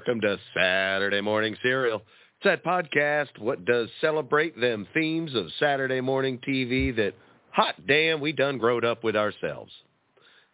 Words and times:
Welcome 0.00 0.22
to 0.22 0.38
Saturday 0.56 1.20
Morning 1.20 1.54
Serial. 1.62 1.96
It's 1.98 2.44
that 2.44 2.64
podcast, 2.64 3.38
what 3.38 3.66
does 3.66 3.90
celebrate 4.00 4.58
them 4.58 4.88
themes 4.94 5.34
of 5.34 5.48
Saturday 5.58 6.00
morning 6.00 6.38
TV 6.38 6.96
that, 6.96 7.12
hot 7.50 7.74
damn, 7.86 8.18
we 8.18 8.32
done 8.32 8.56
growed 8.56 8.82
up 8.82 9.04
with 9.04 9.14
ourselves. 9.14 9.70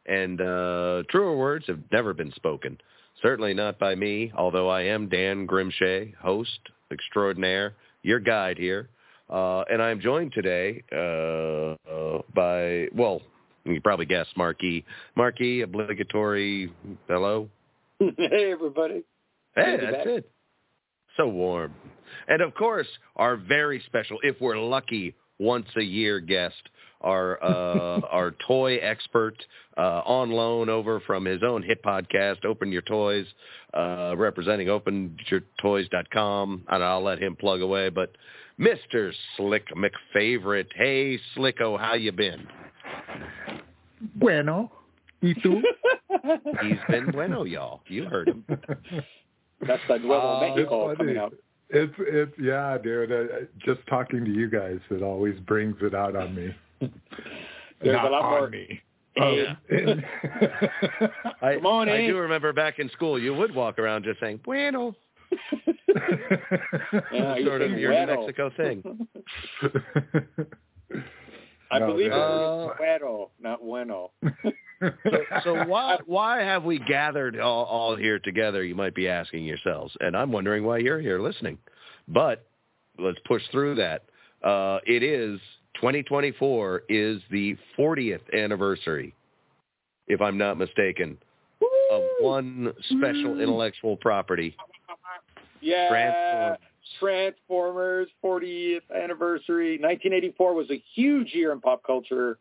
And 0.05 0.41
uh, 0.41 1.05
truer 1.11 1.37
words 1.37 1.65
have 1.69 1.79
never 1.93 2.13
been 2.13 2.33
spoken. 2.33 2.77
Certainly 3.23 3.55
not 3.55 3.79
by 3.79 3.95
me, 3.95 4.33
although 4.37 4.69
I 4.69 4.83
am 4.83 5.09
Dan 5.09 5.47
Grim 5.47 5.71
Shea, 5.71 6.13
host 6.21 6.59
extraordinaire, 6.91 7.75
your 8.03 8.19
guide 8.19 8.59
here. 8.59 8.89
Uh, 9.31 9.61
and 9.71 9.81
I'm 9.81 10.01
joined 10.01 10.33
today 10.33 10.83
uh, 10.93 11.77
uh, 11.89 12.23
by, 12.35 12.89
well, 12.93 13.23
you 13.65 13.81
probably 13.81 14.07
guessed 14.07 14.37
Marke. 14.37 14.83
Marke, 15.17 15.63
obligatory 15.63 16.73
hello. 17.07 17.49
hey, 18.01 18.51
everybody. 18.51 19.05
Hey, 19.57 19.65
Good 19.65 19.81
to 19.81 19.87
be 19.87 19.93
that's 19.93 19.97
back. 20.05 20.07
it. 20.19 20.31
So 21.17 21.29
warm. 21.29 21.75
And 22.29 22.43
of 22.43 22.55
course, 22.55 22.87
our 23.17 23.37
very 23.37 23.83
special, 23.87 24.19
if 24.23 24.41
we're 24.41 24.59
lucky, 24.59 25.15
once 25.39 25.67
a 25.77 25.83
year 25.83 26.21
guest, 26.21 26.55
our 27.01 27.43
uh, 27.43 28.01
our 28.11 28.33
toy 28.47 28.77
expert 28.77 29.35
uh, 29.77 30.03
on 30.05 30.31
loan 30.31 30.69
over 30.69 31.01
from 31.01 31.25
his 31.25 31.43
own 31.43 31.63
hit 31.63 31.83
podcast, 31.83 32.45
Open 32.45 32.71
Your 32.73 32.83
Toys, 32.83 33.27
uh, 33.75 34.15
representing 34.17 34.69
OpenYourToys.com. 34.69 36.65
And 36.69 36.83
I'll 36.85 37.03
let 37.03 37.19
him 37.23 37.37
plug 37.37 37.61
away. 37.61 37.89
But 37.91 38.13
Mr. 38.61 39.13
Slick 39.37 39.67
McFavorite, 39.75 40.69
hey 40.75 41.19
Slicko, 41.35 41.77
how 41.79 41.95
you 41.95 42.13
been? 42.13 42.47
Bueno. 44.15 44.71
¿Y 45.23 45.35
tú? 45.43 45.63
He's 46.63 46.79
been 46.91 47.11
bueno, 47.11 47.45
y'all. 47.45 47.81
You 47.89 48.05
heard 48.05 48.29
him. 48.29 48.45
That's 49.67 49.83
the 49.89 49.99
Nuevo 49.99 50.37
Uh, 50.37 50.41
Mexico 50.41 50.91
it's 50.91 50.99
coming 50.99 51.15
funny. 51.17 51.25
out. 51.27 51.35
It's 51.71 51.93
it's 51.99 52.33
yeah, 52.39 52.79
dude. 52.83 53.11
Uh, 53.13 53.25
just 53.59 53.81
talking 53.89 54.25
to 54.25 54.31
you 54.31 54.49
guys, 54.49 54.79
it 54.91 55.03
always 55.03 55.39
brings 55.41 55.77
it 55.83 55.95
out 55.95 56.15
on 56.17 56.35
me. 56.35 56.55
There's 56.81 56.93
Not 57.97 58.05
a 58.07 58.11
lot 58.11 58.23
on 58.25 58.31
more- 58.31 58.51
me. 58.51 58.81
Hey, 59.15 59.47
Um, 59.47 59.57
I, 61.43 61.55
Come 61.55 61.67
on, 61.67 61.89
I 61.89 62.03
eh? 62.05 62.07
do 62.09 62.19
remember 62.19 62.53
back 62.53 62.79
in 62.79 62.91
school, 62.91 63.19
you 63.19 63.33
would 63.35 63.55
walk 63.55 63.79
around 63.79 64.05
just 64.05 64.21
saying 64.21 64.41
bueno. 64.45 64.95
Yeah, 67.13 67.37
sort 67.45 67.63
of 67.63 67.71
say 67.73 67.81
your 67.81 67.93
New. 67.93 68.07
Mexico 68.07 68.51
thing. 68.57 69.09
I 71.71 71.79
No, 71.79 71.87
believe 71.89 72.07
it 72.07 72.11
that- 72.11 72.19
was 72.19 72.75
bueno, 72.79 73.31
not 73.41 73.61
bueno. 73.61 74.11
So, 74.79 75.21
so 75.43 75.65
why 75.65 75.97
why 76.05 76.43
have 76.43 76.65
we 76.65 76.79
gathered 76.81 77.41
all, 77.41 77.65
all 77.65 77.97
here 77.97 78.19
together? 78.19 78.63
You 78.63 78.75
might 78.75 78.95
be 78.95 79.09
asking 79.09 79.45
yourselves, 79.47 79.97
and 80.01 80.15
I'm 80.15 80.31
wondering 80.31 80.65
why 80.65 80.79
you're 80.79 81.01
here 81.01 81.19
listening. 81.19 81.57
But 82.09 82.45
let's 82.99 83.17
push 83.27 83.41
through 83.51 83.77
that. 83.77 84.03
Uh, 84.45 84.81
it 84.87 85.03
is 85.03 85.41
2024 85.77 86.83
is 86.91 87.23
the 87.31 87.57
40th 87.79 88.21
anniversary, 88.35 89.15
if 90.09 90.21
I'm 90.21 90.37
not 90.37 90.59
mistaken, 90.59 91.17
of 91.91 92.03
one 92.21 92.71
special 92.91 93.41
intellectual 93.41 93.97
property. 93.97 94.55
Yeah. 95.63 95.89
Transformers. 95.89 96.59
Transformers 97.01 98.09
40th 98.25 98.83
anniversary. 98.95 99.73
1984 99.79 100.55
was 100.55 100.71
a 100.71 100.83
huge 100.95 101.33
year 101.33 101.53
in 101.53 101.61
pop 101.61 101.83
culture. 101.85 102.39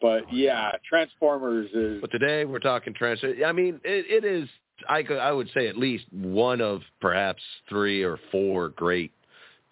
But 0.00 0.32
yeah, 0.32 0.72
Transformers 0.88 1.70
is 1.72 2.00
But 2.00 2.10
today 2.10 2.44
we're 2.44 2.58
talking 2.58 2.94
trans. 2.94 3.20
I 3.44 3.52
mean, 3.52 3.80
it, 3.84 4.24
it 4.24 4.24
is. 4.24 4.48
I 4.88 5.02
could, 5.02 5.18
I 5.18 5.32
would 5.32 5.48
say 5.54 5.68
at 5.68 5.76
least 5.78 6.04
one 6.12 6.60
of 6.60 6.82
perhaps 7.00 7.42
three 7.68 8.02
or 8.02 8.18
four 8.30 8.70
great 8.70 9.12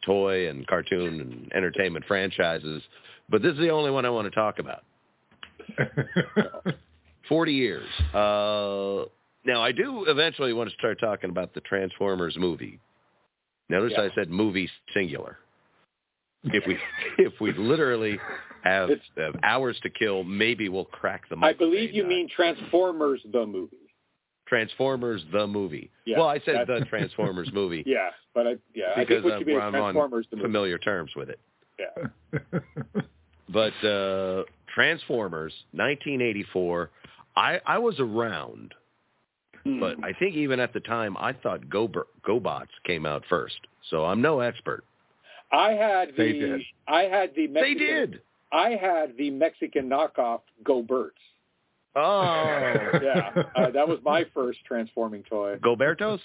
toy 0.07 0.49
and 0.49 0.67
cartoon 0.67 1.21
and 1.21 1.53
entertainment 1.55 2.05
franchises. 2.07 2.83
But 3.29 3.43
this 3.43 3.53
is 3.53 3.59
the 3.59 3.71
only 3.71 3.91
one 3.91 4.07
I 4.07 4.11
want 4.11 4.27
to 4.27 4.31
talk 4.31 4.59
about. 4.59 4.85
Forty 7.29 7.53
years. 7.53 7.87
Uh, 8.15 9.05
now 9.45 9.63
I 9.63 9.73
do 9.73 10.05
eventually 10.07 10.53
want 10.53 10.71
to 10.71 10.77
start 10.77 10.99
talking 11.01 11.31
about 11.31 11.53
the 11.53 11.61
Transformers 11.61 12.37
movie. 12.39 12.79
Notice 13.73 13.95
Yeah. 13.97 14.05
I 14.05 14.15
said 14.15 14.31
movie 14.31 14.69
singular. 14.95 15.39
If 16.45 16.67
we 16.67 16.79
if 17.19 17.33
we 17.41 17.53
literally 17.53 18.19
have 18.63 18.91
uh, 18.91 19.31
hours 19.43 19.79
to 19.83 19.91
kill, 19.91 20.23
maybe 20.25 20.69
we'll 20.69 20.85
crack 20.85 21.29
the. 21.29 21.37
I 21.43 21.53
believe 21.53 21.93
you 21.93 22.03
nut. 22.03 22.09
mean 22.11 22.29
Transformers 22.35 23.21
the 23.33 23.47
movie. 23.47 23.77
Transformers 24.47 25.25
the 25.33 25.47
movie. 25.47 25.91
Yeah, 26.05 26.19
well, 26.19 26.29
I 26.29 26.39
said 26.45 26.67
the 26.67 26.85
Transformers 26.91 27.51
movie 27.53 27.83
Yeah, 27.87 28.11
but 28.35 28.47
I 28.47 28.57
yeah, 28.75 28.93
I 28.95 29.01
because 29.01 29.23
think 29.23 29.25
what 29.25 29.33
I'm, 29.35 29.41
you 29.41 29.47
mean 29.47 29.57
is 29.57 29.63
I'm 29.63 29.75
on 29.75 29.81
Transformers 29.95 30.27
the 30.31 30.37
movie. 30.37 30.47
familiar 30.49 30.79
terms 30.79 31.13
with 31.17 31.31
it. 31.31 31.41
Yeah. 31.79 32.41
But 33.49 33.75
uh, 33.85 34.45
Transformers, 34.75 35.53
1984. 35.73 36.91
I 37.37 37.61
I 37.67 37.79
was 37.79 37.97
around, 37.99 38.75
Hmm. 39.65 39.79
but 39.81 39.97
I 40.03 40.13
think 40.13 40.35
even 40.35 40.59
at 40.61 40.73
the 40.73 40.81
time 40.81 41.17
I 41.19 41.33
thought 41.33 41.69
Go 41.69 41.89
GoBots 41.89 42.69
came 42.85 43.07
out 43.07 43.23
first. 43.29 43.57
So 43.91 44.05
I'm 44.05 44.21
no 44.21 44.41
expert. 44.41 44.85
I 45.53 45.71
had 45.73 46.09
the 46.09 46.13
They 46.17 46.33
did. 46.33 46.61
I 46.89 47.03
had 47.03 47.31
the 47.37 47.47
They 47.47 47.53
Mexican, 47.53 47.79
did. 47.79 48.21
I 48.53 48.71
had 48.71 49.17
the 49.17 49.31
Mexican 49.31 49.89
knockoff 49.89 50.41
Go 50.65 50.83
Birds. 50.83 51.15
Oh, 51.95 52.33
Yeah, 53.03 53.31
uh, 53.55 53.71
that 53.71 53.87
was 53.87 53.99
my 54.03 54.25
first 54.35 54.59
transforming 54.67 55.23
toy. 55.25 55.59
Gobertos. 55.63 56.21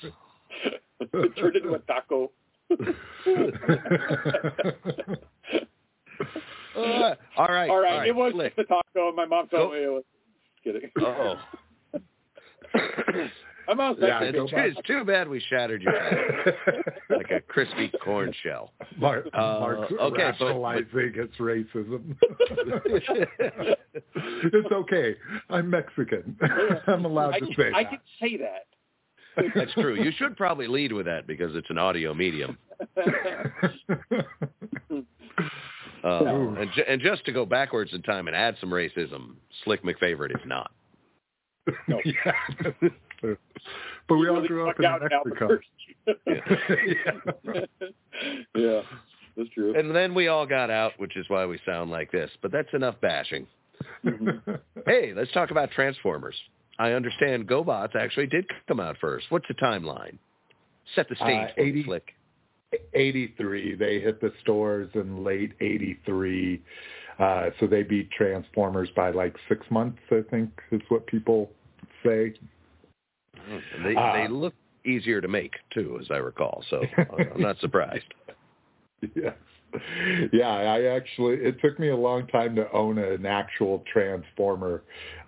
it 1.00 1.36
turned 1.38 1.58
into 1.58 1.74
a 1.74 1.80
taco. 1.80 2.32
Uh, 6.76 7.16
all 7.38 7.48
right. 7.48 7.70
all 7.72 7.80
right, 7.82 8.08
it 8.08 8.16
was 8.16 8.34
just 8.34 8.58
a 8.60 8.64
taco. 8.66 9.12
My 9.12 9.26
mom 9.26 9.48
told 9.48 9.74
me 9.74 9.80
it 9.84 9.92
was. 9.92 10.04
Just 10.64 10.76
Kidding. 10.76 10.92
Oh. 11.00 11.36
My 13.68 13.74
mom's 13.74 13.98
Yeah, 14.02 14.20
Mexican. 14.22 14.44
it's, 14.46 14.78
it's 14.78 14.88
too 14.88 15.04
bad 15.04 15.28
we 15.28 15.42
shattered 15.50 15.82
your 15.82 15.92
like 17.10 17.30
a 17.32 17.42
crispy 17.42 17.92
corn 18.04 18.34
shell. 18.44 18.72
Mark, 18.98 19.28
Uh, 19.34 19.38
Mark's 19.60 19.92
okay, 19.92 19.98
but- 20.00 20.14
rationalizing 20.14 21.14
its 21.16 21.36
racism. 21.38 22.16
it's 24.16 24.72
okay. 24.72 25.16
I'm 25.50 25.70
Mexican. 25.70 26.38
I'm 26.88 27.04
allowed 27.06 27.34
I, 27.36 27.40
to 27.40 27.46
can- 27.48 27.56
say 27.56 27.72
I 27.76 27.84
that. 27.84 27.90
can 27.90 28.00
say 28.22 28.38
that. 28.38 28.68
That's 29.54 29.74
true. 29.74 30.02
You 30.02 30.12
should 30.18 30.36
probably 30.38 30.68
lead 30.68 30.94
with 30.94 31.06
that 31.06 31.28
because 31.28 31.56
it's 31.56 31.70
an 31.70 31.78
audio 31.78 32.14
medium. 32.14 32.58
Uh, 36.04 36.24
and, 36.60 36.70
ju- 36.74 36.84
and 36.88 37.02
just 37.02 37.26
to 37.26 37.32
go 37.34 37.46
backwards 37.46 37.92
in 37.92 38.02
time 38.04 38.28
and 38.28 38.36
add 38.36 38.56
some 38.62 38.70
racism, 38.70 39.34
Slick 39.66 39.84
McFavorite 39.84 40.30
is 40.30 40.42
not. 40.46 40.72
No. 41.88 42.00
yeah. 42.06 42.32
but 44.08 44.16
we 44.16 44.28
all 44.30 44.36
Really 44.36 44.48
grew 44.48 44.70
up 44.70 44.80
in 44.80 44.86
out 44.86 45.02
Mexico. 45.02 45.60
Albuquerque. 46.06 47.68
yeah. 48.56 48.82
That's 49.36 49.50
true. 49.54 49.78
And 49.78 49.96
then 49.96 50.14
we 50.16 50.28
all 50.28 50.46
got 50.46 50.70
out, 50.72 50.94
which 50.98 51.16
is 51.18 51.26
why 51.30 51.46
we 51.46 51.60
sound 51.66 51.92
like 51.92 52.12
this. 52.12 52.32
But 52.42 52.52
that's 52.52 52.70
enough 52.74 52.96
bashing. 53.02 53.46
Mm-hmm. 54.06 54.52
Hey, 54.86 55.14
let's 55.16 55.32
talk 55.32 55.52
about 55.52 55.72
Transformers. 55.72 56.36
I 56.80 56.92
understand 56.92 57.48
GoBots 57.48 57.96
actually 57.96 58.28
did 58.28 58.46
come 58.68 58.80
out 58.80 58.98
first. 59.00 59.26
What's 59.30 59.48
the 59.48 59.54
timeline? 59.56 60.18
Set 60.96 61.10
the 61.10 61.16
stage 61.16 61.50
Uh, 61.52 61.54
for 61.56 61.62
80 61.62 61.72
the 61.72 61.84
flick. 61.84 62.14
83. 62.94 63.76
They 63.76 64.00
hit 64.00 64.20
the 64.22 64.32
stores 64.42 64.90
in 64.94 65.24
late 65.24 65.54
83. 65.62 66.62
Uh, 67.20 67.50
so 67.60 67.68
they 67.68 67.84
beat 67.84 68.12
Transformers 68.12 68.90
by 68.96 69.10
like 69.10 69.36
six 69.50 69.66
months, 69.72 70.00
I 70.12 70.22
think 70.30 70.52
is 70.72 70.82
what 70.90 71.08
people 71.08 71.50
say. 72.04 72.34
And 73.50 73.86
They 73.86 73.96
Uh, 73.96 74.14
they 74.14 74.28
look 74.28 74.54
easier 74.86 75.22
to 75.22 75.28
make 75.28 75.56
too, 75.72 75.98
as 76.00 76.08
I 76.12 76.18
recall. 76.18 76.64
So 76.70 76.84
I'm 77.34 77.42
not 77.42 77.58
surprised. 77.60 78.14
yes. 79.16 79.34
Yeah, 80.32 80.48
I 80.48 80.84
actually, 80.96 81.36
it 81.36 81.60
took 81.62 81.78
me 81.78 81.90
a 81.90 81.96
long 81.96 82.26
time 82.28 82.56
to 82.56 82.72
own 82.72 82.98
an 82.98 83.26
actual 83.26 83.84
Transformer. 83.92 84.84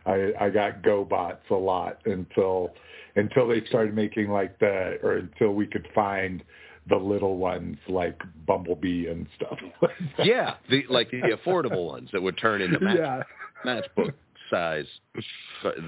I, 0.06 0.32
I 0.40 0.50
got 0.50 0.82
GoBots 0.82 1.50
a 1.52 1.56
lot 1.56 2.00
until, 2.06 2.74
until 3.16 3.48
they 3.48 3.64
started 3.66 3.94
making 3.94 4.30
like 4.30 4.58
the, 4.60 4.98
or 5.04 5.18
until 5.18 5.54
we 5.54 5.68
could 5.68 5.88
find 5.94 6.42
the 6.90 6.96
little 6.96 7.38
ones 7.38 7.78
like 7.88 8.20
Bumblebee 8.46 9.08
and 9.08 9.28
stuff. 9.36 9.58
Yeah, 10.24 10.56
the 10.70 10.84
like 10.90 11.12
the 11.12 11.38
affordable 11.46 11.86
ones 11.88 12.10
that 12.12 12.22
would 12.22 12.38
turn 12.38 12.62
into 12.62 12.80
match, 12.80 12.98
yeah. 12.98 13.24
matchbook 13.66 14.14
size. 14.50 14.86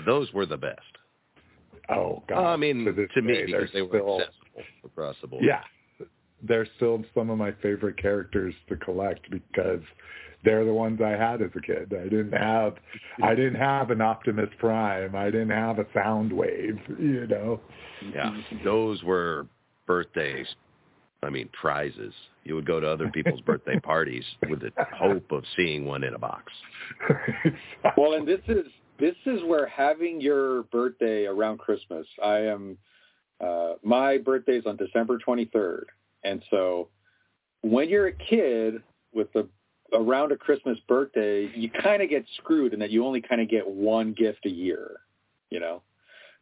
Those 0.06 0.32
were 0.32 0.46
the 0.46 0.58
best. 0.58 0.80
Oh 1.90 2.24
God. 2.30 2.46
I 2.46 2.56
mean, 2.56 2.86
this 2.86 3.10
to 3.16 3.22
me, 3.22 3.44
because 3.46 3.70
they 3.74 3.82
were 3.82 3.90
still- 3.90 4.22
accessible 4.22 4.64
across 4.86 5.16
the 5.22 5.28
board. 5.28 5.44
Yeah, 5.44 5.62
they're 6.44 6.68
still 6.78 7.04
some 7.14 7.30
of 7.30 7.38
my 7.38 7.52
favorite 7.62 7.98
characters 7.98 8.54
to 8.70 8.76
collect 8.78 9.30
because 9.30 9.82
they're 10.44 10.66
the 10.66 10.74
ones 10.74 11.02
I 11.04 11.10
had 11.10 11.42
as 11.42 11.52
a 11.56 11.62
kid. 11.62 11.94
I 11.94 12.04
didn't 12.04 12.34
have, 12.34 12.76
I 13.22 13.36
didn't 13.36 13.60
have 13.60 13.92
an 13.92 14.02
Optimus 14.02 14.50
Prime. 14.60 15.16
I 15.16 15.26
didn't 15.26 15.52
have 15.52 15.80
a 15.80 15.86
Soundwave. 15.86 16.80
You 17.00 17.28
know. 17.28 17.60
Yeah, 18.14 18.36
those 18.64 19.04
were 19.04 19.48
birthdays. 19.86 20.48
I 21.24 21.30
mean, 21.30 21.50
prizes. 21.54 22.14
You 22.44 22.56
would 22.56 22.66
go 22.66 22.80
to 22.80 22.88
other 22.90 23.10
people's 23.10 23.42
birthday 23.42 23.80
parties 23.84 24.24
with 24.50 24.62
the 24.62 24.72
hope 24.96 25.32
of 25.32 25.44
seeing 25.56 25.86
one 25.86 26.04
in 26.04 26.14
a 26.14 26.20
box. 26.20 26.52
Well, 27.98 28.14
and 28.14 28.28
this 28.28 28.42
is 28.48 28.66
this 29.00 29.16
is 29.26 29.42
where 29.46 29.68
having 29.68 30.22
your 30.22 30.64
birthday 30.64 31.26
around 31.26 31.60
Christmas. 31.60 32.08
I 32.24 32.40
am 32.40 32.78
uh 33.40 33.74
my 33.84 34.18
birthday's 34.18 34.66
on 34.66 34.78
December 34.78 35.20
23rd. 35.20 35.84
And 36.24 36.44
so 36.50 36.90
when 37.62 37.90
you're 37.90 38.08
a 38.08 38.14
kid 38.14 38.82
with 39.14 39.32
the 39.34 39.48
around 39.94 40.32
a 40.32 40.38
Christmas 40.38 40.78
birthday, 40.88 41.50
you 41.56 41.70
kind 41.70 42.02
of 42.02 42.10
get 42.10 42.26
screwed 42.38 42.74
in 42.74 42.80
that 42.80 42.92
you 42.92 43.06
only 43.06 43.22
kind 43.22 43.42
of 43.42 43.50
get 43.50 43.68
one 43.68 44.14
gift 44.14 44.46
a 44.46 44.50
year, 44.50 44.98
you 45.50 45.60
know. 45.60 45.82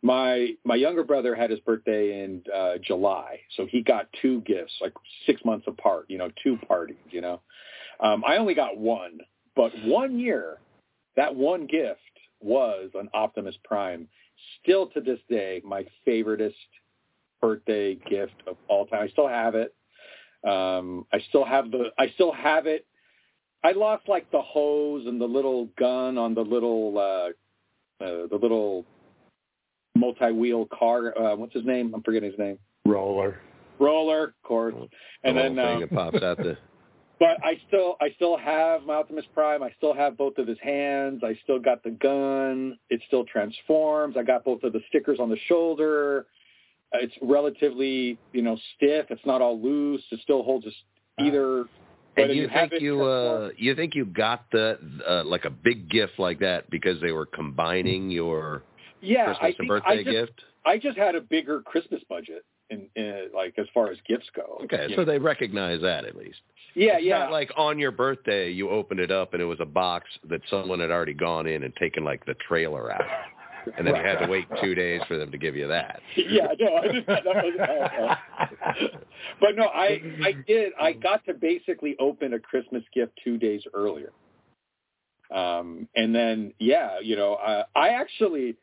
My 0.01 0.53
my 0.63 0.75
younger 0.75 1.03
brother 1.03 1.35
had 1.35 1.49
his 1.49 1.59
birthday 1.59 2.23
in 2.23 2.43
uh 2.53 2.77
July, 2.81 3.39
so 3.57 3.65
he 3.65 3.81
got 3.81 4.07
two 4.21 4.41
gifts 4.41 4.73
like 4.81 4.93
6 5.25 5.43
months 5.43 5.65
apart, 5.67 6.05
you 6.07 6.17
know, 6.17 6.29
two 6.43 6.57
parties, 6.67 6.97
you 7.09 7.21
know. 7.21 7.41
Um 7.99 8.23
I 8.25 8.37
only 8.37 8.53
got 8.53 8.77
one, 8.77 9.19
but 9.55 9.71
one 9.83 10.19
year 10.19 10.59
that 11.15 11.35
one 11.35 11.67
gift 11.67 11.99
was 12.39 12.91
an 12.95 13.09
Optimus 13.13 13.55
Prime. 13.63 14.07
Still 14.63 14.87
to 14.87 15.01
this 15.01 15.19
day, 15.29 15.61
my 15.65 15.85
favoriteest 16.07 16.53
birthday 17.41 17.95
gift 17.95 18.41
of 18.47 18.55
all 18.67 18.85
time. 18.85 19.03
I 19.03 19.09
still 19.09 19.27
have 19.27 19.55
it. 19.55 19.75
Um, 20.47 21.05
I 21.11 21.19
still 21.29 21.43
have 21.43 21.71
the. 21.71 21.91
I 21.97 22.09
still 22.15 22.31
have 22.31 22.65
it. 22.65 22.85
I 23.63 23.73
lost 23.73 24.07
like 24.07 24.31
the 24.31 24.41
hose 24.41 25.05
and 25.05 25.19
the 25.19 25.25
little 25.25 25.65
gun 25.77 26.17
on 26.17 26.33
the 26.33 26.41
little 26.41 26.97
uh, 26.97 28.03
uh 28.03 28.27
the 28.27 28.39
little 28.41 28.85
multi-wheel 29.95 30.67
car. 30.77 31.17
Uh, 31.17 31.35
what's 31.35 31.53
his 31.53 31.65
name? 31.65 31.93
I'm 31.93 32.03
forgetting 32.03 32.29
his 32.29 32.39
name. 32.39 32.57
Roller. 32.85 33.39
Roller, 33.79 34.25
of 34.25 34.43
course. 34.43 34.75
And 35.23 35.37
the 35.37 35.41
then, 35.41 35.55
thing 35.55 35.75
um, 35.75 35.79
that 35.81 35.91
pops 35.91 36.23
out 36.23 36.37
the. 36.37 36.57
but 37.19 37.37
I 37.43 37.59
still 37.67 37.95
I 38.01 38.11
still 38.15 38.37
have 38.37 38.83
my 38.83 38.95
Optimus 38.95 39.25
Prime. 39.33 39.63
I 39.63 39.71
still 39.77 39.93
have 39.93 40.17
both 40.17 40.37
of 40.37 40.47
his 40.47 40.57
hands. 40.61 41.21
I 41.23 41.37
still 41.43 41.59
got 41.59 41.83
the 41.83 41.91
gun. 41.91 42.77
It 42.89 43.01
still 43.07 43.25
transforms. 43.25 44.15
I 44.17 44.23
got 44.23 44.43
both 44.43 44.63
of 44.63 44.73
the 44.73 44.81
stickers 44.89 45.19
on 45.19 45.29
the 45.29 45.37
shoulder. 45.47 46.25
Uh, 46.93 46.99
It's 47.01 47.13
relatively 47.21 48.17
you 48.33 48.41
know 48.41 48.57
stiff. 48.75 49.07
It's 49.09 49.25
not 49.25 49.41
all 49.41 49.61
loose. 49.61 50.03
It 50.11 50.19
still 50.23 50.43
holds 50.43 50.65
us 50.65 50.73
either. 51.19 51.65
And 52.17 52.27
whether 52.27 52.33
you 52.33 52.49
think 52.49 52.73
you 52.81 53.03
uh 53.03 53.49
you 53.55 53.75
think 53.75 53.95
you 53.95 54.05
got 54.05 54.49
the 54.51 54.77
uh, 55.07 55.23
like 55.25 55.45
a 55.45 55.49
big 55.49 55.89
gift 55.89 56.19
like 56.19 56.39
that 56.39 56.69
because 56.69 56.99
they 57.01 57.11
were 57.11 57.25
combining 57.25 58.09
your 58.09 58.63
yeah 59.01 59.33
Christmas 59.33 59.55
I 59.59 59.67
birthday 59.67 59.89
I 59.89 60.03
just 60.03 60.09
gift? 60.09 60.41
I 60.65 60.77
just 60.77 60.97
had 60.97 61.15
a 61.15 61.21
bigger 61.21 61.61
Christmas 61.61 62.01
budget 62.09 62.45
in, 62.69 62.87
in 62.95 63.29
like 63.33 63.55
as 63.57 63.65
far 63.73 63.91
as 63.91 63.97
gifts 64.07 64.27
go. 64.35 64.61
Okay, 64.65 64.87
so 64.95 65.01
know. 65.01 65.05
they 65.05 65.17
recognize 65.17 65.81
that 65.81 66.05
at 66.05 66.15
least. 66.15 66.39
yeah 66.75 66.97
It's 66.97 67.05
yeah 67.05 67.19
not 67.19 67.31
like 67.31 67.51
on 67.57 67.79
your 67.79 67.91
birthday 67.91 68.51
you 68.51 68.69
opened 68.69 68.99
it 68.99 69.11
up 69.11 69.33
and 69.33 69.41
it 69.41 69.45
was 69.45 69.59
a 69.59 69.65
box 69.65 70.07
that 70.29 70.41
someone 70.49 70.79
had 70.79 70.91
already 70.91 71.13
gone 71.13 71.47
in 71.47 71.63
and 71.63 71.73
taken 71.75 72.03
like 72.03 72.25
the 72.25 72.35
trailer 72.47 72.91
out. 72.91 73.05
And 73.77 73.85
then 73.85 73.95
you 73.95 74.01
had 74.01 74.19
to 74.19 74.27
wait 74.27 74.47
two 74.63 74.73
days 74.73 75.01
for 75.07 75.17
them 75.17 75.31
to 75.31 75.37
give 75.37 75.55
you 75.55 75.67
that. 75.67 75.99
yeah 76.15 76.47
no 76.59 76.75
I 76.75 76.81
didn't, 76.83 77.07
that 77.07 77.25
wasn't 77.25 77.59
how 77.59 77.73
it 77.73 77.91
was. 78.01 78.89
but 79.41 79.55
no, 79.55 79.65
I 79.65 80.01
I 80.23 80.33
did. 80.47 80.73
I 80.79 80.93
got 80.93 81.25
to 81.25 81.33
basically 81.33 81.95
open 81.99 82.33
a 82.33 82.39
Christmas 82.39 82.83
gift 82.93 83.13
two 83.23 83.37
days 83.37 83.63
earlier. 83.73 84.11
Um, 85.33 85.87
and 85.95 86.13
then 86.13 86.53
yeah, 86.59 86.99
you 87.01 87.15
know, 87.15 87.35
uh, 87.35 87.63
I 87.75 87.89
actually 87.89 88.55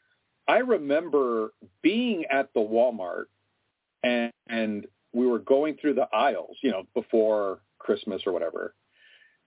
I 0.48 0.58
remember 0.58 1.52
being 1.82 2.24
at 2.30 2.52
the 2.54 2.60
Walmart 2.60 3.26
and 4.02 4.32
and 4.48 4.86
we 5.12 5.26
were 5.26 5.38
going 5.38 5.76
through 5.80 5.94
the 5.94 6.08
aisles, 6.12 6.56
you 6.62 6.70
know, 6.70 6.84
before 6.94 7.60
Christmas 7.78 8.22
or 8.26 8.32
whatever. 8.32 8.74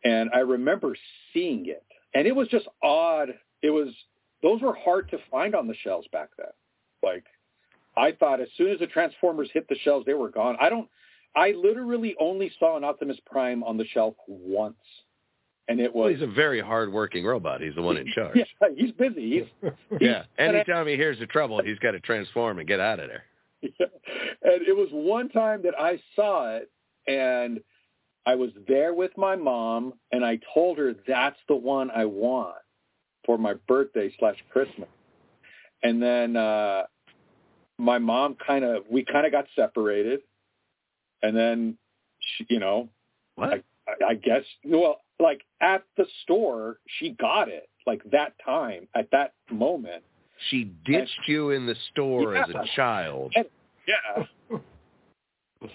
And 0.04 0.30
I 0.34 0.40
remember 0.40 0.96
seeing 1.34 1.68
it. 1.68 1.86
And 2.14 2.26
it 2.26 2.36
was 2.36 2.48
just 2.48 2.68
odd. 2.82 3.30
It 3.62 3.70
was 3.70 3.90
those 4.42 4.62
were 4.62 4.76
hard 4.76 5.10
to 5.12 5.18
find 5.30 5.56
on 5.56 5.68
the 5.68 5.76
shelves 5.84 6.08
back 6.12 6.30
then. 6.38 6.48
Like 7.04 7.26
I 7.96 8.14
thought 8.14 8.42
as 8.42 8.48
soon 8.58 8.72
as 8.72 8.80
the 8.80 8.88
Transformers 8.88 9.50
hit 9.54 9.68
the 9.68 9.78
shelves, 9.84 10.06
they 10.06 10.14
were 10.14 10.30
gone. 10.30 10.58
I 10.60 10.70
don't. 10.70 10.90
I 11.36 11.52
literally 11.52 12.16
only 12.20 12.52
saw 12.60 12.76
an 12.76 12.84
Optimus 12.84 13.20
Prime 13.26 13.64
on 13.64 13.78
the 13.78 13.86
shelf 13.86 14.16
once, 14.28 14.80
and 15.70 15.80
it 15.80 15.94
Well, 15.96 16.06
was 16.10 16.16
he's 16.16 16.24
a 16.24 16.28
very 16.28 16.60
hard-working 16.60 17.24
robot. 17.26 17.62
He's 17.62 17.76
the 17.76 17.82
one 17.82 17.96
in 17.96 18.08
charge. 18.14 18.36
yeah. 18.36 18.68
He's 18.76 18.92
busy. 18.92 19.48
He's 19.62 19.72
Yeah. 20.02 20.24
Anytime 20.38 20.88
he 20.88 20.96
hears 20.98 21.18
the 21.20 21.28
trouble, 21.28 21.62
he's 21.64 21.80
got 21.80 21.92
to 21.92 22.02
transform 22.02 22.60
and 22.60 22.68
get 22.68 22.82
out 22.82 23.00
of 23.00 23.08
there. 23.10 23.24
and 23.62 24.62
it 24.68 24.76
was 24.76 24.90
one 24.92 25.30
time 25.30 25.62
that 25.64 25.74
I 25.80 26.02
saw 26.16 26.56
it, 26.58 26.70
and 27.08 27.62
I 28.26 28.36
was 28.36 28.52
there 28.68 28.94
with 28.94 29.12
my 29.18 29.36
mom, 29.36 29.94
and 30.12 30.26
I 30.26 30.40
told 30.54 30.78
her 30.78 30.94
that's 31.08 31.40
the 31.48 31.56
one 31.56 31.90
I 31.92 32.06
want 32.06 32.56
for 33.26 33.38
my 33.38 33.54
birthday 33.68 34.14
slash 34.20 34.38
Christmas. 34.52 34.90
And 35.84 36.02
then 36.02 36.36
uh 36.36 36.84
my 37.78 37.98
mom 37.98 38.36
kind 38.46 38.66
of 38.66 38.84
we 38.90 39.06
kind 39.06 39.26
of 39.26 39.32
got 39.32 39.46
separated, 39.56 40.22
and 41.24 41.36
then 41.36 41.78
she, 42.20 42.46
you 42.50 42.60
know 42.60 42.90
What? 43.36 43.64
I, 43.88 44.06
I 44.10 44.14
guess 44.16 44.44
well 44.66 45.02
like 45.20 45.42
at 45.62 45.84
the 45.98 46.06
store 46.24 46.78
she 47.00 47.12
got 47.12 47.50
it 47.50 47.70
like 47.88 48.02
that 48.12 48.34
time 48.46 48.88
at 48.96 49.10
that 49.12 49.34
moment. 49.52 50.04
She 50.50 50.72
ditched 50.86 51.28
you 51.28 51.50
in 51.52 51.66
the 51.66 51.76
store 51.92 52.36
as 52.36 52.50
a 52.50 52.64
child 52.76 53.34
And- 53.36 53.46
Yeah. 53.88 54.26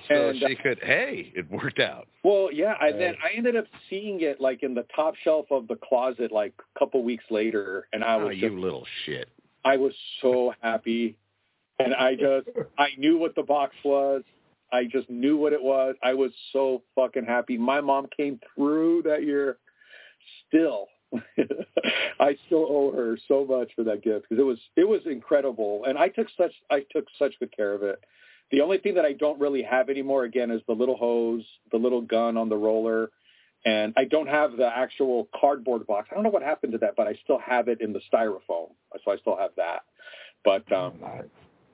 so 0.09 0.31
and, 0.31 0.39
she 0.39 0.55
could, 0.57 0.79
hey, 0.83 1.33
it 1.37 1.51
worked 1.51 1.79
out. 1.79 2.09
Well, 2.23 2.49
yeah, 2.51 2.75
and 2.81 2.99
then 2.99 3.15
I 3.23 3.37
ended 3.37 3.57
up 3.57 3.67
seeing 3.91 4.23
it 4.23 4.41
like 4.41 4.63
in 4.63 4.75
the 4.75 4.87
top 4.97 5.15
shelf 5.23 5.47
of 5.51 5.69
the 5.69 5.77
closet 5.77 6.33
like 6.33 6.55
a 6.75 6.79
couple 6.79 7.03
weeks 7.03 7.25
later, 7.31 7.87
and 7.93 8.03
I 8.03 8.15
Oh, 8.15 8.29
was 8.29 8.37
you 8.39 8.59
little 8.59 8.87
shit. 9.05 9.29
I 9.65 9.77
was 9.77 9.93
so 10.23 10.55
happy, 10.63 11.17
and 11.79 11.95
I 11.95 12.15
just 12.15 12.49
I 12.79 12.89
knew 12.97 13.19
what 13.19 13.35
the 13.35 13.43
box 13.43 13.75
was. 13.85 14.23
I 14.75 14.87
just 14.91 15.09
knew 15.09 15.37
what 15.37 15.53
it 15.53 15.63
was. 15.63 15.95
I 16.03 16.15
was 16.15 16.33
so 16.53 16.83
fucking 16.97 17.25
happy. 17.25 17.57
My 17.57 17.81
mom 17.81 18.09
came 18.15 18.41
through 18.55 19.03
that 19.03 19.23
year. 19.23 19.59
Still, 20.49 20.89
I 22.21 22.37
still 22.47 22.67
owe 22.69 22.91
her 22.93 23.17
so 23.29 23.47
much 23.49 23.71
for 23.77 23.85
that 23.85 24.03
gift 24.03 24.27
because 24.29 24.41
it 24.41 24.45
was 24.45 24.59
it 24.77 24.89
was 24.89 25.01
incredible, 25.07 25.85
and 25.87 25.97
I 25.97 26.09
took 26.09 26.27
such 26.37 26.53
I 26.73 26.85
took 26.91 27.05
such 27.21 27.39
good 27.39 27.55
care 27.57 27.73
of 27.73 27.85
it. 27.85 28.03
The 28.51 28.63
only 28.63 28.79
thing 28.79 28.95
that 28.95 29.05
I 29.05 29.13
don't 29.13 29.39
really 29.39 29.63
have 29.63 29.89
anymore, 29.89 30.25
again, 30.25 30.51
is 30.51 30.61
the 30.67 30.75
little 30.75 30.97
hose, 30.97 31.45
the 31.71 31.79
little 31.79 32.03
gun 32.03 32.37
on 32.37 32.49
the 32.49 32.57
roller, 32.57 33.11
and 33.65 33.95
I 33.97 34.05
don't 34.05 34.29
have 34.29 34.57
the 34.57 34.67
actual 34.67 35.29
cardboard 35.41 35.87
box. 35.87 36.09
I 36.11 36.15
don't 36.15 36.25
know 36.25 36.31
what 36.31 36.43
happened 36.43 36.73
to 36.73 36.79
that, 36.79 36.97
but 36.97 37.07
I 37.07 37.15
still 37.23 37.39
have 37.39 37.69
it 37.69 37.81
in 37.81 37.93
the 37.93 38.01
styrofoam, 38.13 38.71
so 39.05 39.13
I 39.13 39.19
still 39.19 39.37
have 39.37 39.51
that. 39.57 39.83
But 40.45 40.71
um, 40.73 40.95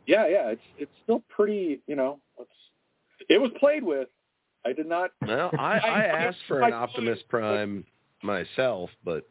yeah, 0.06 0.26
yeah, 0.26 0.48
it's 0.50 0.62
it's 0.76 0.92
still 1.02 1.22
pretty, 1.30 1.80
you 1.86 1.96
know, 1.96 2.20
it's, 2.38 2.50
it 3.30 3.40
was 3.40 3.50
played 3.58 3.82
with, 3.82 4.08
I 4.66 4.74
did 4.74 4.86
not. 4.86 5.12
Well, 5.26 5.50
I, 5.58 5.78
I 5.78 6.04
asked 6.04 6.38
for 6.46 6.60
an 6.60 6.74
Optimus 6.74 7.20
Prime 7.30 7.84
myself, 8.22 8.90
but 9.04 9.26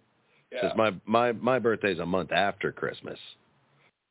Yeah. 0.51 0.62
since 0.62 0.74
my 0.75 0.91
my 1.06 1.32
my 1.34 1.60
birthday's 1.60 2.00
a 2.00 2.06
month 2.06 2.32
after 2.32 2.72
Christmas, 2.72 3.20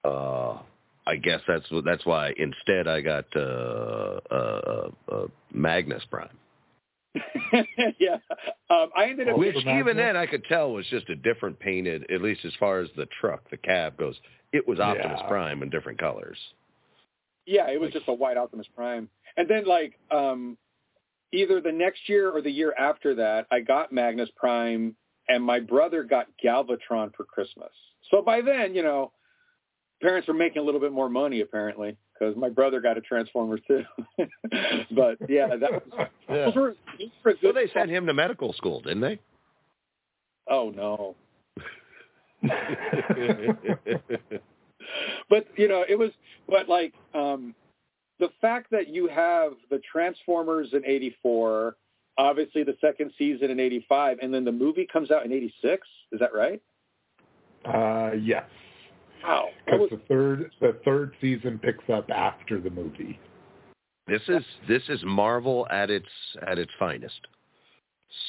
uh, 0.04 0.58
I 1.06 1.16
guess 1.16 1.40
that's 1.48 1.66
that's 1.84 2.06
why 2.06 2.32
instead 2.36 2.86
I 2.86 3.00
got 3.00 3.24
uh, 3.34 4.20
uh, 4.30 4.90
uh, 5.10 5.26
Magnus 5.52 6.04
Prime, 6.10 6.38
yeah. 7.98 8.18
Um, 8.70 8.90
I 8.96 9.06
ended 9.10 9.28
up. 9.28 9.38
which 9.38 9.56
even 9.66 9.96
then 9.96 10.16
I 10.16 10.26
could 10.26 10.44
tell 10.44 10.72
was 10.72 10.86
just 10.90 11.08
a 11.08 11.16
different 11.16 11.58
painted, 11.58 12.10
at 12.10 12.22
least 12.22 12.44
as 12.44 12.52
far 12.60 12.80
as 12.80 12.88
the 12.96 13.06
truck, 13.20 13.48
the 13.50 13.56
cab 13.56 13.96
goes. 13.96 14.16
It 14.52 14.66
was 14.66 14.78
Optimus 14.78 15.18
Yeah. 15.22 15.28
Prime 15.28 15.62
in 15.62 15.70
different 15.70 15.98
colors. 15.98 16.38
Yeah, 17.46 17.70
it 17.70 17.80
was 17.80 17.92
just 17.92 18.08
a 18.08 18.12
white 18.12 18.36
Optimus 18.36 18.66
Prime. 18.76 19.08
And 19.38 19.48
then 19.48 19.64
like 19.64 19.98
um 20.10 20.58
either 21.32 21.62
the 21.62 21.72
next 21.72 22.08
year 22.08 22.30
or 22.30 22.42
the 22.42 22.50
year 22.50 22.74
after 22.78 23.14
that, 23.14 23.46
I 23.50 23.60
got 23.60 23.92
Magnus 23.92 24.28
Prime 24.36 24.94
and 25.28 25.42
my 25.42 25.60
brother 25.60 26.02
got 26.02 26.26
Galvatron 26.44 27.14
for 27.14 27.24
Christmas. 27.24 27.70
So 28.10 28.20
by 28.22 28.40
then, 28.40 28.74
you 28.74 28.82
know, 28.82 29.12
parents 30.02 30.26
were 30.28 30.34
making 30.34 30.60
a 30.60 30.64
little 30.64 30.80
bit 30.80 30.92
more 30.92 31.08
money 31.08 31.40
apparently 31.40 31.96
because 32.12 32.36
my 32.36 32.48
brother 32.48 32.80
got 32.80 32.98
a 32.98 33.00
Transformer 33.00 33.58
too. 33.66 33.84
but 34.90 35.16
yeah, 35.28 35.48
that 35.56 35.70
was 35.72 35.82
Yeah. 36.28 36.46
those 36.46 36.54
were, 36.54 36.74
those 36.98 37.08
were 37.24 37.34
So 37.40 37.52
they 37.52 37.68
sent 37.72 37.90
him 37.90 38.06
to 38.06 38.14
medical 38.14 38.52
school, 38.54 38.80
didn't 38.80 39.00
they? 39.00 39.20
Oh 40.50 40.70
no. 40.70 41.14
but 45.28 45.46
you 45.56 45.68
know, 45.68 45.84
it 45.88 45.98
was 45.98 46.10
but 46.48 46.68
like 46.68 46.94
um 47.14 47.54
the 48.18 48.30
fact 48.40 48.70
that 48.70 48.88
you 48.88 49.08
have 49.08 49.52
the 49.70 49.80
Transformers 49.90 50.68
in 50.72 50.84
84, 50.84 51.76
obviously 52.16 52.64
the 52.64 52.76
second 52.80 53.12
season 53.16 53.50
in 53.50 53.60
85 53.60 54.18
and 54.20 54.32
then 54.32 54.44
the 54.44 54.52
movie 54.52 54.86
comes 54.92 55.10
out 55.10 55.24
in 55.24 55.32
86, 55.32 55.86
is 56.12 56.20
that 56.20 56.34
right? 56.34 56.62
uh, 57.64 58.12
yes, 58.12 58.44
Wow. 59.22 59.48
Because 59.64 59.80
was, 59.80 59.90
the 59.90 60.00
third 60.08 60.50
the 60.60 60.76
third 60.84 61.14
season 61.20 61.58
picks 61.58 61.84
up 61.92 62.10
after 62.10 62.60
the 62.60 62.70
movie. 62.70 63.18
This 64.06 64.22
is 64.28 64.42
this 64.66 64.82
is 64.88 65.00
Marvel 65.04 65.66
at 65.70 65.90
its 65.90 66.08
at 66.46 66.58
its 66.58 66.70
finest, 66.78 67.20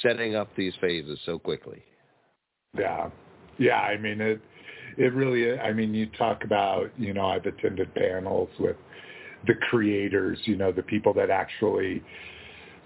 setting 0.02 0.36
up 0.36 0.50
these 0.56 0.74
phases 0.82 1.20
so 1.26 1.40
quickly. 1.40 1.84
Yeah, 2.78 3.10
yeah. 3.58 3.80
I 3.80 3.98
mean 3.98 4.22
it. 4.22 4.42
It 4.98 5.14
really. 5.14 5.58
I 5.58 5.72
mean, 5.72 5.94
you 5.94 6.08
talk 6.18 6.44
about. 6.44 6.92
You 6.98 7.14
know, 7.14 7.28
I've 7.28 7.46
attended 7.46 7.94
panels 7.96 8.50
with 8.60 8.76
the 9.48 9.56
creators. 9.70 10.40
You 10.44 10.58
know, 10.58 10.72
the 10.72 10.84
people 10.84 11.14
that 11.16 11.30
actually. 11.30 12.04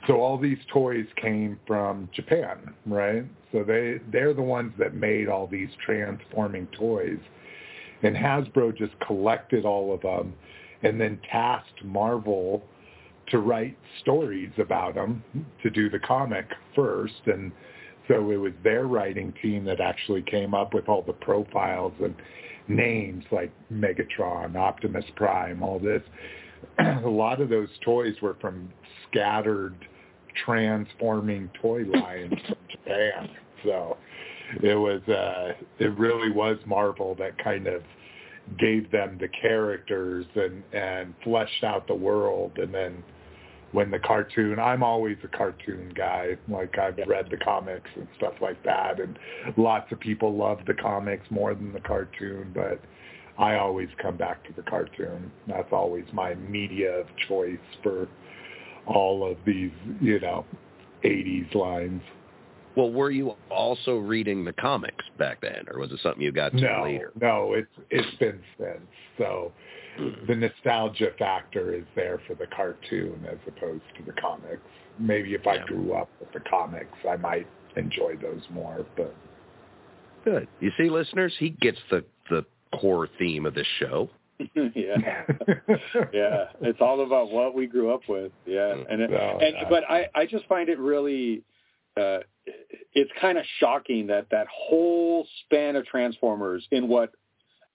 So 0.07 0.19
all 0.19 0.37
these 0.37 0.57
toys 0.71 1.05
came 1.15 1.57
from 1.65 2.09
Japan, 2.13 2.73
right? 2.85 3.23
So 3.51 3.63
they 3.63 3.99
they're 4.11 4.33
the 4.33 4.41
ones 4.41 4.73
that 4.77 4.93
made 4.93 5.29
all 5.29 5.47
these 5.47 5.69
transforming 5.85 6.67
toys, 6.77 7.19
and 8.01 8.15
Hasbro 8.15 8.75
just 8.77 8.93
collected 9.05 9.65
all 9.65 9.93
of 9.93 10.01
them, 10.01 10.33
and 10.81 10.99
then 10.99 11.19
tasked 11.31 11.83
Marvel 11.83 12.63
to 13.29 13.39
write 13.39 13.77
stories 14.01 14.51
about 14.57 14.95
them 14.95 15.23
to 15.63 15.69
do 15.69 15.89
the 15.89 15.99
comic 15.99 16.45
first 16.75 17.21
and 17.25 17.53
so 18.07 18.31
it 18.31 18.35
was 18.35 18.53
their 18.63 18.85
writing 18.85 19.33
team 19.41 19.65
that 19.65 19.79
actually 19.79 20.23
came 20.23 20.53
up 20.53 20.73
with 20.73 20.89
all 20.89 21.03
the 21.03 21.13
profiles 21.13 21.93
and 22.03 22.15
names 22.67 23.23
like 23.31 23.51
Megatron, 23.71 24.55
Optimus 24.55 25.05
Prime, 25.15 25.63
all 25.63 25.79
this. 25.79 26.01
A 27.05 27.09
lot 27.09 27.41
of 27.41 27.49
those 27.49 27.69
toys 27.83 28.15
were 28.21 28.35
from 28.41 28.69
scattered 29.09 29.75
transforming 30.45 31.49
toy 31.61 31.83
lines 31.93 32.33
from 32.47 32.57
Japan. 32.71 33.29
So 33.63 33.97
it 34.61 34.75
was 34.75 35.01
uh 35.07 35.53
it 35.79 35.97
really 35.97 36.31
was 36.31 36.57
Marvel 36.65 37.15
that 37.15 37.41
kind 37.43 37.67
of 37.67 37.81
gave 38.59 38.91
them 38.91 39.17
the 39.19 39.29
characters 39.41 40.25
and 40.35 40.63
and 40.73 41.13
fleshed 41.23 41.63
out 41.63 41.87
the 41.87 41.95
world 41.95 42.51
and 42.57 42.73
then 42.73 43.03
when 43.71 43.89
the 43.89 43.99
cartoon 43.99 44.59
I'm 44.59 44.83
always 44.83 45.17
a 45.23 45.27
cartoon 45.35 45.93
guy. 45.95 46.37
Like 46.47 46.77
I've 46.77 46.97
read 47.07 47.27
the 47.31 47.37
comics 47.37 47.89
and 47.95 48.07
stuff 48.17 48.33
like 48.41 48.61
that 48.63 48.99
and 48.99 49.17
lots 49.57 49.91
of 49.91 49.99
people 49.99 50.35
love 50.35 50.59
the 50.67 50.75
comics 50.75 51.25
more 51.29 51.55
than 51.55 51.73
the 51.73 51.79
cartoon, 51.79 52.51
but 52.53 52.81
I 53.37 53.55
always 53.55 53.89
come 54.01 54.17
back 54.17 54.45
to 54.47 54.53
the 54.53 54.61
cartoon. 54.63 55.31
That's 55.47 55.71
always 55.71 56.05
my 56.13 56.35
media 56.35 56.99
of 56.99 57.07
choice 57.27 57.57
for 57.81 58.07
all 58.85 59.29
of 59.29 59.37
these, 59.45 59.71
you 60.01 60.19
know, 60.19 60.45
80s 61.03 61.53
lines. 61.55 62.01
Well, 62.75 62.91
were 62.91 63.11
you 63.11 63.35
also 63.49 63.97
reading 63.97 64.45
the 64.45 64.53
comics 64.53 65.05
back 65.17 65.41
then, 65.41 65.65
or 65.71 65.79
was 65.79 65.91
it 65.91 65.99
something 66.01 66.21
you 66.21 66.31
got 66.31 66.53
to 66.53 66.61
No, 66.61 66.83
later? 66.83 67.11
no, 67.19 67.53
it's 67.53 67.67
it's 67.91 68.17
been 68.17 68.39
since. 68.57 68.81
So 69.17 69.51
hmm. 69.97 70.09
the 70.27 70.35
nostalgia 70.35 71.11
factor 71.19 71.73
is 71.73 71.83
there 71.95 72.19
for 72.27 72.33
the 72.33 72.47
cartoon 72.47 73.25
as 73.29 73.37
opposed 73.47 73.83
to 73.97 74.03
the 74.03 74.13
comics. 74.13 74.61
Maybe 74.99 75.35
if 75.35 75.45
I 75.45 75.59
grew 75.59 75.93
up 75.93 76.09
with 76.19 76.31
the 76.33 76.39
comics, 76.49 76.97
I 77.07 77.15
might 77.17 77.47
enjoy 77.75 78.15
those 78.19 78.41
more. 78.49 78.85
But 78.97 79.15
Good. 80.23 80.47
You 80.59 80.71
see, 80.77 80.89
listeners, 80.89 81.33
he 81.37 81.51
gets 81.51 81.79
the 81.91 82.03
the 82.29 82.43
core 82.79 83.07
theme 83.19 83.45
of 83.45 83.53
this 83.53 83.67
show. 83.79 84.09
yeah. 84.55 84.97
yeah, 86.13 86.45
it's 86.61 86.81
all 86.81 87.03
about 87.05 87.31
what 87.31 87.53
we 87.53 87.67
grew 87.67 87.93
up 87.93 88.01
with. 88.07 88.31
Yeah, 88.45 88.75
and 88.89 89.01
it, 89.01 89.11
Oh, 89.11 89.37
and 89.39 89.55
yeah. 89.55 89.69
but 89.69 89.83
I 89.89 90.07
I 90.15 90.25
just 90.25 90.45
find 90.47 90.69
it 90.69 90.79
really 90.79 91.43
uh 91.95 92.19
it's 92.93 93.11
kind 93.21 93.37
of 93.37 93.45
shocking 93.59 94.07
that 94.07 94.27
that 94.31 94.47
whole 94.51 95.27
span 95.45 95.75
of 95.75 95.85
Transformers 95.85 96.67
in 96.71 96.87
what 96.87 97.11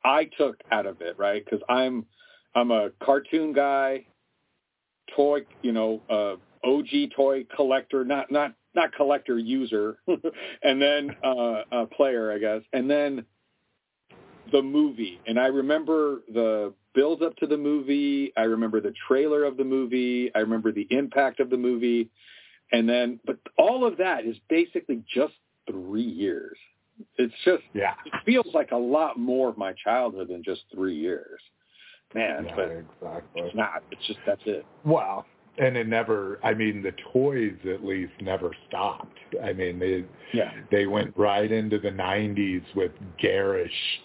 I 0.05 0.25
took 0.37 0.57
out 0.71 0.87
of 0.87 1.01
it, 1.01 1.19
right? 1.19 1.45
Because 1.45 1.61
I'm 1.69 2.07
I'm 2.55 2.71
a 2.71 2.91
cartoon 3.03 3.53
guy, 3.53 4.07
toy, 5.15 5.41
you 5.63 5.73
know, 5.73 6.03
uh, 6.11 6.35
OG 6.67 7.13
toy 7.15 7.45
collector, 7.55 8.05
not 8.05 8.31
not 8.31 8.55
not 8.75 8.93
collector 8.95 9.39
user, 9.39 9.99
and 10.63 10.81
then 10.83 11.11
uh, 11.25 11.63
a 11.73 11.87
player, 11.87 12.33
I 12.33 12.39
guess, 12.39 12.63
and 12.73 12.91
then 12.91 13.25
the 14.53 14.63
movie. 14.63 15.21
And 15.27 15.39
I 15.39 15.47
remember 15.47 16.21
the 16.33 16.73
build 16.95 17.23
up 17.23 17.37
to 17.37 17.47
the 17.47 17.57
movie. 17.57 18.33
I 18.37 18.43
remember 18.43 18.81
the 18.81 18.95
trailer 19.07 19.45
of 19.45 19.57
the 19.57 19.65
movie. 19.65 20.31
I 20.35 20.41
remember 20.41 20.73
the 20.73 20.87
impact 20.91 21.41
of 21.41 21.51
the 21.51 21.57
movie. 21.57 22.11
And 22.73 22.89
then, 22.89 23.21
but 23.25 23.39
all 23.57 23.87
of 23.87 23.97
that 23.99 24.25
is 24.25 24.37
basically 24.49 25.03
just 25.15 25.35
three 25.71 26.03
years. 26.03 26.57
It's 27.17 27.35
just, 27.45 27.63
yeah, 27.75 27.95
it 28.05 28.13
feels 28.27 28.53
like 28.55 28.73
a 28.73 28.77
lot 28.77 29.19
more 29.19 29.49
of 29.49 29.57
my 29.57 29.73
childhood 29.85 30.29
than 30.29 30.43
just 30.43 30.63
three 30.75 30.97
years. 30.97 31.41
Man, 32.15 32.47
yeah, 32.47 32.57
but 32.57 32.71
exactly. 32.71 33.43
it's 33.43 33.55
not. 33.55 33.83
It's 33.93 34.07
just, 34.07 34.19
that's 34.27 34.43
it. 34.47 34.67
Well, 34.85 35.25
and 35.59 35.77
it 35.77 35.87
never. 35.87 36.41
I 36.43 36.55
mean, 36.55 36.83
the 36.83 36.93
toys 37.13 37.55
at 37.73 37.85
least 37.85 38.13
never 38.21 38.51
stopped. 38.69 39.19
I 39.43 39.53
mean, 39.53 39.79
they 39.79 40.05
Yeah. 40.33 40.53
they 40.71 40.87
went 40.87 41.17
right 41.17 41.51
into 41.51 41.79
the 41.79 41.91
90s 41.91 42.65
with 42.75 42.93
garish, 43.19 44.01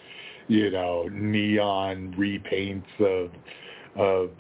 you 0.48 0.72
know, 0.72 1.08
neon 1.12 2.14
repaints 2.18 2.84
of 3.00 3.32
of 3.96 4.32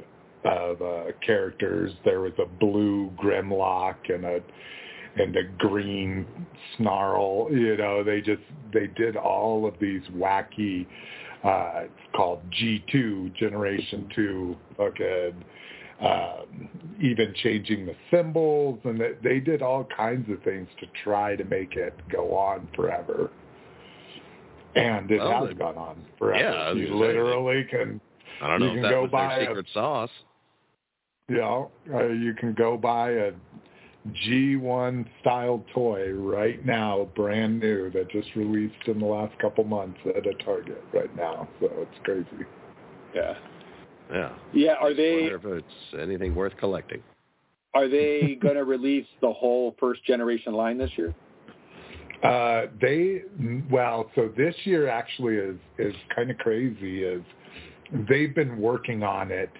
of 0.45 0.81
uh, 0.81 1.11
characters. 1.25 1.91
There 2.03 2.21
was 2.21 2.33
a 2.39 2.45
blue 2.45 3.11
Grimlock 3.21 3.95
and 4.13 4.25
a 4.25 4.39
and 5.15 5.35
a 5.35 5.43
green 5.57 6.25
snarl. 6.77 7.47
You 7.51 7.77
know, 7.77 8.03
they 8.03 8.21
just 8.21 8.41
they 8.73 8.87
did 8.87 9.15
all 9.15 9.65
of 9.67 9.75
these 9.79 10.01
wacky. 10.13 10.85
Uh, 11.43 11.83
it's 11.83 12.15
called 12.15 12.41
G2 12.51 13.35
Generation 13.35 14.09
Two. 14.15 14.55
Okay. 14.79 15.33
Um, 16.01 16.69
even 17.01 17.33
changing 17.43 17.85
the 17.85 17.95
symbols, 18.11 18.79
and 18.83 18.99
they, 18.99 19.11
they 19.23 19.39
did 19.39 19.61
all 19.61 19.87
kinds 19.95 20.29
of 20.29 20.41
things 20.43 20.67
to 20.81 20.87
try 21.03 21.35
to 21.35 21.45
make 21.45 21.75
it 21.77 21.93
go 22.11 22.35
on 22.35 22.67
forever. 22.75 23.29
And 24.75 25.09
it 25.11 25.19
Well, 25.19 25.31
has 25.41 25.47
then- 25.49 25.57
gone 25.57 25.77
on 25.77 26.05
forever. 26.17 26.39
Yeah, 26.43 26.71
you 26.73 26.87
gonna 26.87 26.99
say, 26.99 27.05
literally 27.07 27.63
can 27.65 28.01
I 28.41 28.47
don't 28.47 28.59
know 28.59 28.65
You 28.65 28.71
if 28.71 28.75
can 28.75 28.81
that 28.83 28.89
go 28.89 29.01
was 29.03 29.11
buy 29.11 29.27
their 29.39 29.43
a- 29.43 29.47
secret 29.47 29.67
sauce. 29.73 30.09
you 31.29 31.37
know, 31.37 31.71
uh, 31.93 32.07
you 32.07 32.33
can 32.33 32.53
go 32.53 32.75
buy 32.77 33.11
a 33.11 33.31
G1 34.11 35.05
style 35.21 35.63
toy 35.73 36.11
right 36.11 36.63
now, 36.65 37.07
brand 37.15 37.59
new, 37.61 37.89
that 37.91 38.09
just 38.09 38.35
released 38.35 38.75
in 38.87 38.99
the 38.99 39.05
last 39.05 39.37
couple 39.39 39.63
months 39.63 39.97
at 40.15 40.25
a 40.27 40.33
Target 40.43 40.83
right 40.93 41.15
now. 41.15 41.47
So 41.61 41.67
it's 41.77 41.99
crazy. 42.03 42.27
Yeah. 43.15 43.35
Yeah. 44.11 44.33
Yeah. 44.51 44.73
Are 44.73 44.89
Just 44.89 44.97
they, 44.97 45.23
if 45.25 45.45
it's 45.45 45.93
anything 46.01 46.35
worth 46.35 46.55
collecting? 46.57 47.01
are 47.75 47.87
they 47.87 48.35
going 48.41 48.53
to 48.55 48.65
release 48.65 49.07
the 49.21 49.31
whole 49.31 49.75
first 49.79 50.03
generation 50.05 50.53
line 50.53 50.77
this 50.77 50.91
year? 50.97 51.13
Uh, 52.23 52.67
they 52.81 53.21
well, 53.69 54.09
so 54.15 54.31
this 54.37 54.55
year 54.63 54.87
actually 54.87 55.35
is 55.35 55.57
is 55.77 55.93
kind 56.15 56.31
of 56.31 56.37
crazy. 56.37 57.03
Is 57.03 57.21
they've 58.09 58.33
been 58.33 58.57
working 58.57 59.03
on 59.03 59.31
it 59.31 59.51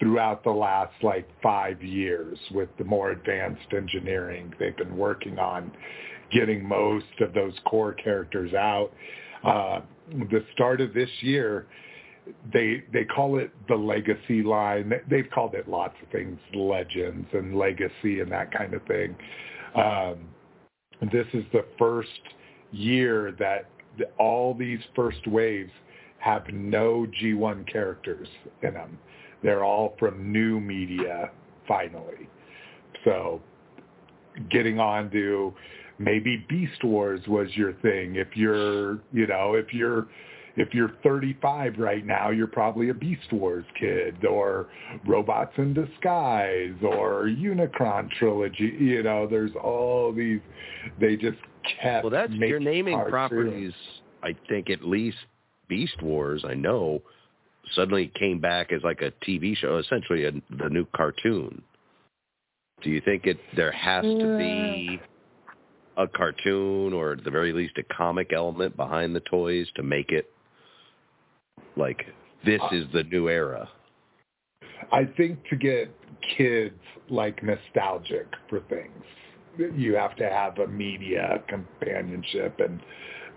throughout 0.00 0.42
the 0.44 0.50
last 0.50 0.92
like 1.02 1.28
five 1.42 1.82
years 1.82 2.38
with 2.52 2.68
the 2.78 2.84
more 2.84 3.10
advanced 3.10 3.66
engineering 3.76 4.52
they've 4.58 4.76
been 4.76 4.96
working 4.96 5.38
on 5.38 5.70
getting 6.32 6.66
most 6.66 7.06
of 7.20 7.32
those 7.34 7.54
core 7.66 7.92
characters 7.94 8.54
out. 8.54 8.90
Uh, 9.44 9.80
the 10.30 10.44
start 10.52 10.80
of 10.80 10.94
this 10.94 11.10
year, 11.20 11.66
they 12.52 12.82
they 12.92 13.04
call 13.04 13.38
it 13.38 13.50
the 13.68 13.74
legacy 13.74 14.42
line. 14.42 14.92
They've 15.10 15.28
called 15.34 15.54
it 15.54 15.68
lots 15.68 15.94
of 16.02 16.10
things, 16.10 16.38
legends 16.54 17.26
and 17.32 17.56
legacy 17.56 18.20
and 18.20 18.30
that 18.32 18.50
kind 18.50 18.74
of 18.74 18.82
thing. 18.84 19.16
Um, 19.74 20.18
this 21.10 21.26
is 21.32 21.44
the 21.52 21.64
first 21.78 22.08
year 22.72 23.34
that 23.38 23.70
all 24.18 24.54
these 24.54 24.80
first 24.94 25.26
waves 25.26 25.72
have 26.18 26.46
no 26.52 27.06
G1 27.20 27.70
characters 27.70 28.28
in 28.62 28.74
them. 28.74 28.98
They're 29.42 29.64
all 29.64 29.94
from 29.98 30.32
new 30.32 30.60
media 30.60 31.30
finally. 31.66 32.28
So 33.04 33.40
getting 34.50 34.80
on 34.80 35.10
to 35.10 35.54
maybe 35.98 36.44
Beast 36.48 36.82
Wars 36.82 37.20
was 37.28 37.48
your 37.54 37.72
thing. 37.74 38.16
If 38.16 38.28
you're, 38.36 38.98
you 39.12 39.26
know, 39.26 39.54
if 39.54 39.72
you're 39.72 40.08
if 40.60 40.74
you're 40.74 40.92
35 41.02 41.78
right 41.78 42.04
now, 42.04 42.30
you're 42.30 42.46
probably 42.46 42.88
a 42.88 42.94
Beast 42.94 43.32
Wars 43.32 43.64
kid 43.78 44.24
or 44.24 44.68
Robots 45.06 45.52
in 45.56 45.74
Disguise 45.74 46.74
or 46.82 47.24
Unicron 47.24 48.10
trilogy. 48.18 48.76
You 48.78 49.02
know, 49.02 49.26
there's 49.26 49.54
all 49.62 50.12
these. 50.12 50.40
They 51.00 51.16
just 51.16 51.38
kept. 51.80 52.04
Well, 52.04 52.10
that's 52.10 52.30
making 52.32 52.48
you're 52.48 52.60
naming 52.60 52.94
cartoons. 52.94 53.10
properties. 53.10 53.72
I 54.22 54.34
think 54.48 54.70
at 54.70 54.82
least 54.82 55.18
Beast 55.68 56.02
Wars. 56.02 56.44
I 56.46 56.54
know 56.54 57.02
suddenly 57.72 58.10
came 58.18 58.40
back 58.40 58.72
as 58.72 58.82
like 58.82 59.02
a 59.02 59.12
TV 59.24 59.56
show, 59.56 59.78
essentially 59.78 60.24
a, 60.24 60.32
the 60.32 60.68
new 60.68 60.86
cartoon. 60.96 61.62
Do 62.82 62.90
you 62.90 63.00
think 63.00 63.26
it 63.26 63.38
there 63.56 63.72
has 63.72 64.04
to 64.04 64.38
be 64.38 64.98
mm. 64.98 65.00
a 65.96 66.06
cartoon 66.06 66.92
or 66.92 67.12
at 67.12 67.24
the 67.24 67.30
very 67.30 67.52
least 67.52 67.76
a 67.78 67.82
comic 67.94 68.32
element 68.32 68.76
behind 68.76 69.14
the 69.14 69.20
toys 69.20 69.66
to 69.76 69.82
make 69.82 70.10
it 70.10 70.30
like 71.78 72.04
this 72.44 72.60
is 72.72 72.84
the 72.92 73.04
new 73.04 73.28
era? 73.28 73.68
I 74.92 75.04
think 75.16 75.38
to 75.50 75.56
get 75.56 75.94
kids 76.36 76.74
like 77.08 77.42
nostalgic 77.42 78.26
for 78.48 78.60
things, 78.68 79.72
you 79.76 79.94
have 79.94 80.16
to 80.16 80.28
have 80.28 80.58
a 80.58 80.66
media 80.66 81.42
companionship, 81.48 82.60
and 82.60 82.80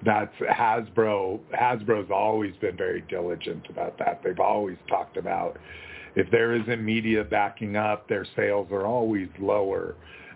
that's 0.06 0.34
Hasbro. 0.40 1.40
Hasbro's 1.60 2.12
always 2.12 2.56
been 2.58 2.78
very 2.78 3.02
diligent 3.10 3.68
about 3.70 3.98
that. 4.00 4.22
They've 4.24 4.40
always 4.40 4.78
talked 4.90 5.18
about 5.18 5.58
if 6.16 6.30
there 6.32 6.54
isn't 6.54 6.84
media 6.84 7.24
backing 7.24 7.76
up, 7.76 8.08
their 8.10 8.26
sales 8.36 8.68
are 8.72 8.86
always 8.86 9.30
lower 9.40 9.96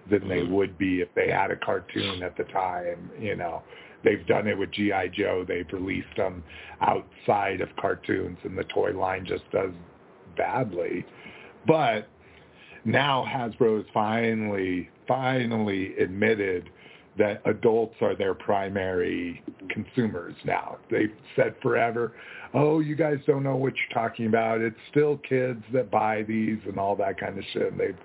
than 0.10 0.28
they 0.28 0.38
mm-hmm. 0.38 0.54
would 0.54 0.78
be 0.78 1.02
if 1.02 1.10
they 1.16 1.30
had 1.30 1.52
a 1.52 1.56
cartoon 1.56 2.24
at 2.24 2.38
the 2.38 2.44
time. 2.46 3.10
You 3.20 3.36
know, 3.36 3.64
they've 4.06 4.26
done 4.28 4.48
it 4.48 4.58
with 4.58 4.72
GI 4.72 5.12
Joe. 5.14 5.44
They've 5.46 5.68
released 5.74 6.16
them 6.16 6.44
outside 6.80 7.60
of 7.60 7.70
cartoons, 7.78 8.38
and 8.44 8.58
the 8.58 8.64
toy 8.66 8.98
line 8.98 9.26
just 9.26 9.50
does 9.52 9.72
badly. 10.38 11.06
But 11.68 12.08
now 12.86 13.26
Hasbro 13.28 13.78
has 13.78 13.86
finally, 13.94 14.90
finally 15.08 15.98
admitted 15.98 16.70
that 17.18 17.42
adults 17.46 17.96
are 18.02 18.16
their 18.16 18.34
primary 18.34 19.42
consumers 19.70 20.36
now. 20.44 20.78
They've 20.92 21.14
said 21.36 21.56
forever, 21.62 22.14
oh, 22.54 22.80
you 22.80 22.96
guys 22.96 23.20
don't 23.26 23.44
know 23.44 23.56
what 23.56 23.74
you're 23.74 24.04
talking 24.04 24.28
about. 24.28 24.62
It's 24.62 24.76
still 24.92 25.18
kids 25.18 25.64
that 25.74 25.90
buy 25.90 26.24
these 26.24 26.60
and 26.68 26.78
all 26.78 26.96
that 26.98 27.20
kind 27.20 27.38
of 27.38 27.44
shit. 27.54 27.72
And 27.72 27.80
they've, 27.80 27.98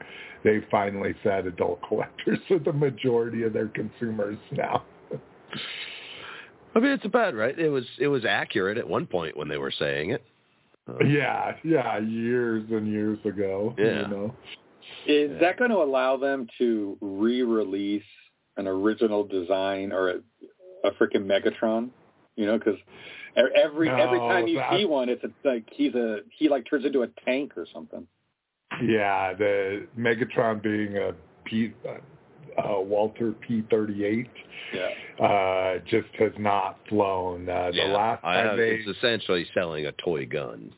they've 0.45 0.65
finally 0.71 1.15
said 1.25 1.47
adult 1.47 1.81
collectors 1.89 2.39
are 2.51 2.61
the 2.61 2.73
majority 2.73 3.43
of 3.43 3.53
their 3.53 3.69
consumers 3.69 4.39
now. 4.53 4.85
I 6.75 6.79
mean, 6.79 6.93
it's 6.93 7.07
bad, 7.09 7.35
right? 7.35 7.59
It 7.59 7.69
was 7.69 7.85
it 7.99 8.09
was 8.09 8.25
accurate 8.25 8.79
at 8.79 8.89
one 8.89 9.07
point 9.07 9.37
when 9.37 9.49
they 9.49 9.59
were 9.59 9.73
saying 9.73 10.11
it. 10.11 10.25
Uh, 10.89 11.05
yeah, 11.05 11.53
yeah, 11.65 11.99
years 11.99 12.65
and 12.71 12.89
years 12.89 13.19
ago. 13.25 13.75
Yeah. 13.79 14.03
You 14.03 14.09
know? 14.09 14.35
Is 15.07 15.41
that 15.41 15.59
going 15.59 15.71
to 15.71 15.79
allow 15.79 16.17
them 16.17 16.47
to 16.59 16.97
re-release 17.01 18.03
an 18.57 18.67
original 18.67 19.25
design 19.25 19.93
or 19.93 20.11
a, 20.11 20.15
a 20.85 20.91
freaking 20.93 21.27
Megatron? 21.27 21.91
You 22.37 22.47
know, 22.47 22.59
because 22.59 22.79
every 23.37 23.89
every 23.89 24.19
time 24.19 24.47
you 24.47 24.57
that- 24.57 24.73
see 24.73 24.85
one, 24.85 25.09
it's 25.09 25.23
a, 25.25 25.31
like 25.47 25.65
he's 25.73 25.95
a 25.95 26.19
he 26.37 26.49
like 26.49 26.69
turns 26.69 26.85
into 26.85 27.03
a 27.03 27.09
tank 27.25 27.57
or 27.57 27.67
something. 27.73 28.07
Yeah, 28.83 29.35
the 29.35 29.87
Megatron 29.99 30.63
being 30.63 30.97
a 30.97 31.13
P, 31.45 31.73
uh, 32.59 32.81
Walther 32.81 33.35
P38 33.49 34.27
Yeah. 34.73 35.25
uh, 35.25 35.79
just 35.89 36.09
has 36.19 36.33
not 36.39 36.79
flown. 36.89 37.49
Uh, 37.49 37.71
the 37.71 37.77
yeah, 37.79 37.85
last 37.85 38.25
I 38.25 38.35
time 38.37 38.47
have, 38.49 38.57
they, 38.57 38.71
it's 38.77 38.99
essentially 38.99 39.47
selling 39.55 39.87
a 39.87 39.93
toy 39.93 40.27
gun. 40.27 40.73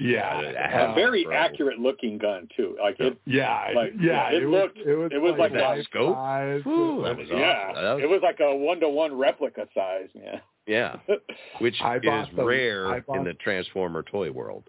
yeah, 0.00 0.40
a 0.40 0.90
a 0.90 0.94
very 0.94 1.24
bro. 1.24 1.34
accurate 1.34 1.78
looking 1.78 2.18
gun 2.18 2.48
too. 2.56 2.76
Like 2.82 2.96
it, 2.98 3.16
yeah, 3.26 3.66
like, 3.76 3.92
yeah, 4.00 4.30
it 4.32 4.42
it, 4.42 4.48
looked- 4.48 4.78
was, 4.78 4.86
it 4.86 4.94
was, 4.94 5.10
it 5.12 5.18
was 5.18 5.34
like 5.38 5.52
life 5.52 5.78
that 5.78 5.84
scope? 5.84 6.14
size. 6.16 6.60
Whew, 6.64 7.00
It 7.00 7.08
that 7.08 7.18
was- 7.18 7.28
was 7.28 7.38
yeah, 7.38 7.66
awesome. 7.70 7.84
That 7.84 7.94
was- 7.94 8.02
it 8.02 8.08
was 8.10 8.20
like 8.22 8.40
a 8.40 8.56
one 8.56 8.80
to 8.80 8.88
one 8.88 9.16
replica 9.16 9.68
size. 9.74 10.08
Yeah. 10.14 10.40
Yeah, 10.66 10.96
which 11.60 11.76
I 11.82 11.96
is 11.96 12.02
bought 12.04 12.34
the- 12.34 12.42
I 12.42 12.44
rare 12.44 13.00
bought- 13.02 13.18
in 13.18 13.24
the 13.24 13.34
Transformer 13.34 14.02
toy 14.02 14.30
world. 14.32 14.64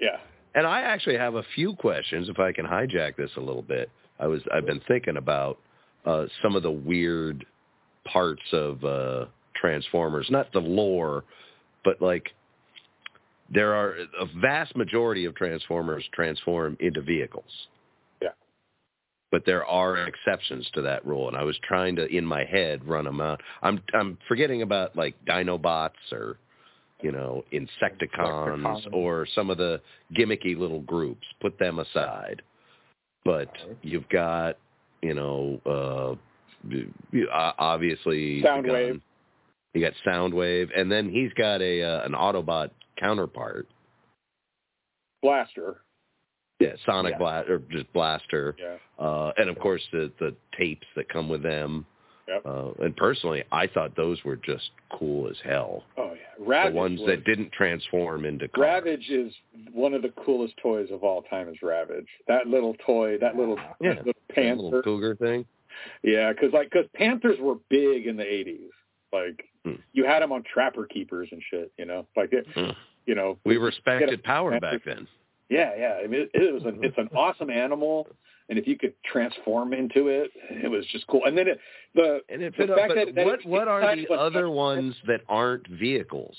Yeah. 0.00 0.18
And 0.54 0.66
I 0.66 0.80
actually 0.82 1.16
have 1.16 1.34
a 1.34 1.44
few 1.54 1.74
questions 1.74 2.28
if 2.28 2.38
I 2.38 2.52
can 2.52 2.66
hijack 2.66 3.16
this 3.16 3.30
a 3.36 3.40
little 3.40 3.62
bit. 3.62 3.90
I 4.20 4.26
was 4.26 4.42
I've 4.52 4.66
been 4.66 4.80
thinking 4.86 5.16
about 5.16 5.58
uh 6.04 6.26
some 6.42 6.54
of 6.56 6.62
the 6.62 6.70
weird 6.70 7.44
parts 8.04 8.42
of 8.52 8.84
uh 8.84 9.26
Transformers, 9.54 10.26
not 10.30 10.52
the 10.52 10.60
lore, 10.60 11.24
but 11.84 12.00
like 12.00 12.30
there 13.52 13.74
are 13.74 13.96
a 14.18 14.26
vast 14.40 14.76
majority 14.76 15.24
of 15.24 15.34
Transformers 15.34 16.04
transform 16.12 16.76
into 16.80 17.02
vehicles. 17.02 17.50
Yeah. 18.22 18.30
But 19.30 19.44
there 19.44 19.64
are 19.66 20.06
exceptions 20.06 20.68
to 20.74 20.82
that 20.82 21.04
rule, 21.04 21.28
and 21.28 21.36
I 21.36 21.42
was 21.42 21.58
trying 21.66 21.96
to 21.96 22.06
in 22.06 22.24
my 22.24 22.44
head 22.44 22.86
run 22.86 23.04
them 23.04 23.20
out. 23.20 23.40
I'm 23.62 23.80
I'm 23.92 24.18
forgetting 24.28 24.62
about 24.62 24.96
like 24.96 25.14
Dinobots 25.26 26.12
or 26.12 26.36
you 27.02 27.12
know 27.12 27.44
Insecticons 27.52 28.58
Insecticons. 28.58 28.92
or 28.92 29.26
some 29.34 29.50
of 29.50 29.58
the 29.58 29.80
gimmicky 30.14 30.56
little 30.56 30.80
groups. 30.82 31.26
Put 31.40 31.58
them 31.58 31.80
aside. 31.80 32.42
But 33.24 33.48
you've 33.82 34.08
got 34.08 34.56
you 35.02 35.14
know 35.14 35.60
uh 35.66 36.68
you- 36.68 37.28
obviously 37.32 38.42
Soundwave. 38.42 38.88
gun. 38.88 39.02
You 39.74 39.80
got 39.82 39.92
Soundwave, 40.06 40.68
and 40.76 40.90
then 40.90 41.08
he's 41.10 41.32
got 41.34 41.60
a 41.62 41.82
uh, 41.82 42.04
an 42.04 42.12
Autobot 42.12 42.70
counterpart. 42.98 43.68
Blaster. 45.22 45.82
Yeah, 46.58 46.72
Sonic 46.84 47.12
Yeah. 47.12 47.18
Blast 47.18 47.48
or 47.48 47.58
just 47.70 47.90
Blaster. 47.92 48.56
Yeah. 48.58 48.76
Uh, 48.98 49.32
and 49.36 49.48
of 49.48 49.58
course 49.58 49.82
the 49.92 50.12
the 50.18 50.34
tapes 50.58 50.86
that 50.96 51.08
come 51.08 51.28
with 51.28 51.42
them. 51.42 51.86
Yep. 52.30 52.42
Uh, 52.46 52.84
and 52.84 52.96
personally, 52.96 53.42
I 53.50 53.66
thought 53.66 53.96
those 53.96 54.22
were 54.24 54.36
just 54.36 54.70
cool 54.92 55.28
as 55.28 55.36
hell. 55.44 55.82
Oh 55.96 56.12
yeah. 56.14 56.46
Ravage 56.46 56.72
the 56.72 56.78
ones 56.78 57.00
was, 57.00 57.08
that 57.08 57.24
didn't 57.24 57.50
transform 57.52 58.24
into 58.24 58.46
cars. 58.48 58.62
Ravage 58.84 59.08
is 59.10 59.32
one 59.72 59.94
of 59.94 60.02
the 60.02 60.12
coolest 60.24 60.54
toys 60.62 60.88
of 60.92 61.02
all 61.02 61.22
time. 61.22 61.48
Is 61.48 61.56
Ravage 61.62 62.06
that 62.28 62.46
little 62.46 62.74
toy? 62.86 63.18
That 63.18 63.36
little 63.36 63.58
Yeah, 63.80 63.90
little 63.90 64.04
That 64.04 64.34
panther. 64.34 64.62
little 64.62 64.82
cougar 64.82 65.16
thing. 65.16 65.44
Yeah, 66.02 66.32
because 66.32 66.52
like 66.52 66.70
because 66.70 66.86
Panthers 66.94 67.38
were 67.40 67.56
big 67.68 68.06
in 68.06 68.16
the 68.16 68.24
'80s. 68.24 68.68
Like 69.12 69.44
Hmm. 69.64 69.74
you 69.92 70.04
had 70.06 70.20
them 70.22 70.32
on 70.32 70.42
Trapper 70.44 70.86
Keepers 70.86 71.28
and 71.32 71.42
shit. 71.50 71.72
You 71.78 71.84
know, 71.86 72.06
like 72.16 72.32
it. 72.32 72.46
Hmm. 72.54 72.70
You 73.06 73.14
know, 73.14 73.38
We 73.44 73.56
respected 73.56 74.22
power 74.22 74.52
panther. 74.52 74.78
back 74.78 74.84
then. 74.84 75.08
Yeah, 75.48 75.72
yeah. 75.76 75.98
I 76.02 76.06
mean, 76.06 76.20
it, 76.20 76.30
it 76.32 76.54
was 76.54 76.62
an 76.64 76.78
it's 76.84 76.96
an 76.96 77.08
awesome 77.14 77.50
animal, 77.50 78.06
and 78.50 78.58
if 78.58 78.66
you 78.66 78.76
could 78.76 78.92
transform 79.04 79.72
into 79.72 80.08
it, 80.08 80.30
it 80.50 80.68
was 80.68 80.84
just 80.92 81.06
cool. 81.06 81.24
And 81.24 81.38
then 81.38 81.48
it, 81.48 81.58
the 81.94 82.20
And 82.28 82.42
it 82.42 82.52
The 82.56 82.64
fit 82.64 82.70
up. 82.70 82.76
fact 82.78 82.88
But 82.94 83.06
that- 83.06 83.14
that 83.14 83.24
what 83.24 83.40
it- 83.40 83.46
what 83.46 83.68
are 83.68 83.80
the 83.96 84.06
not- 84.10 84.18
other 84.18 84.50
ones 84.50 84.94
that 85.06 85.22
aren't 85.28 85.66
vehicles? 85.68 86.36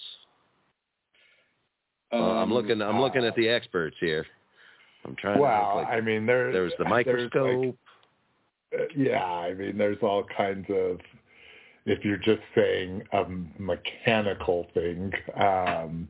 Uh, 2.14 2.18
I'm 2.18 2.38
um, 2.44 2.54
looking. 2.54 2.82
I'm 2.82 3.00
looking 3.00 3.24
at 3.26 3.36
the 3.36 3.48
experts 3.48 3.96
here. 4.00 4.26
I'm 5.06 5.16
trying. 5.16 5.38
to 5.38 5.42
Wow, 5.42 5.78
look 5.78 5.86
like, 5.88 5.94
I 5.98 6.02
mean, 6.02 6.26
there 6.26 6.52
there 6.52 6.64
was 6.64 6.74
the 6.78 6.84
there's, 6.84 6.92
like, 6.92 7.08
microscope. 7.08 7.78
uh, 8.78 8.84
yeah, 8.96 9.24
I 9.24 9.54
mean, 9.54 9.78
there's 9.78 9.98
all 10.04 10.24
kinds 10.26 10.70
of. 10.70 11.00
If 11.86 12.06
you're 12.06 12.18
just 12.18 12.42
saying 12.54 13.02
a 13.14 13.26
mechanical 13.58 14.68
thing, 14.76 15.12
um, 15.36 16.08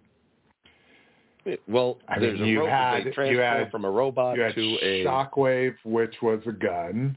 well, 1.67 1.97
I 2.07 2.19
mean, 2.19 2.29
there's 2.29 2.41
a 2.41 2.45
you 2.45 2.59
ro- 2.61 2.67
had- 2.67 3.13
they 3.15 3.31
you 3.31 3.39
had- 3.39 3.71
from 3.71 3.85
a 3.85 3.91
robot 3.91 4.35
you 4.37 4.43
had 4.43 4.55
to 4.55 4.77
a 4.81 5.05
Shockwave, 5.05 5.75
which 5.83 6.15
was 6.21 6.41
a 6.45 6.51
gun. 6.51 7.15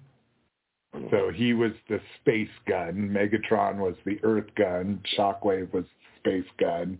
So 1.10 1.30
he 1.34 1.54
was 1.54 1.72
the 1.88 2.00
space 2.20 2.48
gun. 2.68 3.10
Megatron 3.10 3.78
was 3.78 3.96
the 4.04 4.18
Earth 4.22 4.46
gun. 4.54 5.00
Shockwave 5.18 5.72
was 5.72 5.84
the 6.22 6.30
space 6.40 6.50
gun. 6.58 6.98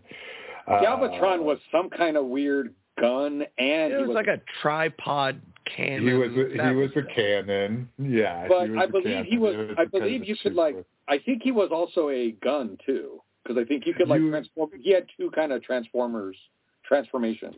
Uh, 0.66 0.80
Galvatron 0.82 1.42
was 1.42 1.58
some 1.70 1.88
kind 1.90 2.16
of 2.16 2.26
weird 2.26 2.74
gun 3.00 3.44
and 3.58 3.92
It 3.92 4.00
he 4.00 4.06
was 4.06 4.14
like 4.14 4.26
a 4.26 4.40
tripod 4.62 5.40
cannon. 5.64 6.06
he 6.08 6.12
was 6.14 6.30
a, 6.32 6.56
That 6.56 6.70
he 6.70 6.74
was 6.76 6.90
a 6.96 7.02
cannon. 7.14 7.88
Yeah, 7.98 8.48
But 8.48 8.64
he 8.64 8.70
was 8.70 8.78
I 8.80 8.84
a 8.84 8.88
believe 8.88 9.24
he 9.26 9.30
cannon. 9.36 9.40
was. 9.68 9.76
I 9.78 9.84
believe 9.84 10.24
you 10.24 10.34
could 10.34 10.42
super- 10.42 10.54
like. 10.56 10.76
I 11.06 11.18
think 11.18 11.42
he 11.42 11.52
was 11.52 11.70
also 11.70 12.08
a 12.08 12.32
gun 12.32 12.76
too, 12.84 13.20
because 13.42 13.58
I 13.60 13.64
think 13.64 13.86
you 13.86 13.94
could 13.94 14.08
like 14.08 14.20
You- 14.20 14.30
transform. 14.30 14.70
He 14.80 14.90
had 14.90 15.06
two 15.16 15.30
kind 15.30 15.52
of 15.52 15.62
transformers 15.62 16.36
transformations. 16.86 17.56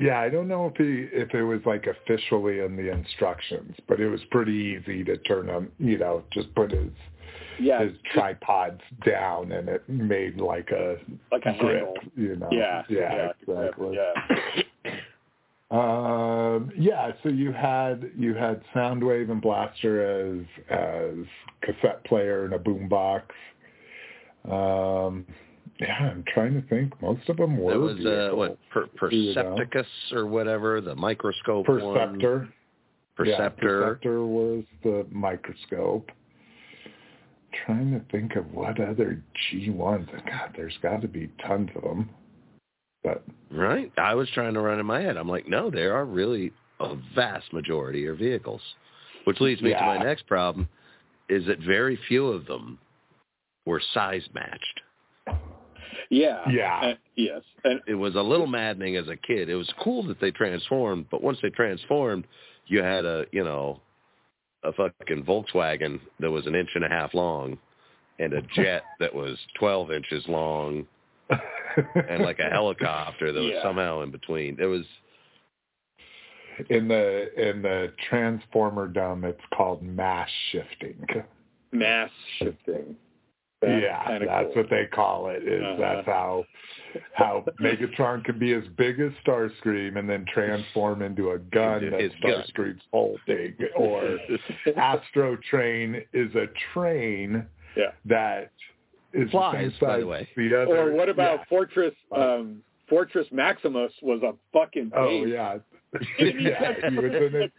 Yeah, 0.00 0.18
I 0.20 0.28
don't 0.28 0.48
know 0.48 0.66
if 0.66 0.76
he 0.76 1.06
if 1.16 1.32
it 1.34 1.42
was 1.44 1.60
like 1.64 1.86
officially 1.86 2.60
in 2.60 2.76
the 2.76 2.90
instructions, 2.90 3.76
but 3.86 4.00
it 4.00 4.08
was 4.08 4.20
pretty 4.30 4.52
easy 4.52 5.04
to 5.04 5.16
turn 5.18 5.48
him. 5.48 5.70
You 5.78 5.98
know, 5.98 6.24
just 6.32 6.52
put 6.56 6.72
his 6.72 6.90
Yeah, 7.60 7.84
his 7.84 7.92
tripods 8.12 8.80
down, 9.06 9.52
and 9.52 9.68
it 9.68 9.88
made 9.88 10.40
like 10.40 10.70
a 10.72 10.96
like 11.30 11.46
a 11.46 11.56
grip. 11.58 11.76
handle. 11.76 11.94
You 12.16 12.36
know. 12.36 12.48
Yeah, 12.50 12.82
Yeah. 12.88 13.14
yeah, 13.16 13.32
exactly. 13.40 13.96
yeah. 13.96 14.62
Um, 15.70 16.70
yeah, 16.76 17.12
so 17.22 17.30
you 17.30 17.50
had 17.50 18.10
you 18.16 18.34
had 18.34 18.62
Soundwave 18.74 19.28
and 19.30 19.40
Blaster 19.42 20.38
as 20.38 20.46
as 20.70 21.26
cassette 21.62 22.04
player 22.04 22.44
and 22.44 22.54
a 22.54 22.58
boombox. 22.58 23.22
Um, 24.48 25.26
yeah, 25.80 26.10
I'm 26.10 26.24
trying 26.32 26.60
to 26.60 26.66
think. 26.68 27.00
Most 27.02 27.28
of 27.28 27.36
them 27.36 27.58
were 27.58 27.72
That 27.72 27.80
was 27.80 28.06
uh, 28.06 28.36
what 28.36 28.58
per, 28.70 29.10
You 29.10 29.34
know. 29.34 29.56
Or 30.12 30.26
whatever 30.26 30.80
the 30.80 30.94
microscope 30.94 31.68
one. 31.68 31.80
Perceptor. 31.80 32.48
Yeah, 32.48 32.54
Perceptor. 33.16 33.82
Perceptor 33.82 34.26
was 34.26 34.64
the 34.82 35.06
microscope. 35.10 36.10
Trying 37.66 37.92
to 37.92 38.00
think 38.10 38.34
of 38.36 38.52
what 38.52 38.80
other 38.80 39.22
G1s. 39.52 40.10
God, 40.26 40.54
there's 40.56 40.76
got 40.82 41.02
to 41.02 41.08
be 41.08 41.30
tons 41.46 41.70
of 41.76 41.82
them. 41.82 42.10
But 43.04 43.22
Right. 43.50 43.92
I 43.96 44.14
was 44.14 44.28
trying 44.30 44.54
to 44.54 44.60
run 44.60 44.80
in 44.80 44.86
my 44.86 45.00
head. 45.00 45.16
I'm 45.16 45.28
like, 45.28 45.46
no, 45.46 45.70
there 45.70 45.94
are 45.94 46.04
really 46.04 46.52
a 46.80 46.96
vast 47.14 47.52
majority 47.52 48.06
are 48.06 48.14
vehicles. 48.14 48.60
Which 49.24 49.40
leads 49.40 49.62
me 49.62 49.70
to 49.70 49.80
my 49.80 49.98
next 49.98 50.26
problem 50.26 50.68
is 51.28 51.46
that 51.46 51.58
very 51.60 51.98
few 52.08 52.26
of 52.26 52.46
them 52.46 52.78
were 53.64 53.80
size 53.94 54.28
matched. 54.34 54.80
Yeah. 56.10 56.48
Yeah. 56.50 56.84
And- 56.84 56.98
yes. 57.16 57.42
And 57.64 57.80
It 57.86 57.94
was 57.94 58.14
a 58.14 58.20
little 58.22 58.46
maddening 58.46 58.96
as 58.96 59.08
a 59.08 59.16
kid. 59.16 59.48
It 59.48 59.54
was 59.56 59.72
cool 59.80 60.02
that 60.04 60.20
they 60.20 60.30
transformed, 60.30 61.06
but 61.10 61.22
once 61.22 61.38
they 61.42 61.50
transformed, 61.50 62.26
you 62.66 62.82
had 62.82 63.04
a, 63.04 63.26
you 63.32 63.44
know, 63.44 63.80
a 64.62 64.72
fucking 64.72 65.24
Volkswagen 65.24 66.00
that 66.20 66.30
was 66.30 66.46
an 66.46 66.54
inch 66.54 66.70
and 66.74 66.84
a 66.84 66.88
half 66.88 67.12
long 67.14 67.58
and 68.18 68.32
a 68.32 68.42
jet 68.54 68.82
that 69.00 69.14
was 69.14 69.38
12 69.58 69.90
inches 69.92 70.24
long 70.28 70.86
and 71.30 72.22
like 72.22 72.38
a 72.38 72.48
helicopter 72.50 73.32
that 73.32 73.40
was 73.40 73.52
Yeah. 73.54 73.62
somehow 73.62 74.02
in 74.02 74.10
between. 74.10 74.58
It 74.60 74.66
was 74.66 74.84
in 76.70 76.86
the 76.88 77.50
in 77.50 77.62
the 77.62 77.92
transformer 78.08 78.86
dumb 78.86 79.24
it's 79.24 79.40
called 79.56 79.82
mass 79.82 80.28
shifting 80.52 81.04
mass 81.72 82.10
shifting. 82.38 82.94
That's 83.66 83.82
yeah 83.82 84.04
kinda 84.06 84.26
that's 84.26 84.48
cool. 84.54 84.62
what 84.62 84.70
they 84.70 84.86
call 84.92 85.28
it 85.28 85.42
is 85.42 85.62
Uh-huh. 85.62 85.76
that's 85.78 86.06
how 86.06 86.44
how 87.14 87.44
megatron 87.60 88.24
can 88.24 88.38
be 88.38 88.52
as 88.54 88.64
big 88.76 89.00
as 89.00 89.10
starscream 89.26 89.98
and 89.98 90.08
then 90.08 90.24
transform 90.32 91.02
into 91.02 91.30
a 91.32 91.38
gun 91.38 91.78
Into 91.84 91.90
that 91.90 92.00
his 92.00 92.12
gun. 92.22 92.42
starscream's 92.44 92.82
holding 92.92 93.56
or 93.76 94.18
astro 94.76 95.36
train 95.50 96.02
is 96.12 96.34
a 96.34 96.46
train 96.72 97.46
Yeah. 97.76 97.90
that 98.06 98.52
is 99.12 99.30
Flies, 99.30 99.72
the 99.80 99.86
by 99.86 100.00
the 100.00 100.06
way. 100.06 100.28
the 100.36 100.62
other 100.62 100.76
Or 100.76 100.92
what 100.92 101.08
about 101.08 101.38
yeah. 101.40 101.44
Fortress? 101.48 101.94
Um, 102.14 102.62
Fortress 102.88 103.26
Maximus 103.32 103.92
was 104.02 104.22
a 104.22 104.34
fucking. 104.52 104.90
oh 104.94 105.24
yeah 105.24 105.58
yeah 106.18 106.90
he 106.90 106.96
was 106.96 107.04
in 107.12 107.34
it 107.42 107.52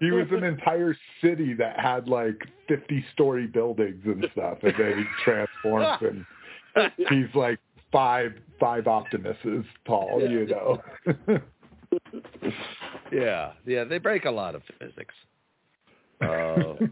he 0.00 0.10
was 0.10 0.26
an 0.30 0.44
entire 0.44 0.96
city 1.22 1.54
that 1.54 1.78
had 1.78 2.08
like 2.08 2.36
50 2.68 3.04
story 3.12 3.46
buildings 3.46 4.02
and 4.04 4.26
stuff 4.32 4.58
and 4.62 4.74
then 4.78 4.98
he 4.98 5.04
transforms 5.24 5.98
and 6.76 6.92
he's 7.08 7.34
like 7.34 7.58
five 7.92 8.32
five 8.58 8.84
optimuses 8.84 9.64
tall 9.86 10.20
Yeah. 10.22 10.28
you 10.28 10.46
know 10.46 10.82
Yeah, 13.12 13.52
yeah, 13.66 13.84
they 13.84 13.98
break 13.98 14.24
a 14.24 14.30
lot 14.30 14.54
of 14.54 14.62
physics. 14.78 15.14
Uh, 16.20 16.74
but, 16.78 16.78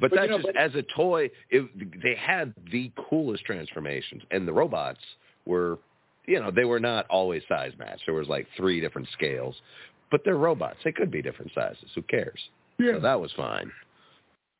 But, 0.00 0.10
you 0.10 0.16
that's 0.16 0.30
know, 0.30 0.36
just 0.38 0.46
but- 0.46 0.56
as 0.56 0.74
a 0.74 0.82
toy. 0.82 1.30
It, 1.50 2.02
they 2.02 2.16
had 2.16 2.52
the 2.72 2.90
coolest 3.08 3.44
transformations, 3.44 4.22
and 4.32 4.48
the 4.48 4.52
robots 4.52 4.98
were, 5.46 5.78
you 6.26 6.40
know, 6.40 6.50
they 6.50 6.64
were 6.64 6.80
not 6.80 7.06
always 7.08 7.42
size 7.48 7.70
matched. 7.78 8.02
There 8.06 8.14
was 8.16 8.26
like 8.26 8.48
three 8.56 8.80
different 8.80 9.06
scales, 9.12 9.54
but 10.10 10.22
they're 10.24 10.36
robots. 10.36 10.78
They 10.84 10.92
could 10.92 11.10
be 11.10 11.22
different 11.22 11.52
sizes. 11.54 11.90
Who 11.94 12.02
cares? 12.02 12.40
So 12.80 13.00
that 13.00 13.20
was 13.20 13.32
fine. 13.36 13.70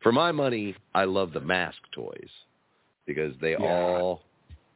For 0.02 0.12
my 0.12 0.32
money, 0.32 0.76
I 0.94 1.04
love 1.04 1.32
the 1.32 1.40
mask 1.40 1.78
toys 1.92 2.30
because 3.06 3.34
they 3.40 3.52
Yeah. 3.52 3.64
all 3.66 4.22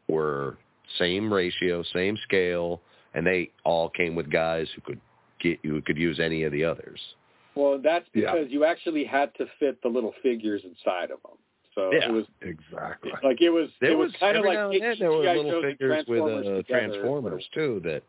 were 0.09 0.57
same 0.96 1.33
ratio, 1.33 1.83
same 1.83 2.16
scale, 2.18 2.81
and 3.14 3.26
they 3.26 3.50
all 3.64 3.90
came 3.90 4.14
with 4.14 4.31
guys 4.31 4.70
who 4.72 4.81
could 4.81 5.00
get 5.38 5.59
who 5.64 5.81
could 5.83 5.96
use 5.98 6.18
any 6.18 6.44
of 6.44 6.52
the 6.52 6.64
others. 6.64 7.14
Well, 7.54 7.78
that's 7.78 8.09
Yeah. 8.14 8.33
because 8.33 8.50
you 8.50 8.64
actually 8.64 9.04
had 9.04 9.35
to 9.37 9.46
fit 9.59 9.81
the 9.83 9.88
little 9.88 10.12
figures 10.22 10.64
inside 10.64 11.11
of 11.11 11.20
them. 11.22 11.38
So 11.74 11.92
Yeah. 11.92 12.09
it 12.09 12.12
was 12.12 12.26
exactly 12.40 13.12
like 13.22 13.40
it 13.40 13.50
was. 13.50 13.70
There 13.81 13.90
it 13.90 13.98
was, 13.98 14.12
was, 14.12 14.16
kind 14.20 14.37
of 14.37 14.44
like 14.44 14.81
then 14.81 14.98
there 14.98 15.11
were 15.12 15.18
little 15.35 15.62
figures 15.62 16.07
with 16.07 16.46
uh. 16.46 16.62
Transformers 16.62 17.46
too 17.52 17.81
that 17.85 18.02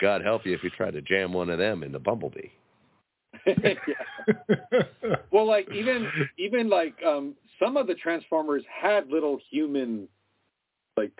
God 0.00 0.22
help 0.22 0.46
you 0.46 0.54
if 0.54 0.62
you 0.62 0.70
try 0.70 0.90
to 0.90 1.00
jam 1.02 1.32
one 1.32 1.50
of 1.50 1.58
them 1.58 1.82
into 1.82 1.98
Bumblebee. 1.98 2.48
Yeah. 3.46 3.74
Well, 5.30 5.46
like 5.46 5.68
even 5.72 6.10
even 6.38 6.68
like 6.68 6.94
um 7.06 7.34
some 7.62 7.76
of 7.76 7.86
the 7.86 7.94
Transformers 7.94 8.62
had 8.68 9.08
little 9.10 9.38
human 9.50 10.08
like 10.96 11.12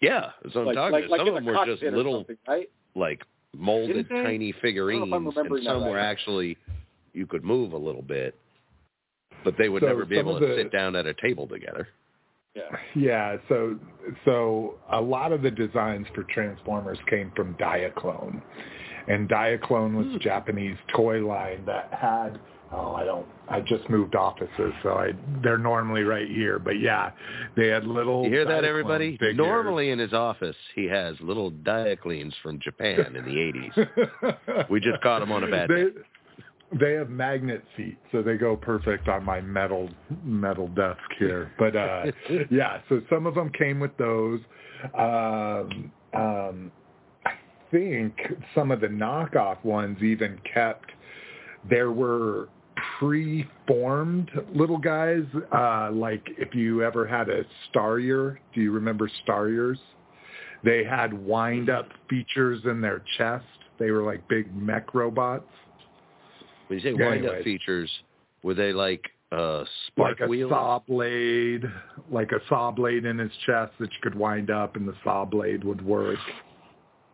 Yeah, 0.00 0.30
that's 0.42 0.54
what 0.54 0.62
I'm 0.62 0.66
like 0.66 0.74
talking 0.76 0.92
like, 0.92 1.04
about. 1.04 1.10
like 1.10 1.20
Some 1.20 1.28
of 1.28 1.34
them 1.34 1.44
were 1.46 1.66
just 1.66 1.82
little 1.82 2.26
right? 2.46 2.68
like 2.94 3.22
molded 3.56 4.08
tiny 4.08 4.52
figurines, 4.60 5.02
and 5.12 5.26
remembering 5.26 5.64
that 5.64 5.70
some 5.70 5.84
were 5.86 5.96
right. 5.96 6.04
actually 6.04 6.56
you 7.14 7.26
could 7.26 7.44
move 7.44 7.72
a 7.72 7.76
little 7.78 8.02
bit, 8.02 8.34
but 9.44 9.54
they 9.58 9.68
would 9.68 9.82
So 9.82 9.86
never 9.88 10.04
be 10.04 10.18
able 10.18 10.36
of 10.36 10.42
to 10.42 10.48
the- 10.48 10.56
sit 10.56 10.72
down 10.72 10.94
at 10.96 11.06
a 11.06 11.14
table 11.14 11.46
together. 11.46 11.88
Yeah. 12.54 12.62
yeah 12.96 13.36
so 13.48 13.78
so 14.24 14.78
a 14.90 15.00
lot 15.00 15.32
of 15.32 15.42
the 15.42 15.50
designs 15.50 16.06
for 16.14 16.24
transformers 16.24 16.98
came 17.08 17.30
from 17.36 17.54
diaclone 17.54 18.42
and 19.06 19.28
diaclone 19.28 19.94
was 19.94 20.06
hmm. 20.06 20.16
a 20.16 20.18
japanese 20.18 20.76
toy 20.94 21.24
line 21.24 21.64
that 21.66 21.92
had 21.92 22.40
oh 22.72 22.94
i 22.94 23.04
don't 23.04 23.26
i 23.48 23.60
just 23.60 23.88
moved 23.90 24.14
offices 24.14 24.72
so 24.82 24.90
i 24.94 25.12
they're 25.42 25.58
normally 25.58 26.02
right 26.02 26.28
here 26.28 26.58
but 26.58 26.80
yeah 26.80 27.10
they 27.56 27.68
had 27.68 27.84
little 27.84 28.24
You 28.24 28.30
hear 28.30 28.44
that, 28.44 28.64
everybody? 28.64 29.12
figures. 29.12 29.36
Normally 29.36 29.90
in 29.90 29.98
his 29.98 30.12
office, 30.12 30.56
he 30.74 30.84
has 30.86 31.16
little 31.20 31.50
Diaclones 31.50 32.32
from 32.42 32.60
Japan 32.60 33.16
in 33.16 33.24
the 33.24 33.88
80s. 34.30 34.68
We 34.70 34.80
just 34.80 35.00
caught 35.02 35.22
him 35.22 35.32
on 35.32 35.44
a 35.44 35.50
bad 35.50 35.68
they, 35.68 35.74
day. 35.74 35.88
They 36.78 36.92
have 36.94 37.08
magnet 37.08 37.64
feet, 37.76 37.98
so 38.12 38.22
they 38.22 38.36
go 38.36 38.56
perfect 38.56 39.08
on 39.08 39.24
my 39.24 39.40
metal 39.40 39.88
metal 40.22 40.68
desk 40.68 41.00
here. 41.18 41.50
But 41.58 41.76
uh 41.76 42.06
yeah, 42.50 42.80
so 42.88 43.00
some 43.08 43.26
of 43.26 43.34
them 43.34 43.50
came 43.50 43.80
with 43.80 43.96
those. 43.96 44.40
Um, 44.96 45.90
um, 46.14 46.72
I 47.26 47.32
think 47.70 48.14
some 48.54 48.70
of 48.70 48.80
the 48.80 48.86
knockoff 48.86 49.64
ones 49.64 50.02
even 50.02 50.38
kept. 50.52 50.90
There 51.68 51.90
were 51.90 52.48
pre-formed 52.98 54.30
little 54.54 54.78
guys. 54.78 55.24
Uh, 55.52 55.90
like 55.92 56.22
if 56.38 56.54
you 56.54 56.82
ever 56.82 57.06
had 57.06 57.28
a 57.28 57.44
Starrior, 57.72 58.36
do 58.54 58.60
you 58.60 58.72
remember 58.72 59.10
Starriors? 59.26 59.78
They 60.64 60.84
had 60.84 61.12
wind-up 61.12 61.88
features 62.10 62.60
in 62.64 62.80
their 62.80 63.02
chest. 63.16 63.44
They 63.78 63.90
were 63.90 64.02
like 64.02 64.26
big 64.28 64.54
mech 64.56 64.94
robots. 64.94 65.48
When 66.68 66.78
you 66.78 66.84
say 66.84 66.96
Yeah, 66.96 67.08
wind-up 67.08 67.42
features, 67.42 67.90
were 68.42 68.54
they 68.54 68.72
like 68.72 69.02
uh, 69.32 69.64
spark 69.88 70.20
like 70.20 70.30
a 70.30 70.48
saw 70.48 70.78
blade, 70.86 71.64
like 72.10 72.32
a 72.32 72.40
saw 72.48 72.70
blade 72.70 73.04
in 73.04 73.18
his 73.18 73.32
chest 73.44 73.72
that 73.78 73.90
you 73.92 73.98
could 74.02 74.14
wind 74.14 74.50
up 74.50 74.76
and 74.76 74.88
the 74.88 74.94
saw 75.04 75.24
blade 75.24 75.64
would 75.64 75.84
work. 75.84 76.18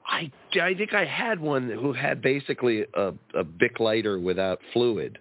I, 0.07 0.31
I 0.61 0.75
think 0.75 0.93
I 0.93 1.05
had 1.05 1.41
one 1.41 1.71
who 1.71 1.93
had 1.93 2.21
basically 2.21 2.85
a, 2.95 3.15
a 3.35 3.43
Bic 3.43 3.81
lighter 3.81 4.19
without 4.19 4.61
fluid 4.73 5.19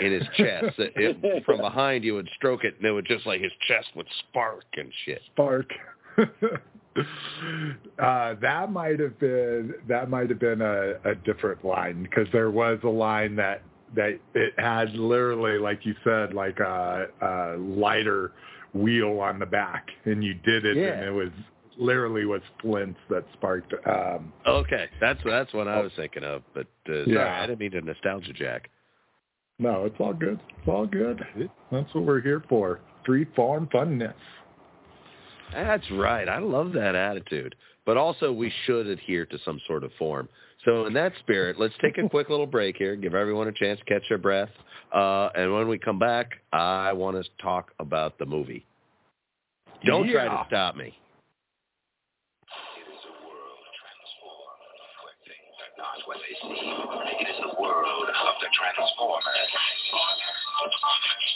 in 0.00 0.12
his 0.12 0.24
chest. 0.36 0.76
That 0.78 0.92
it, 0.96 1.44
from 1.44 1.60
behind, 1.60 2.02
you 2.02 2.14
would 2.14 2.28
stroke 2.36 2.64
it, 2.64 2.74
and 2.78 2.86
it 2.86 2.92
would 2.92 3.06
just 3.06 3.26
like 3.26 3.40
his 3.40 3.52
chest 3.68 3.88
would 3.94 4.08
spark 4.20 4.64
and 4.76 4.90
shit. 5.04 5.20
Spark. 5.32 5.70
uh, 7.98 8.34
that 8.40 8.70
might 8.70 9.00
have 9.00 9.18
been 9.18 9.74
that 9.88 10.10
might 10.10 10.28
have 10.30 10.38
been 10.40 10.60
a, 10.62 10.94
a 11.10 11.14
different 11.24 11.64
line 11.64 12.02
because 12.02 12.26
there 12.32 12.50
was 12.50 12.78
a 12.84 12.88
line 12.88 13.36
that 13.36 13.62
that 13.96 14.18
it 14.34 14.52
had 14.58 14.90
literally, 14.94 15.58
like 15.58 15.86
you 15.86 15.94
said, 16.04 16.34
like 16.34 16.58
a, 16.60 17.06
a 17.22 17.56
lighter 17.58 18.32
wheel 18.74 19.18
on 19.20 19.38
the 19.38 19.46
back, 19.46 19.86
and 20.04 20.22
you 20.22 20.34
did 20.34 20.66
it, 20.66 20.76
Yeah. 20.76 20.88
and 20.92 21.04
it 21.04 21.10
was 21.10 21.30
literally 21.78 22.26
was 22.26 22.42
Flint's 22.60 22.98
that 23.08 23.24
sparked. 23.32 23.72
Um, 23.86 24.32
Okay, 24.46 24.86
that's 25.00 25.20
that's 25.24 25.52
what 25.54 25.68
I 25.68 25.80
was 25.80 25.92
thinking 25.96 26.22
of. 26.24 26.42
But 26.54 26.66
uh, 26.88 27.04
sorry, 27.04 27.12
Yeah. 27.14 27.40
I 27.42 27.46
didn't 27.46 27.60
mean 27.60 27.70
to 27.70 27.80
nostalgia 27.80 28.32
jack. 28.34 28.68
no, 29.58 29.86
it's 29.86 29.96
all 29.98 30.12
good. 30.12 30.38
It's 30.58 30.68
all 30.68 30.86
good. 30.86 31.24
That's 31.72 31.94
what 31.94 32.04
we're 32.04 32.20
here 32.20 32.42
for. 32.48 32.80
Free 33.06 33.26
form 33.34 33.68
funness. 33.72 34.12
That's 35.52 35.90
right. 35.92 36.28
I 36.28 36.38
love 36.38 36.72
that 36.72 36.94
attitude. 36.94 37.54
But 37.86 37.96
also, 37.96 38.32
we 38.32 38.52
should 38.64 38.86
adhere 38.86 39.24
to 39.26 39.38
some 39.44 39.60
sort 39.66 39.82
of 39.82 39.90
form. 39.98 40.28
So, 40.64 40.86
in 40.86 40.92
that 40.94 41.12
spirit, 41.20 41.58
let's 41.58 41.74
take 41.80 41.96
a 41.96 42.08
quick 42.08 42.28
little 42.28 42.46
break 42.46 42.76
here, 42.76 42.96
give 42.96 43.14
everyone 43.14 43.48
a 43.48 43.52
chance 43.52 43.78
to 43.78 43.84
catch 43.86 44.02
their 44.08 44.18
breath. 44.18 44.50
Uh, 44.92 45.30
and 45.34 45.54
when 45.54 45.68
we 45.68 45.78
come 45.78 45.98
back, 45.98 46.32
I 46.52 46.92
want 46.92 47.16
to 47.16 47.30
talk 47.42 47.70
about 47.78 48.18
the 48.18 48.26
movie. 48.26 48.66
Don't 49.86 50.10
try 50.10 50.24
to 50.24 50.44
stop 50.48 50.76
me. 50.76 50.86
It 50.86 50.92
is 52.92 53.04
a 53.06 53.14
world 53.24 53.64
transformed, 53.78 54.68
where 55.04 55.16
things 55.24 55.54
are 55.64 55.74
not 55.78 55.96
what 56.04 56.18
they 56.18 56.34
seem. 56.44 56.76
It 57.14 57.28
is 57.30 57.38
the 57.40 57.62
world 57.62 58.08
of 58.08 58.34
the 58.40 58.48
Transformers. 58.52 59.48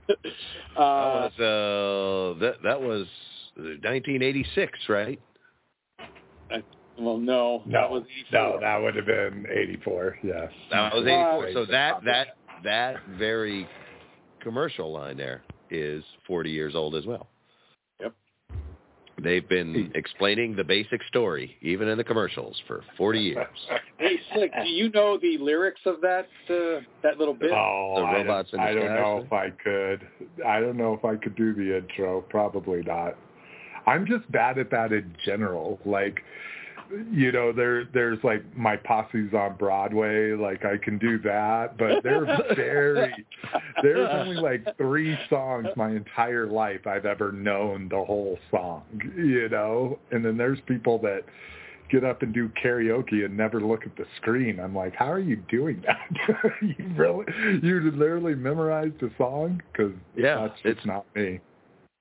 uh, 0.76 1.30
that 1.30 1.30
was 1.38 2.36
uh, 2.36 2.40
that 2.40 2.54
that 2.62 2.80
was 2.80 3.06
1986, 3.56 4.78
right? 4.88 5.20
well, 6.98 7.16
no, 7.16 7.62
No, 7.66 7.72
that 7.72 7.90
was 7.90 8.02
84. 8.28 8.38
no, 8.40 8.60
that 8.60 8.76
would 8.76 8.94
have 8.96 9.06
been 9.06 9.46
84. 9.50 10.18
Yes. 10.22 10.52
That 10.70 10.94
was 10.94 11.04
Wow. 11.04 11.42
84. 11.42 11.52
So 11.54 11.70
that 11.70 12.04
that 12.04 12.26
that 12.64 12.96
very 13.18 13.68
commercial 14.40 14.92
line 14.92 15.16
there 15.16 15.42
is 15.70 16.04
40 16.26 16.50
years 16.50 16.74
old 16.74 16.94
as 16.94 17.06
well. 17.06 17.28
Yep. 19.22 19.24
They've 19.24 19.48
been 19.48 19.92
explaining 19.94 20.56
the 20.56 20.64
basic 20.64 21.02
story, 21.04 21.56
even 21.62 21.88
in 21.88 21.96
the 21.98 22.04
commercials, 22.04 22.60
for 22.66 22.82
40 22.96 23.20
years. 23.20 23.46
Hey, 23.98 24.18
Slick, 24.34 24.50
do 24.64 24.68
you 24.68 24.90
know 24.90 25.16
the 25.16 25.38
lyrics 25.38 25.80
of 25.86 26.00
that 26.00 26.26
uh, 26.50 26.80
that 27.04 27.18
little 27.18 27.34
bit? 27.34 27.52
Oh, 27.52 27.94
The 27.98 28.02
I 28.02 28.12
robots 28.14 28.50
don't, 28.50 28.60
in 28.60 28.66
I 28.66 28.74
don't 28.74 28.94
know 28.96 29.22
if 29.24 29.32
I 29.32 29.50
could. 29.50 30.08
I 30.44 30.58
don't 30.58 30.76
know 30.76 30.92
if 30.94 31.04
I 31.04 31.14
could 31.14 31.36
do 31.36 31.54
the 31.54 31.76
intro. 31.76 32.22
Probably 32.22 32.82
not. 32.82 33.14
I'm 33.86 34.04
just 34.04 34.30
bad 34.32 34.58
at 34.58 34.72
that 34.72 34.92
in 34.92 35.14
general. 35.24 35.78
Like, 35.84 36.20
you 37.10 37.32
know, 37.32 37.52
there 37.52 37.84
there's 37.92 38.18
like 38.22 38.44
my 38.56 38.76
posse's 38.76 39.32
on 39.34 39.56
Broadway. 39.56 40.32
Like 40.32 40.64
I 40.64 40.76
can 40.76 40.98
do 40.98 41.18
that, 41.20 41.76
but 41.78 42.02
they're 42.02 42.24
very. 42.54 43.12
There's 43.82 44.08
only 44.12 44.36
like 44.36 44.76
three 44.76 45.18
songs 45.30 45.66
my 45.76 45.90
entire 45.90 46.46
life 46.46 46.86
I've 46.86 47.06
ever 47.06 47.32
known 47.32 47.88
the 47.88 48.04
whole 48.04 48.38
song. 48.50 48.82
You 49.16 49.48
know, 49.48 49.98
and 50.10 50.24
then 50.24 50.36
there's 50.36 50.58
people 50.66 50.98
that 51.00 51.22
get 51.90 52.04
up 52.04 52.22
and 52.22 52.32
do 52.32 52.48
karaoke 52.62 53.24
and 53.24 53.36
never 53.36 53.60
look 53.60 53.84
at 53.84 53.94
the 53.96 54.06
screen. 54.16 54.58
I'm 54.58 54.74
like, 54.74 54.94
how 54.94 55.10
are 55.12 55.18
you 55.18 55.36
doing 55.50 55.82
that? 55.86 56.08
you 56.62 56.86
really, 56.96 57.26
you 57.62 57.80
literally 57.90 58.34
memorized 58.34 58.98
the 59.00 59.10
song 59.18 59.60
because 59.72 59.92
Yeah, 60.16 60.48
that's 60.48 60.60
it's- 60.64 60.86
not 60.86 61.04
me. 61.14 61.40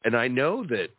And 0.03 0.15
I 0.15 0.27
know 0.27 0.63
that 0.65 0.89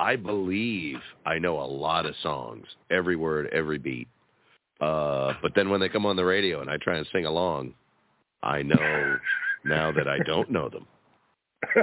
I 0.00 0.16
believe 0.16 0.96
I 1.26 1.38
know 1.38 1.60
a 1.60 1.68
lot 1.68 2.06
of 2.06 2.14
songs, 2.22 2.66
every 2.90 3.16
word, 3.16 3.50
every 3.52 3.76
beat. 3.76 4.08
Uh, 4.80 5.34
but 5.42 5.54
then 5.54 5.68
when 5.68 5.78
they 5.78 5.90
come 5.90 6.06
on 6.06 6.16
the 6.16 6.24
radio 6.24 6.62
and 6.62 6.70
I 6.70 6.78
try 6.78 6.96
and 6.96 7.06
sing 7.12 7.26
along, 7.26 7.74
I 8.42 8.62
know 8.62 9.18
now 9.66 9.92
that 9.92 10.08
I 10.08 10.18
don't 10.20 10.50
know 10.50 10.70
them. 10.70 10.86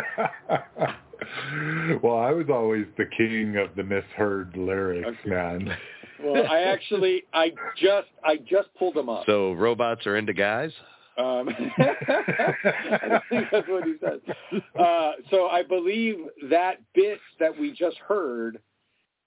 well, 2.02 2.18
I 2.18 2.32
was 2.32 2.48
always 2.50 2.88
the 2.98 3.06
king 3.06 3.58
of 3.58 3.76
the 3.76 3.84
misheard 3.84 4.58
lyrics, 4.58 5.08
Okay. 5.08 5.30
man. 5.30 5.78
Well, 6.20 6.44
I 6.50 6.62
actually, 6.62 7.26
I 7.34 7.52
just, 7.80 8.08
I 8.24 8.38
just 8.38 8.70
pulled 8.80 8.96
them 8.96 9.10
up. 9.10 9.28
So 9.28 9.54
robots 9.54 10.08
are 10.08 10.18
into 10.18 10.34
guys? 10.34 10.72
Um, 11.18 11.50
I 11.78 13.22
think 13.30 13.48
that's 13.52 13.68
what 13.68 13.84
he 13.86 13.96
said. 14.00 14.22
Uh, 14.80 15.14
so 15.32 15.48
I 15.48 15.64
believe 15.64 16.18
that 16.50 16.76
bit 16.94 17.20
that 17.40 17.58
we 17.58 17.72
just 17.72 17.98
heard 17.98 18.60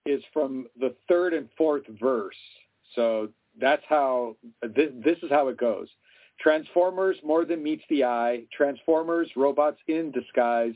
is 0.06 0.22
from 0.32 0.66
the 0.78 0.94
third 1.08 1.34
and 1.34 1.48
fourth 1.58 1.82
verse. 2.00 2.36
So 2.94 3.28
that's 3.60 3.82
how 3.88 4.36
this, 4.62 4.90
this 5.04 5.18
is 5.22 5.30
how 5.30 5.48
it 5.48 5.58
goes. 5.58 5.88
Transformers 6.40 7.16
more 7.24 7.44
than 7.44 7.62
meets 7.62 7.82
the 7.90 8.04
eye. 8.04 8.44
Transformers, 8.56 9.28
robots 9.36 9.78
in 9.88 10.10
disguise. 10.12 10.74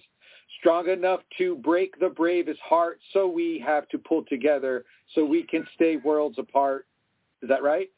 Strong 0.58 0.88
enough 0.88 1.20
to 1.38 1.56
break 1.56 1.98
the 2.00 2.08
bravest 2.08 2.60
heart. 2.60 2.98
So 3.12 3.28
we 3.28 3.62
have 3.64 3.88
to 3.88 3.98
pull 3.98 4.24
together 4.24 4.84
so 5.14 5.24
we 5.24 5.42
can 5.44 5.66
stay 5.74 5.96
worlds 5.96 6.38
apart. 6.38 6.86
Is 7.42 7.48
that 7.48 7.62
right? 7.62 7.90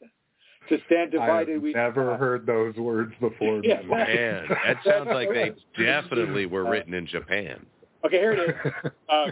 To 0.69 0.77
stand 0.87 1.11
divided, 1.11 1.55
I've 1.57 1.61
we 1.61 1.73
never 1.73 2.17
heard 2.17 2.45
those 2.45 2.75
words 2.75 3.13
before 3.19 3.57
in 3.57 3.63
Yeah. 3.63 3.81
my. 3.83 3.97
Man, 4.05 4.47
that 4.49 4.77
sounds 4.85 5.09
like 5.11 5.29
they 5.29 5.51
definitely 5.81 6.45
were 6.45 6.69
written 6.69 6.93
in 6.93 7.07
Japan. 7.07 7.65
Okay, 8.05 8.17
here 8.17 8.33
it 8.33 8.49
is. 8.49 8.91
Uh, 9.09 9.27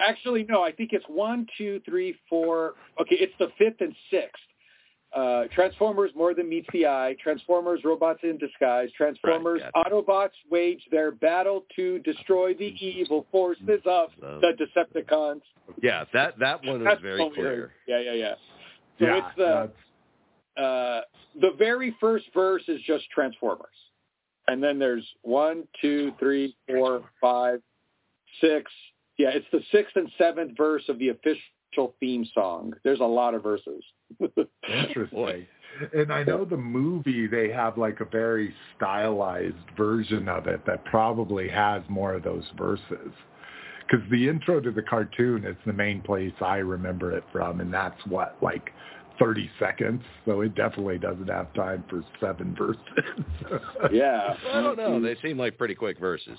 actually, 0.00 0.44
no. 0.48 0.64
I 0.64 0.72
think 0.72 0.90
it's 0.92 1.04
one, 1.06 1.46
two, 1.56 1.80
three, 1.84 2.16
four. 2.28 2.74
Okay, 3.00 3.14
it's 3.14 3.32
the 3.38 3.48
fifth 3.56 3.80
and 3.80 3.94
sixth. 4.10 4.42
Uh, 5.14 5.44
Transformers 5.54 6.10
more 6.16 6.34
than 6.34 6.48
meets 6.48 6.66
the 6.72 6.86
eye. 6.86 7.14
Transformers 7.22 7.80
robots 7.84 8.20
in 8.24 8.36
disguise. 8.38 8.88
Transformers 8.96 9.60
Right, 9.74 9.86
Autobots 9.86 10.30
wage 10.50 10.82
their 10.90 11.12
battle 11.12 11.64
to 11.76 12.00
destroy 12.00 12.54
the 12.54 12.74
evil 12.84 13.26
forces 13.30 13.80
of 13.84 14.08
the 14.20 14.52
Decepticons. 14.58 15.42
Yeah, 15.80 16.04
that 16.12 16.38
that 16.40 16.64
one 16.64 16.84
is 16.86 16.98
very 17.00 17.20
what 17.20 17.34
clear. 17.34 17.72
Yeah, 17.86 18.00
yeah, 18.00 18.12
yeah. 18.12 18.34
So 18.98 19.06
yeah, 19.06 19.16
it's 19.18 19.36
the 19.36 19.44
that's, 19.44 19.78
uh, 20.56 21.00
the 21.40 21.52
very 21.58 21.96
first 22.00 22.26
verse 22.34 22.62
is 22.68 22.80
just 22.86 23.08
Transformers, 23.10 23.66
and 24.48 24.62
then 24.62 24.78
there's 24.78 25.06
one, 25.22 25.64
two, 25.80 26.12
three, 26.18 26.56
four, 26.68 27.02
five, 27.20 27.60
six. 28.40 28.70
Yeah, 29.18 29.30
it's 29.30 29.46
the 29.52 29.62
sixth 29.70 29.96
and 29.96 30.10
seventh 30.18 30.56
verse 30.56 30.82
of 30.88 30.98
the 30.98 31.10
official 31.10 31.94
theme 32.00 32.26
song. 32.34 32.74
There's 32.84 33.00
a 33.00 33.04
lot 33.04 33.34
of 33.34 33.42
verses. 33.42 33.82
Interesting. 34.68 35.46
And 35.94 36.12
I 36.12 36.22
know 36.22 36.44
the 36.44 36.56
movie 36.56 37.26
they 37.26 37.50
have 37.50 37.78
like 37.78 38.00
a 38.00 38.04
very 38.04 38.54
stylized 38.76 39.56
version 39.76 40.28
of 40.28 40.46
it 40.46 40.64
that 40.66 40.84
probably 40.84 41.48
has 41.48 41.82
more 41.88 42.14
of 42.14 42.22
those 42.22 42.44
verses. 42.58 43.12
Because 43.80 44.08
the 44.10 44.28
intro 44.28 44.60
to 44.60 44.70
the 44.70 44.82
cartoon 44.82 45.44
is 45.44 45.56
the 45.66 45.72
main 45.72 46.00
place 46.00 46.32
I 46.40 46.56
remember 46.58 47.12
it 47.12 47.24
from, 47.32 47.60
and 47.60 47.72
that's 47.72 48.00
what 48.06 48.36
like 48.42 48.70
30 49.22 49.50
seconds. 49.58 50.02
So 50.24 50.40
it 50.40 50.54
definitely 50.54 50.98
doesn't 50.98 51.28
have 51.28 51.52
time 51.54 51.84
for 51.88 52.02
seven 52.20 52.54
verses. 52.56 52.82
yeah, 53.92 54.34
I 54.52 54.60
don't 54.60 54.76
know. 54.76 55.00
They 55.00 55.16
seem 55.22 55.38
like 55.38 55.56
pretty 55.58 55.74
quick 55.74 55.98
verses. 55.98 56.38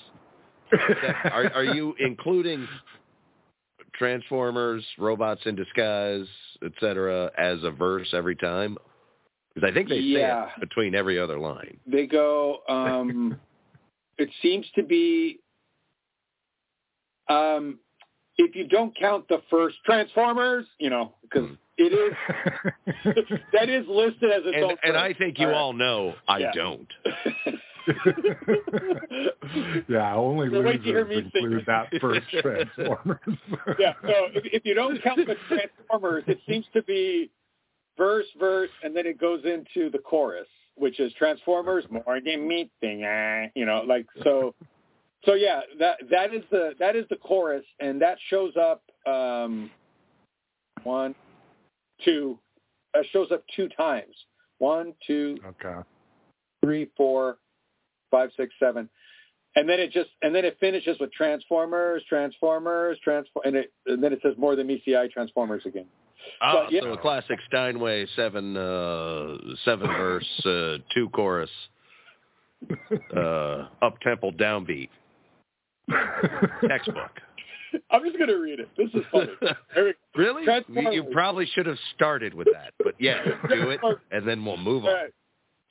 Are, 1.32 1.50
are 1.56 1.64
you 1.64 1.96
including 2.00 2.68
Transformers, 3.96 4.84
robots 4.98 5.42
in 5.46 5.56
disguise, 5.56 6.26
etc., 6.66 7.32
as 7.38 7.60
a 7.64 7.72
verse 7.72 8.08
every 8.14 8.36
time? 8.36 8.78
Because 9.54 9.70
I 9.70 9.74
think 9.74 9.88
they 9.88 10.00
Yeah. 10.00 10.46
say 10.48 10.54
it 10.58 10.60
between 10.70 10.96
every 10.96 11.20
other 11.20 11.38
line. 11.40 11.78
they 11.86 12.08
go. 12.08 12.60
Um, 12.68 13.38
it 14.18 14.30
seems 14.42 14.66
to 14.76 14.84
be. 14.84 15.40
Um, 17.30 17.80
if 18.38 18.56
you 18.56 18.68
don't 18.68 18.96
count 18.98 19.28
the 19.28 19.42
first 19.50 19.78
Transformers, 19.86 20.66
you 20.80 20.90
know, 20.90 21.14
because 21.22 21.50
it 21.78 21.94
is 21.94 22.14
that 23.54 23.70
is 23.70 23.86
listed 23.88 24.32
as 24.32 24.42
its 24.46 24.56
And, 24.56 24.64
own. 24.66 24.78
and. 24.84 24.98
I 24.98 25.14
think 25.14 25.40
you 25.40 25.48
All 25.48 25.52
right. 25.52 25.58
all 25.60 25.74
know 25.74 26.14
I 26.28 26.38
Yeah. 26.40 26.52
don't. 26.54 26.88
yeah, 29.88 30.16
only 30.16 30.50
So 30.50 30.62
wait 30.62 30.84
till 30.84 30.92
you 30.94 30.98
hear 30.98 31.06
losers 31.06 31.26
me 31.26 31.32
sing. 31.34 31.44
include 31.44 31.66
that 31.68 31.90
first 32.00 32.28
Transformers. 32.42 33.20
yeah. 33.80 33.94
So 34.06 34.14
if, 34.34 34.46
if 34.54 34.66
you 34.66 34.74
don't 34.74 35.02
count 35.04 35.26
the 35.26 35.36
Transformers, 35.48 36.24
it 36.28 36.40
seems 36.48 36.66
to 36.74 36.82
be 36.84 37.30
verse, 37.98 38.26
verse, 38.40 38.70
and 38.84 38.96
then 38.96 39.06
it 39.06 39.20
goes 39.20 39.44
into 39.46 39.90
the 39.90 40.00
chorus, 40.00 40.48
which 40.76 41.00
is 41.00 41.14
Transformers 41.14 41.86
more 41.90 42.20
than 42.24 42.48
meeting. 42.48 43.04
eh, 43.04 43.48
You 43.56 43.66
know, 43.66 43.84
like 43.88 44.06
so. 44.24 44.56
So 45.26 45.36
yeah, 45.36 45.62
that 45.80 45.98
that 46.12 46.34
is 46.34 46.44
the 46.52 46.74
that 46.80 46.96
is 46.96 47.06
the 47.10 47.16
chorus, 47.16 47.64
and 47.80 48.02
that 48.02 48.18
shows 48.30 48.54
up 48.58 48.84
um, 49.08 49.70
one, 50.84 51.16
two, 52.04 52.38
uh, 52.94 53.04
shows 53.12 53.32
up 53.32 53.44
two 53.56 53.70
times. 53.70 54.14
One, 54.60 54.94
two, 55.08 55.38
Okay. 55.46 55.82
three, 56.64 56.90
four, 56.96 57.38
five, 58.12 58.30
six, 58.38 58.54
seven, 58.60 58.90
and 59.56 59.68
then 59.68 59.80
it 59.80 59.92
just 59.92 60.10
and 60.22 60.36
then 60.36 60.46
it 60.46 60.58
finishes 60.60 60.98
with 61.00 61.12
Transformers, 61.14 62.04
Transformers, 62.08 62.98
transform, 63.04 63.44
and 63.46 63.56
it 63.56 63.74
and 63.88 64.04
then 64.04 64.12
it 64.14 64.20
says 64.24 64.34
more 64.38 64.56
than 64.56 64.68
meets 64.68 64.84
the 64.86 64.98
eye, 64.98 65.08
Transformers 65.14 65.64
again. 65.66 65.86
Ah, 66.42 66.64
But, 66.64 66.72
yeah. 66.72 66.82
so 66.82 66.94
a 66.94 66.98
classic 66.98 67.40
Steinway 67.48 68.06
seven 68.16 68.58
uh, 68.58 69.38
seven 69.64 69.88
verse 69.88 70.46
uh, 70.46 70.78
two 70.94 71.10
chorus 71.10 71.50
uh, 73.16 73.68
up 73.82 74.00
tempo 74.02 74.32
downbeat 74.32 74.90
textbook. 76.68 77.12
I'm 77.90 78.04
just 78.04 78.20
gonna 78.20 78.38
read 78.38 78.60
it. 78.60 78.70
This 78.78 78.90
is 78.94 79.02
funny. 79.12 79.32
Really? 80.16 80.44
You, 80.68 80.92
you 80.92 81.04
probably 81.12 81.48
should 81.56 81.66
have 81.66 81.78
started 81.96 82.36
with 82.36 82.48
that, 82.54 82.74
but 82.84 82.94
yeah, 83.00 83.24
do 83.50 83.72
it, 83.72 83.80
and 84.12 84.28
then 84.28 84.46
we'll 84.46 84.58
move 84.58 84.86
on. 84.86 84.94
right. 84.94 85.14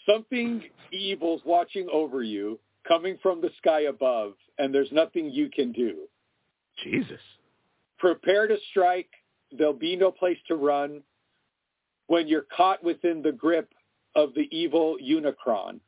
Something 0.09 0.64
evil's 0.90 1.42
watching 1.44 1.87
over 1.92 2.25
you, 2.25 2.59
coming 2.88 3.18
from 3.22 3.40
the 3.40 3.51
sky 3.59 3.83
above, 3.83 4.33
and 4.59 4.75
there's 4.75 4.90
nothing 4.90 5.31
you 5.31 5.48
can 5.48 5.70
do. 5.70 6.09
Jesus. 6.83 7.20
Prepare 7.98 8.48
to 8.48 8.57
strike. 8.70 9.11
There'll 9.57 9.72
be 9.72 9.94
no 9.94 10.11
place 10.11 10.38
to 10.48 10.57
run. 10.57 11.03
When 12.09 12.27
you're 12.27 12.46
caught 12.57 12.83
within 12.83 13.22
the 13.22 13.31
grip 13.31 13.72
of 14.16 14.35
the 14.35 14.48
evil 14.51 14.96
Unicron, 15.01 15.79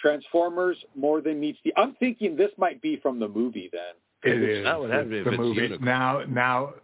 Transformers 0.00 0.76
more 0.94 1.20
than 1.20 1.40
meets 1.40 1.58
the. 1.64 1.72
I'm 1.76 1.94
thinking 1.96 2.36
this 2.36 2.50
might 2.56 2.80
be 2.80 2.96
from 2.96 3.18
the 3.18 3.28
movie. 3.28 3.70
Then 3.72 4.32
It's 4.32 4.58
is. 4.58 4.64
not 4.64 4.80
what 4.80 4.90
happened 4.90 5.14
It's 5.14 5.26
if 5.26 5.32
the 5.32 5.38
movie. 5.38 5.68
Unicron. 5.68 5.80
Now, 5.80 6.22
now, 6.28 6.74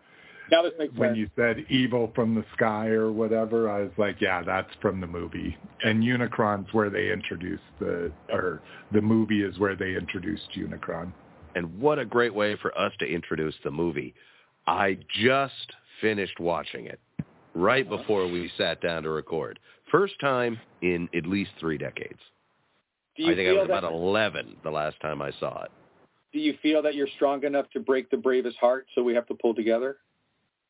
now 0.51 0.63
this 0.63 0.73
makes 0.79 0.95
when 0.95 1.11
sense. 1.11 1.19
you 1.19 1.31
said 1.37 1.65
evil 1.71 2.13
from 2.15 2.35
the 2.35 2.45
sky 2.55 2.89
or 2.89 3.11
whatever, 3.11 3.71
I 3.71 3.83
was 3.83 3.93
like, 3.97 4.21
yeah, 4.21 4.43
that's 4.43 4.71
from 4.81 5.01
the 5.01 5.07
movie. 5.07 5.57
And 5.83 6.03
Unicron's 6.03 6.73
where 6.73 6.91
they 6.91 7.11
introduced 7.11 7.63
the, 7.81 8.13
or 8.31 8.63
the 8.93 9.01
movie 9.01 9.43
is 9.43 9.59
where 9.59 9.77
they 9.77 9.95
introduced 9.97 10.49
Unicron. 10.57 11.13
And 11.55 11.79
what 11.81 11.99
a 11.99 12.05
great 12.05 12.35
way 12.35 12.57
for 12.61 12.77
us 12.79 12.93
to 12.99 13.07
introduce 13.07 13.55
the 13.65 13.71
movie. 13.71 14.15
I 14.67 14.99
just 15.23 15.73
finished 16.01 16.39
watching 16.39 16.87
it 16.87 17.01
right 17.55 17.87
uh-huh. 17.87 17.97
before 17.97 18.27
we 18.27 18.51
sat 18.59 18.81
down 18.83 19.05
to 19.05 19.11
record. 19.11 19.59
First 19.91 20.15
time 20.21 20.59
in 20.83 21.09
at 21.15 21.27
least 21.27 21.53
three 21.59 21.79
decades. 21.79 22.21
I 23.19 23.35
think 23.35 23.49
I 23.49 23.53
was 23.53 23.65
about 23.67 23.85
11 23.85 24.57
the 24.63 24.71
last 24.71 25.01
time 25.01 25.23
I 25.23 25.33
saw 25.41 25.65
it. 25.65 25.71
do 26.33 26.39
you 26.39 26.55
feel 26.63 26.83
that 26.83 26.95
you're 26.95 27.09
strong 27.17 27.45
enough 27.45 27.67
to 27.71 27.81
break 27.81 28.11
the 28.11 28.17
bravest 28.17 28.59
heart? 28.59 28.87
So 28.95 29.03
we 29.03 29.15
have 29.15 29.27
to 29.29 29.35
pull 29.35 29.55
together. 29.55 29.99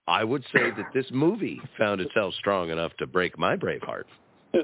I 0.09 0.23
would 0.23 0.45
say 0.53 0.71
that 0.71 0.87
this 0.95 1.07
movie 1.11 1.61
found 1.77 2.01
itself 2.01 2.35
strong 2.35 2.71
enough 2.71 2.93
to 2.99 3.07
break 3.07 3.37
my 3.39 3.57
brave 3.57 3.83
heart. 3.83 4.07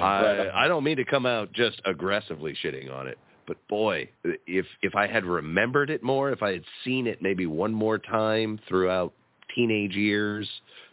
I, 0.00 0.48
I 0.52 0.68
don't 0.68 0.82
mean 0.82 0.96
to 0.96 1.04
come 1.04 1.26
out 1.26 1.52
just 1.52 1.80
aggressively 1.84 2.56
shitting 2.64 2.92
on 2.92 3.06
it, 3.06 3.18
but 3.46 3.56
boy, 3.68 4.08
if 4.24 4.66
if 4.82 4.96
I 4.96 5.06
had 5.06 5.24
remembered 5.24 5.90
it 5.90 6.02
more, 6.02 6.32
if 6.32 6.42
I 6.42 6.52
had 6.52 6.64
seen 6.84 7.06
it 7.06 7.22
maybe 7.22 7.46
one 7.46 7.72
more 7.72 7.98
time 7.98 8.58
throughout 8.68 9.12
teenage 9.54 9.94
years 9.94 10.48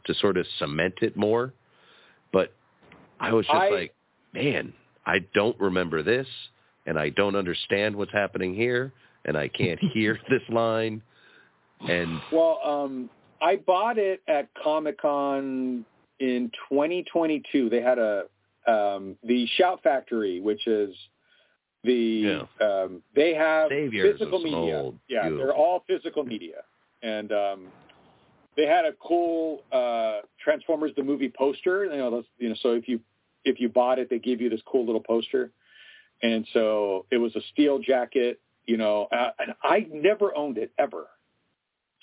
to 0.05 0.13
sort 0.15 0.37
of 0.37 0.45
cement 0.59 0.95
it 1.01 1.17
more, 1.17 1.53
but 2.31 2.53
I 3.19 3.33
was 3.33 3.45
just 3.45 3.55
I- 3.55 3.69
like, 3.69 3.95
man, 4.33 4.73
I 5.05 5.19
don't 5.33 5.59
remember 5.59 6.03
this, 6.03 6.27
and 6.85 6.97
I 6.97 7.09
don't 7.09 7.35
understand 7.35 7.95
what's 7.95 8.11
happening 8.11 8.53
here, 8.53 8.91
and 9.25 9.37
I 9.37 9.47
can't 9.47 9.79
hear 9.93 10.17
this 10.29 10.41
line, 10.49 11.01
and 11.87 12.19
Well, 12.31 12.59
um, 12.63 13.09
I 13.41 13.57
bought 13.57 13.97
it 13.97 14.21
at 14.27 14.49
Comic 14.61 15.01
Con 15.01 15.85
in 16.19 16.51
2022. 16.69 17.69
They 17.69 17.81
had 17.81 17.99
a 17.99 18.23
um, 18.67 19.15
the 19.23 19.45
Shout 19.57 19.83
Factory, 19.83 20.39
which 20.39 20.65
is 20.65 20.95
the 21.83 22.47
um, 22.59 23.03
they 23.15 23.33
have 23.35 23.69
Saviors 23.69 24.17
physical 24.17 24.39
media. 24.39 24.79
old 24.79 24.99
yeah, 25.07 25.27
youth. 25.27 25.37
they're 25.37 25.53
all 25.53 25.83
physical 25.87 26.23
media, 26.23 26.63
and 27.03 27.31
um, 27.31 27.67
they 28.57 28.65
had 28.65 28.85
a 28.85 28.93
cool 28.93 29.61
uh, 29.71 30.21
Transformers 30.43 30.91
the 30.95 31.03
movie 31.03 31.31
poster. 31.35 31.85
You 31.85 31.97
know, 31.97 32.11
those, 32.11 32.25
you 32.39 32.49
know, 32.49 32.55
so 32.61 32.71
if 32.71 32.87
you 32.87 32.99
if 33.45 33.59
you 33.59 33.69
bought 33.69 33.99
it, 33.99 34.09
they 34.09 34.19
give 34.19 34.41
you 34.41 34.49
this 34.49 34.61
cool 34.65 34.85
little 34.85 35.01
poster, 35.01 35.51
and 36.21 36.45
so 36.53 37.05
it 37.11 37.17
was 37.17 37.35
a 37.35 37.41
steel 37.53 37.79
jacket. 37.79 38.39
You 38.65 38.77
know, 38.77 39.07
uh, 39.11 39.29
and 39.39 39.53
I 39.63 39.87
never 39.93 40.35
owned 40.35 40.57
it 40.57 40.71
ever. 40.79 41.05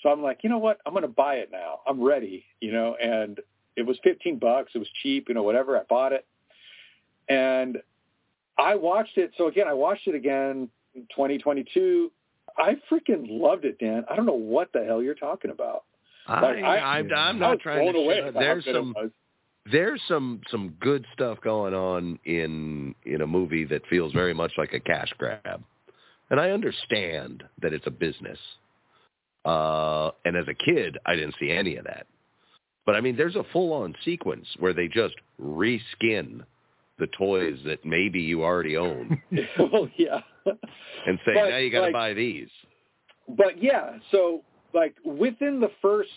So 0.01 0.09
I'm 0.09 0.21
like, 0.23 0.39
you 0.43 0.49
know 0.49 0.57
what? 0.59 0.79
I'm 0.85 0.93
going 0.93 1.01
to 1.03 1.07
buy 1.09 1.35
it 1.35 1.49
now. 1.51 1.79
I'm 1.87 2.01
ready, 2.01 2.45
you 2.61 2.71
know, 2.71 2.95
and 3.01 3.39
it 3.75 3.85
was 3.85 3.97
15 4.03 4.37
bucks. 4.39 4.71
It 4.75 4.77
was 4.79 4.87
cheap, 5.01 5.27
you 5.29 5.35
know, 5.35 5.43
whatever. 5.43 5.77
I 5.77 5.83
bought 5.83 6.11
it. 6.13 6.25
And 7.29 7.77
I 8.57 8.75
watched 8.75 9.17
it. 9.17 9.31
So 9.37 9.47
again, 9.47 9.67
I 9.67 9.73
watched 9.73 10.07
it 10.07 10.15
again 10.15 10.69
in 10.95 11.01
2022. 11.15 12.11
I 12.57 12.75
freaking 12.91 13.25
loved 13.29 13.65
it, 13.65 13.79
Dan. 13.79 14.05
I 14.09 14.15
don't 14.15 14.25
know 14.25 14.33
what 14.33 14.71
the 14.73 14.83
hell 14.83 15.01
you're 15.01 15.15
talking 15.15 15.51
about. 15.51 15.83
I, 16.27 16.41
Like, 16.41 16.63
I- 16.63 16.77
I'm, 16.99 17.05
I'm 17.13 17.35
I 17.37 17.39
not 17.39 17.49
was 17.51 17.59
trying 17.61 17.85
to. 17.85 17.91
blown 17.91 18.03
away 18.05 18.19
shut 18.19 18.27
up. 18.29 18.33
how 18.35 18.39
There's 18.39 18.63
good 18.65 18.75
it 18.75 18.79
some 18.79 18.93
was. 18.95 19.11
There's 19.71 20.01
some 20.07 20.41
some 20.51 20.75
good 20.81 21.05
stuff 21.13 21.39
going 21.41 21.73
on 21.73 22.19
in 22.25 22.93
in 23.05 23.21
a 23.21 23.27
movie 23.27 23.65
that 23.65 23.81
feels 23.89 24.11
very 24.13 24.33
much 24.33 24.51
like 24.57 24.73
a 24.73 24.79
cash 24.79 25.11
grab, 25.17 25.63
and 26.29 26.39
I 26.39 26.51
understand 26.51 27.43
that 27.61 27.73
it's 27.73 27.87
a 27.87 27.91
business. 27.91 28.39
Uh, 29.45 30.11
and 30.23 30.37
as 30.37 30.45
a 30.47 30.53
kid, 30.53 30.97
I 31.05 31.15
didn't 31.15 31.35
see 31.39 31.51
any 31.51 31.75
of 31.75 31.83
that. 31.85 32.07
But 32.85 32.95
I 32.95 33.01
mean, 33.01 33.15
there's 33.17 33.35
a 33.35 33.43
full-on 33.51 33.93
sequence 34.05 34.47
where 34.59 34.73
they 34.73 34.87
just 34.87 35.15
reskin 35.41 36.43
the 36.99 37.07
toys 37.17 37.57
that 37.65 37.83
maybe 37.85 38.21
you 38.21 38.43
already 38.43 38.77
own 38.77 39.21
well, 39.59 39.89
yeah. 39.97 40.19
and 40.45 41.19
say, 41.25 41.33
But, 41.33 41.49
now 41.49 41.57
you 41.57 41.71
got 41.71 41.79
to 41.79 41.83
like- 41.85 41.93
buy 41.93 42.13
these. 42.13 42.47
but 43.27 43.61
yeah, 43.61 43.97
so 44.11 44.43
like 44.73 44.95
within 45.03 45.59
the 45.59 45.71
first 45.81 46.09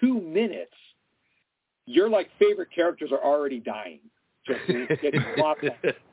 two 0.00 0.20
minutes, 0.20 0.74
your 1.86 2.08
like 2.08 2.28
favorite 2.38 2.68
characters 2.74 3.10
are 3.12 3.22
already 3.22 3.60
dying. 3.60 4.00
Just 4.46 4.60
getting 5.02 5.24
flopped 5.36 5.62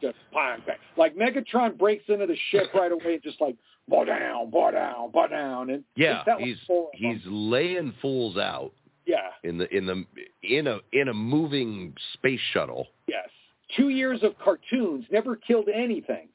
just 0.02 0.16
bang, 0.34 0.60
bang. 0.66 0.78
Like 0.98 1.16
Megatron 1.16 1.78
breaks 1.78 2.06
into 2.08 2.26
the 2.26 2.38
ship 2.50 2.74
right 2.74 2.92
away, 2.92 3.14
and 3.16 3.24
just 3.24 3.40
like 3.40 3.56
bow 3.88 4.06
down, 4.06 4.50
bow 4.50 4.72
down, 4.72 5.12
bow 5.12 5.28
down, 5.28 5.70
and 5.70 5.84
Yeah, 5.96 6.24
that 6.26 6.40
he's 6.42 6.58
he's 6.96 7.22
laying 7.26 7.94
fools 8.02 8.38
out 8.38 8.72
yeah, 9.06 9.30
in 9.44 9.58
the 9.60 9.68
in 9.76 9.86
the 9.86 10.04
in 10.42 10.66
a 10.68 10.80
in 10.94 11.10
a 11.10 11.14
moving 11.14 11.94
space 12.14 12.40
shuttle. 12.54 12.88
yes. 13.08 13.30
Two 13.78 13.90
years 13.90 14.22
of 14.24 14.38
cartoons 14.38 15.06
never 15.12 15.36
killed 15.36 15.68
anything, 15.68 16.28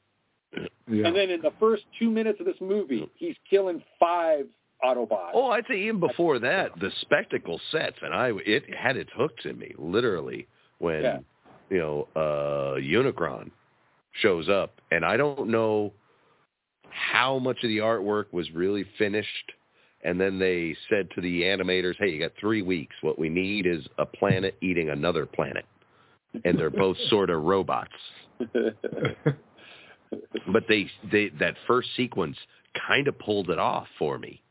Yeah. 0.53 1.07
and 1.07 1.15
then 1.15 1.29
in 1.29 1.41
the 1.41 1.51
first 1.59 1.83
two 1.97 2.09
minutes 2.09 2.39
of 2.39 2.45
this 2.45 2.59
movie, 2.61 3.09
he's 3.15 3.35
killing 3.49 3.81
five 3.99 4.45
Autobots. 4.83 5.31
Oh, 5.33 5.49
I'd 5.49 5.65
say 5.67 5.79
even 5.81 5.99
before 5.99 6.39
that, 6.39 6.71
the 6.79 6.91
spectacle 7.01 7.59
sets, 7.71 7.97
and 8.01 8.13
I 8.13 8.31
it 8.45 8.63
had 8.73 8.95
its 8.97 9.09
hooks 9.15 9.45
in 9.45 9.57
me 9.59 9.73
literally 9.77 10.47
when 10.79 11.03
Yeah. 11.03 11.17
you 11.69 11.77
know 11.79 12.07
uh 12.15 12.79
Unicron 12.79 13.51
shows 14.21 14.47
up, 14.49 14.79
and 14.91 15.03
I 15.05 15.17
don't 15.17 15.49
know 15.49 15.93
how 16.89 17.39
much 17.39 17.57
of 17.63 17.69
the 17.69 17.79
artwork 17.79 18.25
was 18.31 18.49
really 18.51 18.85
finished. 18.97 19.51
And 20.01 20.19
then 20.19 20.39
they 20.39 20.75
said 20.89 21.09
to 21.15 21.21
the 21.21 21.41
animators, 21.41 21.95
"Hey, 21.99 22.09
you 22.11 22.19
got 22.19 22.31
three 22.39 22.61
weeks. 22.61 22.95
What 23.01 23.19
we 23.19 23.27
need 23.27 23.65
is 23.65 23.85
a 23.97 24.05
planet 24.05 24.55
eating 24.61 24.89
another 24.89 25.25
planet." 25.25 25.65
And 26.45 26.57
they're 26.57 26.69
both 26.69 26.97
sort 27.09 27.29
of 27.29 27.43
robots. 27.43 27.91
But 30.51 30.63
they, 30.67 30.89
they 31.11 31.29
that 31.39 31.55
first 31.67 31.89
sequence 31.95 32.35
kind 32.87 33.07
of 33.07 33.17
pulled 33.19 33.49
it 33.51 33.59
off 33.59 33.87
for 33.99 34.17
me. 34.17 34.41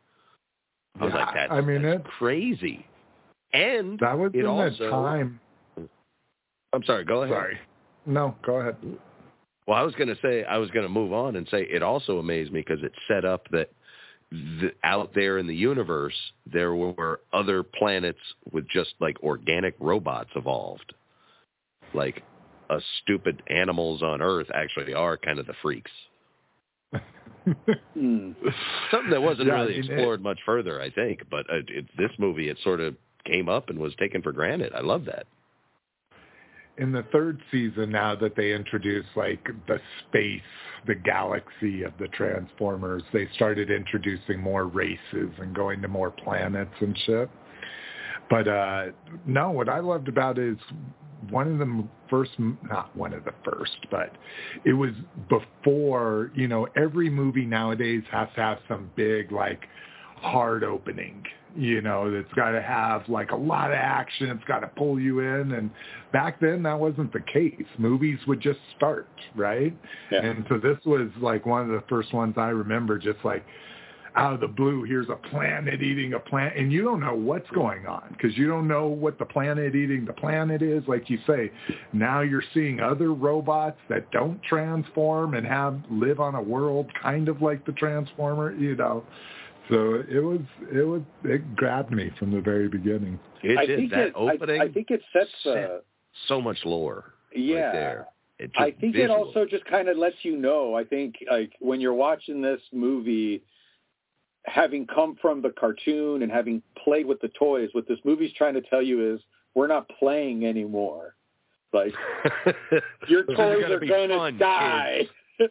I 1.00 1.04
was 1.04 1.12
Yeah, 1.14 1.24
like, 1.24 1.34
that's, 1.34 1.52
I 1.52 1.60
mean, 1.60 1.82
that's 1.82 2.00
it- 2.00 2.04
crazy. 2.04 2.86
And 3.52 3.98
that 4.00 4.18
was 4.18 4.32
it 4.34 4.40
in 4.40 4.46
also, 4.46 4.84
the 4.84 4.90
time. 4.90 5.40
I'm 6.72 6.82
sorry, 6.84 7.04
go 7.04 7.22
ahead. 7.22 7.34
Sorry. 7.34 7.58
No, 8.04 8.34
go 8.44 8.56
ahead. 8.56 8.76
Well, 9.66 9.76
I 9.78 9.82
was 9.82 9.94
going 9.94 10.08
to 10.08 10.18
say, 10.22 10.44
I 10.44 10.58
was 10.58 10.70
going 10.70 10.84
to 10.84 10.92
move 10.92 11.12
on 11.12 11.36
and 11.36 11.46
say 11.50 11.62
it 11.62 11.82
also 11.82 12.18
amazed 12.18 12.52
me 12.52 12.60
because 12.60 12.82
it 12.82 12.92
set 13.06 13.24
up 13.24 13.48
that 13.50 13.70
the, 14.30 14.72
out 14.84 15.14
there 15.14 15.38
in 15.38 15.46
the 15.46 15.54
universe, 15.54 16.14
there 16.50 16.74
were 16.74 17.20
other 17.32 17.62
planets 17.62 18.18
with 18.52 18.68
just 18.68 18.94
like 19.00 19.22
organic 19.22 19.74
robots 19.78 20.30
evolved. 20.36 20.94
Like 21.94 22.22
us 22.68 22.82
stupid 23.02 23.42
animals 23.48 24.02
on 24.02 24.20
Earth 24.20 24.48
actually 24.54 24.92
are 24.92 25.16
kind 25.16 25.38
of 25.38 25.46
the 25.46 25.54
freaks. 25.62 25.90
Hmm. 27.94 28.32
Something 28.90 29.10
that 29.10 29.22
wasn't 29.22 29.48
Yeah, 29.48 29.54
I 29.54 29.60
really 29.62 29.80
mean, 29.80 29.84
it- 29.84 29.94
explored 29.94 30.22
much 30.22 30.38
further, 30.44 30.82
I 30.82 30.90
think. 30.90 31.22
But 31.30 31.48
uh, 31.50 31.60
it, 31.68 31.86
this 31.96 32.10
movie, 32.18 32.50
it 32.50 32.58
sort 32.62 32.80
of 32.80 32.94
came 33.24 33.48
up 33.48 33.70
and 33.70 33.78
was 33.78 33.94
taken 33.98 34.20
for 34.20 34.32
granted. 34.32 34.72
I 34.74 34.80
love 34.80 35.06
that. 35.06 35.26
in 36.76 36.92
the 36.92 37.04
third 37.10 37.40
season 37.50 37.90
now 37.90 38.14
that 38.16 38.36
they 38.36 38.52
introduced 38.52 39.08
like 39.16 39.48
the 39.66 39.80
space, 40.08 40.42
the 40.86 40.94
galaxy 40.94 41.82
of 41.84 41.92
the 41.98 42.08
Transformers, 42.08 43.02
they 43.12 43.26
started 43.34 43.70
introducing 43.70 44.38
more 44.40 44.66
races 44.66 45.30
and 45.38 45.54
going 45.54 45.80
to 45.82 45.88
more 45.88 46.10
planets 46.10 46.74
and 46.80 46.96
shit. 47.06 47.30
but 48.30 48.46
uh 48.46 48.86
no, 49.26 49.50
what 49.50 49.68
I 49.70 49.80
loved 49.80 50.08
about 50.08 50.38
it 50.38 50.52
is 50.52 50.58
one 51.30 51.52
of 51.52 51.58
the 51.58 51.84
first, 52.10 52.32
not 52.38 52.94
one 52.96 53.12
of 53.12 53.24
the 53.24 53.34
first, 53.44 53.76
but 53.90 54.12
it 54.64 54.72
was 54.72 54.92
before, 55.28 56.30
you 56.34 56.48
know, 56.48 56.66
every 56.76 57.10
movie 57.10 57.46
nowadays 57.46 58.02
has 58.10 58.28
to 58.34 58.40
have 58.40 58.58
some 58.68 58.90
big, 58.96 59.32
like, 59.32 59.66
hard 60.16 60.64
opening, 60.64 61.22
you 61.56 61.80
know, 61.80 62.10
that's 62.10 62.32
got 62.34 62.50
to 62.50 62.62
have, 62.62 63.08
like, 63.08 63.30
a 63.30 63.36
lot 63.36 63.70
of 63.70 63.76
action. 63.76 64.30
It's 64.30 64.44
got 64.44 64.60
to 64.60 64.66
pull 64.68 64.98
you 65.00 65.20
in. 65.20 65.52
And 65.52 65.70
back 66.12 66.40
then, 66.40 66.62
that 66.64 66.78
wasn't 66.78 67.12
the 67.12 67.20
case. 67.20 67.66
Movies 67.78 68.18
would 68.26 68.40
just 68.40 68.58
start, 68.76 69.08
right? 69.34 69.76
Yeah. 70.10 70.24
And 70.24 70.44
so 70.48 70.58
this 70.58 70.78
was, 70.84 71.08
like, 71.20 71.46
one 71.46 71.62
of 71.62 71.68
the 71.68 71.84
first 71.88 72.12
ones 72.12 72.34
I 72.36 72.48
remember 72.48 72.98
just, 72.98 73.18
like, 73.24 73.44
out 74.16 74.34
of 74.34 74.40
the 74.40 74.48
blue, 74.48 74.84
here's 74.84 75.08
a 75.08 75.16
planet 75.16 75.82
eating 75.82 76.14
a 76.14 76.18
planet, 76.18 76.54
and 76.56 76.72
you 76.72 76.82
don't 76.82 77.00
know 77.00 77.14
what's 77.14 77.48
going 77.50 77.86
on 77.86 78.08
because 78.10 78.36
you 78.36 78.46
don't 78.48 78.66
know 78.66 78.88
what 78.88 79.18
the 79.18 79.24
planet 79.24 79.74
eating 79.74 80.04
the 80.04 80.12
planet 80.12 80.62
is. 80.62 80.82
Like 80.86 81.08
you 81.10 81.18
say, 81.26 81.50
now 81.92 82.20
you're 82.20 82.42
seeing 82.54 82.80
other 82.80 83.12
robots 83.12 83.78
that 83.88 84.10
don't 84.10 84.42
transform 84.42 85.34
and 85.34 85.46
have 85.46 85.80
live 85.90 86.20
on 86.20 86.34
a 86.34 86.42
world 86.42 86.86
kind 87.00 87.28
of 87.28 87.42
like 87.42 87.64
the 87.66 87.72
Transformer, 87.72 88.54
you 88.54 88.76
know. 88.76 89.04
So 89.68 90.02
it 90.10 90.20
was, 90.20 90.40
it 90.72 90.86
was, 90.86 91.02
it 91.24 91.54
grabbed 91.54 91.90
me 91.90 92.10
from 92.18 92.32
the 92.32 92.40
very 92.40 92.68
beginning. 92.68 93.18
It 93.42 93.58
I 93.58 93.66
did 93.66 93.78
think 93.78 93.90
that 93.90 94.06
it, 94.08 94.12
opening. 94.16 94.60
I, 94.60 94.64
I 94.64 94.72
think 94.72 94.90
it 94.90 95.02
sets 95.12 95.30
uh, 95.46 95.78
so 96.26 96.40
much 96.40 96.58
lore. 96.64 97.12
yeah. 97.34 97.56
right 97.56 97.72
there. 97.72 98.06
I 98.56 98.70
think 98.70 98.94
visual. 98.94 99.04
it 99.04 99.10
also 99.10 99.44
just 99.44 99.64
kind 99.64 99.88
of 99.88 99.96
lets 99.96 100.16
you 100.22 100.36
know. 100.36 100.74
I 100.74 100.84
think 100.84 101.16
like 101.30 101.54
when 101.58 101.80
you're 101.80 101.94
watching 101.94 102.40
this 102.40 102.60
movie, 102.72 103.42
having 104.44 104.86
come 104.86 105.16
from 105.20 105.42
the 105.42 105.50
cartoon 105.50 106.22
and 106.22 106.30
having 106.30 106.62
played 106.82 107.06
with 107.06 107.20
the 107.20 107.28
toys, 107.28 107.68
what 107.72 107.86
this 107.88 107.98
movie's 108.04 108.32
trying 108.34 108.54
to 108.54 108.62
tell 108.62 108.82
you 108.82 109.14
is 109.14 109.20
we're 109.54 109.66
not 109.66 109.88
playing 109.98 110.46
anymore. 110.46 111.14
Like 111.72 111.92
your 113.08 113.24
toys 113.24 113.36
gonna 113.36 113.74
are 113.74 113.80
going 113.80 114.08
to 114.08 114.38
die. 114.38 115.06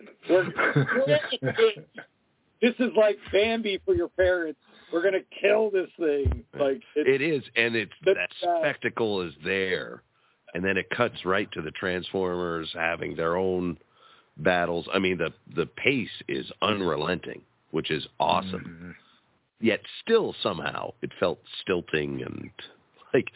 This 2.61 2.73
is 2.79 2.89
like 2.97 3.17
Bambi 3.31 3.79
for 3.85 3.93
your 3.93 4.07
parents. 4.07 4.59
We're 4.91 5.01
going 5.01 5.13
to 5.13 5.39
kill 5.41 5.69
this 5.69 5.89
thing. 5.99 6.43
Like 6.59 6.81
it's, 6.95 7.07
It 7.07 7.21
is, 7.21 7.43
and 7.55 7.75
it's 7.75 7.91
that 8.05 8.29
spectacle 8.41 9.21
is 9.21 9.33
there, 9.43 10.01
and 10.53 10.63
then 10.63 10.77
it 10.77 10.89
cuts 10.89 11.23
right 11.25 11.51
to 11.51 11.61
the 11.61 11.71
Transformers 11.71 12.69
having 12.73 13.15
their 13.15 13.35
own 13.35 13.77
battles. 14.37 14.87
I 14.91 14.99
mean, 14.99 15.17
the 15.17 15.33
the 15.55 15.65
pace 15.65 16.09
is 16.27 16.49
unrelenting, 16.61 17.41
which 17.77 17.91
is 17.91 18.07
awesome. 18.19 18.65
Mm-hmm. 18.67 18.91
Yet 19.67 19.81
still 20.01 20.33
somehow 20.41 20.93
it 21.03 21.11
felt 21.19 21.37
stilting 21.61 22.23
and 22.23 22.49
like 23.13 23.27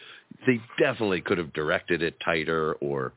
they 0.48 0.60
definitely 0.80 1.20
could 1.20 1.38
have 1.38 1.52
directed 1.52 2.02
it 2.02 2.16
tighter 2.24 2.74
or 2.80 3.12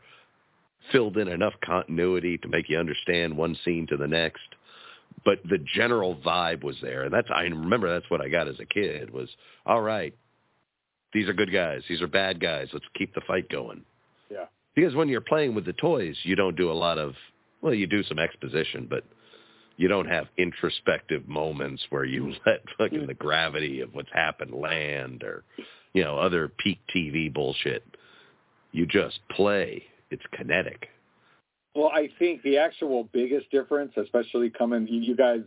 filled 0.91 1.17
in 1.17 1.27
enough 1.27 1.53
continuity 1.65 2.37
to 2.37 2.47
make 2.47 2.69
you 2.69 2.77
understand 2.77 3.35
one 3.35 3.57
scene 3.65 3.87
to 3.87 3.97
the 3.97 4.07
next. 4.07 4.43
But 5.25 5.39
the 5.49 5.57
general 5.73 6.15
vibe 6.15 6.63
was 6.63 6.75
there, 6.83 7.05
and 7.05 7.11
that's 7.11 7.29
I 7.33 7.41
remember 7.41 7.91
that's 7.91 8.11
what 8.11 8.21
I 8.21 8.29
got 8.29 8.47
as 8.47 8.59
a 8.59 8.65
kid 8.65 9.11
was 9.11 9.29
all 9.65 9.81
right. 9.81 10.13
These 11.11 11.27
are 11.27 11.33
good 11.33 11.51
guys. 11.51 11.81
These 11.89 12.03
are 12.03 12.07
bad 12.07 12.39
guys. 12.39 12.67
Let's 12.71 12.85
keep 12.95 13.15
the 13.15 13.21
fight 13.25 13.49
going. 13.49 13.83
Yeah. 14.29 14.45
Because 14.75 14.93
when 14.93 15.09
you're 15.09 15.21
playing 15.21 15.55
with 15.55 15.65
the 15.65 15.73
toys, 15.73 16.17
you 16.21 16.35
don't 16.35 16.55
do 16.55 16.69
a 16.69 16.73
lot 16.73 16.99
of 16.99 17.15
well, 17.63 17.73
you 17.73 17.87
do 17.87 18.03
some 18.03 18.19
exposition, 18.19 18.85
but 18.87 19.03
you 19.77 19.87
don't 19.87 20.07
have 20.07 20.27
introspective 20.37 21.27
moments 21.27 21.83
where 21.89 22.05
you 22.05 22.33
let 22.45 22.63
fucking 22.77 23.07
the 23.07 23.13
gravity 23.13 23.81
of 23.81 23.93
what's 23.93 24.11
happened 24.13 24.53
land 24.53 25.23
or 25.23 25.43
you 25.93 26.03
know 26.03 26.17
other 26.17 26.47
peak 26.47 26.79
TV 26.93 27.33
bullshit. 27.33 27.83
You 28.71 28.85
just 28.85 29.19
play. 29.29 29.83
It's 30.11 30.23
kinetic. 30.31 30.89
Well, 31.73 31.89
I 31.93 32.09
think 32.19 32.41
the 32.43 32.57
actual 32.57 33.09
biggest 33.11 33.51
difference, 33.51 33.91
especially 33.97 34.49
coming, 34.49 34.87
you, 34.87 35.01
you 35.01 35.15
guys, 35.15 35.41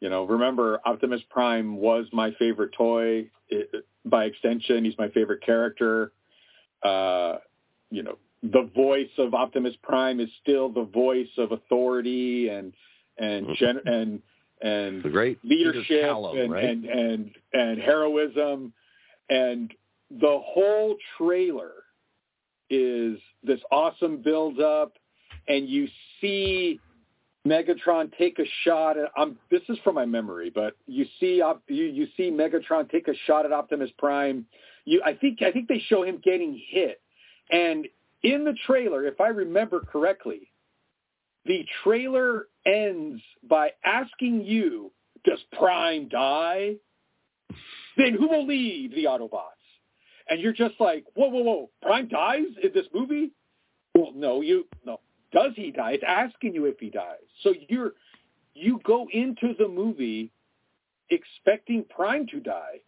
you 0.00 0.08
know, 0.08 0.24
remember 0.24 0.80
Optimus 0.86 1.20
Prime 1.28 1.76
was 1.76 2.06
my 2.12 2.32
favorite 2.38 2.72
toy. 2.76 3.30
It, 3.48 3.84
by 4.04 4.24
extension, 4.24 4.84
he's 4.84 4.96
my 4.98 5.08
favorite 5.10 5.44
character. 5.44 6.12
Uh, 6.82 7.36
you 7.90 8.02
know, 8.02 8.18
the 8.42 8.68
voice 8.74 9.10
of 9.18 9.34
Optimus 9.34 9.74
Prime 9.82 10.20
is 10.20 10.28
still 10.42 10.68
the 10.70 10.84
voice 10.84 11.28
of 11.36 11.52
authority 11.52 12.48
and 12.48 12.72
and 13.22 13.56
gen, 13.56 13.80
and 13.86 14.22
and 14.62 15.02
The 15.02 15.10
great 15.10 15.38
leadership 15.44 16.02
Callum, 16.02 16.38
and, 16.38 16.52
right? 16.52 16.64
and 16.64 16.84
and 16.84 17.30
and 17.52 17.80
heroism. 17.80 18.72
And 19.30 19.72
the 20.10 20.40
whole 20.44 20.96
trailer 21.16 21.72
is 22.70 23.18
this 23.42 23.60
awesome 23.70 24.22
build 24.22 24.60
up 24.60 24.92
and 25.48 25.68
you 25.68 25.88
see 26.20 26.80
Megatron 27.46 28.10
take 28.16 28.38
a 28.38 28.44
shot 28.64 28.96
at 28.96 29.10
um 29.16 29.36
this 29.50 29.62
is 29.68 29.76
from 29.84 29.94
my 29.94 30.06
memory 30.06 30.50
but 30.50 30.76
you 30.86 31.04
see 31.18 31.42
you 31.68 31.84
you 31.84 32.06
see 32.16 32.30
Megatron 32.30 32.90
take 32.90 33.08
a 33.08 33.14
shot 33.26 33.44
at 33.44 33.52
Optimus 33.52 33.90
Prime. 33.98 34.46
You 34.84 35.02
I 35.04 35.14
think 35.14 35.42
I 35.42 35.50
think 35.50 35.68
they 35.68 35.82
show 35.88 36.02
him 36.02 36.20
getting 36.24 36.60
hit. 36.68 37.00
And 37.50 37.86
in 38.22 38.44
the 38.44 38.54
trailer 38.66 39.04
if 39.06 39.20
I 39.20 39.28
remember 39.28 39.80
correctly 39.80 40.51
the 41.44 41.64
trailer 41.82 42.46
ends 42.64 43.20
by 43.48 43.70
asking 43.84 44.44
you 44.44 44.92
does 45.24 45.40
Prime 45.52 46.08
die 46.08 46.74
then 47.96 48.14
who 48.14 48.28
will 48.28 48.46
lead 48.46 48.92
the 48.94 49.04
Autobots 49.04 49.62
and 50.28 50.40
you're 50.40 50.52
just 50.52 50.74
like 50.80 51.04
whoa 51.14 51.28
whoa 51.28 51.42
whoa 51.42 51.70
Prime 51.82 52.08
dies 52.08 52.46
in 52.62 52.70
this 52.72 52.86
movie 52.94 53.30
well 53.94 54.12
no 54.14 54.40
you 54.40 54.66
no 54.84 55.00
does 55.32 55.52
he 55.56 55.70
die? 55.70 55.92
It's 55.92 56.04
asking 56.06 56.54
you 56.54 56.66
if 56.66 56.78
he 56.78 56.90
dies. 56.90 57.16
So 57.42 57.54
you're 57.68 57.92
you 58.54 58.80
go 58.84 59.06
into 59.12 59.54
the 59.58 59.66
movie 59.66 60.30
expecting 61.10 61.84
Prime 61.88 62.26
to 62.28 62.40
die. 62.40 62.80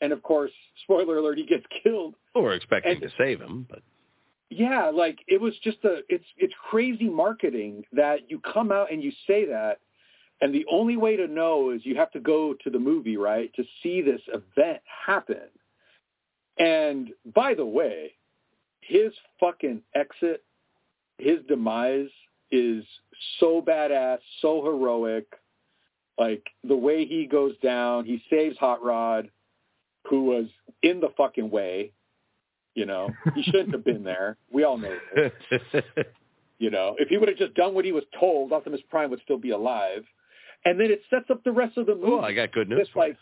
And 0.00 0.12
of 0.12 0.22
course, 0.22 0.50
spoiler 0.82 1.18
alert, 1.18 1.38
he 1.38 1.44
gets 1.44 1.64
killed. 1.82 2.14
Or 2.34 2.54
expecting 2.54 2.92
And- 2.92 3.02
to 3.02 3.10
save 3.18 3.40
him, 3.40 3.66
but 3.68 3.82
Yeah, 4.54 4.90
like 4.90 5.18
it 5.26 5.40
was 5.40 5.54
just 5.62 5.78
a 5.84 6.00
it's 6.08 6.24
it's 6.36 6.54
crazy 6.70 7.08
marketing 7.08 7.84
that 7.92 8.30
you 8.30 8.40
come 8.40 8.70
out 8.70 8.92
and 8.92 9.02
you 9.02 9.12
say 9.26 9.46
that 9.46 9.78
and 10.40 10.52
the 10.52 10.66
only 10.70 10.96
way 10.96 11.16
to 11.16 11.28
know 11.28 11.70
is 11.70 11.86
you 11.86 11.96
have 11.96 12.10
to 12.12 12.20
go 12.20 12.54
to 12.64 12.70
the 12.70 12.78
movie, 12.78 13.16
right, 13.16 13.52
to 13.54 13.62
see 13.82 14.02
this 14.02 14.20
event 14.26 14.80
happen. 15.06 15.48
And 16.58 17.10
by 17.32 17.54
the 17.54 17.64
way, 17.64 18.14
his 18.80 19.12
fucking 19.38 19.82
exit 19.94 20.42
his 21.18 21.38
demise 21.48 22.10
is 22.50 22.84
so 23.38 23.62
badass, 23.62 24.18
so 24.40 24.62
heroic. 24.64 25.26
Like 26.18 26.44
the 26.64 26.76
way 26.76 27.06
he 27.06 27.26
goes 27.26 27.56
down, 27.62 28.04
he 28.04 28.22
saves 28.28 28.58
Hot 28.58 28.84
Rod, 28.84 29.30
who 30.08 30.24
was 30.24 30.46
in 30.82 31.00
the 31.00 31.10
fucking 31.16 31.50
way. 31.50 31.92
You 32.74 32.86
know, 32.86 33.10
he 33.34 33.42
shouldn't 33.42 33.72
have 33.72 33.84
been 33.84 34.02
there. 34.02 34.36
We 34.50 34.64
all 34.64 34.78
know 34.78 34.96
this. 35.14 35.32
You 36.58 36.70
know, 36.70 36.94
if 36.98 37.08
he 37.08 37.18
would 37.18 37.28
have 37.28 37.38
just 37.38 37.54
done 37.54 37.74
what 37.74 37.84
he 37.84 37.90
was 37.90 38.04
told, 38.18 38.52
Optimus 38.52 38.80
Prime 38.88 39.10
would 39.10 39.20
still 39.24 39.36
be 39.36 39.50
alive. 39.50 40.04
And 40.64 40.78
then 40.78 40.92
it 40.92 41.02
sets 41.10 41.24
up 41.28 41.42
the 41.42 41.50
rest 41.50 41.76
of 41.76 41.86
the 41.86 41.94
movie. 41.96 42.12
Oh, 42.12 42.20
I 42.20 42.32
got 42.32 42.52
good 42.52 42.68
news 42.68 42.78
this 42.78 42.88
for 42.92 43.00
like 43.00 43.16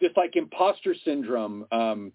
this 0.00 0.12
like 0.16 0.36
imposter 0.36 0.94
syndrome. 1.04 1.66
Um, 1.70 2.12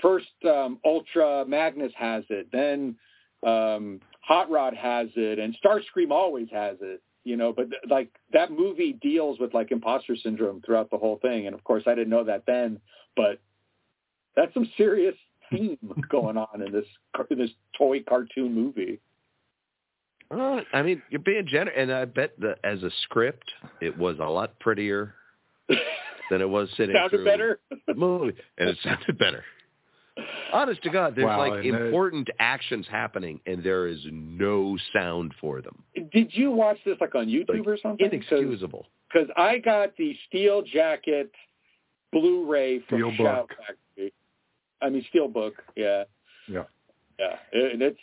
first, 0.00 0.32
um, 0.48 0.78
Ultra 0.84 1.44
Magnus 1.46 1.92
has 1.96 2.24
it. 2.30 2.48
Then 2.50 2.96
um, 3.46 4.00
Hot 4.22 4.50
Rod 4.50 4.74
has 4.74 5.08
it, 5.14 5.38
and 5.38 5.54
Starscream 5.62 6.10
always 6.10 6.48
has 6.52 6.78
it. 6.80 7.02
You 7.24 7.36
know, 7.36 7.52
but 7.52 7.68
like 7.88 8.08
that 8.32 8.50
movie 8.50 8.94
deals 8.94 9.38
with 9.38 9.52
like 9.52 9.72
imposter 9.72 10.16
syndrome 10.16 10.62
throughout 10.64 10.90
the 10.90 10.98
whole 10.98 11.18
thing. 11.20 11.46
And 11.46 11.54
of 11.54 11.62
course, 11.64 11.84
I 11.86 11.94
didn't 11.94 12.10
know 12.10 12.24
that 12.24 12.44
then, 12.46 12.80
but 13.14 13.40
that's 14.36 14.54
some 14.54 14.70
serious 14.76 15.14
theme 15.50 15.78
going 16.10 16.36
on 16.36 16.62
in 16.64 16.72
this 16.72 16.86
in 17.30 17.38
this 17.38 17.50
toy 17.76 18.00
cartoon 18.08 18.54
movie. 18.54 19.00
Uh, 20.30 20.60
I 20.72 20.82
mean, 20.82 21.02
you're 21.10 21.20
being 21.20 21.46
generous, 21.46 21.74
and 21.78 21.92
I 21.92 22.06
bet 22.06 22.32
that 22.40 22.58
as 22.64 22.82
a 22.82 22.90
script, 23.02 23.50
it 23.80 23.96
was 23.96 24.16
a 24.20 24.24
lot 24.24 24.58
prettier 24.58 25.14
than 25.68 26.40
it 26.40 26.48
was 26.48 26.68
sitting 26.76 26.94
Sounded 26.96 27.10
through 27.18 27.24
better. 27.24 27.60
the 27.86 27.94
movie, 27.94 28.34
and 28.58 28.70
it 28.70 28.78
sounded 28.82 29.18
better. 29.18 29.44
Honest 30.52 30.82
to 30.84 30.90
God, 30.90 31.14
there's 31.16 31.26
Wow, 31.26 31.38
like 31.38 31.64
and 31.64 31.74
that- 31.74 31.86
important 31.86 32.28
actions 32.38 32.86
happening, 32.90 33.40
and 33.46 33.62
there 33.62 33.86
is 33.86 34.00
no 34.10 34.78
sound 34.92 35.34
for 35.40 35.60
them. 35.60 35.82
Did 36.12 36.30
you 36.34 36.50
watch 36.52 36.78
this 36.86 36.96
like 37.00 37.14
on 37.14 37.26
YouTube 37.26 37.58
Like, 37.58 37.66
or 37.66 37.76
something? 37.82 38.06
Inexcusable. 38.06 38.86
because 39.12 39.28
I 39.36 39.58
got 39.58 39.96
the 39.96 40.16
Steel 40.28 40.62
Jacket 40.62 41.30
Blu-ray 42.12 42.80
from 42.88 43.00
Steelbook. 43.00 43.16
Shout 43.18 43.48
Factory. 43.48 43.76
I 44.84 44.90
mean 44.90 45.04
Steelbook, 45.12 45.52
yeah, 45.76 46.04
Yeah. 46.46 46.64
yeah. 47.18 47.36
And 47.52 47.80
it's 47.80 47.98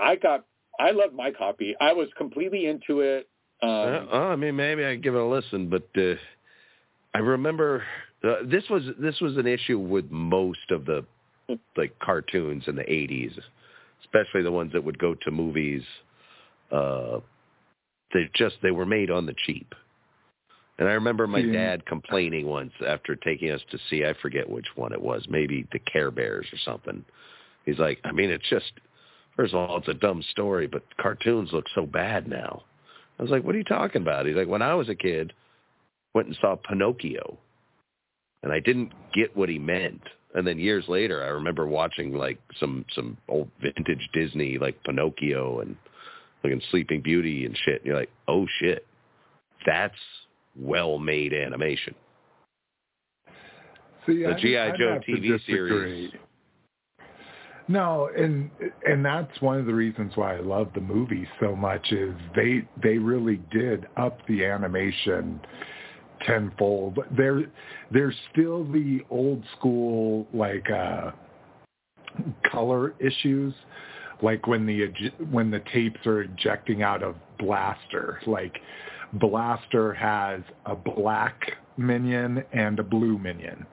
I 0.00 0.16
got 0.16 0.46
I 0.78 0.92
love 0.92 1.12
my 1.12 1.30
copy. 1.32 1.74
I 1.80 1.92
was 1.92 2.08
completely 2.16 2.66
into 2.66 3.00
it. 3.00 3.28
Um, 3.62 3.70
Uh, 3.70 4.06
oh, 4.12 4.28
I 4.28 4.36
mean, 4.36 4.56
maybe 4.56 4.84
I 4.84 4.94
give 4.94 5.14
it 5.14 5.20
a 5.20 5.24
listen, 5.24 5.68
but 5.68 5.88
uh, 5.96 6.14
I 7.14 7.18
remember 7.18 7.82
uh, 8.22 8.36
this 8.44 8.64
was 8.70 8.84
this 8.98 9.20
was 9.20 9.36
an 9.36 9.46
issue 9.46 9.78
with 9.78 10.10
most 10.10 10.70
of 10.70 10.84
the 10.86 11.04
like 11.76 11.98
cartoons 11.98 12.64
in 12.68 12.76
the 12.76 12.84
80s, 12.84 13.38
especially 14.02 14.42
the 14.42 14.52
ones 14.52 14.72
that 14.72 14.84
would 14.84 14.98
go 14.98 15.14
to 15.14 15.30
movies. 15.30 15.82
Uh, 16.70 17.18
they 18.14 18.30
just 18.34 18.56
they 18.62 18.70
were 18.70 18.86
made 18.86 19.10
on 19.10 19.26
the 19.26 19.34
cheap. 19.46 19.74
And 20.80 20.88
I 20.88 20.92
remember 20.94 21.26
my 21.26 21.40
Yeah. 21.40 21.52
dad 21.52 21.86
complaining 21.86 22.46
once 22.46 22.72
after 22.80 23.14
taking 23.14 23.50
us 23.50 23.62
to 23.70 23.78
see 23.78 24.04
I 24.04 24.14
forget 24.14 24.48
which 24.48 24.74
one 24.76 24.92
it 24.92 25.00
was, 25.00 25.28
maybe 25.28 25.66
the 25.70 25.78
Care 25.78 26.10
Bears 26.10 26.50
or 26.52 26.56
something. 26.56 27.04
He's 27.66 27.78
like, 27.78 28.00
I 28.02 28.12
mean, 28.12 28.30
it's 28.30 28.48
just 28.48 28.72
first 29.36 29.52
of 29.52 29.60
all, 29.60 29.76
it's 29.76 29.88
a 29.88 29.94
dumb 29.94 30.22
story, 30.22 30.66
but 30.66 30.82
cartoons 30.96 31.52
look 31.52 31.66
so 31.74 31.86
bad 31.86 32.26
now. 32.26 32.64
I 33.18 33.22
was 33.22 33.30
like, 33.30 33.44
what 33.44 33.54
are 33.54 33.58
you 33.58 33.64
talking 33.64 34.02
about? 34.02 34.26
He's 34.26 34.34
like, 34.34 34.48
when 34.48 34.62
I 34.62 34.74
was 34.74 34.88
a 34.88 34.94
kid, 34.94 35.34
went 36.14 36.28
and 36.28 36.36
saw 36.40 36.56
Pinocchio, 36.56 37.38
and 38.42 38.50
I 38.50 38.60
didn't 38.60 38.92
get 39.12 39.36
what 39.36 39.50
he 39.50 39.58
meant. 39.58 40.02
And 40.34 40.46
then 40.46 40.58
years 40.58 40.88
later, 40.88 41.22
I 41.22 41.28
remember 41.28 41.66
watching 41.66 42.14
like 42.14 42.38
some 42.58 42.86
some 42.94 43.18
old 43.28 43.50
vintage 43.60 44.08
Disney, 44.14 44.56
like 44.56 44.82
Pinocchio 44.84 45.60
and 45.60 45.76
looking 46.42 46.62
Sleeping 46.70 47.02
Beauty 47.02 47.44
and 47.44 47.56
shit. 47.64 47.82
And 47.82 47.86
you're 47.86 47.98
like, 47.98 48.10
oh 48.28 48.46
shit, 48.60 48.86
that's 49.66 49.94
well-made 50.60 51.32
animation. 51.32 51.94
See, 54.06 54.22
The 54.22 54.34
G.I. 54.38 54.76
Joe 54.76 55.00
TV 55.06 55.44
series. 55.46 56.10
No, 57.68 58.10
and 58.16 58.50
and 58.84 59.04
that's 59.04 59.40
one 59.40 59.58
of 59.60 59.66
the 59.66 59.74
reasons 59.74 60.12
why 60.16 60.36
I 60.36 60.40
love 60.40 60.70
the 60.74 60.80
movie 60.80 61.28
so 61.38 61.54
much 61.54 61.92
is 61.92 62.12
they 62.34 62.66
they 62.82 62.98
really 62.98 63.40
did 63.52 63.86
up 63.96 64.18
the 64.26 64.44
animation 64.44 65.40
tenfold. 66.26 66.98
They're 67.16 67.44
they're 67.92 68.14
still 68.32 68.64
the 68.64 69.02
old 69.08 69.44
school 69.56 70.26
like 70.34 70.68
uh 70.68 71.12
color 72.50 72.94
issues 72.98 73.54
like 74.20 74.46
when 74.46 74.66
the 74.66 74.92
when 75.30 75.50
the 75.50 75.62
tapes 75.72 76.04
are 76.06 76.22
ejecting 76.22 76.82
out 76.82 77.02
of 77.02 77.14
blaster 77.38 78.20
like 78.26 78.58
blaster 79.14 79.92
has 79.94 80.40
a 80.66 80.74
black 80.74 81.52
minion 81.76 82.44
and 82.52 82.78
a 82.78 82.82
blue 82.82 83.18
minion. 83.18 83.66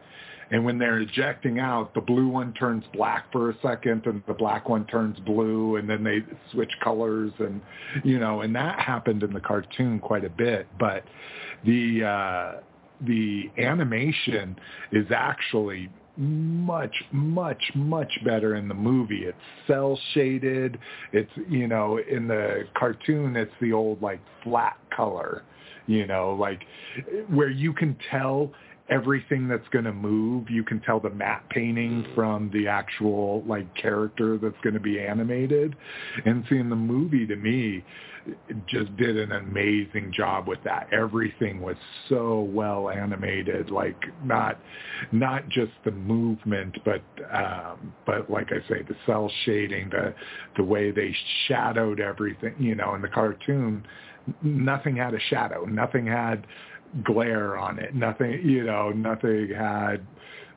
And 0.49 0.63
when 0.63 0.77
they're 0.77 0.99
ejecting 0.99 1.59
out 1.59 1.93
the 1.93 2.01
blue 2.01 2.29
one 2.29 2.53
turns 2.53 2.85
black 2.93 3.31
for 3.31 3.49
a 3.49 3.55
second 3.61 4.05
and 4.05 4.23
the 4.27 4.33
black 4.33 4.69
one 4.69 4.85
turns 4.85 5.19
blue 5.19 5.75
and 5.75 5.89
then 5.89 6.03
they 6.03 6.19
switch 6.51 6.71
colors 6.81 7.33
and 7.39 7.61
you 8.03 8.17
know 8.17 8.41
and 8.41 8.55
that 8.55 8.79
happened 8.79 9.23
in 9.23 9.33
the 9.33 9.41
cartoon 9.41 9.99
quite 9.99 10.23
a 10.23 10.29
bit. 10.29 10.67
But 10.79 11.03
the 11.65 12.03
uh 12.03 12.61
the 13.05 13.51
animation 13.57 14.57
is 14.91 15.05
actually 15.13 15.89
much 16.17 16.95
much 17.11 17.61
much 17.75 18.11
better 18.25 18.55
in 18.55 18.67
the 18.67 18.73
movie. 18.73 19.23
It's 19.23 19.37
cell 19.67 19.99
shaded. 20.13 20.77
It's 21.13 21.31
you 21.49 21.67
know 21.67 21.99
in 22.09 22.27
the 22.27 22.67
cartoon 22.75 23.35
it's 23.35 23.53
the 23.61 23.73
old 23.73 24.01
like 24.01 24.19
flat 24.43 24.77
color 24.95 25.43
you 25.85 26.05
know 26.05 26.35
like 26.39 26.61
where 27.29 27.49
you 27.49 27.73
can 27.73 27.97
tell 28.09 28.51
everything 28.89 29.47
that's 29.47 29.67
going 29.69 29.85
to 29.85 29.93
move. 29.93 30.49
You 30.49 30.63
can 30.63 30.79
tell 30.81 30.99
the 30.99 31.09
matte 31.09 31.43
painting 31.49 32.03
mm-hmm. 32.03 32.15
from 32.15 32.49
the 32.53 32.67
actual 32.67 33.43
like 33.45 33.73
character 33.75 34.37
that's 34.37 34.55
going 34.63 34.73
to 34.75 34.79
be 34.79 34.99
animated. 34.99 35.75
And 36.25 36.45
seeing 36.49 36.69
the 36.69 36.75
movie 36.75 37.25
to 37.27 37.35
me 37.35 37.83
just 38.67 38.95
did 38.97 39.17
an 39.17 39.31
amazing 39.31 40.11
job 40.15 40.47
with 40.47 40.59
that. 40.63 40.87
Everything 40.91 41.61
was 41.61 41.75
so 42.09 42.41
well 42.41 42.89
animated 42.89 43.69
like 43.69 43.97
not 44.23 44.59
not 45.11 45.47
just 45.49 45.71
the 45.85 45.91
movement 45.91 46.75
but 46.83 47.01
um 47.31 47.93
but 48.05 48.29
like 48.29 48.47
i 48.51 48.59
say 48.67 48.81
the 48.83 48.95
cell 49.05 49.31
shading 49.45 49.89
the 49.89 50.13
the 50.57 50.63
way 50.63 50.91
they 50.91 51.15
shadowed 51.47 51.99
everything 51.99 52.53
you 52.59 52.75
know 52.75 52.95
in 52.95 53.01
the 53.01 53.07
cartoon 53.07 53.85
nothing 54.41 54.95
had 54.95 55.13
a 55.13 55.19
shadow. 55.29 55.65
Nothing 55.65 56.05
had 56.05 56.45
glare 57.03 57.57
on 57.57 57.79
it. 57.79 57.95
Nothing 57.95 58.41
you 58.43 58.63
know 58.63 58.89
nothing 58.91 59.49
had 59.49 60.05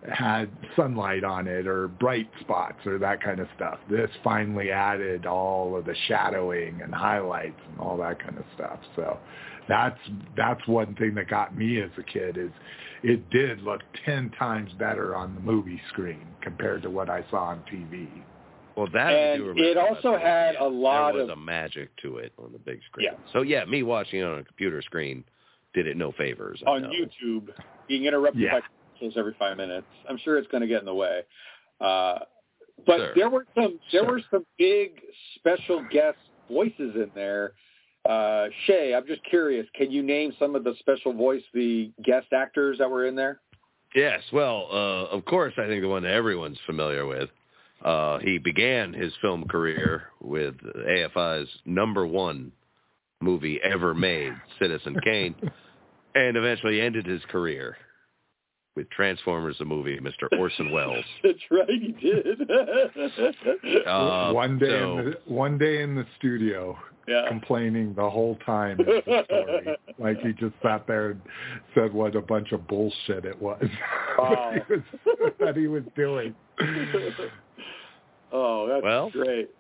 had 0.09 0.49
sunlight 0.77 1.25
on 1.25 1.47
it 1.47 1.67
or 1.67 1.89
bright 1.89 2.31
spots 2.41 2.87
or 2.87 2.99
that 2.99 3.23
kind 3.23 3.39
of 3.39 3.49
stuff. 3.57 3.79
This 3.91 4.11
finally 4.25 4.71
added 4.71 5.27
all 5.27 5.77
of 5.77 5.85
the 5.85 5.95
shadowing 6.09 6.81
and 6.83 6.95
highlights 6.95 7.61
and 7.71 7.79
all 7.79 7.97
that 7.99 8.19
kind 8.23 8.39
of 8.39 8.45
stuff. 8.55 8.79
So 8.97 9.19
that's 9.69 9.99
that's 10.37 10.67
one 10.67 10.95
thing 10.95 11.15
that 11.17 11.29
got 11.29 11.57
me 11.57 11.81
as 11.83 11.91
a 11.99 12.03
kid 12.03 12.39
is 12.39 12.51
it 13.03 13.29
did 13.31 13.63
look 13.63 13.83
10 14.05 14.31
times 14.39 14.73
better 14.79 15.15
on 15.15 15.35
the 15.35 15.41
movie 15.41 15.81
screen 15.91 16.27
compared 16.41 16.83
to 16.83 16.91
what 16.91 17.09
I 17.11 17.25
saw 17.31 17.45
on 17.49 17.63
TV. 17.73 18.09
Well, 18.77 18.89
that 18.95 19.07
I 19.09 19.13
And 19.13 19.39
do 19.43 19.49
remember. 19.49 19.71
it 19.71 19.77
also 19.77 20.13
That's- 20.13 20.23
had 20.23 20.55
yeah, 20.55 20.67
a 20.67 20.69
lot 20.69 21.13
there 21.13 21.23
was 21.25 21.31
of- 21.31 21.39
a 21.39 21.41
magic 21.41 21.95
to 22.03 22.19
it 22.19 22.33
on 22.39 22.53
the 22.53 22.59
big 22.59 22.81
screen. 22.85 23.09
Yeah. 23.13 23.19
So 23.33 23.43
yeah, 23.43 23.65
me 23.67 23.83
watching 23.83 24.21
it 24.21 24.25
on 24.25 24.39
a 24.39 24.45
computer 24.45 24.81
screen 24.81 25.25
did 25.75 25.87
it 25.87 25.97
no 25.97 26.11
favors. 26.13 26.63
On. 26.67 26.83
YouTube, 26.85 27.51
being 27.87 28.07
interrupted 28.07 28.41
Yeah. 28.43 28.61
by 28.61 28.67
commercials 29.01 29.19
every 29.19 29.35
five 29.39 29.57
minutes. 29.57 29.87
I'm 30.09 30.19
sure 30.19 30.39
it's 30.39 30.49
going 30.49 30.63
to 30.63 30.67
get 30.67 30.81
in 30.81 30.87
the 30.87 30.95
way. 30.95 31.21
Uh, 31.81 32.21
but 32.87 32.97
Sure. 32.99 33.15
there 33.15 33.31
were 33.31 33.47
some 33.55 33.79
there 33.93 34.03
Sure. 34.03 34.13
were 34.13 34.23
some 34.31 34.47
big 34.59 35.03
special 35.37 35.83
guest 35.91 36.19
voices 36.49 36.95
in 36.97 37.11
there. 37.15 37.53
Uh, 38.07 38.49
Shea, 38.65 38.95
I'm 38.95 39.07
just 39.07 39.23
curious. 39.25 39.67
Can 39.75 39.91
you 39.91 40.03
name 40.03 40.33
some 40.39 40.55
of 40.55 40.65
the 40.65 40.75
special 40.77 41.13
voice, 41.13 41.43
the 41.53 41.91
guest 42.03 42.33
actors 42.33 42.79
that 42.79 42.91
were 42.91 43.07
in 43.07 43.15
there? 43.15 43.41
Yes, 43.95 44.23
well, 44.33 44.69
uh, 44.71 45.15
of 45.15 45.25
course, 45.27 45.53
I 45.59 45.67
think 45.67 45.83
the 45.83 45.89
one 45.89 46.05
that 46.05 46.13
everyone's 46.13 46.59
familiar 46.65 47.07
with. 47.07 47.29
Uh, 47.83 48.19
he 48.19 48.39
began 48.39 48.93
his 48.93 49.13
film 49.21 49.47
career 49.49 50.05
with 50.21 50.55
AFI's 50.87 51.49
number 51.65 52.07
one 52.07 52.53
movie 53.21 53.61
ever 53.63 53.95
made, 53.95 54.33
Citizen 54.59 54.99
Kane, 55.03 55.35
and 56.15 56.37
eventually 56.37 56.81
ended 56.81 57.05
his 57.07 57.23
career 57.27 57.77
with 58.77 58.89
Transformers, 58.91 59.57
the 59.59 59.65
movie, 59.65 59.99
Mr. 59.99 60.29
Orson 60.39 60.71
Welles. 60.73 61.05
That's 61.23 61.39
right, 61.51 61.69
he 61.69 61.89
did. 61.93 62.49
Uh, 63.87 64.33
one 64.33 64.59
day 64.59 64.67
so- 64.69 64.99
in 64.99 65.05
the 65.07 65.17
one 65.27 65.59
day 65.59 65.83
in 65.83 65.95
the 65.95 66.07
studio 66.19 66.79
yeah. 67.09 67.27
complaining 67.29 67.93
the 67.95 68.09
whole 68.09 68.37
time 68.47 68.77
the 68.79 69.03
story. 69.25 69.77
like 69.99 70.21
he 70.21 70.33
just 70.33 70.55
sat 70.63 70.87
there 70.87 71.11
and 71.11 71.21
said 71.75 71.93
what 71.93 72.15
a 72.15 72.21
bunch 72.21 72.53
of 72.53 72.67
bullshit 72.69 73.25
it 73.25 73.41
was, 73.41 73.65
Wow. 74.19 74.55
that, 74.69 74.69
he 74.69 74.75
was 75.17 75.33
that 75.41 75.57
he 75.57 75.67
was 75.67 75.83
doing. 75.97 76.35
oh, 78.33 78.69
that's 78.69 78.85
Well- 78.85 79.11
great. 79.11 79.51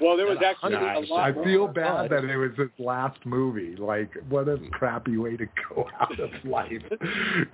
Well, 0.00 0.16
there 0.16 0.26
was 0.26 0.38
Yeah, 0.40 0.50
actually 0.50 0.74
a 0.74 1.00
lot. 1.12 1.20
I 1.20 1.32
more. 1.32 1.44
feel 1.44 1.66
bad 1.68 2.08
but- 2.08 2.22
that 2.22 2.24
it 2.28 2.36
was 2.36 2.50
his 2.56 2.68
last 2.78 3.24
movie. 3.24 3.76
Like, 3.76 4.10
what 4.28 4.48
a 4.48 4.58
crappy 4.72 5.16
way 5.16 5.36
to 5.36 5.46
go 5.68 5.88
out 6.00 6.18
of 6.18 6.30
life. 6.44 6.82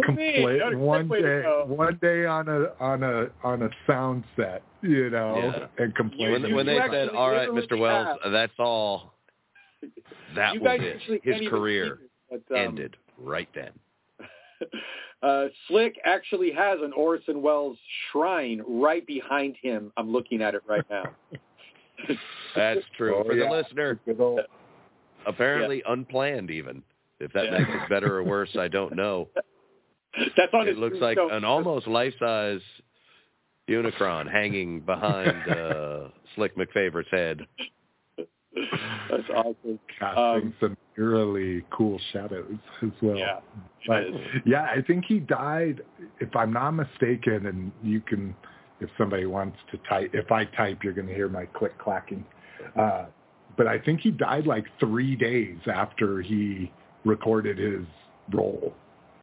Complete 0.03 0.43
What 0.43 0.51
do 0.53 0.57
you 0.57 0.71
mean? 0.71 0.79
one 0.81 1.09
day, 1.09 1.43
one 1.67 1.99
day 2.03 2.27
on 2.27 2.49
a 2.49 2.73
on 2.83 3.03
a 3.03 3.27
on 3.45 3.63
a 3.63 3.71
sound 3.87 4.25
set, 4.37 4.63
you 4.83 5.11
know, 5.11 5.37
Yeah. 5.79 5.85
and 5.85 5.95
complain. 5.95 6.33
when, 6.43 6.55
when 6.55 6.67
they 6.67 6.79
said, 6.91 7.11
"All 7.11 7.31
right, 7.31 7.51
literally 7.53 7.67
Mr. 7.67 7.79
Welles, 7.79 8.19
have- 8.23 8.33
that's 8.33 8.59
all," 8.59 9.13
that 10.35 10.55
you 10.55 10.61
was 10.61 10.79
it. 10.83 11.21
His 11.25 11.49
career 11.49 12.01
it, 12.31 12.43
but, 12.49 12.55
um, 12.57 12.63
ended 12.69 12.97
right 13.19 13.49
then. 13.55 13.71
uh, 15.23 15.47
Slick 15.69 15.97
actually 16.05 16.53
has 16.53 16.79
an 16.83 16.93
Orson 16.93 17.43
Welles 17.43 17.79
shrine 18.11 18.63
right 18.67 19.07
behind 19.07 19.57
him. 19.63 19.93
I'm 19.97 20.11
looking 20.11 20.43
at 20.43 20.55
it 20.55 20.63
right 20.67 20.85
now. 20.91 21.05
That's 22.57 22.81
true. 22.97 23.17
Oh, 23.17 23.25
For 23.25 23.35
yeah. 23.35 23.49
the 23.49 23.51
listener, 23.55 24.01
Good 24.05 24.21
old- 24.21 24.41
apparently 25.27 25.83
unplanned 25.87 26.51
even. 26.51 26.83
If 27.21 27.33
that 27.35 27.45
Yeah. 27.47 27.59
makes 27.59 27.71
it 27.71 27.89
better 27.89 28.17
or 28.17 28.23
worse, 28.25 28.55
I 28.59 28.69
don't 28.69 28.95
know. 28.97 29.29
That's 30.37 30.53
on 30.55 30.67
It 30.69 30.77
looks 30.79 30.97
like 31.01 31.17
tombstone. 31.19 31.37
an 31.39 31.45
almost 31.45 31.87
life-size 31.87 32.61
Unicron 33.69 34.31
hanging 34.31 34.81
behind 34.81 35.49
uh, 35.49 36.09
Slick 36.35 36.57
McFavorite's 36.57 37.11
head. 37.11 37.41
That's 39.09 39.29
awesome. 39.35 39.79
casting 39.99 40.25
Um, 40.49 40.55
some 40.61 40.77
eerily 40.99 41.65
cool 41.71 42.01
shadows 42.13 42.57
as 42.83 42.91
well. 43.01 43.17
Yeah. 43.17 43.41
But 43.87 44.05
yeah, 44.45 44.63
I 44.65 44.83
think 44.83 45.05
he 45.07 45.21
died, 45.21 45.83
if 46.21 46.35
I'm 46.35 46.53
not 46.53 46.73
mistaken, 46.73 47.47
and 47.47 47.71
you 47.83 48.01
can, 48.01 48.35
if 48.81 48.91
somebody 48.97 49.27
wants 49.27 49.59
to 49.71 49.79
type, 49.89 50.11
if 50.13 50.31
I 50.33 50.45
type, 50.45 50.83
you're 50.83 50.93
going 50.93 51.09
to 51.09 51.15
hear 51.15 51.29
my 51.29 51.47
click 51.47 51.79
clacking. 51.79 52.25
Uh, 52.79 53.07
but 53.57 53.67
I 53.67 53.79
think 53.79 54.01
he 54.01 54.11
died 54.11 54.47
like 54.47 54.65
three 54.79 55.17
days 55.17 55.59
after 55.73 56.21
he 56.21 56.73
recorded 57.05 57.59
his 57.59 57.87
role. 58.33 58.75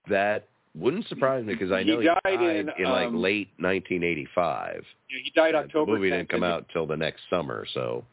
That 0.10 0.48
wouldn't 0.76 1.08
surprise 1.08 1.46
me 1.46 1.54
because 1.54 1.72
I 1.72 1.84
He 1.84 1.92
know 1.92 2.00
he 2.00 2.08
died 2.08 2.20
died, 2.24 2.42
in, 2.42 2.70
in, 2.78 2.86
like 2.86 3.08
um, 3.08 3.18
late 3.18 3.50
1985. 3.58 4.84
Yeah, 5.10 5.18
He 5.24 5.32
died 5.32 5.56
And 5.56 5.66
October. 5.66 5.94
The 5.94 5.98
movie 5.98 6.10
10th, 6.10 6.18
didn't 6.18 6.30
come 6.30 6.44
out 6.44 6.66
till 6.72 6.86
the 6.86 6.98
next 6.98 7.22
summer, 7.30 7.66
so 7.74 8.06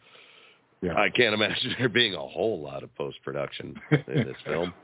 Yeah. 0.80 0.94
I 0.96 1.10
can't 1.10 1.34
imagine 1.34 1.74
there 1.78 1.88
being 1.88 2.14
a 2.14 2.18
whole 2.18 2.60
lot 2.60 2.82
of 2.82 2.94
post-production 2.94 3.80
in 3.90 4.24
this 4.24 4.36
film. 4.46 4.72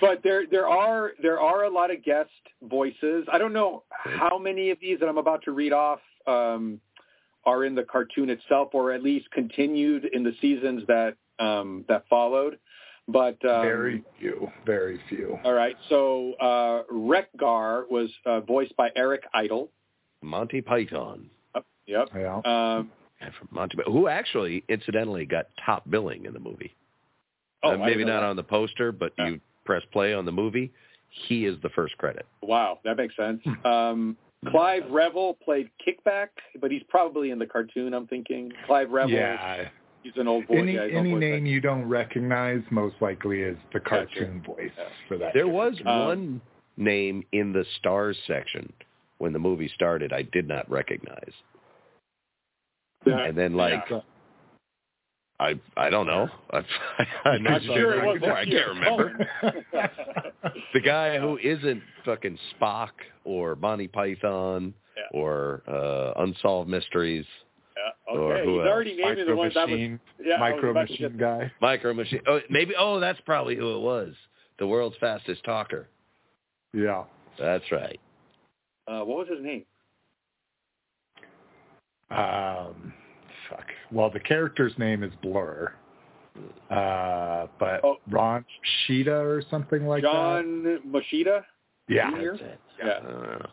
but 0.00 0.22
there 0.22 0.46
there 0.50 0.68
are 0.68 1.12
there 1.22 1.40
are 1.40 1.64
a 1.64 1.70
lot 1.70 1.90
of 1.90 2.02
guest 2.04 2.30
voices. 2.62 3.26
I 3.32 3.38
don't 3.38 3.52
know 3.52 3.84
how 3.90 4.38
many 4.38 4.70
of 4.70 4.78
these 4.80 4.98
that 5.00 5.08
I'm 5.08 5.18
about 5.18 5.42
to 5.44 5.52
read 5.52 5.72
off 5.72 6.00
um, 6.26 6.80
are 7.44 7.64
in 7.64 7.74
the 7.74 7.84
cartoon 7.84 8.30
itself, 8.30 8.70
or 8.72 8.92
at 8.92 9.02
least 9.02 9.30
continued 9.30 10.04
in 10.12 10.22
the 10.22 10.32
seasons 10.40 10.82
that 10.88 11.16
um, 11.38 11.84
that 11.88 12.04
followed. 12.08 12.58
But 13.10 13.42
um, 13.44 13.62
very 13.62 14.04
few, 14.20 14.50
very 14.66 15.00
few. 15.08 15.38
All 15.42 15.54
right, 15.54 15.76
so 15.88 16.34
uh, 16.34 16.82
Wreck-Gar 16.90 17.86
was 17.90 18.10
uh, 18.26 18.40
voiced 18.40 18.76
by 18.76 18.90
Eric 18.96 19.22
Idle. 19.32 19.70
Monty 20.20 20.60
Python. 20.60 21.30
Uh, 21.54 21.60
yep. 21.86 22.08
Yeah. 22.14 22.36
Um, 22.44 22.90
And 23.22 23.32
from 23.38 23.48
Monty, 23.50 23.78
who 23.86 24.08
actually 24.08 24.62
incidentally 24.68 25.24
got 25.24 25.46
top 25.64 25.88
billing 25.88 26.26
in 26.26 26.34
the 26.34 26.38
movie. 26.38 26.74
oh, 27.62 27.70
Uh, 27.72 27.76
maybe 27.78 27.92
didn't 27.94 28.08
not 28.08 28.20
that. 28.20 28.26
on 28.26 28.36
the 28.36 28.42
poster, 28.42 28.92
but 28.92 29.12
Yeah. 29.16 29.28
you 29.28 29.40
press 29.68 29.82
play 29.92 30.14
on 30.14 30.24
the 30.24 30.32
movie. 30.32 30.72
He 31.28 31.44
is 31.44 31.56
the 31.62 31.68
first 31.68 31.96
credit. 31.98 32.24
Wow, 32.42 32.78
that 32.84 32.96
makes 32.96 33.14
sense. 33.16 33.42
Hmm. 33.44 33.66
Um, 33.66 34.16
Clive 34.50 34.84
Revill 34.90 35.34
played 35.44 35.68
Kickback, 35.86 36.28
but 36.58 36.70
he's 36.70 36.82
probably 36.88 37.30
in 37.32 37.38
the 37.38 37.44
cartoon. 37.46 37.92
I'm 37.92 38.06
thinking 38.06 38.50
Clive 38.66 38.90
Revill. 38.90 39.10
yeah. 39.18 39.68
he's 40.02 40.14
an 40.16 40.26
old 40.26 40.46
boy. 40.48 40.56
Any 40.56 40.74
yeah, 40.76 40.84
any 40.84 41.12
old 41.12 41.20
boy. 41.20 41.26
name 41.26 41.44
you 41.44 41.60
don't 41.60 41.84
recognize 41.86 42.62
most 42.70 42.94
likely 43.02 43.42
is 43.42 43.58
the 43.74 43.80
Gotcha. 43.80 44.06
cartoon 44.06 44.42
voice 44.46 44.70
Yeah. 44.78 44.84
for 45.06 45.18
that. 45.18 45.34
There 45.34 45.48
was 45.48 45.74
Um, 45.84 46.06
one 46.06 46.40
name 46.78 47.24
in 47.32 47.52
the 47.52 47.64
stars 47.78 48.16
section 48.26 48.72
when 49.18 49.32
the 49.34 49.38
movie 49.38 49.68
started 49.74 50.12
I 50.14 50.22
did 50.22 50.48
not 50.48 50.70
recognize. 50.70 51.32
Yeah. 53.04 53.24
And 53.26 53.36
then 53.36 53.52
like 53.54 53.84
Yeah. 53.90 54.00
I 55.40 55.54
I 55.76 55.88
don't 55.90 56.06
know. 56.06 56.28
I, 56.50 56.58
I, 57.24 57.30
I'm 57.30 57.62
sure 57.62 57.94
it 57.94 58.04
wasn't 58.06 58.20
before. 58.22 58.36
I 58.36 58.44
can't 58.44 58.68
remember. 58.68 59.28
the 60.74 60.80
guy 60.80 61.18
who 61.18 61.38
isn't 61.38 61.82
fucking 62.04 62.38
Spock 62.60 62.90
or 63.24 63.54
Monty 63.54 63.86
Python 63.88 64.74
Yeah. 64.96 65.18
or 65.18 65.62
uh 65.68 66.20
Unsolved 66.22 66.68
Mysteries, 66.68 67.24
Yeah, 67.76 68.14
Or 68.16 68.34
okay, 68.34 68.44
who 68.44 68.52
he's 68.54 68.60
else? 68.60 68.68
already 68.68 68.96
naming 68.96 69.26
the 69.26 69.34
Micro 69.34 69.36
ones 69.36 69.52
I 69.56 69.60
was. 69.64 69.70
Machine, 69.70 70.00
Yeah, 70.24 70.34
I 70.34 70.40
was 70.40 70.54
Micro 70.56 70.72
Machine 70.74 70.96
get- 70.98 71.18
guy. 71.18 71.52
Micro 71.60 71.94
Machine. 71.94 72.20
Oh, 72.26 72.40
maybe. 72.50 72.74
Oh, 72.78 72.98
that's 72.98 73.20
probably 73.24 73.54
who 73.56 73.76
it 73.76 73.80
was. 73.80 74.14
The 74.58 74.66
world's 74.66 74.96
fastest 74.98 75.44
talker. 75.44 75.86
Yeah. 76.74 77.04
That's 77.38 77.70
right. 77.70 78.00
Uh, 78.88 79.04
what 79.04 79.18
was 79.18 79.28
his 79.28 79.44
name? 79.44 79.64
Um, 82.10 82.92
fuck. 82.92 82.97
Well, 83.90 84.10
the 84.10 84.20
character's 84.20 84.72
name 84.78 85.02
is 85.02 85.12
Blur. 85.22 85.72
Uh, 86.70 87.46
but 87.58 87.80
Oh. 87.82 87.96
Ron 88.10 88.44
Sheeta 88.86 89.14
or 89.16 89.42
something 89.50 89.86
like 89.86 90.02
that. 90.02 90.12
John 90.12 90.80
Moschitta. 90.86 91.44
Yeah. 91.88 92.10
That's 92.12 92.40
it. 92.40 92.60
Yeah. 92.84 93.00
I. 93.02 93.46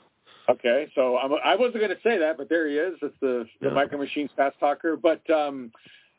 Okay, 0.48 0.92
so 0.94 1.18
I'm, 1.18 1.32
I 1.44 1.56
wasn't 1.56 1.78
going 1.78 1.90
to 1.90 2.02
say 2.04 2.20
that, 2.20 2.38
but 2.38 2.50
there 2.50 2.68
he 2.68 2.76
is. 2.78 2.94
It's 3.02 3.16
the 3.20 3.46
the 3.62 3.70
Yeah. 3.70 3.74
Micro 3.74 3.98
Machines 3.98 4.30
fast 4.36 4.60
talker. 4.60 4.96
But 4.96 5.28
um, 5.32 5.72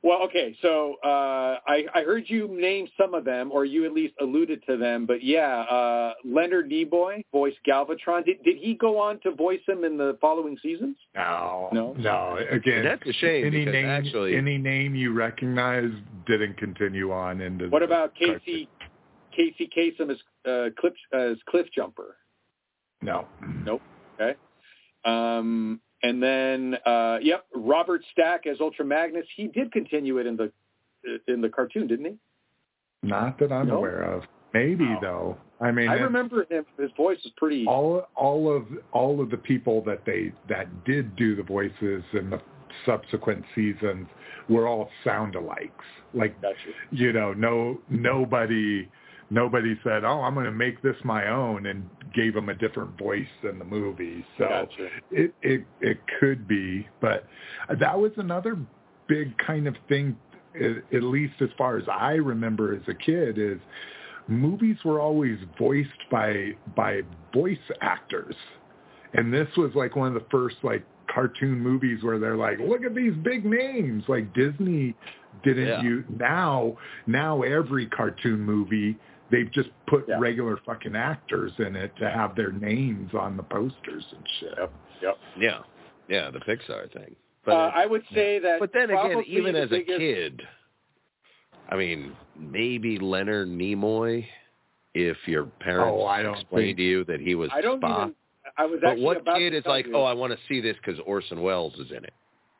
well, 0.02 0.22
okay. 0.24 0.56
So 0.62 0.96
uh, 1.04 1.58
I 1.66 1.84
I 1.94 2.02
heard 2.02 2.24
you 2.26 2.48
name 2.48 2.86
some 3.00 3.14
of 3.14 3.24
them, 3.24 3.50
or 3.50 3.64
you 3.64 3.84
at 3.84 3.92
least 3.92 4.14
alluded 4.20 4.62
to 4.68 4.76
them. 4.76 5.06
But 5.06 5.24
yeah, 5.24 5.60
uh, 5.62 6.14
Leonard 6.24 6.70
Nimoy 6.70 7.24
voiced 7.32 7.58
Galvatron. 7.66 8.24
Did 8.24 8.42
did 8.44 8.58
he 8.58 8.74
go 8.74 8.98
on 8.98 9.18
to 9.20 9.32
voice 9.32 9.60
him 9.66 9.84
in 9.84 9.96
the 9.96 10.16
following 10.20 10.56
seasons? 10.62 10.96
No. 11.14 11.68
No? 11.72 11.94
No. 11.98 12.38
Again, 12.50 12.84
That's 12.84 13.02
a 13.06 13.12
shame 13.14 13.46
any 13.46 13.64
name, 13.64 13.86
actually- 13.86 14.36
any 14.36 14.58
name 14.58 14.94
you 14.94 15.12
recognize 15.12 15.90
didn't 16.26 16.56
continue 16.56 17.10
on 17.12 17.40
into. 17.40 17.68
What 17.68 17.80
the 17.80 17.86
about 17.86 18.12
cartoon. 18.16 18.40
Casey 18.44 18.68
Casey 19.34 19.68
Kasem 19.76 20.10
as 20.10 20.18
uh, 20.48 20.70
Cliff 20.78 20.94
as 21.12 21.36
Cliff 21.48 21.66
Jumper? 21.74 22.16
No. 23.02 23.26
Nope. 23.64 23.82
Okay. 24.20 24.36
Um, 25.04 25.80
and 26.08 26.22
then, 26.22 26.78
uh, 26.86 27.18
yep, 27.22 27.46
Robert 27.54 28.02
Stack 28.12 28.46
as 28.46 28.58
Ultra 28.60 28.84
Magnus. 28.84 29.26
He 29.36 29.48
did 29.48 29.72
continue 29.72 30.18
it 30.18 30.26
in 30.26 30.36
the 30.36 30.50
in 31.28 31.40
the 31.40 31.48
cartoon, 31.48 31.86
didn't 31.86 32.06
he? 32.06 32.16
Not 33.02 33.38
that 33.38 33.52
I'm 33.52 33.68
No? 33.68 33.76
aware 33.78 34.02
of. 34.02 34.24
Maybe 34.54 34.84
No. 34.84 34.98
though. 35.00 35.38
I 35.60 35.70
mean, 35.70 35.88
I 35.88 35.94
remember 35.94 36.44
him. 36.50 36.66
His 36.78 36.90
voice 36.96 37.18
was 37.24 37.32
pretty. 37.36 37.64
all 37.66 38.06
all 38.14 38.50
of 38.54 38.66
all 38.92 39.20
of 39.20 39.30
the 39.30 39.36
people 39.38 39.82
that 39.82 40.04
they 40.04 40.32
that 40.48 40.84
did 40.84 41.14
do 41.16 41.34
the 41.36 41.42
voices 41.42 42.02
in 42.12 42.30
the 42.30 42.40
subsequent 42.84 43.44
seasons 43.54 44.06
were 44.48 44.66
all 44.66 44.90
sound 45.04 45.34
alikes. 45.34 45.70
Like 46.12 46.40
Gotcha. 46.42 46.56
you 46.90 47.12
know, 47.12 47.32
no 47.32 47.80
nobody 47.88 48.88
nobody 49.30 49.78
said, 49.84 50.04
"Oh, 50.04 50.22
I'm 50.22 50.34
going 50.34 50.46
to 50.46 50.52
make 50.52 50.82
this 50.82 50.96
my 51.04 51.28
own," 51.28 51.66
and 51.66 51.88
gave 52.14 52.34
them 52.34 52.48
a 52.48 52.54
different 52.54 52.96
voice 52.98 53.26
in 53.42 53.58
the 53.58 53.64
movie. 53.64 54.24
So 54.38 54.48
Gotcha. 54.48 54.88
it 55.10 55.34
it 55.42 55.64
it 55.80 55.98
could 56.20 56.46
be, 56.48 56.88
but 57.00 57.26
that 57.80 57.98
was 57.98 58.12
another 58.16 58.56
big 59.08 59.36
kind 59.38 59.66
of 59.66 59.76
thing. 59.88 60.16
At 60.54 60.94
at 60.94 61.02
least 61.02 61.34
as 61.40 61.50
far 61.58 61.76
as 61.76 61.84
I 61.88 62.12
remember 62.12 62.74
as 62.74 62.82
a 62.88 62.94
kid, 62.94 63.38
is 63.38 63.58
movies 64.28 64.76
were 64.84 65.00
always 65.00 65.38
voiced 65.58 65.90
by 66.10 66.56
by 66.74 67.02
voice 67.34 67.58
actors, 67.82 68.34
and 69.14 69.32
this 69.32 69.48
was 69.56 69.72
like 69.74 69.96
one 69.96 70.08
of 70.08 70.14
the 70.14 70.28
first 70.30 70.56
like 70.62 70.84
cartoon 71.12 71.60
movies 71.60 72.02
where 72.02 72.18
they're 72.18 72.36
like, 72.36 72.58
look 72.58 72.84
at 72.84 72.94
these 72.94 73.14
big 73.22 73.44
names. 73.44 74.04
Like 74.08 74.32
Disney 74.34 74.94
didn't 75.44 75.66
Yeah. 75.66 75.82
you 75.82 76.04
now 76.18 76.76
now 77.06 77.42
every 77.42 77.86
cartoon 77.86 78.40
movie 78.40 78.96
they've 79.30 79.50
just 79.52 79.70
put 79.86 80.04
Yeah. 80.08 80.16
regular 80.18 80.58
fucking 80.64 80.94
actors 80.96 81.52
in 81.58 81.74
it 81.76 81.94
to 81.96 82.08
have 82.10 82.34
their 82.36 82.52
names 82.52 83.12
on 83.14 83.36
the 83.36 83.42
posters 83.42 84.04
and 84.12 84.24
shit. 84.40 84.54
Yep. 84.58 84.72
Yep. 85.02 85.18
Yeah. 85.38 85.58
Yeah, 86.08 86.30
the 86.30 86.38
Pixar 86.40 86.92
thing. 86.92 87.16
But 87.44 87.52
uh, 87.52 87.72
I 87.74 87.86
would 87.86 88.02
say 88.14 88.38
that. 88.40 88.58
but 88.60 88.72
then 88.72 88.90
again, 88.90 89.22
even 89.26 89.54
the 89.54 89.60
as 89.62 89.68
biggest, 89.70 89.90
a 89.96 89.98
kid, 89.98 90.42
I 91.68 91.76
mean, 91.76 92.12
maybe 92.38 92.98
Leonard 92.98 93.48
Nimoy, 93.48 94.24
if 94.94 95.16
your 95.26 95.44
parents 95.44 95.96
Oh, 96.00 96.06
I 96.06 96.22
don't 96.22 96.34
explained 96.38 96.66
think- 96.68 96.76
to 96.78 96.82
you 96.82 97.04
that 97.04 97.20
he 97.20 97.34
was 97.34 97.50
I 97.52 97.60
don't 97.60 97.80
Spock. 97.80 98.00
even. 98.02 98.14
I 98.58 98.64
was 98.64 98.78
but 98.82 98.98
what 98.98 99.18
about 99.20 99.38
kid 99.38 99.52
is 99.54 99.64
like, 99.66 99.86
you, 99.86 99.94
oh, 99.96 100.04
I 100.04 100.14
want 100.14 100.32
to 100.32 100.38
see 100.48 100.60
this 100.60 100.76
because 100.76 100.98
Orson 101.04 101.42
Welles 101.42 101.74
is 101.74 101.90
in 101.90 102.04
it? 102.04 102.14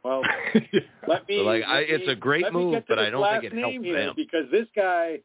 Well, 0.05 0.23
let 1.09 1.27
me. 1.29 1.39
So, 1.39 1.43
like, 1.45 1.63
let 1.63 1.69
I- 1.69 1.81
it's 1.81 2.09
a 2.09 2.15
great 2.17 2.43
let 2.45 2.53
me 2.53 2.65
move, 2.65 2.83
but 2.89 2.99
I 2.99 3.09
don't 3.11 3.23
think 3.23 3.45
last 3.45 3.45
it 3.45 3.59
helped 3.59 3.83
them. 3.85 4.13
because 4.17 4.45
this 4.53 4.67
guy 4.75 5.21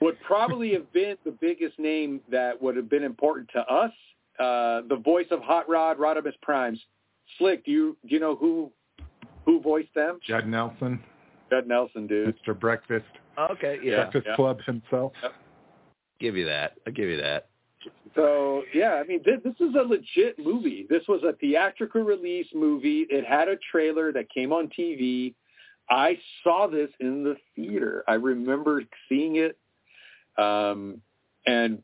would 0.00 0.20
probably 0.22 0.72
have 0.72 0.92
been 0.92 1.16
the 1.24 1.30
biggest 1.30 1.78
name 1.78 2.20
that 2.30 2.60
would 2.60 2.76
have 2.76 2.88
been 2.88 3.04
important 3.04 3.48
to 3.54 3.60
us. 3.60 3.92
Uh, 4.38 4.82
the 4.88 5.00
voice 5.02 5.26
of 5.30 5.40
Hot 5.40 5.68
Rod, 5.68 5.98
Rodimus 5.98 6.34
Primes. 6.42 6.78
Slick, 7.38 7.64
do 7.64 7.70
you 7.70 7.96
do 8.06 8.14
you 8.14 8.20
know 8.20 8.36
who 8.36 8.70
who 9.46 9.60
voiced 9.60 9.94
them? 9.94 10.18
Judd 10.26 10.46
Nelson, 10.46 11.00
Judd 11.50 11.66
Nelson, 11.66 12.06
dude. 12.06 12.36
Mr. 12.46 12.58
Breakfast, 12.58 13.06
Okay, 13.38 13.78
yeah, 13.82 13.96
Breakfast 14.02 14.26
yeah. 14.28 14.36
Club 14.36 14.58
himself. 14.66 15.12
give 16.20 16.36
you 16.36 16.44
that. 16.46 16.72
I'll 16.86 16.92
give 16.92 17.08
you 17.08 17.20
that. 17.20 17.48
So 18.14 18.62
yeah, 18.74 18.94
I 18.94 19.04
mean, 19.04 19.20
this, 19.24 19.40
this 19.44 19.54
is 19.60 19.74
a 19.74 19.82
legit 19.82 20.38
movie. 20.38 20.86
This 20.88 21.02
was 21.08 21.22
a 21.22 21.32
theatrical 21.34 22.02
release 22.02 22.46
movie. 22.54 23.06
It 23.10 23.24
had 23.24 23.48
a 23.48 23.56
trailer 23.70 24.12
that 24.12 24.30
came 24.30 24.52
on 24.52 24.68
TV. 24.68 25.34
I 25.90 26.18
saw 26.42 26.66
this 26.66 26.88
in 27.00 27.24
the 27.24 27.36
theater. 27.54 28.04
I 28.08 28.14
remember 28.14 28.82
seeing 29.08 29.36
it, 29.36 29.58
um, 30.38 31.00
and 31.46 31.82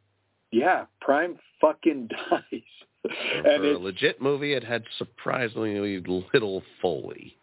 yeah, 0.51 0.87
Prime 1.01 1.39
fucking 1.61 2.09
dies. 2.31 2.63
And 3.03 3.47
and 3.47 3.63
for 3.63 3.73
a 3.73 3.79
legit 3.79 4.21
movie, 4.21 4.53
it 4.55 4.65
had 4.65 4.85
surprisingly 4.99 6.01
little 6.01 6.63
Foley. 6.83 7.37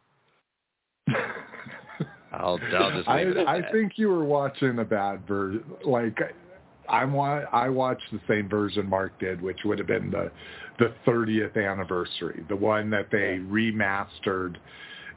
I'll, 2.34 2.60
I'll 2.78 2.92
just 2.92 3.08
I, 3.08 3.22
it 3.22 3.48
I 3.48 3.72
think 3.72 3.94
you 3.96 4.10
were 4.10 4.26
watching 4.26 4.78
a 4.80 4.86
bad 4.86 5.26
version. 5.28 5.64
Like 5.84 6.20
I'm 6.90 7.14
wa- 7.14 7.46
I 7.52 7.70
watched 7.70 8.12
the 8.12 8.20
same 8.28 8.48
version 8.48 8.88
Marke 8.88 9.20
did, 9.20 9.42
which 9.42 9.60
would 9.66 9.80
have 9.80 9.88
been 9.88 10.12
the 10.12 10.32
the 10.80 10.94
30th 11.08 11.58
anniversary, 11.58 12.46
the 12.50 12.56
one 12.56 12.90
that 12.92 13.08
they 13.12 13.40
remastered. 13.40 14.58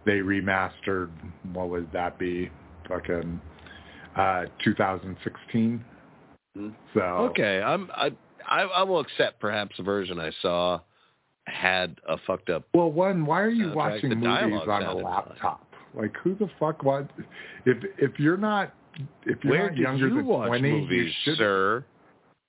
They 0.05 0.19
remastered. 0.19 1.11
What 1.53 1.69
would 1.71 1.91
that 1.93 2.19
be? 2.19 2.51
Fucking 2.89 3.41
uh, 4.17 4.45
2016. 4.65 5.85
Mhm. 6.57 6.75
So 6.95 7.01
Okay, 7.01 7.63
I'm 7.63 7.91
I, 7.95 8.11
I 8.47 8.63
I 8.63 8.83
will 8.83 9.01
accept 9.01 9.41
perhaps 9.41 9.77
the 9.77 9.83
version 9.83 10.19
I 10.19 10.31
saw 10.43 10.81
had 11.47 11.97
a 12.09 12.17
fucked 12.27 12.51
up. 12.51 12.65
Well, 12.75 12.91
one, 12.91 13.25
why 13.27 13.41
are 13.41 13.51
you 13.51 13.67
Soundtrack, 13.67 13.75
watching 13.75 14.21
movies 14.21 14.61
on 14.69 14.83
a 14.83 14.95
laptop? 14.95 15.67
Like, 15.95 16.17
who 16.23 16.35
the 16.35 16.49
fuck 16.59 16.83
what? 16.83 17.11
If 17.67 17.79
if 17.99 18.19
you're 18.19 18.37
not 18.37 18.75
if 19.25 19.43
you're 19.45 19.53
Where 19.53 19.71
not 19.71 19.77
younger 19.77 20.09
you 20.09 20.15
than 20.17 20.25
20, 20.25 20.71
movies, 20.71 21.07
you 21.07 21.33
should 21.33 21.39
sir? 21.39 21.85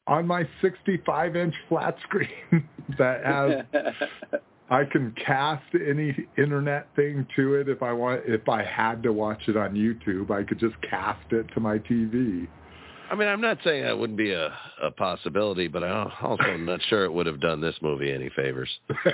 on 0.07 0.27
my 0.27 0.47
65 0.61 1.35
inch 1.35 1.55
flat 1.69 1.95
screen 2.03 2.29
that 2.97 3.23
has 3.25 4.41
I 4.71 4.85
can 4.85 5.13
cast 5.23 5.65
any 5.75 6.15
internet 6.37 6.87
thing 6.95 7.27
to 7.35 7.55
it 7.55 7.67
if 7.67 7.83
I 7.83 7.91
want. 7.91 8.21
If 8.25 8.47
I 8.47 8.63
had 8.63 9.03
to 9.03 9.11
watch 9.11 9.41
it 9.47 9.57
on 9.57 9.75
YouTube, 9.75 10.31
I 10.31 10.43
could 10.43 10.59
just 10.59 10.81
cast 10.81 11.31
it 11.31 11.45
to 11.53 11.59
my 11.59 11.77
TV. 11.77 12.47
I 13.11 13.15
mean, 13.15 13.27
I'm 13.27 13.41
not 13.41 13.57
saying 13.65 13.83
that 13.83 13.99
wouldn't 13.99 14.17
be 14.17 14.31
a, 14.31 14.53
a 14.81 14.89
possibility, 14.91 15.67
but 15.67 15.83
I 15.83 16.09
also 16.21 16.43
am 16.45 16.65
not 16.65 16.79
sure 16.87 17.03
it 17.03 17.11
would 17.11 17.25
have 17.25 17.41
done 17.41 17.59
this 17.59 17.75
movie 17.81 18.11
any 18.11 18.29
favors. 18.29 18.69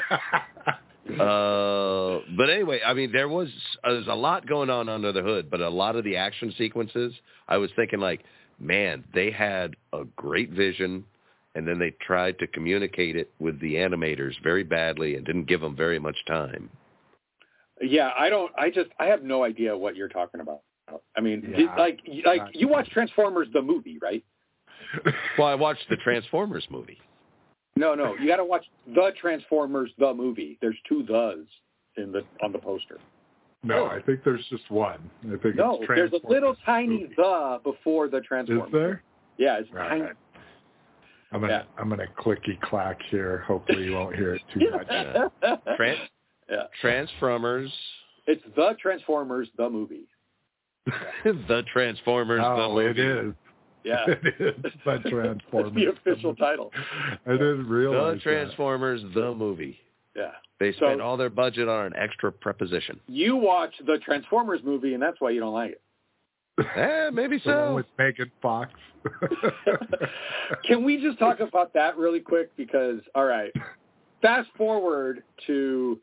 Uh, 1.08 2.20
but 2.36 2.49
anyway, 2.49 2.82
I 2.86 2.93
mean, 2.93 3.14
there 3.14 3.30
was 3.30 3.47
uh, 3.86 3.93
there's 3.93 4.08
a 4.08 4.14
lot 4.14 4.45
going 4.45 4.70
on 4.70 4.89
under 4.89 5.14
the 5.14 5.22
hood, 5.22 5.49
but 5.49 5.62
a 5.62 5.70
lot 5.70 5.95
of 5.95 6.03
the 6.03 6.18
action 6.18 6.53
sequences, 6.58 7.14
I 7.47 7.55
was 7.55 7.70
thinking 7.78 8.01
like, 8.01 8.24
man, 8.60 9.05
they 9.14 9.32
had 9.32 9.78
a 9.93 10.03
great 10.18 10.49
vision, 10.49 11.05
and 11.58 11.68
then 11.68 11.80
they 11.80 11.89
tried 12.05 12.38
to 12.39 12.45
communicate 12.47 13.16
it 13.16 13.32
with 13.39 13.60
the 13.60 13.74
animators 13.76 14.34
very 14.43 14.64
badly 14.64 15.16
and 15.16 15.26
didn't 15.26 15.45
give 15.47 15.60
them 15.60 15.76
very 15.76 15.97
much 15.99 16.16
time. 16.28 16.70
Yeah, 17.82 18.12
I 18.18 18.30
don't. 18.30 18.51
I 18.58 18.70
just 18.70 18.89
I 18.99 19.05
have 19.05 19.24
no 19.24 19.43
idea 19.43 19.76
what 19.76 19.95
you're 19.95 20.08
talking 20.08 20.39
about. 20.39 20.62
I 21.18 21.22
mean, 21.22 21.41
Yeah. 21.49 21.58
did- 21.58 21.70
like 21.78 21.99
like 22.26 22.41
you 22.53 22.68
watch 22.68 22.89
Transformers 22.91 23.47
the 23.53 23.62
movie, 23.62 23.97
right? 24.01 24.24
Well, 25.38 25.47
I 25.47 25.55
watched 25.55 25.89
the 25.89 25.97
Transformers 25.97 26.66
movie. 26.70 26.99
No, 27.76 27.93
no, 27.93 28.16
you 28.16 28.28
got 28.28 28.38
to 28.38 28.45
watch 28.45 28.66
the 28.88 29.12
Transformers 29.20 29.91
the 29.99 30.14
movie. 30.14 30.58
There's 30.62 30.78
two 30.88 31.03
thes 31.05 31.45
in 31.97 32.12
the 32.12 32.22
on 32.43 32.51
the 32.51 32.60
poster. 32.60 32.99
no, 33.64 33.86
I 33.88 34.01
think 34.01 34.24
there's 34.24 34.45
just 34.49 34.70
one. 34.72 35.10
I 35.26 35.38
think 35.38 35.55
No, 35.55 35.78
it's 35.80 35.88
there's 35.88 36.14
a 36.14 36.28
little 36.28 36.55
tiny 36.66 37.01
movie. 37.01 37.14
the 37.18 37.60
before 37.64 38.08
the 38.08 38.22
Transformers. 38.22 38.68
Is 38.68 38.72
there? 38.72 39.03
Yeah, 39.38 39.60
it's 39.60 39.70
Right. 39.72 39.89
tiny. 39.89 40.10
I'm 41.32 41.41
gonna 41.41 41.53
Yeah. 41.53 41.82
I'm 41.82 41.89
gonna 41.89 42.07
clicky 42.17 42.59
clack 42.61 42.99
here. 43.09 43.39
Hopefully 43.47 43.84
you 43.86 43.93
won't 43.93 44.15
hear 44.15 44.36
it 44.36 44.41
too 44.53 44.69
much. 44.71 44.88
Tran- 45.78 45.97
yeah, 46.49 46.63
Transformers, 46.82 47.71
it's 48.28 48.43
the 48.55 48.75
Transformers 48.82 49.49
the 49.57 49.69
movie. 49.69 50.07
the 51.25 51.63
Transformers, 51.71 52.39
the 52.41 52.45
Oh, 52.47 52.73
movie. 52.73 53.01
it 53.01 53.07
is. 53.28 53.34
Yeah, 53.84 54.05
It 54.07 54.19
is 54.39 54.55
the 54.63 54.71
that's 54.86 55.09
Transformers. 55.09 55.73
the 55.75 55.86
official 55.88 56.36
title. 56.36 56.71
I 57.25 57.32
didn't 57.32 57.63
The 57.63 57.63
realize 57.73 58.13
that. 58.15 58.21
Transformers, 58.23 59.01
the 59.13 59.34
movie. 59.34 59.80
Yeah, 60.15 60.32
They 60.59 60.71
So- 60.73 60.78
spent 60.88 61.01
all 61.01 61.15
their 61.17 61.30
budget 61.30 61.67
on 61.67 61.88
an 61.88 61.93
extra 61.97 62.32
preposition. 62.32 62.99
you 63.07 63.36
watch 63.36 63.73
the 63.86 63.97
Transformers 63.99 64.61
movie, 64.63 64.93
and 64.93 65.03
that's 65.03 65.19
why 65.21 65.30
you 65.32 65.39
don't 65.41 65.53
like 65.53 65.71
it. 65.73 65.82
Eh, 66.60 67.10
maybe 67.14 67.38
The 67.45 67.51
so. 67.51 67.76
with 67.76 67.86
Megan 67.97 68.32
Fox. 68.41 68.72
Can 70.66 70.84
we 70.84 71.01
just 71.01 71.20
talk 71.20 71.39
about 71.39 71.74
that 71.74 71.97
really 71.97 72.20
quick? 72.20 72.55
Because 72.58 72.99
all 73.16 73.26
right, 73.26 73.51
fast 74.22 74.49
forward 74.58 75.24
to 75.47 75.99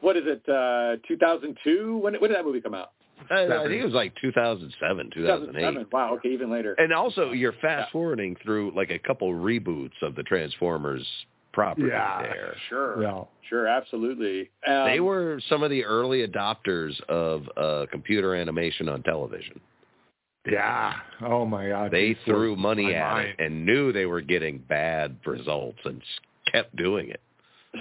what 0.00 0.16
is 0.16 0.24
it? 0.26 0.42
Uh, 0.48 0.96
2002? 1.08 1.98
When 1.98 2.14
when 2.14 2.30
did 2.30 2.36
that 2.36 2.44
movie 2.44 2.60
come 2.60 2.74
out? 2.74 2.92
I, 3.30 3.44
I 3.44 3.68
think 3.68 3.80
it 3.80 3.84
was 3.84 3.94
like 3.94 4.12
2007, 4.20 5.10
2008. 5.14 5.92
Wow. 5.92 6.14
Okay, 6.16 6.30
even 6.30 6.50
later. 6.50 6.74
And 6.78 6.92
also, 6.92 7.30
you're 7.30 7.52
fast 7.62 7.92
forwarding 7.92 8.36
through 8.42 8.72
like 8.74 8.90
a 8.90 8.98
couple 8.98 9.32
reboots 9.32 9.90
of 10.02 10.16
the 10.16 10.24
Transformers 10.24 11.06
property 11.52 11.88
Yeah. 11.88 12.22
there. 12.22 12.54
Sure. 12.68 13.02
yeah. 13.02 13.24
Sure. 13.48 13.66
Absolutely. 13.66 14.50
Um, 14.66 14.86
They 14.86 15.00
were 15.00 15.40
some 15.48 15.62
of 15.62 15.70
the 15.70 15.84
early 15.84 16.26
adopters 16.26 16.98
of 17.02 17.48
uh, 17.56 17.86
computer 17.90 18.34
animation 18.34 18.88
on 18.88 19.02
television. 19.02 19.60
Yeah. 20.50 20.94
Oh 21.20 21.44
my 21.46 21.68
God. 21.68 21.90
They 21.92 22.16
threw 22.24 22.56
money 22.56 22.94
at 22.94 23.12
mind. 23.12 23.28
it 23.38 23.44
and 23.44 23.64
knew 23.64 23.92
they 23.92 24.06
were 24.06 24.20
getting 24.20 24.58
bad 24.58 25.16
results 25.24 25.78
and 25.84 26.02
kept 26.50 26.74
doing 26.76 27.10
it. 27.10 27.20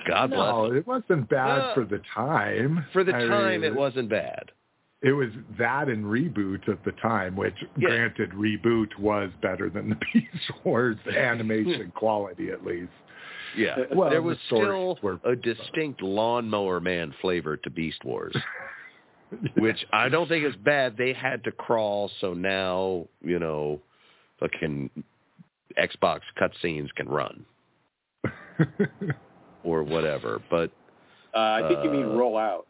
God 0.07 0.30
bless 0.30 0.39
No, 0.39 0.67
them. 0.67 0.78
it 0.78 0.88
wasn't 0.88 1.30
bad 1.30 1.57
No. 1.57 1.72
for 1.74 1.86
the 1.86 2.01
time. 2.13 2.86
For 2.93 3.03
the 3.03 3.15
I 3.15 3.26
time, 3.28 3.61
mean, 3.61 3.63
it 3.63 3.76
wasn't 3.76 4.09
bad. 4.09 4.51
It 5.01 5.13
was 5.13 5.30
that 5.57 5.88
and 5.89 6.05
reboot 6.05 6.69
at 6.69 6.84
the 6.86 6.91
time, 7.01 7.36
which 7.36 7.55
Yeah. 7.76 7.89
granted 7.89 8.30
ReBoot 8.32 8.99
was 8.99 9.32
better 9.41 9.69
than 9.69 9.89
the 9.89 9.95
Beast 10.13 10.51
Wars 10.63 10.97
animation 11.07 11.91
quality 11.95 12.51
at 12.51 12.63
least. 12.63 12.91
Yeah. 13.58 13.78
Well, 13.93 14.10
there 14.10 14.22
was 14.22 14.38
stories 14.47 14.66
still 14.66 14.99
were- 15.02 15.20
a 15.24 15.36
distinct 15.36 16.02
lawnmower 16.02 16.80
man 16.80 17.14
flavor 17.22 17.58
to 17.58 17.70
Beast 17.70 18.04
Wars, 18.04 18.36
which 19.58 19.86
I 19.91 20.10
don't 20.10 20.28
think 20.28 20.45
is 20.45 20.56
bad. 20.58 20.97
They 20.97 21.14
had 21.14 21.43
to 21.45 21.52
crawl, 21.52 22.12
so 22.22 22.34
now, 22.34 23.08
you 23.24 23.39
know, 23.39 23.80
fucking 24.39 24.89
Xbox 25.78 26.22
cutscenes 26.39 26.89
can 26.95 27.08
run 27.08 27.45
or 29.64 29.84
whatever. 29.84 30.41
But 30.49 30.72
uh, 31.36 31.39
I 31.39 31.68
think 31.68 31.84
you 31.84 31.91
mean 31.91 32.06
uh, 32.06 32.16
roll 32.16 32.38
out. 32.38 32.68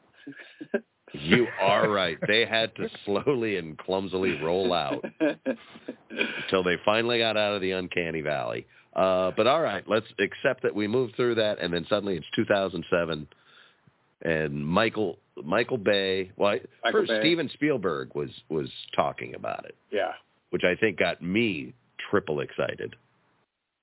you 1.14 1.48
are 1.60 1.90
right. 1.90 2.18
They 2.28 2.46
had 2.46 2.76
to 2.76 2.90
slowly 3.06 3.58
and 3.58 3.78
clumsily 3.78 4.40
roll 4.42 4.74
out 4.74 5.04
until 6.10 6.64
they 6.64 6.78
finally 6.86 7.20
got 7.20 7.38
out 7.38 7.56
of 7.56 7.62
the 7.62 7.72
uncanny 7.72 8.22
valley. 8.22 8.66
Uh, 8.96 9.32
but 9.38 9.48
all 9.48 9.62
right, 9.62 9.84
let's 9.88 10.08
accept 10.20 10.64
that 10.64 10.76
we 10.76 10.88
moved 10.88 11.16
through 11.16 11.36
that, 11.36 11.60
and 11.60 11.74
then 11.74 11.86
suddenly 11.90 12.16
it's 12.16 12.26
2007, 12.36 13.28
and 14.24 14.68
Michael 14.68 15.18
Michael 15.44 15.78
Bay. 15.78 16.32
Well, 16.36 16.58
Michael 16.84 17.02
first 17.02 17.10
Bay. 17.10 17.20
Steven 17.22 17.50
Spielberg 17.54 18.14
was 18.16 18.30
was 18.50 18.70
talking 18.96 19.36
about 19.36 19.66
it, 19.66 19.76
yeah. 19.92 20.12
which 20.50 20.64
I 20.64 20.76
think 20.76 21.00
got 21.00 21.22
me 21.22 21.74
triple 22.10 22.42
excited. 22.42 22.96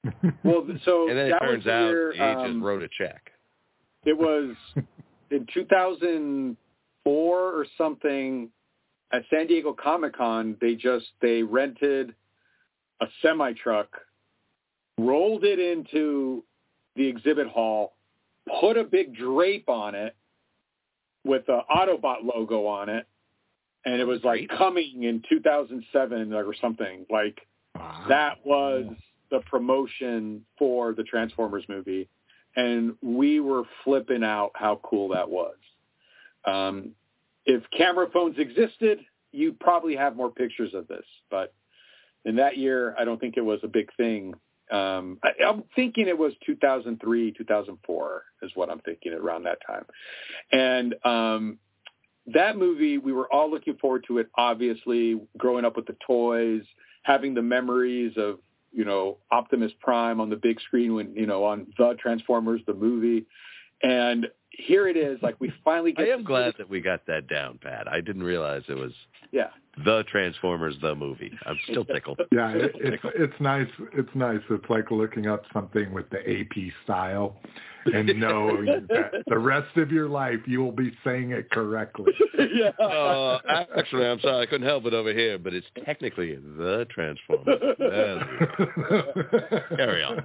Well, 0.44 0.64
so 0.84 1.08
And 1.08 1.18
then 1.18 1.26
it 1.26 1.30
that 1.30 1.40
turns 1.40 1.64
the 1.64 1.72
out 1.72 1.88
year, 1.88 2.12
he 2.12 2.20
um, 2.20 2.52
just 2.52 2.64
wrote 2.64 2.82
a 2.82 2.88
check. 2.96 3.32
It 4.04 4.16
was 4.16 4.54
in 5.30 5.46
2004 5.52 6.56
or 7.14 7.66
something 7.76 8.48
at 9.12 9.22
San 9.28 9.46
Diego 9.48 9.72
Comic 9.72 10.16
Con. 10.16 10.56
They 10.60 10.74
just 10.74 11.06
they 11.20 11.42
rented 11.42 12.14
a 13.00 13.06
semi 13.22 13.52
truck, 13.54 13.88
rolled 14.98 15.44
it 15.44 15.58
into 15.58 16.44
the 16.96 17.06
exhibit 17.06 17.46
hall, 17.46 17.94
put 18.60 18.76
a 18.76 18.84
big 18.84 19.14
drape 19.14 19.68
on 19.68 19.94
it 19.94 20.16
with 21.24 21.46
the 21.46 21.60
Autobot 21.70 22.24
logo 22.24 22.66
on 22.66 22.88
it, 22.88 23.06
and 23.84 24.00
it 24.00 24.04
was 24.04 24.22
like 24.24 24.48
coming 24.58 25.04
in 25.04 25.22
2007 25.28 26.32
or 26.32 26.54
something. 26.60 27.06
Like 27.10 27.38
Wow. 27.74 28.06
that 28.08 28.38
was 28.44 28.86
the 29.30 29.40
promotion 29.48 30.44
for 30.58 30.94
the 30.94 31.04
Transformers 31.04 31.64
movie, 31.68 32.08
and 32.56 32.96
we 33.02 33.40
were 33.40 33.62
flipping 33.84 34.24
out 34.24 34.50
how 34.54 34.80
cool 34.82 35.08
that 35.10 35.28
was. 35.28 35.54
Um, 36.44 36.92
if 37.44 37.62
camera 37.76 38.08
phones 38.12 38.36
existed, 38.38 39.00
you'd 39.32 39.60
probably 39.60 39.94
have 39.96 40.16
more 40.16 40.30
pictures 40.30 40.74
of 40.74 40.88
this, 40.88 41.04
but 41.30 41.54
in 42.24 42.36
that 42.36 42.56
year, 42.56 42.96
I 42.98 43.04
don't 43.04 43.20
think 43.20 43.36
it 43.36 43.44
was 43.44 43.60
a 43.62 43.68
big 43.68 43.90
thing. 43.96 44.34
Um, 44.70 45.18
I, 45.22 45.30
I'm 45.46 45.64
thinking 45.74 46.08
it 46.08 46.18
was 46.18 46.32
2003, 46.44 47.32
2004 47.32 48.22
is 48.42 48.50
what 48.54 48.70
I'm 48.70 48.80
thinking 48.80 49.12
around 49.12 49.44
that 49.44 49.58
time, 49.66 49.84
and 50.52 50.94
um, 51.04 51.58
that 52.26 52.56
movie 52.56 52.98
we 52.98 53.12
were 53.12 53.32
all 53.32 53.50
looking 53.50 53.76
forward 53.76 54.04
to 54.08 54.18
it. 54.18 54.28
Obviously, 54.36 55.20
growing 55.36 55.64
up 55.64 55.76
with 55.76 55.86
the 55.86 55.96
toys, 56.06 56.62
having 57.02 57.34
the 57.34 57.42
memories 57.42 58.12
of 58.16 58.38
you 58.72 58.84
know 58.84 59.18
Optimus 59.30 59.72
Prime 59.80 60.20
on 60.20 60.30
the 60.30 60.36
big 60.36 60.60
screen 60.60 60.94
when 60.94 61.14
you 61.14 61.26
know 61.26 61.44
on 61.44 61.66
the 61.78 61.96
Transformers 61.98 62.60
the 62.66 62.74
movie, 62.74 63.26
and 63.82 64.28
here 64.58 64.88
it 64.88 64.96
is. 64.96 65.18
Like 65.22 65.36
we 65.40 65.52
finally 65.64 65.94
I 65.96 66.04
get. 66.04 66.08
am 66.10 66.18
to 66.20 66.24
glad 66.24 66.54
that 66.58 66.68
we 66.68 66.80
got 66.80 67.06
that 67.06 67.28
down, 67.28 67.58
Pat. 67.62 67.88
I 67.88 68.00
didn't 68.00 68.24
realize 68.24 68.62
it 68.68 68.76
was. 68.76 68.92
Yeah, 69.30 69.48
the 69.84 70.04
Transformers 70.10 70.74
the 70.82 70.94
movie. 70.94 71.32
I'm 71.46 71.58
still 71.70 71.84
tickled. 71.94 72.20
Yeah, 72.32 72.52
it, 72.52 72.72
it's 72.76 73.02
it's 73.14 73.40
nice. 73.40 73.68
It's 73.94 74.14
nice. 74.14 74.40
It's 74.50 74.68
like 74.68 74.90
looking 74.90 75.26
up 75.26 75.44
something 75.52 75.92
with 75.92 76.08
the 76.10 76.18
AP 76.18 76.72
style, 76.84 77.36
and 77.86 78.08
knowing 78.20 78.66
that 78.88 79.22
the 79.26 79.38
rest 79.38 79.76
of 79.76 79.92
your 79.92 80.08
life 80.08 80.40
you 80.46 80.62
will 80.62 80.72
be 80.72 80.92
saying 81.04 81.30
it 81.32 81.50
correctly. 81.50 82.12
yeah. 82.38 82.70
Uh, 82.84 83.38
actually, 83.76 84.06
I'm 84.06 84.20
sorry, 84.20 84.42
I 84.42 84.46
couldn't 84.46 84.66
help 84.66 84.86
it 84.86 84.94
over 84.94 85.12
here, 85.12 85.38
but 85.38 85.54
it's 85.54 85.66
technically 85.84 86.34
the 86.34 86.86
Transformers. 86.90 87.58
Carry 89.76 90.02
on. 90.02 90.24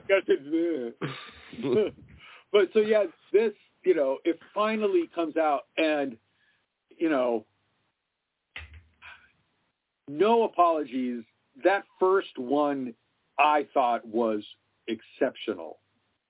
But 2.54 2.70
so 2.72 2.80
yeah, 2.80 3.06
this 3.34 3.52
you 3.84 3.96
know 3.96 4.20
it 4.24 4.40
finally 4.54 5.10
comes 5.14 5.36
out, 5.36 5.64
and 5.78 6.16
you 6.98 7.10
know, 7.10 7.46
no 10.08 10.44
apologies. 10.44 11.24
That 11.64 11.84
first 12.00 12.38
one 12.38 12.94
I 13.38 13.68
thought 13.74 14.08
was 14.08 14.44
exceptional. 14.88 15.80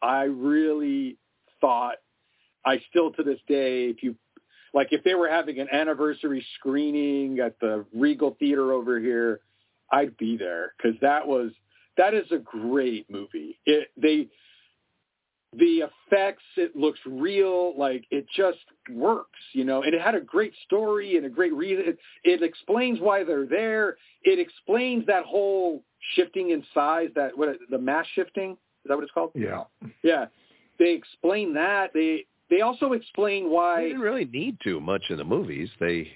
I 0.01 0.24
really 0.24 1.17
thought. 1.61 1.97
I 2.65 2.82
still 2.89 3.11
to 3.11 3.24
this 3.24 3.39
day, 3.45 3.88
if 3.88 4.01
you 4.01 4.15
like, 4.74 4.88
if 4.91 5.03
they 5.03 5.15
were 5.15 5.30
having 5.30 5.59
an 5.59 5.67
anniversary 5.71 6.45
screening 6.55 7.39
at 7.39 7.59
the 7.59 7.86
Regal 7.93 8.38
Theater 8.39 8.71
over 8.71 8.99
here, 8.99 9.41
I'd 9.91 10.15
be 10.17 10.38
there 10.38 10.74
because 10.78 10.97
that 11.01 11.28
was 11.28 11.51
that 11.97 12.13
is 12.13 12.32
a 12.32 12.38
great 12.38 13.09
movie. 13.09 13.59
It 13.65 13.89
they 13.97 14.30
the 15.58 15.84
effects, 16.12 16.43
it 16.58 16.76
looks 16.76 16.99
real, 17.06 17.78
like 17.78 18.06
it 18.12 18.26
just 18.36 18.60
works, 18.91 19.39
you 19.54 19.64
know. 19.64 19.84
And 19.84 19.93
it 19.93 20.01
had 20.01 20.16
a 20.16 20.22
great 20.22 20.54
story 20.66 21.18
and 21.18 21.26
a 21.26 21.30
great 21.30 21.54
reason. 21.54 21.86
It, 21.88 21.97
it 22.24 22.43
explains 22.43 22.99
why 22.99 23.24
they're 23.24 23.45
there. 23.45 23.97
It 24.24 24.39
explains 24.39 25.06
that 25.08 25.26
whole 25.26 25.84
shifting 26.16 26.51
in 26.51 26.64
size, 26.74 27.10
that 27.16 27.38
what 27.38 27.58
the 27.70 27.78
mass 27.78 28.06
shifting 28.14 28.51
is 28.51 28.89
that 28.89 28.95
what 28.95 29.04
it's 29.04 29.14
called? 29.14 29.32
Yeah. 29.34 29.64
Yeah, 30.04 30.26
they 30.78 30.91
explain 30.91 31.54
that. 31.54 31.91
They 31.93 32.26
they 32.49 32.62
also 32.62 32.93
explain 32.93 33.49
why 33.49 33.82
They 33.82 33.88
didn't 33.89 34.01
really 34.01 34.26
need 34.26 34.58
to 34.66 34.80
much 34.80 35.04
in 35.10 35.18
the 35.18 35.24
movies. 35.24 35.70
They 35.80 36.12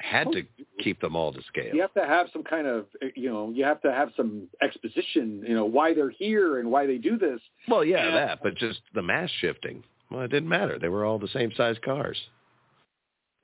had 0.00 0.32
to 0.32 0.42
keep 0.82 1.00
them 1.00 1.14
all 1.14 1.32
to 1.32 1.42
scale. 1.42 1.74
you 1.74 1.80
have 1.82 1.92
to 1.94 2.04
have 2.04 2.28
some 2.32 2.42
kind 2.42 2.66
of 2.66 2.86
you 3.14 3.30
know 3.30 3.50
you 3.54 3.64
have 3.64 3.80
to 3.82 3.92
have 3.92 4.10
some 4.16 4.48
exposition, 4.62 5.44
you 5.46 5.54
know, 5.54 5.64
why 5.66 5.92
they're 5.94 6.10
here 6.10 6.58
and 6.58 6.70
why 6.70 6.86
they 6.86 6.96
do 6.98 7.18
this. 7.18 7.40
Well, 7.68 7.84
yeah, 7.84 8.06
Yeah. 8.06 8.14
that, 8.26 8.38
but 8.42 8.54
just 8.56 8.80
the 8.94 9.02
mass 9.02 9.30
shifting. 9.40 9.84
Well, 10.10 10.22
it 10.22 10.28
didn't 10.28 10.48
matter. 10.48 10.78
They 10.78 10.88
were 10.88 11.04
all 11.04 11.18
the 11.18 11.28
same 11.28 11.52
size 11.56 11.76
cars. 11.84 12.18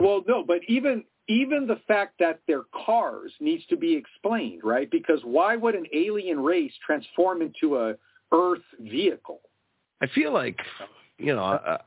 Well, 0.00 0.22
no, 0.26 0.42
but 0.44 0.60
even 0.68 1.04
even 1.28 1.66
the 1.66 1.80
fact 1.88 2.14
that 2.20 2.40
they're 2.46 2.64
cars 2.86 3.32
needs 3.40 3.66
to 3.66 3.76
be 3.76 3.94
explained, 3.94 4.62
right? 4.64 4.90
Because 4.90 5.20
why 5.24 5.56
would 5.56 5.74
an 5.74 5.86
alien 5.92 6.40
race 6.40 6.72
transform 6.84 7.42
into 7.42 7.76
a 7.78 7.94
Earth 8.32 8.62
vehicle? 8.80 9.40
I 10.00 10.06
feel 10.08 10.32
like, 10.32 10.58
you 11.18 11.34
know, 11.34 11.42
I, 11.42 11.78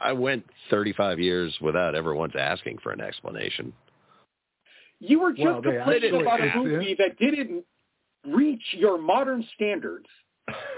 I 0.00 0.12
went 0.12 0.44
35 0.70 1.18
years 1.20 1.56
without 1.60 1.94
ever 1.94 2.14
once 2.14 2.34
asking 2.38 2.78
for 2.82 2.92
an 2.92 3.00
explanation. 3.00 3.72
You 5.00 5.20
were 5.20 5.32
just 5.32 5.44
Well, 5.44 5.60
they 5.62 5.72
complaining 5.76 6.20
about 6.20 6.40
a 6.40 6.44
it's- 6.44 6.56
movie 6.56 6.94
that 6.98 7.18
didn't 7.18 7.64
reach 8.26 8.62
your 8.72 8.98
modern 8.98 9.44
standards. 9.54 10.06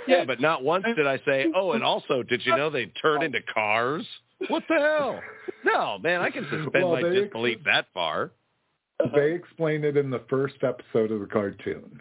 Yeah, 0.07 0.25
but 0.25 0.41
not 0.41 0.63
once 0.65 0.85
did 0.97 1.07
I 1.07 1.19
say, 1.27 1.47
oh, 1.55 1.73
and 1.73 1.85
also, 1.85 2.23
did 2.23 2.45
you 2.47 2.57
know 2.57 2.71
they 2.71 2.87
turned 2.87 3.23
into 3.23 3.41
cars? 3.53 4.07
What 4.49 4.63
the 4.69 4.77
hell? 4.77 5.21
No, 5.65 5.99
man, 5.99 6.21
I 6.23 6.31
can 6.31 6.45
suspend 6.45 6.73
Well, 6.85 6.93
my 6.93 7.03
they- 7.03 7.21
disbelief 7.21 7.59
that 7.65 7.87
far. 7.93 8.31
Uh-huh. 9.01 9.11
They 9.15 9.33
explain 9.33 9.85
it 9.85 9.97
in 9.97 10.11
the 10.11 10.21
first 10.31 10.57
episode 10.65 11.13
of 11.13 11.21
the 11.21 11.27
cartoon. 11.27 12.01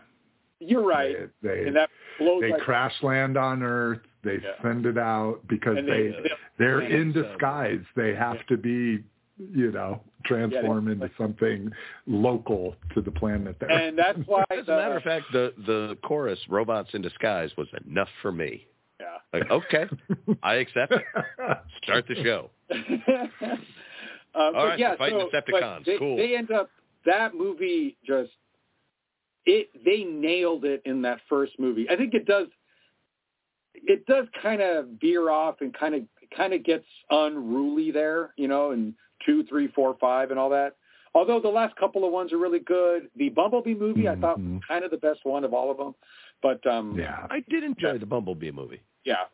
You're 0.60 0.84
right, 0.86 1.30
They 1.44 1.48
they, 1.50 1.68
and 1.68 1.76
that 1.76 1.90
blows. 2.18 2.42
they 2.42 2.52
like, 2.52 2.62
crash 2.62 2.94
land 3.04 3.38
on 3.38 3.62
Earth. 3.62 4.00
They 4.24 4.40
Yeah. 4.42 4.60
send 4.64 4.86
it 4.88 4.98
out 4.98 5.42
because 5.48 5.78
and 5.78 5.88
they, 5.88 6.08
they, 6.10 6.32
they're 6.58 6.82
Yeah, 6.82 6.98
in 6.98 7.14
so- 7.14 7.22
disguise. 7.24 7.84
They 7.96 8.16
have 8.16 8.44
to 8.48 8.58
be, 8.58 9.04
you 9.38 9.72
know, 9.72 10.02
transform 10.26 10.88
into 10.88 11.10
something 11.18 11.72
local 12.06 12.76
to 12.94 13.02
the 13.02 13.12
planet. 13.12 13.56
There. 13.60 13.70
and 13.70 13.98
that's 13.98 14.20
why. 14.26 14.44
As 14.52 14.68
a 14.68 14.72
matter 14.72 14.98
of 14.98 15.04
fact, 15.04 15.26
the 15.32 15.54
the 15.66 15.98
chorus 16.04 16.40
"Robots 16.50 16.90
in 16.94 17.02
Disguise" 17.02 17.52
was 17.58 17.68
enough 17.86 18.10
for 18.22 18.32
me. 18.32 18.66
yeah. 19.00 19.18
Like, 19.34 19.50
okay, 19.52 19.86
I 20.44 20.56
accept 20.56 20.94
it. 20.94 21.04
Start 21.84 22.08
the 22.08 22.16
show. 22.24 22.50
um, 22.72 22.80
All 24.36 24.52
but 24.54 24.66
right, 24.66 24.80
yeah, 24.80 24.94
so 24.94 24.98
fighting 24.98 25.30
so, 25.32 25.38
Decepticons. 25.38 25.86
They, 25.86 25.98
Cool. 25.98 26.18
They 26.18 26.36
end 26.36 26.52
up 26.52 26.70
that 27.06 27.34
movie 27.36 27.98
just 28.06 28.32
it. 29.46 29.70
They 29.86 30.04
nailed 30.04 30.66
it 30.66 30.82
in 30.86 31.02
that 31.04 31.20
first 31.30 31.54
movie. 31.60 31.88
I 31.90 31.96
think 31.96 32.14
it 32.14 32.26
does. 32.26 32.48
It 33.76 34.08
does 34.08 34.26
kind 34.42 34.62
of 34.62 34.88
veer 35.00 35.30
off 35.30 35.58
and 35.62 35.72
kind 35.78 35.94
of 35.94 36.02
kind 36.36 36.54
of 36.54 36.64
gets 36.64 36.86
unruly 37.12 37.92
there, 37.92 38.34
you 38.36 38.48
know, 38.48 38.72
in 38.72 38.96
two, 39.26 39.44
three, 39.46 39.68
four, 39.68 39.96
five, 40.00 40.32
and 40.32 40.40
all 40.40 40.50
that. 40.50 40.76
Although 41.16 41.40
the 41.40 41.48
last 41.50 41.76
couple 41.78 42.06
of 42.06 42.12
ones 42.12 42.32
are 42.34 42.38
really 42.38 42.60
good. 42.60 43.10
The 43.16 43.30
Bumblebee 43.30 43.74
movie, 43.74 44.08
I 44.08 44.16
thought, 44.16 44.38
Mhm. 44.40 44.56
was 44.56 44.64
kind 44.68 44.84
of 44.86 44.92
the 44.92 44.98
best 44.98 45.22
one 45.24 45.44
of 45.44 45.54
all 45.54 45.72
of 45.72 45.78
them. 45.78 45.96
But 46.44 46.66
um, 46.68 46.96
yeah, 46.98 47.26
I 47.32 47.40
did 47.50 47.64
enjoy 47.64 47.98
the 47.98 48.06
Bumblebee 48.06 48.52
movie. 48.52 48.82
yeah, 49.04 49.26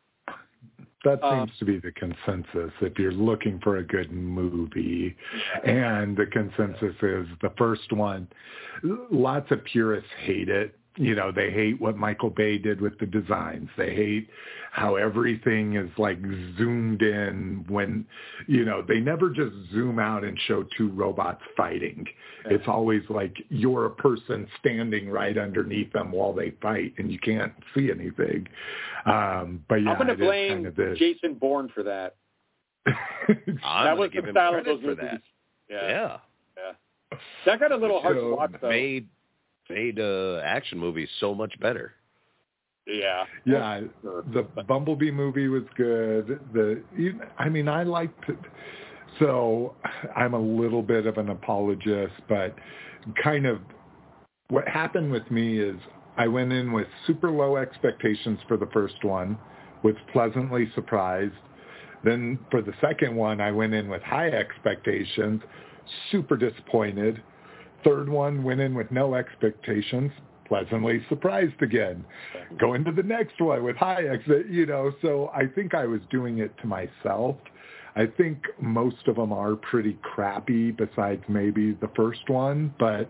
that 1.04 1.22
Um, 1.22 1.48
seems 1.50 1.60
to 1.60 1.66
be 1.66 1.80
the 1.80 1.92
consensus. 1.92 2.72
If 2.80 2.98
you're 2.98 3.12
looking 3.12 3.60
for 3.60 3.78
a 3.78 3.84
good 3.84 4.12
movie, 4.12 5.18
and 5.66 6.16
the 6.16 6.26
consensus 6.28 6.96
is 7.02 7.28
the 7.42 7.50
first 7.58 7.92
one. 7.92 8.28
Lots 8.84 9.52
of 9.52 9.64
purists 9.66 10.10
hate 10.20 10.48
it. 10.48 10.76
You 10.96 11.16
know, 11.16 11.32
they 11.32 11.50
hate 11.50 11.82
what 11.82 11.98
Michael 11.98 12.30
Bay 12.30 12.58
did 12.58 12.80
with 12.80 12.98
the 13.00 13.06
designs. 13.06 13.70
They 13.78 13.96
hate 13.96 14.30
how 14.72 14.96
everything 14.96 15.76
is 15.76 15.90
like 15.98 16.20
zoomed 16.58 17.02
in 17.02 17.66
when, 17.68 18.06
you 18.48 18.66
know, 18.66 18.84
they 18.88 19.00
never 19.00 19.30
just 19.30 19.54
zoom 19.72 20.00
out 20.00 20.24
and 20.24 20.38
show 20.48 20.66
two 20.78 20.90
robots 20.90 21.42
fighting. 21.56 22.06
It's 22.46 22.68
always 22.68 23.02
like 23.10 23.36
you're 23.50 23.86
a 23.86 23.92
person 23.92 24.48
standing 24.60 25.10
right 25.10 25.38
underneath 25.38 25.92
them 25.94 26.12
while 26.12 26.34
they 26.34 26.52
fight 26.62 26.94
and 26.98 27.12
you 27.12 27.20
can't 27.20 27.54
see 27.76 27.90
anything. 27.92 28.48
Um, 29.06 29.64
but 29.70 29.76
yeah, 29.76 29.92
I'm 29.92 29.98
going 29.98 30.08
to 30.08 30.16
blame 30.16 30.54
kind 30.54 30.68
of 30.68 30.76
this. 30.76 30.98
Jason 30.98 31.36
Bourne 31.36 31.70
for 31.74 31.84
that. 31.84 32.16
I'm 32.88 33.86
that 33.86 33.98
was 33.98 34.10
give 34.12 34.24
the 34.24 34.30
him 34.30 34.34
style 34.34 34.56
of 34.56 34.64
credit 34.64 34.70
those 34.70 34.82
for 34.82 34.88
movies. 34.88 35.06
that. 35.12 35.22
Yeah. 35.70 35.88
Yeah, 35.88 36.18
yeah. 36.58 37.18
That 37.46 37.60
got 37.60 37.72
a 37.72 37.78
little 37.78 38.02
hard 38.02 38.18
to 38.18 38.36
watch 38.36 38.52
though. 38.62 38.70
made 38.70 39.08
made 39.70 40.00
uh, 40.00 40.42
action 40.44 40.78
movies 40.78 41.10
so 41.20 41.34
much 41.34 41.60
better. 41.60 41.94
Yeah. 42.86 43.24
Yeah, 43.46 43.82
the 44.04 44.44
Bumblebee 44.68 45.12
movie 45.12 45.48
was 45.48 45.64
good. 45.76 46.40
The 46.54 46.84
you- 46.96 47.22
I 47.40 47.50
mean, 47.50 47.68
I 47.68 47.84
liked. 47.84 48.28
it. 48.30 48.38
So 49.20 49.76
I'm 50.16 50.34
a 50.34 50.40
little 50.40 50.82
bit 50.82 51.06
of 51.06 51.18
an 51.18 51.30
apologist, 51.30 52.14
but 52.28 52.56
kind 53.24 53.46
of 53.46 53.60
what 54.50 54.68
happened 54.68 55.12
with 55.12 55.30
me 55.32 55.60
is 55.60 55.76
I 56.18 56.28
went 56.28 56.52
in 56.52 56.72
with 56.72 56.88
super 57.08 57.32
low 57.32 57.58
expectations 57.58 58.40
for 58.48 58.58
the 58.58 58.68
first 58.74 59.04
one, 59.04 59.38
was 59.84 59.96
pleasantly 60.12 60.70
surprised. 60.76 61.34
Then 62.04 62.38
for 62.52 62.62
the 62.62 62.74
second 62.82 63.16
one, 63.16 63.40
I 63.40 63.52
went 63.52 63.74
in 63.74 63.88
with 63.88 64.02
high 64.02 64.30
expectations, 64.30 65.42
super 66.12 66.36
disappointed. 66.36 67.22
Third 67.84 68.10
one 68.10 68.44
went 68.44 68.62
in 68.62 68.74
with 68.74 68.92
no 68.92 69.16
expectations, 69.16 70.12
pleasantly 70.48 71.04
surprised 71.10 71.62
again. 71.62 72.06
Go 72.60 72.74
into 72.74 72.92
the 72.92 73.04
next 73.04 73.40
one 73.42 73.64
with 73.64 73.76
high 73.76 74.04
ex, 74.08 74.24
you 74.50 74.66
know. 74.66 74.92
So 75.02 75.32
I 75.34 75.48
think 75.48 75.74
I 75.74 75.86
was 75.86 76.02
doing 76.10 76.40
it 76.40 76.52
to 76.62 76.68
myself. 76.68 77.36
I 77.96 78.08
think 78.18 78.40
most 78.60 79.08
of 79.08 79.18
them 79.18 79.32
are 79.32 79.56
pretty 79.56 79.98
crappy, 80.02 80.72
besides 80.72 81.24
maybe 81.28 81.74
the 81.74 81.90
first 81.96 82.28
one, 82.28 82.74
but 82.80 83.10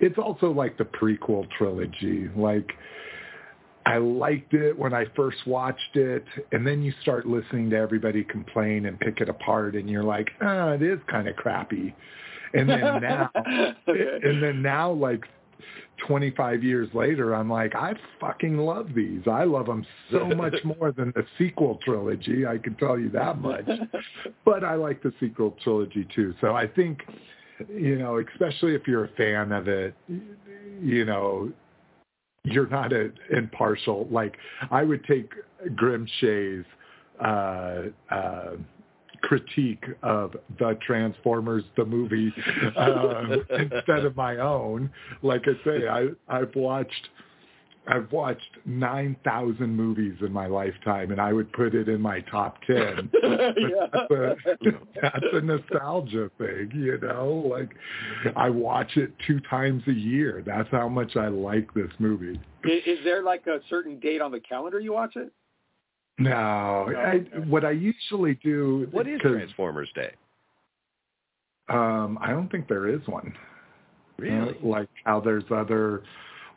it's 0.00 0.18
also 0.18 0.50
like 0.50 0.78
the 0.78 0.84
prequel 0.84 1.46
trilogy. 1.58 2.28
Like 2.34 2.70
I 3.86 3.98
liked 3.98 4.54
it 4.54 4.78
when 4.78 4.94
I 4.94 5.04
first 5.16 5.46
watched 5.46 5.96
it, 5.96 6.24
and 6.52 6.66
then 6.66 6.82
you 6.82 6.92
start 7.02 7.26
listening 7.26 7.70
to 7.70 7.76
everybody 7.76 8.24
complain 8.24 8.86
and 8.86 8.98
pick 9.00 9.20
it 9.20 9.28
apart, 9.28 9.74
and 9.74 9.88
you're 9.88 10.04
like, 10.04 10.28
ah, 10.40 10.70
it 10.70 10.82
is 10.82 10.98
kind 11.10 11.28
of 11.28 11.36
crappy. 11.36 11.94
And 12.54 12.68
then 12.68 13.00
now, 13.00 13.30
and 13.86 14.42
then 14.42 14.62
now, 14.62 14.90
like 14.90 15.24
25 16.06 16.64
years 16.64 16.88
later, 16.94 17.34
I'm 17.34 17.50
like, 17.50 17.74
I 17.74 17.94
fucking 18.20 18.56
love 18.56 18.88
these. 18.94 19.22
I 19.30 19.44
love 19.44 19.66
them 19.66 19.86
so 20.10 20.26
much 20.36 20.56
more 20.64 20.92
than 20.92 21.12
the 21.14 21.24
sequel 21.38 21.78
trilogy. 21.84 22.46
I 22.46 22.58
can 22.58 22.74
tell 22.74 22.98
you 22.98 23.10
that 23.10 23.38
much. 23.38 23.68
But 24.44 24.64
I 24.64 24.74
like 24.74 25.02
the 25.02 25.12
sequel 25.20 25.56
trilogy 25.62 26.06
too. 26.14 26.34
So 26.40 26.54
I 26.54 26.66
think, 26.66 27.00
you 27.68 27.96
know, 27.98 28.18
especially 28.18 28.74
if 28.74 28.86
you're 28.86 29.04
a 29.04 29.12
fan 29.16 29.52
of 29.52 29.68
it, 29.68 29.94
you 30.82 31.04
know, 31.04 31.52
you're 32.44 32.68
not 32.68 32.92
a, 32.92 33.10
impartial. 33.30 34.08
Like 34.10 34.36
I 34.70 34.82
would 34.82 35.04
take 35.04 35.30
Grim 35.76 36.06
Shea's 36.18 36.64
uh, 37.22 37.82
uh, 38.10 38.52
critique 39.22 39.84
of 40.02 40.36
the 40.58 40.78
Transformers, 40.86 41.64
the 41.76 41.84
movie, 41.84 42.32
uh, 42.76 43.36
instead 43.50 44.04
of 44.04 44.16
my 44.16 44.38
own. 44.38 44.90
Like 45.22 45.42
I 45.46 45.64
say, 45.64 45.88
I, 45.88 46.08
I've 46.28 46.54
watched, 46.54 47.08
I've 47.86 48.10
watched 48.12 48.58
9,000 48.64 49.74
movies 49.74 50.16
in 50.20 50.32
my 50.32 50.46
lifetime 50.46 51.10
and 51.10 51.20
I 51.20 51.32
would 51.32 51.52
put 51.52 51.74
it 51.74 51.88
in 51.88 52.00
my 52.00 52.20
top 52.20 52.56
10. 52.66 53.10
yeah. 53.22 53.86
That's 53.92 54.10
a, 54.12 54.36
that's 55.00 55.26
a 55.32 55.40
nostalgia 55.40 56.30
thing, 56.38 56.70
you 56.74 56.98
know? 57.00 57.46
Like 57.50 57.70
I 58.36 58.50
watch 58.50 58.96
it 58.96 59.12
two 59.26 59.40
times 59.48 59.82
a 59.86 59.92
year. 59.92 60.42
That's 60.44 60.68
how 60.70 60.88
much 60.88 61.16
I 61.16 61.28
like 61.28 61.72
this 61.74 61.90
movie. 61.98 62.40
Is, 62.64 62.82
is 62.86 62.98
there 63.04 63.22
like 63.22 63.46
a 63.46 63.60
certain 63.68 63.98
date 63.98 64.20
on 64.20 64.30
the 64.30 64.40
calendar 64.40 64.80
you 64.80 64.92
watch 64.92 65.16
it? 65.16 65.32
No, 66.20 66.92
I, 66.96 67.24
what 67.46 67.64
I 67.64 67.70
usually 67.70 68.34
do. 68.44 68.86
What 68.90 69.08
is 69.08 69.20
Transformers 69.20 69.88
Day? 69.94 70.12
Um, 71.70 72.18
I 72.20 72.30
don't 72.30 72.50
think 72.50 72.68
there 72.68 72.88
is 72.88 73.00
one. 73.06 73.32
Really? 74.18 74.50
Uh, 74.50 74.66
like 74.66 74.88
how 75.04 75.20
there's 75.20 75.44
other, 75.50 76.02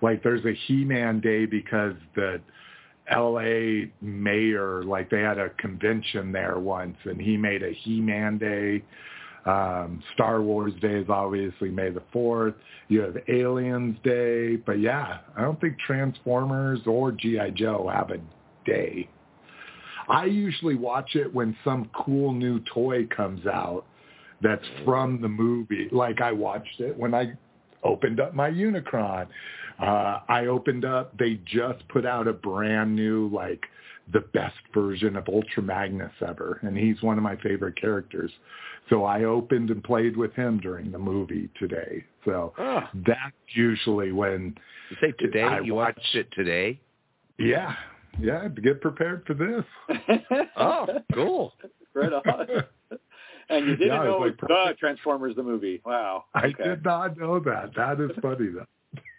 like 0.01 0.21
there's 0.21 0.43
a 0.43 0.53
He-Man 0.67 1.21
Day 1.21 1.45
because 1.45 1.93
the 2.15 2.41
L.A. 3.09 3.91
mayor, 4.01 4.83
like 4.83 5.09
they 5.09 5.21
had 5.21 5.37
a 5.37 5.49
convention 5.51 6.33
there 6.33 6.59
once, 6.59 6.97
and 7.05 7.21
he 7.21 7.37
made 7.37 7.63
a 7.63 7.71
He-Man 7.71 8.37
Day. 8.37 8.83
Um, 9.45 10.01
Star 10.13 10.41
Wars 10.41 10.73
Day 10.81 10.95
is 10.95 11.09
obviously 11.09 11.69
May 11.69 11.89
the 11.89 12.03
Fourth. 12.11 12.55
You 12.89 13.01
have 13.01 13.17
Aliens 13.27 13.97
Day, 14.03 14.57
but 14.57 14.79
yeah, 14.79 15.19
I 15.37 15.41
don't 15.41 15.59
think 15.61 15.77
Transformers 15.79 16.79
or 16.85 17.11
GI 17.11 17.51
Joe 17.55 17.89
have 17.93 18.11
a 18.11 18.19
day. 18.65 19.07
I 20.07 20.25
usually 20.25 20.75
watch 20.75 21.15
it 21.15 21.33
when 21.33 21.55
some 21.63 21.89
cool 21.93 22.33
new 22.33 22.59
toy 22.73 23.05
comes 23.07 23.45
out 23.47 23.85
that's 24.41 24.65
from 24.83 25.21
the 25.21 25.29
movie. 25.29 25.87
Like 25.91 26.21
I 26.21 26.31
watched 26.31 26.79
it 26.79 26.97
when 26.97 27.13
I 27.13 27.33
opened 27.83 28.19
up 28.19 28.33
my 28.33 28.49
Unicron. 28.49 29.27
Uh, 29.79 30.19
I 30.29 30.45
opened 30.47 30.85
up, 30.85 31.17
they 31.17 31.39
just 31.45 31.87
put 31.89 32.05
out 32.05 32.27
a 32.27 32.33
brand 32.33 32.95
new, 32.95 33.27
like, 33.29 33.63
the 34.11 34.19
best 34.19 34.55
version 34.73 35.15
of 35.15 35.27
Ultra 35.29 35.63
Magnus 35.63 36.11
ever. 36.27 36.59
And 36.61 36.77
he's 36.77 37.01
one 37.01 37.17
of 37.17 37.23
my 37.23 37.37
favorite 37.37 37.79
characters. 37.79 38.31
So 38.89 39.05
I 39.05 39.23
opened 39.23 39.69
and 39.71 39.81
played 39.83 40.15
with 40.17 40.33
him 40.33 40.59
during 40.59 40.91
the 40.91 40.99
movie 40.99 41.49
today. 41.57 42.03
So 42.25 42.53
Oh. 42.57 42.81
that's 42.93 43.33
usually 43.55 44.11
when, 44.11 44.57
You 44.89 44.97
say 45.01 45.11
today? 45.13 45.43
I 45.43 45.59
you 45.61 45.73
watched- 45.73 45.97
watched 45.99 46.15
it 46.15 46.31
today? 46.33 46.79
yeah, 47.39 47.75
yeah, 48.19 48.47
get 48.47 48.81
prepared 48.81 49.25
for 49.25 49.33
this. 49.33 49.63
Oh, 50.57 50.85
cool. 51.13 51.53
right 51.93 52.13
on. 52.13 52.47
And 53.49 53.65
you 53.67 53.75
didn't 53.75 53.93
Yeah, 53.93 54.03
know 54.05 54.23
it 54.23 54.39
was 54.39 54.39
like 54.39 54.49
the 54.49 54.75
Transformers 54.79 55.35
the 55.35 55.43
movie. 55.43 55.81
Wow. 55.85 56.25
I 56.33 56.47
Okay. 56.47 56.63
did 56.63 56.85
not 56.85 57.17
know 57.17 57.39
that. 57.41 57.71
That 57.75 57.99
is 57.99 58.11
funny 58.21 58.49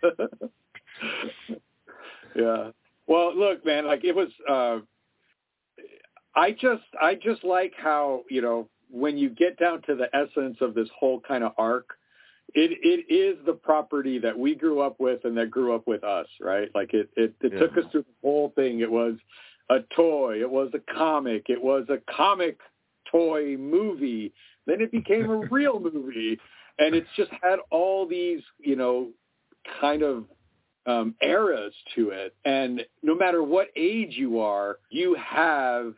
though. 0.03 0.49
yeah. 2.34 2.70
Well, 3.07 3.36
look, 3.36 3.64
man, 3.66 3.86
like 3.86 4.03
it 4.05 4.14
was. 4.16 4.28
uh 4.49 4.78
I 6.36 6.51
just, 6.53 6.82
I 7.01 7.14
just 7.14 7.45
like 7.45 7.72
how 7.76 8.22
you 8.30 8.40
know 8.40 8.68
when 8.90 9.18
you 9.18 9.28
get 9.30 9.59
down 9.59 9.82
to 9.82 9.95
the 9.95 10.09
essence 10.16 10.57
of 10.62 10.74
this 10.74 10.88
whole 10.99 11.20
kind 11.20 11.45
of 11.45 11.53
arc, 11.59 11.90
it 12.55 12.78
it 12.82 13.12
is 13.12 13.44
the 13.44 13.52
property 13.52 14.18
that 14.20 14.38
we 14.38 14.55
grew 14.55 14.80
up 14.80 15.00
with 15.00 15.24
and 15.24 15.36
that 15.36 15.50
grew 15.50 15.74
up 15.74 15.86
with 15.86 16.05
us, 16.05 16.26
right? 16.40 16.68
Like 16.74 16.94
it, 16.94 17.09
it, 17.16 17.34
it 17.40 17.59
took 17.59 17.76
us 17.76 17.84
through 17.90 18.02
the 18.02 18.14
whole 18.22 18.52
thing. 18.55 18.80
It 18.80 18.90
was 18.90 19.14
a 19.70 19.78
toy, 19.96 20.40
it 20.40 20.50
was 20.50 20.70
a 20.74 20.92
comic, 20.94 21.46
it 21.48 21.62
was 21.62 21.86
a 21.88 21.98
comic 22.14 22.59
toy 23.11 23.57
movie. 23.57 24.32
Then 24.66 24.80
it 24.80 24.92
became 24.92 25.28
a 25.30 25.36
real 25.50 25.80
movie, 25.80 26.38
and 26.78 26.94
it's 26.94 27.09
just 27.16 27.30
had 27.42 27.59
all 27.70 28.07
these, 28.07 28.40
you 28.59 28.76
know, 28.76 29.09
kind 29.80 30.02
of 30.02 30.24
um, 30.86 31.14
eras 31.22 31.74
to 31.96 32.11
it. 32.11 32.34
And 32.44 32.82
no 33.02 33.14
matter 33.14 33.42
what 33.42 33.68
age 33.76 34.12
you 34.12 34.40
are, 34.40 34.78
you 34.90 35.14
have 35.14 35.94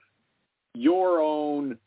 your 0.75 1.21
own 1.21 1.79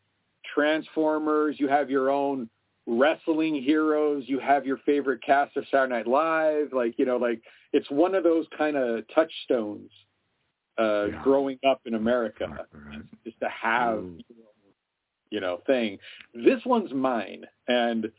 Transformers, 0.53 1.55
you 1.59 1.67
have 1.67 1.89
your 1.89 2.09
own 2.09 2.49
wrestling 2.89 3.61
heroes, 3.61 4.23
you 4.25 4.39
have 4.39 4.65
your 4.65 4.77
favorite 4.79 5.21
cast 5.23 5.55
of 5.55 5.63
Saturday 5.69 5.93
Night 5.93 6.07
Live. 6.07 6.73
Like, 6.73 6.95
you 6.97 7.05
know, 7.05 7.17
like 7.17 7.41
it's 7.71 7.89
one 7.91 8.15
of 8.15 8.23
those 8.23 8.45
kind 8.57 8.75
of 8.75 9.03
touchstones 9.13 9.91
uh, 10.79 11.07
Yeah. 11.11 11.21
growing 11.21 11.59
up 11.67 11.81
in 11.85 11.93
America, 11.93 12.65
Right. 12.73 13.01
just 13.25 13.39
to 13.41 13.49
have, 13.49 13.99
Mm. 13.99 14.23
you 15.29 15.39
know, 15.39 15.57
thing. 15.67 15.99
This 16.33 16.65
one's 16.65 16.91
mine. 16.93 17.45
And 17.67 18.11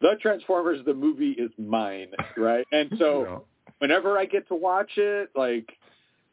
the 0.00 0.16
Transformers, 0.20 0.84
the 0.84 0.94
movie 0.94 1.32
is 1.32 1.50
mine, 1.58 2.14
right? 2.36 2.66
And 2.72 2.92
so 2.98 3.46
whenever 3.78 4.18
I 4.18 4.26
get 4.26 4.46
to 4.48 4.54
watch 4.54 4.96
it, 4.98 5.30
like 5.34 5.76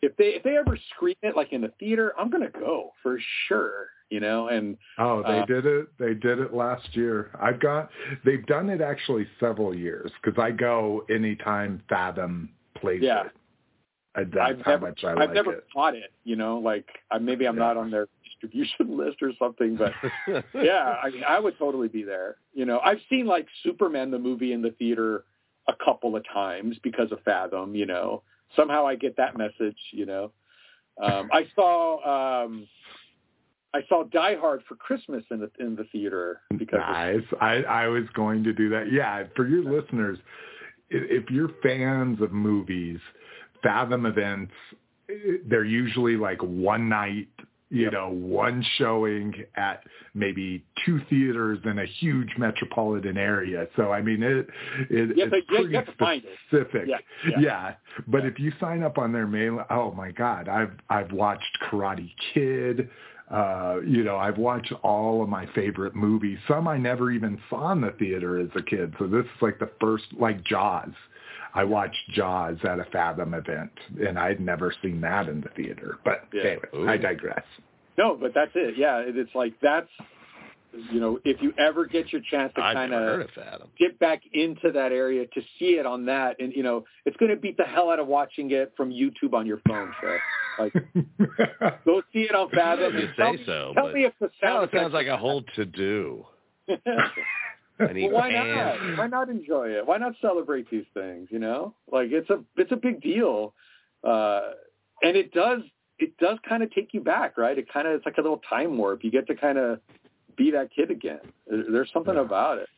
if 0.02 0.16
they 0.18 0.36
if 0.36 0.44
they 0.44 0.58
ever 0.58 0.78
screen 0.94 1.16
it 1.24 1.36
like 1.36 1.54
in 1.54 1.62
the 1.62 1.72
theater, 1.80 2.14
I'm 2.20 2.30
gonna 2.30 2.50
go 2.50 2.92
for 3.02 3.18
sure. 3.48 3.88
You 4.12 4.20
know, 4.20 4.50
and 4.50 4.78
Oh, 4.98 5.24
they 5.24 5.40
Uh, 5.40 5.46
did 5.46 5.66
it. 5.66 5.88
They 5.98 6.14
did 6.14 6.40
it 6.40 6.54
last 6.54 6.96
year. 6.96 7.32
I've 7.40 7.60
got. 7.62 7.90
They've 8.26 8.46
done 8.46 8.70
it 8.70 8.82
actually 8.82 9.26
several 9.40 9.74
years 9.74 10.12
because 10.22 10.38
I 10.38 10.52
go 10.52 11.06
anytime 11.10 11.82
Fathom 11.90 12.50
plays 12.76 13.02
Yeah. 13.02 13.26
it. 13.28 13.32
Uh, 14.14 14.24
That's 14.34 14.60
I've 14.60 14.62
how 14.66 14.72
never 14.72 14.88
much 14.88 15.04
I 15.06 15.12
I've 15.12 15.18
like 15.20 15.34
never 15.34 15.54
it. 15.54 15.68
caught 15.74 15.96
it. 15.96 16.12
You 16.26 16.36
know, 16.36 16.60
like 16.60 16.86
I, 17.10 17.20
maybe 17.20 17.48
I'm 17.48 17.56
Yeah. 17.56 17.64
not 17.64 17.78
on 17.78 17.90
their 17.90 18.10
distribution 18.26 18.98
list 18.98 19.22
or 19.22 19.32
something, 19.40 19.78
but 19.78 19.94
yeah, 20.54 20.98
I 21.02 21.10
mean, 21.10 21.24
I 21.28 21.40
would 21.40 21.58
totally 21.58 21.88
be 21.88 22.04
there. 22.04 22.36
You 22.54 22.66
know, 22.66 22.80
I've 22.82 23.00
seen 23.10 23.26
like 23.26 23.48
Superman 23.64 24.12
the 24.12 24.20
movie 24.20 24.52
in 24.52 24.62
the 24.62 24.72
theater 24.72 25.24
a 25.70 25.74
couple 25.86 26.18
of 26.18 26.26
times 26.28 26.78
because 26.84 27.14
of 27.14 27.22
Fathom. 27.24 27.76
You 27.76 27.86
know, 27.86 28.24
somehow 28.58 28.86
I 28.86 28.96
get 28.96 29.16
that 29.16 29.38
message. 29.38 29.78
You 29.94 30.06
know, 30.06 30.32
um, 31.02 31.30
I 31.32 31.48
saw 31.56 32.44
um, 32.44 32.68
I 33.74 33.82
saw 33.88 34.04
Die 34.04 34.36
Hard 34.36 34.62
for 34.68 34.76
Christmas 34.76 35.24
in 35.32 35.40
the 35.40 35.50
in 35.60 35.76
the 35.76 35.86
theater 35.92 36.42
because 36.58 36.80
of, 36.82 36.90
Nice. 36.94 37.24
I, 37.40 37.64
I 37.64 37.88
was 37.88 38.04
going 38.14 38.44
to 38.44 38.54
do 38.54 38.70
that. 38.70 38.92
Yeah, 38.92 39.24
for 39.36 39.48
your 39.48 39.64
listeners, 39.64 40.18
i- 40.92 41.08
if 41.10 41.30
you're 41.30 41.50
fans 41.64 42.22
of 42.22 42.32
movies, 42.32 43.00
Fathom 43.64 44.06
events, 44.06 44.52
they're 45.46 45.64
usually 45.66 46.16
like 46.18 46.42
one 46.42 46.90
night, 46.90 47.28
you 47.70 47.84
Yep. 47.84 47.94
know, 47.94 48.10
one 48.10 48.62
showing 48.78 49.34
at 49.56 49.84
maybe 50.14 50.64
two 50.86 51.00
theaters 51.10 51.60
in 51.64 51.80
a 51.80 51.86
huge 51.86 52.30
metropolitan 52.38 53.18
area. 53.18 53.68
So 53.78 53.94
I 53.94 54.02
mean, 54.02 54.22
it, 54.24 54.50
it 54.90 55.16
to- 55.16 55.36
it's 55.38 55.48
pretty 55.48 55.94
find 55.98 56.24
it. 56.26 56.30
specific. 56.48 56.88
Yeah, 56.90 56.98
Yeah, 57.26 57.40
yeah. 57.40 57.74
But 58.08 58.24
Yeah. 58.24 58.30
if 58.32 58.40
you 58.40 58.52
sign 58.60 58.84
up 58.84 58.98
on 58.98 59.14
their 59.14 59.28
mail, 59.28 59.64
oh 59.70 59.92
my 59.94 60.12
God, 60.12 60.50
I've 60.50 60.74
I've 60.90 61.14
watched 61.14 61.58
Karate 61.70 62.12
Kid. 62.34 62.90
Uh, 63.32 63.78
you 63.88 64.04
know, 64.04 64.18
I've 64.18 64.38
watched 64.38 64.74
all 64.84 65.24
of 65.24 65.30
my 65.30 65.46
favorite 65.56 65.96
movies. 65.96 66.38
Some 66.48 66.68
I 66.68 66.78
never 66.78 67.12
even 67.12 67.40
saw 67.50 67.72
in 67.72 67.80
the 67.82 67.92
theater 67.92 68.40
as 68.40 68.50
a 68.56 68.62
kid. 68.62 68.94
So 69.00 69.08
this 69.08 69.24
is 69.24 69.42
like 69.42 69.58
the 69.58 69.70
first, 69.80 70.04
like 70.20 70.44
Jaws. 70.44 70.92
I 71.54 71.64
watched 71.64 71.98
Jaws 72.14 72.58
at 72.64 72.80
a 72.80 72.86
Fathom 72.92 73.34
event, 73.34 73.72
and 74.06 74.18
I'd 74.20 74.40
never 74.42 74.74
seen 74.82 75.00
that 75.02 75.28
in 75.30 75.42
the 75.42 75.50
theater. 75.50 75.98
But 76.04 76.26
Yeah. 76.34 76.44
anyway, 76.44 76.66
Ooh. 76.76 76.88
I 76.90 76.98
digress. 76.98 77.44
no, 77.98 78.16
but 78.16 78.34
that's 78.34 78.52
it. 78.56 78.76
Yeah, 78.78 79.02
it's 79.06 79.34
like 79.36 79.54
that's 79.62 79.90
you 80.92 81.00
know, 81.00 81.20
if 81.26 81.42
you 81.42 81.54
ever 81.58 81.86
get 81.86 82.12
your 82.12 82.22
chance 82.30 82.54
to 82.56 82.62
kind 82.62 82.94
of 82.94 83.22
of 83.22 83.28
get 83.78 84.00
back 84.00 84.22
into 84.34 84.72
that 84.72 84.92
area 84.92 85.26
to 85.28 85.42
see 85.60 85.72
it 85.78 85.86
on 85.86 86.06
that, 86.06 86.40
and 86.40 86.54
you 86.54 86.64
know, 86.64 86.86
it's 87.06 87.18
going 87.18 87.30
to 87.34 87.36
beat 87.40 87.58
the 87.58 87.64
hell 87.64 87.90
out 87.90 88.00
of 88.00 88.08
watching 88.08 88.52
it 88.52 88.74
from 88.78 88.90
YouTube 88.92 89.34
on 89.34 89.46
your 89.46 89.60
phone. 89.68 89.92
So, 90.02 90.18
like, 90.64 90.74
go 91.86 92.02
see 92.14 92.22
it 92.22 92.36
on 92.36 92.50
Fathom. 92.50 92.94
You 92.94 93.00
and 93.08 93.10
tell 93.18 93.32
say 93.34 93.38
me, 93.38 93.44
so, 93.46 93.72
Tell 93.76 93.86
but- 93.86 93.94
me 93.94 94.06
if 94.06 94.14
the 94.20 94.30
Now 94.42 94.50
sound 94.60 94.70
it 94.74 94.78
sounds 94.78 94.94
like 94.94 95.08
a 95.08 95.18
whole 95.18 95.44
to 95.56 95.66
do. 95.66 96.26
Well, 97.80 98.12
why 98.12 98.30
pants. 98.30 98.80
not? 98.84 98.98
Why 99.00 99.08
not 99.08 99.30
enjoy 99.30 99.70
it? 99.70 99.88
Why 99.88 99.98
not 99.98 100.14
celebrate 100.22 100.70
these 100.70 100.86
things? 100.94 101.30
You 101.32 101.40
know, 101.40 101.74
like 101.92 102.10
it's 102.12 102.30
a 102.30 102.44
it's 102.56 102.72
a 102.72 102.76
big 102.76 103.02
deal, 103.02 103.56
uh, 104.08 104.52
and 105.02 105.18
it 105.18 105.34
does 105.34 105.62
it 105.98 106.16
does 106.18 106.38
kind 106.48 106.62
of 106.62 106.72
take 106.74 106.90
you 106.94 107.02
back, 107.02 107.40
right? 107.40 107.58
It 107.58 107.72
kind 107.74 107.88
of 107.88 107.96
it's 107.96 108.06
like 108.06 108.18
a 108.18 108.22
little 108.22 108.42
time 108.48 108.78
warp. 108.78 109.04
You 109.04 109.10
get 109.10 109.26
to 109.28 109.36
kind 109.36 109.58
of 109.58 109.80
be 110.36 110.52
that 110.52 110.70
kid 110.76 110.92
again. 110.92 111.20
There's 111.48 111.92
something 111.92 112.16
Yeah. 112.16 112.22
about 112.22 112.58
it. 112.60 112.70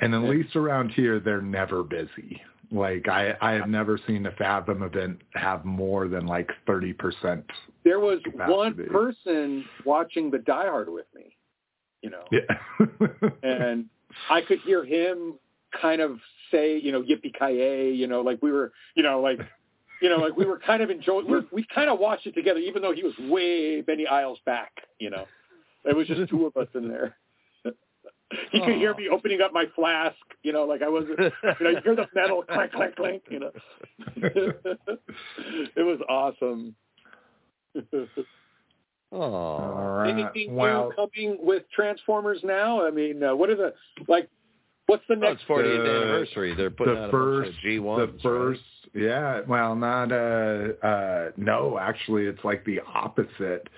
And 0.00 0.14
at 0.14 0.22
Yeah. 0.22 0.28
least 0.28 0.56
around 0.56 0.90
here, 0.90 1.20
they're 1.20 1.42
never 1.42 1.82
busy. 1.82 2.42
Like 2.70 3.06
I, 3.08 3.36
I 3.40 3.52
have 3.52 3.68
never 3.68 3.98
seen 4.06 4.24
a 4.26 4.32
Fathom 4.32 4.82
event 4.82 5.20
have 5.34 5.64
more 5.64 6.08
than 6.08 6.26
like 6.26 6.50
thirty 6.66 6.92
percent. 6.94 7.44
There 7.84 8.00
was 8.00 8.20
Capacity. 8.24 8.56
one 8.56 8.74
person 8.90 9.64
watching 9.84 10.30
the 10.30 10.38
Die 10.38 10.66
Hard 10.66 10.88
with 10.88 11.06
me, 11.14 11.36
you 12.00 12.08
know, 12.10 12.24
Yeah. 12.30 13.28
and 13.42 13.86
I 14.30 14.40
could 14.40 14.60
hear 14.60 14.84
him 14.84 15.38
kind 15.80 16.00
of 16.00 16.18
say, 16.50 16.78
you 16.78 16.92
know, 16.92 17.02
yippee 17.02 17.32
ki 17.38 17.94
you 17.94 18.06
know, 18.06 18.22
like 18.22 18.40
we 18.42 18.50
were, 18.52 18.72
you 18.94 19.02
know, 19.02 19.20
like, 19.20 19.40
you 20.00 20.08
know, 20.08 20.16
like 20.16 20.36
we 20.36 20.46
were 20.46 20.58
kind 20.58 20.82
of 20.82 20.88
enjoying. 20.90 21.26
We 21.52 21.66
kind 21.74 21.90
of 21.90 21.98
watched 21.98 22.26
it 22.26 22.32
together, 22.34 22.58
even 22.60 22.80
though 22.82 22.92
he 22.92 23.02
was 23.02 23.14
way 23.18 23.82
many 23.86 24.06
aisles 24.06 24.38
back. 24.46 24.72
You 24.98 25.10
know, 25.10 25.26
it 25.84 25.96
was 25.96 26.06
just 26.06 26.28
two 26.30 26.46
of 26.46 26.56
us 26.56 26.68
in 26.74 26.88
there. 26.88 27.16
he 28.50 28.60
could 28.60 28.76
hear 28.76 28.94
me 28.94 29.08
opening 29.10 29.40
up 29.40 29.52
my 29.52 29.64
flask. 29.74 30.16
You 30.42 30.52
know, 30.52 30.64
like 30.64 30.82
I 30.82 30.88
wasn't. 30.88 31.18
You 31.18 31.30
know, 31.60 31.70
you 31.70 31.78
hear 31.84 31.96
the 31.96 32.06
metal 32.14 32.42
clank, 32.42 32.72
clank, 32.72 32.96
clank. 32.96 33.22
You 33.30 33.40
know, 33.40 33.50
it 34.16 35.82
was 35.82 36.00
awesome. 36.08 36.74
Aw. 39.12 39.14
All 39.14 39.92
right. 39.98 40.10
Anything 40.10 40.54
well, 40.54 40.88
new 40.88 40.94
coming 40.96 41.38
with 41.44 41.64
Transformers 41.74 42.38
now? 42.42 42.84
I 42.86 42.90
mean, 42.90 43.22
uh, 43.22 43.34
what 43.36 43.50
are 43.50 43.56
the 43.56 43.74
like? 44.08 44.28
What's 44.86 45.04
the 45.08 45.14
Oh, 45.14 45.18
next? 45.18 45.42
it's 45.42 45.50
40th 45.50 45.62
The- 45.84 45.90
anniversary. 45.90 46.54
They're 46.54 46.70
putting 46.70 46.94
the 46.94 47.00
out 47.02 47.08
a 47.08 47.10
first, 47.12 47.50
bunch 47.52 47.56
of 47.56 47.62
G1s. 47.84 48.12
the 48.14 48.18
first, 48.22 48.60
yeah. 48.94 49.40
Well, 49.46 49.76
not 49.76 50.10
uh, 50.12 50.72
uh, 50.86 51.30
no. 51.36 51.78
Actually, 51.78 52.24
it's 52.26 52.42
like 52.44 52.64
the 52.64 52.80
opposite. 52.86 53.68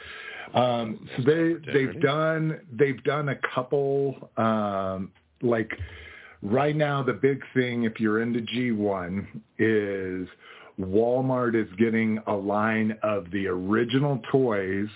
Um, 0.53 1.09
so 1.17 1.23
they 1.23 1.55
they've 1.73 2.01
done 2.01 2.61
they've 2.73 3.03
done 3.05 3.31
a 3.31 3.37
couple 3.55 4.31
um, 4.37 5.11
like 5.43 5.71
right 6.43 6.77
now 6.77 7.03
the 7.03 7.13
big 7.13 7.41
thing 7.55 7.85
if 7.85 7.99
you're 7.99 8.21
into 8.23 8.41
G1 8.41 9.27
is 9.59 10.29
Walmart 10.79 11.55
is 11.55 11.69
getting 11.79 12.19
a 12.27 12.35
line 12.35 12.97
of 13.03 13.31
the 13.31 13.47
original 13.47 14.21
toys 14.31 14.89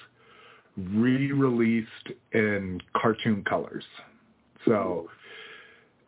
re-released 0.77 1.89
in 2.33 2.81
cartoon 2.97 3.45
colors. 3.49 3.85
So 4.65 5.09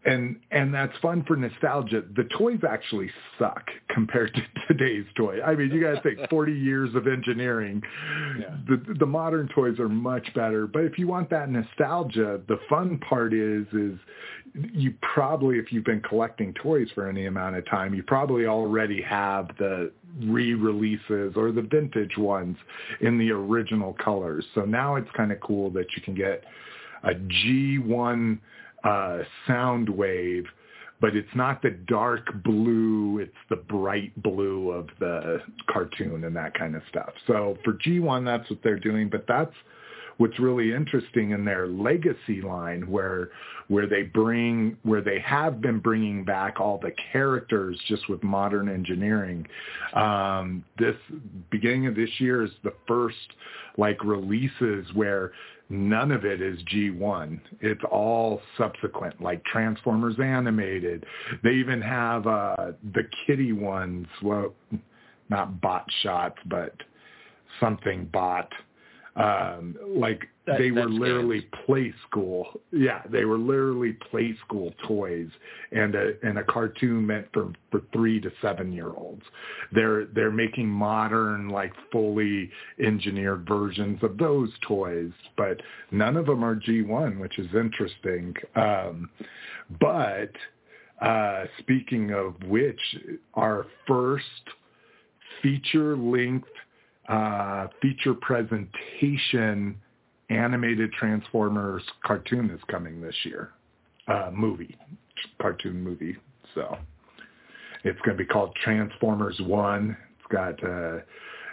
and 0.04 0.40
and 0.50 0.72
that's 0.72 0.96
fun 0.98 1.24
for 1.26 1.36
nostalgia. 1.36 2.02
The 2.16 2.24
toys 2.38 2.60
actually 2.68 3.10
suck 3.38 3.64
compared 3.90 4.32
to 4.34 4.42
today's 4.68 5.04
toy. 5.16 5.42
I 5.42 5.54
mean, 5.54 5.70
you 5.70 5.80
got 5.80 5.96
to 5.96 6.00
think 6.00 6.18
40 6.30 6.52
years 6.52 6.94
of 6.94 7.06
engineering. 7.06 7.82
Yeah. 8.38 8.56
The 8.68 8.94
the 8.98 9.06
modern 9.06 9.48
toys 9.54 9.78
are 9.78 9.88
much 9.88 10.32
better. 10.34 10.66
But 10.66 10.84
if 10.84 10.98
you 10.98 11.06
want 11.06 11.28
that 11.30 11.50
nostalgia, 11.50 12.40
the 12.48 12.58
fun 12.68 12.98
part 12.98 13.34
is 13.34 13.66
is 13.72 13.98
you 14.54 14.94
probably 15.02 15.58
if 15.58 15.70
you've 15.70 15.84
been 15.84 16.00
collecting 16.00 16.54
toys 16.54 16.88
for 16.94 17.06
any 17.06 17.26
amount 17.26 17.56
of 17.56 17.66
time, 17.68 17.94
you 17.94 18.02
probably 18.02 18.46
already 18.46 19.02
have 19.02 19.48
the 19.58 19.92
re-releases 20.22 21.34
or 21.36 21.52
the 21.52 21.62
vintage 21.62 22.16
ones 22.16 22.56
in 23.00 23.18
the 23.18 23.30
original 23.30 23.94
colors. 24.02 24.44
So 24.54 24.62
now 24.62 24.96
it's 24.96 25.08
kind 25.16 25.30
of 25.30 25.40
cool 25.40 25.70
that 25.70 25.86
you 25.94 26.02
can 26.02 26.14
get 26.14 26.44
a 27.04 27.14
G1 27.14 28.38
uh, 28.84 29.18
Soundwave, 29.48 30.44
but 31.00 31.16
it's 31.16 31.34
not 31.34 31.62
the 31.62 31.70
dark 31.70 32.42
blue, 32.44 33.18
it's 33.18 33.32
the 33.48 33.56
bright 33.56 34.12
blue 34.22 34.70
of 34.70 34.88
the 34.98 35.38
cartoon 35.68 36.24
and 36.24 36.36
that 36.36 36.54
kind 36.54 36.76
of 36.76 36.82
stuff. 36.88 37.10
So 37.26 37.56
for 37.64 37.74
G1, 37.74 38.24
that's 38.24 38.48
what 38.50 38.60
they're 38.62 38.78
doing, 38.78 39.08
but 39.08 39.24
that's 39.26 39.54
what's 40.20 40.38
really 40.38 40.74
interesting 40.74 41.30
in 41.30 41.46
their 41.46 41.66
legacy 41.66 42.42
line 42.42 42.82
where 42.90 43.30
where 43.68 43.86
they 43.86 44.02
bring 44.02 44.76
where 44.82 45.00
they 45.00 45.18
have 45.20 45.62
been 45.62 45.78
bringing 45.78 46.26
back 46.26 46.60
all 46.60 46.78
the 46.78 46.92
characters 47.10 47.80
just 47.88 48.06
with 48.10 48.22
modern 48.22 48.68
engineering 48.68 49.46
um 49.94 50.62
this 50.78 50.94
beginning 51.50 51.86
of 51.86 51.94
this 51.94 52.10
year 52.18 52.44
is 52.44 52.50
the 52.64 52.74
first 52.86 53.16
like 53.78 54.04
releases 54.04 54.84
where 54.92 55.32
none 55.70 56.10
of 56.10 56.24
it 56.24 56.42
is 56.42 56.58
G1. 56.64 57.40
It's 57.60 57.82
all 57.90 58.42
subsequent, 58.58 59.22
like 59.22 59.42
Transformers 59.44 60.16
animated. 60.22 61.06
They 61.42 61.52
even 61.52 61.80
have 61.80 62.26
uh 62.26 62.72
the 62.92 63.08
kitty 63.26 63.52
ones, 63.52 64.06
well 64.22 64.52
not 65.30 65.60
bot 65.60 65.86
shots, 66.02 66.38
but 66.46 66.74
something 67.60 68.06
bot. 68.12 68.52
Um 69.16 69.76
like 69.86 70.28
That- 70.46 70.58
they 70.58 70.70
were 70.72 70.88
literally 70.88 71.42
play 71.64 71.92
school. 72.08 72.60
Yeah, 72.72 73.02
they 73.08 73.24
were 73.24 73.38
literally 73.38 73.96
Playskool 74.12 74.74
toys 74.86 75.28
and 75.70 75.94
a 75.94 76.14
and 76.26 76.38
a 76.38 76.44
cartoon 76.44 77.06
meant 77.06 77.26
for 77.32 77.52
for 77.70 77.82
3 77.92 78.20
to 78.20 78.30
7 78.40 78.72
year 78.72 78.88
olds. 78.88 79.22
They're 79.72 80.06
they're 80.06 80.30
making 80.32 80.68
modern 80.68 81.50
like 81.50 81.72
fully 81.92 82.50
engineered 82.80 83.46
versions 83.46 84.02
of 84.02 84.16
those 84.18 84.50
toys, 84.62 85.12
but 85.36 85.60
none 85.90 86.16
of 86.16 86.26
them 86.26 86.42
are 86.44 86.56
G1, 86.56 87.18
which 87.20 87.38
is 87.38 87.52
interesting. 87.54 88.34
Um 88.56 89.10
but 89.80 90.32
uh 91.00 91.46
speaking 91.58 92.12
of 92.12 92.34
which 92.44 92.80
our 93.34 93.66
first 93.86 94.44
feature 95.42 95.96
length 95.96 96.48
uh, 97.10 97.66
feature 97.82 98.14
presentation 98.14 99.76
animated 100.30 100.92
Transformers 100.92 101.82
cartoon 102.04 102.50
is 102.50 102.60
coming 102.68 103.00
this 103.00 103.16
year. 103.24 103.50
Uh, 104.06 104.30
movie, 104.32 104.76
cartoon 105.40 105.82
movie. 105.82 106.16
So 106.54 106.78
it's 107.84 107.98
going 108.00 108.16
to 108.16 108.24
be 108.24 108.26
called 108.26 108.54
Transformers 108.62 109.40
One. 109.40 109.96
It's 110.18 110.32
got. 110.32 110.62
Uh, 110.64 111.00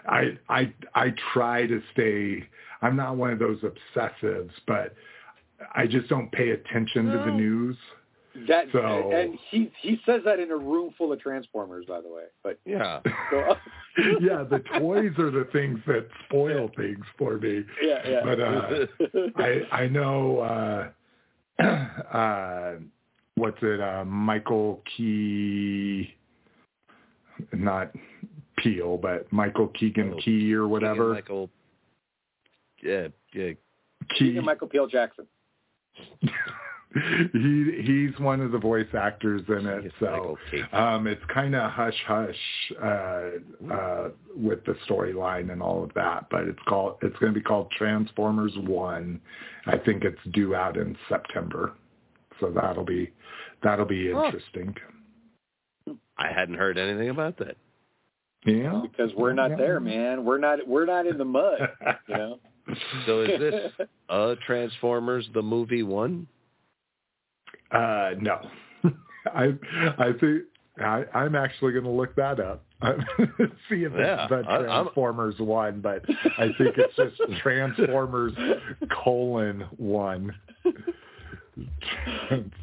I 0.08 0.38
I 0.48 0.74
I 0.94 1.14
try 1.34 1.66
to 1.66 1.82
stay. 1.92 2.48
I'm 2.82 2.96
not 2.96 3.18
one 3.18 3.32
of 3.32 3.40
those 3.40 3.60
obsessives, 3.62 4.52
but 4.68 4.94
I 5.76 5.88
just 5.88 6.08
don't 6.08 6.32
pay 6.32 6.52
attention 6.52 7.06
to 7.08 7.18
the 7.18 7.32
news. 7.32 7.76
That 8.48 8.66
So- 8.72 9.12
and 9.12 9.38
he 9.50 9.72
he 9.82 10.00
says 10.06 10.22
that 10.26 10.40
in 10.40 10.52
a 10.52 10.58
room 10.58 10.94
full 10.98 11.12
of 11.12 11.20
Transformers, 11.20 11.86
by 11.86 12.02
the 12.02 12.10
way. 12.10 12.26
But 12.44 12.60
Yeah. 12.66 13.00
so, 13.32 13.56
yeah, 14.20 14.44
the 14.44 14.60
toys 14.80 15.18
are 15.18 15.32
the 15.32 15.48
things 15.52 15.80
that 15.88 16.08
spoil 16.26 16.70
things 16.78 17.04
for 17.18 17.38
me. 17.38 17.64
yeah, 17.82 18.08
yeah. 18.08 18.22
But 18.24 18.40
uh, 18.40 18.86
I 19.38 19.62
I 19.84 19.88
know 19.88 20.40
uh, 21.60 21.64
uh, 21.64 22.74
what's 23.36 23.58
it? 23.62 23.80
Uh, 23.82 24.06
Michael 24.06 24.84
Key, 24.96 26.14
not 27.54 27.92
Peel, 28.58 28.98
but 28.98 29.32
Michael 29.32 29.68
Keegan 29.70 30.14
Oh, 30.16 30.20
Key 30.24 30.54
or 30.54 30.68
whatever. 30.68 31.14
Michael. 31.14 31.50
Yeah, 32.84 33.08
yeah. 33.34 33.52
Key. 34.10 34.30
Keegan 34.30 34.46
Michael 34.46 34.68
Peel 34.68 34.86
Jackson. 34.88 35.26
he 37.34 37.82
he's 37.84 38.20
one 38.20 38.40
of 38.40 38.52
the 38.52 38.58
voice 38.58 38.88
actors 38.98 39.42
in 39.50 39.66
it. 39.66 39.92
So 40.00 40.38
um, 40.72 41.06
it's 41.06 41.22
kind 41.34 41.54
of 41.54 41.70
hush 41.72 42.02
hush 42.06 42.72
uh, 42.82 43.30
uh, 43.72 44.10
with 44.36 44.64
the 44.66 44.76
storyline 44.90 45.52
and 45.52 45.62
all 45.62 45.84
of 45.84 45.94
that. 45.96 46.28
But 46.32 46.44
it's 46.44 46.60
called 46.68 46.96
it's 47.02 47.18
going 47.18 47.34
to 47.34 47.40
be 47.40 47.44
called 47.44 47.70
Transformers 47.78 48.54
One. 48.58 49.20
I 49.66 49.78
think 49.78 50.04
it's 50.04 50.20
due 50.32 50.56
out 50.56 50.78
in 50.78 50.98
September, 51.10 51.74
so 52.40 52.52
that'll 52.52 52.86
be 52.86 53.12
that'll 53.64 53.86
be 53.86 54.10
interesting. 54.10 54.74
I 56.18 56.32
hadn't 56.32 56.56
heard 56.56 56.78
anything 56.78 57.10
about 57.10 57.38
that. 57.38 57.58
Yeah, 58.46 58.82
Because 58.82 59.12
we're 59.16 59.34
not 59.34 59.58
there, 59.58 59.80
man. 59.80 60.24
We're 60.24 60.38
not 60.38 60.66
we're 60.66 60.86
not 60.86 61.06
in 61.06 61.18
the 61.18 61.26
mud. 61.26 61.60
You 62.08 62.16
know. 62.16 62.40
So 63.06 63.22
is 63.22 63.40
this 63.40 63.88
uh 64.10 64.36
Transformers 64.46 65.30
the 65.34 65.42
movie 65.42 65.84
one? 65.84 66.28
Uh, 67.72 68.12
no, 68.20 68.40
I 69.34 69.54
I 69.98 70.12
think 70.20 70.44
I, 70.80 71.04
I'm 71.14 71.36
actually 71.36 71.74
going 71.74 71.84
to 71.86 71.90
look 71.92 72.16
that 72.16 72.40
up. 72.40 72.64
See 73.70 73.84
if 73.84 73.92
Yeah, 73.98 74.24
it's 74.26 74.30
the 74.30 74.44
I- 74.48 74.56
I'm- 74.58 74.66
Transformers 74.66 75.36
one, 75.40 75.82
but 75.82 76.04
I 76.38 76.50
think 76.58 76.76
it's 76.78 76.96
just 76.96 77.16
Transformers 77.42 78.34
colon 79.04 79.66
one. 79.78 80.36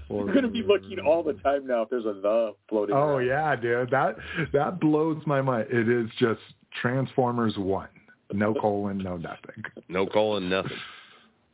We're 0.09 0.33
gonna 0.33 0.49
be 0.49 0.63
looking 0.63 0.99
all 1.01 1.23
the 1.23 1.33
time 1.35 1.67
now 1.67 1.83
if 1.83 1.91
there's 1.91 2.05
a 2.05 2.13
the 2.15 2.55
floating. 2.69 2.95
Oh 2.95 3.17
around. 3.17 3.27
yeah, 3.27 3.57
dude, 3.57 3.91
that 3.91 4.17
that 4.53 4.79
blows 4.81 5.21
my 5.27 5.43
mind. 5.43 5.67
It 5.71 5.89
is 5.89 6.09
just 6.19 6.41
Transformers 6.81 7.57
one, 7.57 7.89
no 8.33 8.55
colon, 8.55 8.99
no 8.99 9.17
nothing. 9.17 9.65
No 9.89 10.07
colon, 10.07 10.49
nothing. 10.49 10.77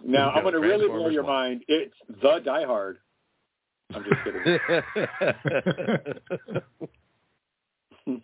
Now 0.05 0.31
I'm 0.31 0.45
gonna 0.45 0.61
really 0.61 0.87
blow 0.87 1.09
your 1.09 1.23
one. 1.25 1.33
mind. 1.33 1.65
It's 1.69 1.95
the 2.23 2.41
Die 2.45 2.65
Hard. 2.65 2.99
I'm 3.95 4.05
just 4.05 4.25
kidding. 4.25 4.59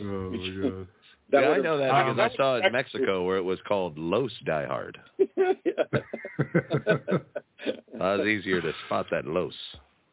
Oh 0.00 0.30
my 0.30 0.36
god. 0.62 0.86
yeah, 1.32 1.48
I 1.50 1.58
know 1.58 1.78
that 1.78 1.90
um, 1.90 2.16
because 2.16 2.32
I 2.32 2.36
saw 2.36 2.56
it 2.56 2.64
in 2.64 2.72
Mexico 2.72 3.24
where 3.24 3.36
it 3.38 3.42
was 3.42 3.58
called 3.66 3.98
Los 3.98 4.30
Die 4.44 4.66
Hard. 4.66 4.98
yeah. 5.18 5.44
Uh, 8.00 8.18
it's 8.18 8.26
easier 8.26 8.60
to 8.60 8.72
spot 8.86 9.06
that 9.10 9.26
Los. 9.26 9.54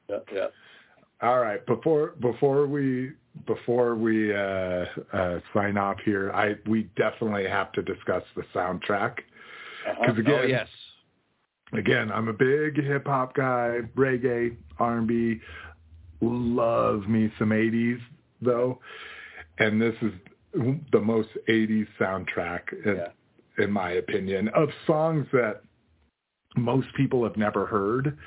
yeah, 0.09 0.17
yeah. 0.33 0.47
All 1.21 1.39
right, 1.39 1.63
before 1.65 2.13
before 2.21 2.65
we 2.67 3.11
before 3.45 3.95
we 3.95 4.33
uh, 4.33 4.85
uh, 5.13 5.39
sign 5.53 5.77
off 5.77 5.97
here, 6.03 6.31
I 6.33 6.55
we 6.69 6.89
definitely 6.95 7.47
have 7.47 7.71
to 7.73 7.81
discuss 7.81 8.23
the 8.35 8.43
soundtrack 8.53 9.17
Uh-huh. 9.87 9.95
because 10.01 10.19
again, 10.19 10.39
oh 10.43 10.45
yes. 10.45 10.67
Again, 11.73 12.11
I'm 12.11 12.27
a 12.27 12.33
big 12.33 12.81
hip 12.83 13.05
hop 13.05 13.33
guy, 13.35 13.79
reggae, 13.95 14.55
R&B. 14.79 15.39
Love 16.21 17.07
me 17.07 17.31
some 17.39 17.49
80s 17.49 17.99
though, 18.41 18.79
and 19.57 19.81
this 19.81 19.95
is 20.01 20.11
the 20.91 20.99
most 20.99 21.29
80s 21.49 21.87
soundtrack 21.99 22.61
in, 22.85 22.95
Yeah. 22.97 23.63
in 23.63 23.71
my 23.71 23.91
opinion 23.91 24.49
of 24.49 24.69
songs 24.85 25.25
that 25.33 25.61
most 26.55 26.87
people 26.95 27.23
have 27.23 27.37
never 27.37 27.65
heard 27.65 28.17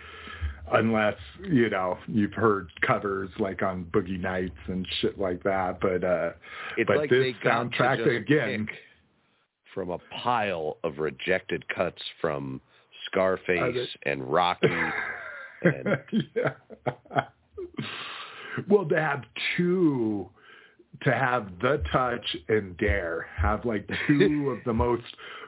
unless 0.73 1.16
you 1.43 1.69
know 1.69 1.98
you've 2.09 2.32
heard 2.32 2.70
covers 2.81 3.28
like 3.39 3.62
on 3.62 3.85
Boogie 3.93 4.19
Nights 4.19 4.56
and 4.66 4.86
shit 5.01 5.19
like 5.19 5.43
that. 5.43 5.78
But 5.81 6.02
uh, 6.02 6.32
It's 6.77 6.89
but 6.89 6.97
like 6.97 7.10
this 7.10 7.35
soundtrack 7.44 8.16
again. 8.16 8.66
from 9.74 9.90
a 9.90 9.98
pile 10.23 10.78
of 10.82 10.98
rejected 10.98 11.69
cuts 11.69 12.02
from 12.20 12.60
Scarface 13.15 13.89
and 14.05 14.23
Rocky. 14.23 14.69
And- 15.62 15.97
yeah. 16.35 16.51
well, 18.69 18.85
to 18.85 19.01
have 19.01 19.23
two, 19.57 20.28
to 21.05 21.11
have 21.11 21.49
the 21.62 21.82
touch 21.91 22.36
and 22.49 22.77
dare, 22.77 23.27
have 23.35 23.65
like 23.65 23.89
two 24.07 24.51
of 24.59 24.59
the 24.66 24.74
most 24.74 25.05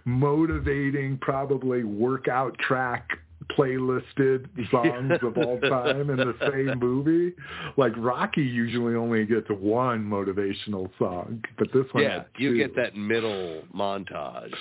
motivating, 0.07 1.19
probably 1.21 1.85
workout 1.85 2.57
track 2.59 3.11
playlisted 3.53 4.47
songs 4.71 5.13
of 5.23 5.37
all 5.37 5.61
time 5.61 6.09
in 6.09 6.17
the 6.17 6.35
same 6.51 6.79
movie. 6.79 7.35
Like 7.77 7.93
Rocky 7.99 8.43
usually 8.43 8.95
only 8.95 9.27
gets 9.27 9.49
one 9.51 10.03
motivational 10.03 10.89
song, 10.99 11.45
but 11.59 11.69
this 11.75 11.85
one 11.93 12.05
yeah, 12.05 12.23
you 12.39 12.57
get 12.57 12.75
that 12.77 12.97
middle 12.97 13.65
montage. 13.75 14.55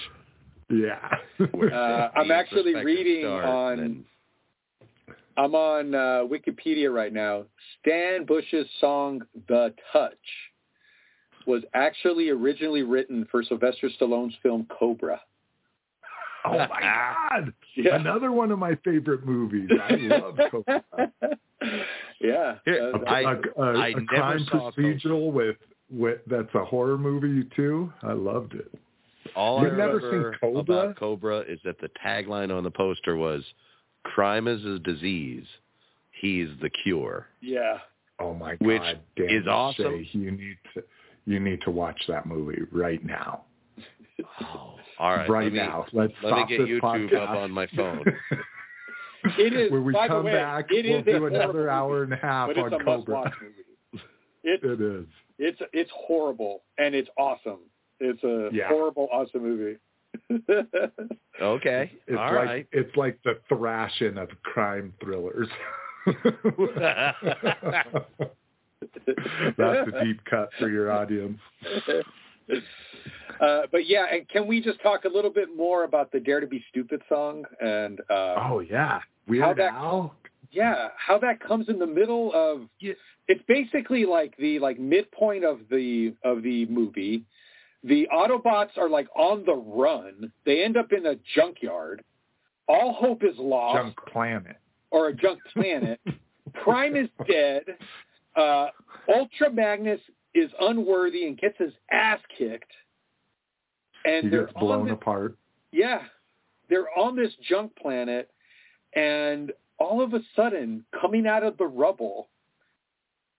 Yeah. 0.70 1.10
Uh, 1.74 2.10
I'm 2.16 2.32
actually 2.32 2.74
reading 2.76 3.26
on- 3.26 3.80
and 3.80 4.06
I'm 5.38 5.54
on 5.54 5.94
uh, 5.94 6.24
Wikipedia 6.26 6.94
right 6.94 7.12
now. 7.12 7.44
Stan 7.82 8.26
Bush's 8.26 8.66
song 8.80 9.22
"The 9.50 9.74
Touch" 9.92 10.14
was 11.46 11.64
actually 11.74 12.30
originally 12.30 12.84
written 12.84 13.28
for 13.30 13.44
Sylvester 13.44 13.90
Stallone's 14.00 14.34
film 14.42 14.66
Cobra. 14.80 15.20
Oh 16.46 16.58
my 16.58 16.68
God! 17.42 17.54
Yeah. 17.76 17.96
Another 17.96 18.32
one 18.32 18.52
of 18.52 18.60
my 18.60 18.76
favorite 18.86 19.26
movies. 19.26 19.70
I 19.84 19.96
love 19.96 20.40
Cobra. 20.52 20.84
yeah. 22.22 22.56
Here, 22.64 22.94
Uh, 22.96 23.00
I- 23.10 23.22
a, 23.22 23.62
a, 23.62 23.78
I 23.80 23.88
a 23.90 23.92
never 23.92 24.06
crime 24.06 24.46
saw 24.50 24.72
procedural 24.72 25.32
with 25.34 25.58
with 25.92 26.20
that's 26.28 26.54
a 26.56 26.64
horror 26.64 26.98
movie 26.98 27.48
too. 27.56 27.92
I 28.04 28.14
loved 28.14 28.54
it. 28.54 28.72
All 29.36 29.62
You've 29.64 29.74
I 29.74 29.78
never 29.78 29.98
remember 29.98 30.32
seen 30.34 30.40
Cobra? 30.40 30.62
about 30.62 30.96
Cobra 30.98 31.40
is 31.40 31.60
that 31.66 31.80
the 31.82 31.90
tagline 32.06 32.56
on 32.56 32.64
the 32.64 32.72
poster 32.72 33.16
was 33.16 33.44
"Crime 34.04 34.48
is 34.48 34.64
a 34.66 34.80
disease, 34.80 35.46
he's 36.22 36.50
the 36.62 36.70
cure." 36.84 37.28
yeah. 37.42 37.80
Oh 38.18 38.34
my 38.34 38.56
Which 38.62 38.82
God! 38.82 39.00
Dan 39.18 39.30
is 39.30 39.46
awesome. 39.48 40.06
Shea, 40.06 40.10
you 40.18 40.32
need 40.32 40.58
to 40.74 40.84
you 41.26 41.40
need 41.42 41.62
to 41.64 41.72
watch 41.72 42.02
that 42.08 42.26
movie 42.26 42.62
right 42.72 43.04
now. 43.04 43.44
Oh, 44.42 44.76
all 45.00 45.18
right, 45.18 45.30
right 45.30 45.44
let 45.46 45.54
me, 45.54 45.60
now. 45.60 45.86
Let's 45.92 46.14
let 46.24 46.34
me 46.36 46.46
get 46.48 46.60
this 46.60 46.70
YouTube 46.70 46.80
podcast. 46.82 47.24
up 47.24 47.30
on 47.32 47.52
my 47.52 47.68
phone. 47.76 48.04
It 49.40 49.54
is. 49.54 49.72
when 49.72 49.84
we 49.84 49.92
by 49.92 50.08
the 50.08 50.14
come 50.14 50.26
way, 50.26 50.34
back, 50.34 50.68
it 50.70 50.86
we'll 50.86 51.02
do 51.02 51.12
horrible 51.18 51.36
another 51.36 51.70
hour 51.70 52.00
movie, 52.02 52.04
and 52.04 52.14
a 52.14 52.26
half 52.26 52.50
on 52.50 52.58
a 52.58 52.70
Cobra. 52.70 52.86
must-watch 52.98 53.34
movie. 53.42 54.04
It's 54.44 54.64
It 54.64 54.80
is. 54.82 55.06
it's 55.40 55.60
it's 55.74 55.92
horrible 55.94 56.62
and 56.78 56.94
it's 56.94 57.10
awesome. 57.18 57.60
It's 58.00 58.24
a 58.24 58.50
Yeah. 58.54 58.68
horrible, 58.68 59.08
awesome 59.12 59.42
movie. 59.44 59.78
Okay, 61.42 61.92
It's 62.08 62.18
all 62.18 62.34
like 62.34 62.46
right. 62.48 62.68
it's 62.72 62.96
like 62.96 63.20
the 63.26 63.38
thrashing 63.50 64.18
of 64.18 64.30
crime 64.44 64.94
thrillers. 65.02 65.50
That's 69.58 69.90
a 69.90 70.04
deep 70.04 70.24
cut 70.30 70.50
for 70.60 70.70
your 70.70 70.92
audience. 70.92 71.38
uh, 73.42 73.62
but 73.72 73.86
yeah, 73.88 74.06
and 74.12 74.28
can 74.30 74.48
we 74.48 74.62
just 74.62 74.82
talk 74.82 75.06
a 75.06 75.10
little 75.10 75.32
bit 75.32 75.50
more 75.56 75.84
about 75.84 76.12
the 76.12 76.20
"Dare 76.20 76.40
to 76.40 76.48
Be 76.48 76.64
Stupid" 76.70 77.02
song 77.10 77.44
and 77.62 78.00
uh, 78.10 78.36
Oh 78.50 78.60
yeah, 78.62 79.00
Weird 79.28 79.44
How 79.44 79.54
that- 79.56 79.74
Al. 79.74 80.16
yeah, 80.52 80.90
how 80.98 81.18
that 81.20 81.40
comes 81.42 81.68
in 81.70 81.80
the 81.80 81.88
middle 81.88 82.32
of 82.34 82.62
it's 83.28 83.42
basically 83.48 84.06
like 84.06 84.36
the 84.38 84.60
like 84.60 84.80
midpoint 84.80 85.44
of 85.44 85.60
the 85.70 86.14
of 86.24 86.44
the 86.44 86.66
movie. 86.68 87.24
The 87.86 88.08
Autobots 88.14 88.78
are 88.78 88.90
like 88.90 89.08
on 89.16 89.46
the 89.46 89.54
run. 89.56 90.32
They 90.46 90.64
end 90.64 90.76
up 90.76 90.92
in 90.92 91.06
a 91.06 91.16
junkyard. 91.36 92.04
All 92.68 92.94
hope 92.94 93.24
is 93.24 93.38
lost, 93.38 93.78
Junk 93.78 93.96
Planet. 94.12 94.58
or 94.92 95.10
a 95.10 95.14
junk 95.14 95.40
planet. 95.54 96.00
Prime 96.64 96.96
is 96.96 97.08
dead. 97.28 97.64
Uh, 98.36 98.68
Ultra 99.08 99.52
Magnus 99.52 100.00
is 100.34 100.50
unworthy 100.60 101.28
and 101.28 101.38
gets 101.38 101.58
his 101.60 101.72
ass 101.92 102.20
kicked. 102.38 102.72
And 104.04 104.26
He 104.26 104.30
they're 104.30 104.46
gets 104.48 104.58
blown 104.60 104.86
this 104.86 104.94
apart. 104.94 105.36
yeah, 105.72 106.02
they're 106.70 106.88
on 106.98 107.16
this 107.16 107.32
junk 107.48 107.76
planet, 107.76 108.30
and 108.96 109.52
all 109.78 110.02
of 110.02 110.14
a 110.14 110.20
sudden, 110.36 110.84
coming 111.00 111.28
out 111.28 111.44
of 111.44 111.58
the 111.58 111.66
rubble, 111.68 112.30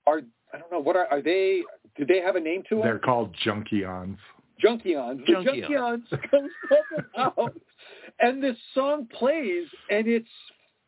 are 0.06 0.22
I 0.52 0.58
don't 0.58 0.70
know 0.70 0.78
what 0.80 0.94
are 0.96 1.06
are 1.10 1.20
they? 1.20 1.62
Do 1.96 2.04
they 2.06 2.20
have 2.20 2.36
a 2.36 2.40
name 2.40 2.62
to 2.68 2.76
them? 2.76 2.84
They're 2.84 2.98
called 3.00 3.34
Junkions. 3.44 4.18
Junkions. 4.62 5.24
The 5.26 5.32
Junkions. 5.32 6.08
Comes 6.30 6.50
coming 6.68 7.06
out, 7.16 7.54
and 8.20 8.42
this 8.42 8.56
song 8.74 9.06
plays, 9.18 9.66
and 9.90 10.06
it's 10.06 10.28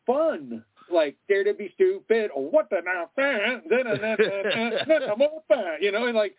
fun. 0.05 0.63
Like 0.91 1.15
dare 1.27 1.43
to 1.43 1.53
be 1.53 1.71
stupid, 1.75 2.31
or 2.35 2.49
what 2.49 2.69
the 2.71 2.81
now, 2.83 3.09
you 5.79 5.91
know, 5.91 6.05
and 6.07 6.15
like 6.15 6.35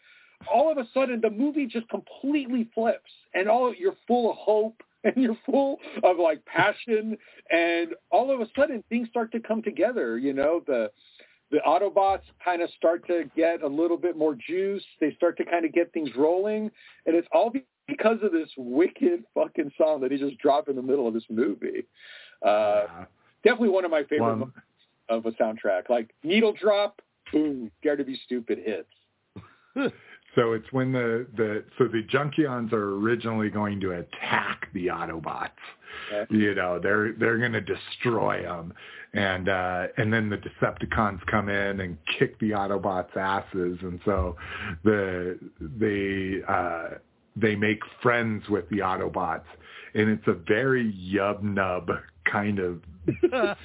all 0.52 0.72
of 0.72 0.78
a 0.78 0.88
sudden 0.92 1.20
the 1.20 1.30
movie 1.30 1.66
just 1.66 1.88
completely 1.88 2.68
flips, 2.74 3.10
and 3.34 3.48
all 3.48 3.72
you're 3.72 3.96
full 4.08 4.30
of 4.30 4.36
hope 4.36 4.82
and 5.04 5.14
you're 5.16 5.38
full 5.46 5.78
of 6.02 6.18
like 6.18 6.44
passion, 6.46 7.16
and 7.50 7.94
all 8.10 8.30
of 8.30 8.40
a 8.40 8.48
sudden 8.56 8.82
things 8.88 9.08
start 9.08 9.32
to 9.32 9.40
come 9.40 9.62
together. 9.62 10.18
You 10.18 10.32
know, 10.32 10.62
the 10.66 10.90
the 11.50 11.58
Autobots 11.66 12.22
kind 12.44 12.62
of 12.62 12.70
start 12.70 13.06
to 13.08 13.24
get 13.36 13.62
a 13.62 13.66
little 13.66 13.96
bit 13.96 14.16
more 14.16 14.34
juice. 14.34 14.84
They 15.00 15.12
start 15.14 15.36
to 15.38 15.44
kind 15.44 15.64
of 15.64 15.72
get 15.72 15.92
things 15.92 16.10
rolling, 16.16 16.70
and 17.06 17.16
it's 17.16 17.28
all 17.32 17.52
because 17.88 18.18
of 18.22 18.30
this 18.32 18.48
wicked 18.56 19.24
fucking 19.34 19.72
song 19.76 20.00
that 20.02 20.12
he 20.12 20.18
just 20.18 20.38
dropped 20.38 20.68
in 20.68 20.76
the 20.76 20.82
middle 20.82 21.08
of 21.08 21.14
this 21.14 21.24
movie. 21.28 21.84
Uh, 22.44 22.84
Yeah. 22.88 23.04
definitely 23.42 23.70
one 23.70 23.84
of 23.84 23.90
my 23.90 24.04
favorite 24.04 24.36
One- 24.36 24.52
of 25.08 25.26
a 25.26 25.32
soundtrack. 25.32 25.88
Like 25.88 26.14
needle 26.22 26.52
drop, 26.52 27.02
boom, 27.32 27.70
dare 27.82 27.96
to 27.96 28.04
be 28.04 28.14
stupid 28.24 28.58
hits. 28.58 28.88
So 30.34 30.52
it's 30.52 30.70
when 30.70 30.92
the, 30.92 31.26
the 31.36 31.64
so 31.76 31.84
the 31.84 32.02
Junkions 32.04 32.72
are 32.72 32.96
originally 32.96 33.50
going 33.50 33.80
to 33.80 33.92
attack 33.92 34.68
the 34.72 34.86
Autobots. 34.86 35.50
Yeah. 36.12 36.24
You 36.30 36.54
know, 36.54 36.78
they're 36.80 37.12
they're 37.14 37.38
going 37.38 37.52
to 37.52 37.60
destroy 37.60 38.42
them, 38.42 38.72
and 39.12 39.48
uh, 39.48 39.86
and 39.96 40.12
then 40.12 40.30
the 40.30 40.36
Decepticons 40.36 41.24
come 41.26 41.48
in 41.48 41.80
and 41.80 41.98
kick 42.18 42.38
the 42.38 42.50
Autobots' 42.50 43.16
asses, 43.16 43.78
and 43.82 44.00
so 44.04 44.36
the 44.84 45.38
they 45.60 46.42
uh, 46.46 46.98
they 47.36 47.56
make 47.56 47.80
friends 48.02 48.48
with 48.48 48.68
the 48.70 48.78
Autobots, 48.78 49.44
and 49.94 50.08
it's 50.08 50.26
a 50.28 50.34
very 50.46 50.92
yub 50.92 51.42
nub 51.42 51.90
kind 52.24 52.58
of 52.58 52.80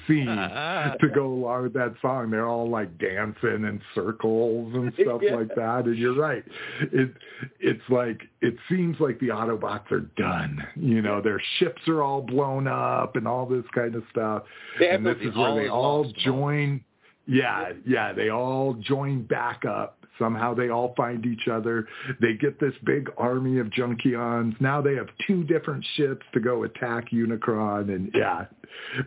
scene 0.06 0.26
to 0.26 1.08
go 1.14 1.26
along 1.26 1.64
with 1.64 1.72
that 1.74 1.94
song. 2.02 2.30
They're 2.30 2.46
all 2.48 2.68
like 2.68 2.96
dancing 2.98 3.64
in 3.64 3.80
circles 3.94 4.74
and 4.74 4.92
stuff 5.00 5.20
Yeah. 5.22 5.36
like 5.36 5.54
that. 5.54 5.84
And 5.84 5.96
you're 5.96 6.14
right. 6.16 6.44
It 6.92 7.12
it's 7.60 7.82
like 7.88 8.22
it 8.40 8.54
seems 8.68 8.98
like 8.98 9.18
the 9.20 9.28
Autobots 9.28 9.90
are 9.92 10.00
done. 10.16 10.66
You 10.74 11.02
know, 11.02 11.20
their 11.20 11.40
ships 11.58 11.82
are 11.86 12.02
all 12.02 12.22
blown 12.22 12.66
up 12.66 13.16
and 13.16 13.28
all 13.28 13.46
this 13.46 13.64
kind 13.74 13.94
of 13.94 14.02
stuff. 14.10 14.44
And 14.80 15.04
this 15.04 15.16
is 15.20 15.36
where 15.36 15.54
they 15.54 15.68
all 15.68 16.10
join. 16.24 16.82
Yeah, 17.28 17.72
yeah, 17.84 18.12
they 18.12 18.30
all 18.30 18.74
join 18.74 19.22
back 19.24 19.64
up. 19.64 19.95
Somehow 20.18 20.54
they 20.54 20.70
all 20.70 20.94
find 20.96 21.26
each 21.26 21.48
other. 21.48 21.86
They 22.20 22.34
get 22.34 22.58
this 22.60 22.72
big 22.84 23.10
army 23.18 23.58
of 23.58 23.68
Junkions. 23.68 24.58
Now 24.60 24.80
they 24.80 24.94
have 24.94 25.08
two 25.26 25.44
different 25.44 25.84
ships 25.96 26.24
to 26.34 26.40
go 26.40 26.64
attack 26.64 27.10
Unicron, 27.10 27.94
and 27.94 28.10
yeah, 28.14 28.46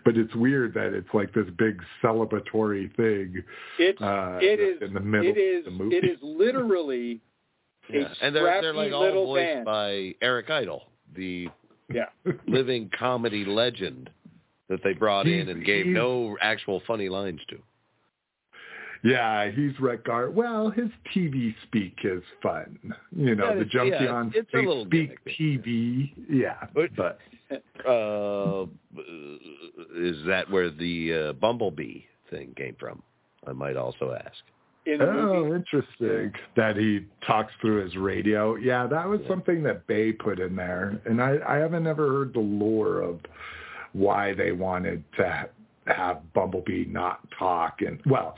but 0.05 0.17
it's 0.17 0.33
weird 0.35 0.73
that 0.75 0.93
it's 0.93 1.09
like 1.13 1.33
this 1.33 1.47
big 1.57 1.81
celebratory 2.03 2.95
thing. 2.95 3.43
It's 3.77 4.01
Uh, 4.01 4.39
it 4.41 4.59
is 4.59 4.81
in 4.81 4.93
the 4.93 4.99
middle 4.99 5.27
it 5.27 5.37
is 5.37 5.65
of 5.67 5.73
the 5.73 5.83
movie. 5.83 5.95
it 5.95 6.03
is 6.05 6.17
literally 6.21 7.21
Yeah. 7.89 8.01
a 8.21 8.25
And 8.25 8.35
they're 8.35 8.43
they're 8.43 8.61
scrappy 8.61 8.77
like 8.77 8.93
all 8.93 9.01
little 9.01 9.25
voiced 9.25 9.45
band. 9.45 9.65
by 9.65 10.15
Eric 10.21 10.49
Idle, 10.51 10.83
the 11.15 11.47
yeah. 11.91 12.05
living 12.47 12.91
comedy 12.97 13.45
legend 13.45 14.11
that 14.69 14.81
they 14.83 14.93
brought 14.93 15.27
in 15.27 15.49
and 15.49 15.65
gave 15.65 15.87
no 15.87 16.37
actual 16.39 16.83
funny 16.85 17.09
lines 17.09 17.39
to. 17.49 17.57
Yeah, 19.03 19.49
he's 19.51 19.79
Wreck-Gar. 19.79 20.29
Well, 20.31 20.69
his 20.71 20.89
TV 21.15 21.55
speak 21.63 21.95
is 22.03 22.21
fun. 22.43 22.77
You 23.15 23.35
know, 23.35 23.49
Yeah, 23.49 23.55
the 23.55 23.61
it's- 23.61 23.73
yeah, 23.73 24.07
Junkions 24.07 24.35
it's 24.35 24.53
a 24.53 24.57
little 24.57 24.85
speak 24.85 25.17
gimmicky. 25.25 25.63
TV. 25.63 26.13
Yeah, 26.29 26.67
But- 26.73 26.95
but 26.95 27.19
Uh, 27.85 28.65
is 29.95 30.23
that 30.25 30.45
where 30.49 30.69
the 30.69 31.13
uh, 31.13 31.33
Bumblebee 31.33 32.01
thing 32.29 32.53
came 32.55 32.75
from? 32.79 33.01
I 33.47 33.53
might 33.53 33.75
also 33.77 34.11
ask. 34.13 34.37
In 34.85 35.01
Oh, 35.01 35.43
movie. 35.45 35.55
interesting. 35.55 36.33
That 36.55 36.75
he 36.77 37.05
talks 37.25 37.53
through 37.61 37.83
his 37.83 37.95
radio. 37.95 38.55
Yeah, 38.55 38.85
that 38.87 39.07
was 39.07 39.21
something 39.27 39.63
that 39.63 39.87
Bay 39.87 40.11
put 40.13 40.39
in 40.39 40.55
there, 40.55 40.99
and 41.05 41.21
I, 41.21 41.37
I 41.47 41.55
haven't 41.57 41.87
ever 41.87 42.07
heard 42.09 42.33
the 42.33 42.39
lore 42.39 43.01
of 43.01 43.19
why 43.93 44.33
they 44.33 44.51
wanted 44.51 45.03
to 45.17 45.49
have 45.87 46.33
Bumblebee 46.33 46.85
not 46.85 47.19
talk. 47.37 47.81
And 47.81 47.99
well, 48.05 48.35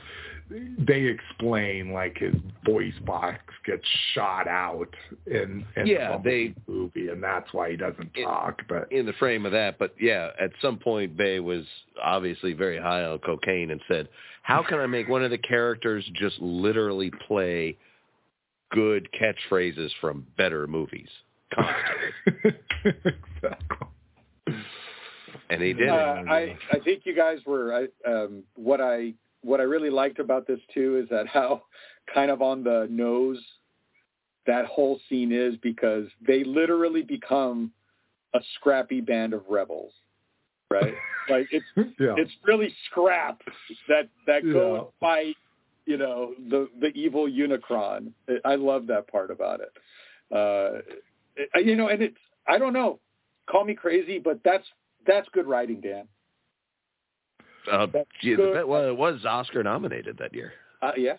they 0.78 1.02
explain 1.02 1.92
like 1.92 2.18
his 2.18 2.34
voice 2.64 2.98
box 3.06 3.38
gets 3.64 3.86
shot 4.14 4.46
out 4.48 4.88
in, 5.26 5.64
in 5.76 5.86
Yeah, 5.86 6.18
the 6.18 6.22
they- 6.22 6.54
movie, 6.72 7.08
and 7.08 7.22
that's 7.22 7.52
why 7.52 7.70
he 7.70 7.76
doesn't 7.76 8.10
It- 8.14 8.24
talk. 8.24 8.62
But 8.68 8.90
in 8.92 9.06
the 9.06 9.12
frame 9.14 9.46
of 9.46 9.52
that. 9.52 9.78
But 9.78 9.94
yeah, 10.00 10.30
at 10.40 10.50
some 10.60 10.78
point, 10.78 11.16
Bay 11.16 11.40
was 11.40 11.64
obviously 12.02 12.52
very 12.52 12.78
high 12.78 13.04
on 13.04 13.18
cocaine 13.20 13.70
and 13.70 13.80
said, 13.88 14.08
"How 14.42 14.62
can 14.62 14.78
I 14.80 14.86
make 14.86 15.08
one 15.08 15.22
of 15.24 15.30
the 15.30 15.38
characters 15.38 16.04
just 16.14 16.38
literally 16.40 17.10
play 17.26 17.76
good 18.70 19.08
catchphrases 19.12 19.90
from 20.00 20.26
better 20.36 20.66
movies 20.66 21.08
constantly?" 21.54 22.54
exactly. 23.36 23.88
And 25.50 25.60
he 25.62 25.72
did 25.74 25.88
Uh. 25.90 26.22
I 26.28 26.56
I 26.70 26.78
think 26.78 27.04
you 27.04 27.14
guys 27.14 27.38
were 27.44 27.74
I, 28.06 28.10
um, 28.10 28.42
what 28.54 28.80
I 28.80 29.12
what 29.42 29.60
I 29.60 29.64
really 29.64 29.90
liked 29.90 30.18
about 30.18 30.46
this 30.46 30.60
too 30.72 30.98
is 31.02 31.08
that 31.10 31.26
how 31.26 31.62
kind 32.12 32.30
of 32.30 32.42
on 32.42 32.62
the 32.64 32.86
nose 32.90 33.38
that 34.46 34.66
whole 34.66 34.98
scene 35.08 35.30
is 35.32 35.54
because 35.62 36.06
they 36.26 36.42
literally 36.44 37.02
become 37.02 37.72
a 38.34 38.40
scrappy 38.56 39.00
band 39.00 39.34
of 39.34 39.42
rebels. 39.48 39.92
right? 40.70 40.94
like 41.28 41.46
it's 41.52 41.64
yeah. 42.00 42.14
it's 42.16 42.32
really 42.44 42.74
scrap 42.90 43.40
that 43.88 44.08
that 44.26 44.42
go 44.42 44.72
Yeah. 44.74 44.78
and 44.80 44.86
fight, 45.00 45.36
you 45.86 45.96
know, 45.96 46.34
the 46.50 46.68
the 46.80 46.88
evil 46.88 47.28
Unicron. 47.28 48.12
I 48.44 48.54
love 48.56 48.86
that 48.88 49.06
part 49.06 49.30
about 49.30 49.60
it. 49.60 49.72
Uh, 50.34 50.80
it- 51.36 51.66
you 51.66 51.76
know, 51.76 51.88
and 51.88 52.02
it's 52.02 52.16
I 52.48 52.58
don't 52.58 52.72
know, 52.72 52.98
call 53.48 53.64
me 53.64 53.74
crazy, 53.74 54.18
but 54.18 54.40
that's 54.44 54.66
that's 55.06 55.28
good 55.32 55.46
writing, 55.46 55.80
Dan. 55.80 56.08
Uh, 57.70 57.86
That's 57.92 58.08
yeah, 58.22 58.36
the- 58.36 58.64
well, 58.66 58.88
it 58.88 58.96
was 58.96 59.24
Oscar 59.24 59.62
nominated 59.62 60.18
that 60.18 60.34
year. 60.34 60.52
Uh, 60.80 60.92
yeah. 60.96 61.16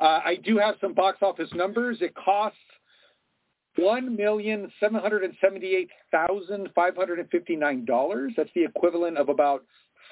Uh, 0.00 0.20
I 0.24 0.36
do 0.44 0.58
have 0.58 0.76
some 0.80 0.94
box 0.94 1.18
office 1.22 1.48
numbers. 1.54 1.98
It 2.00 2.14
costs 2.14 2.58
one 3.76 4.16
million 4.16 4.70
seven 4.80 5.00
hundred 5.00 5.24
and 5.24 5.34
seventy-eight 5.40 5.90
thousand 6.10 6.70
five 6.74 6.96
hundred 6.96 7.18
and 7.18 7.28
fifty-nine 7.30 7.84
dollars. 7.84 8.32
That's 8.36 8.50
the 8.54 8.64
equivalent 8.64 9.18
of 9.18 9.28
about 9.28 9.64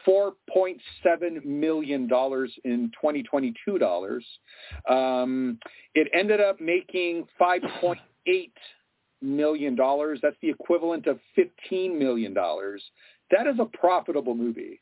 four 0.05 0.33
point 0.53 0.81
seven 1.03 1.41
million 1.45 2.07
dollars 2.07 2.53
in 2.65 2.91
twenty 3.01 3.23
twenty-two 3.23 3.79
dollars. 3.79 4.25
Um, 4.89 5.59
it 5.95 6.09
ended 6.19 6.41
up 6.41 6.61
making 6.61 7.27
five 7.39 7.63
point 7.81 8.01
eight 8.27 8.57
million 9.23 9.75
dollars. 9.75 10.21
That's 10.23 10.37
the 10.43 10.51
equivalent 10.51 11.07
of 11.07 11.19
fifteen 11.35 11.99
million 11.99 12.35
dollars. 12.35 12.83
That 13.31 13.47
is 13.47 13.57
a 13.59 13.65
profitable 13.77 14.35
movie 14.35 14.81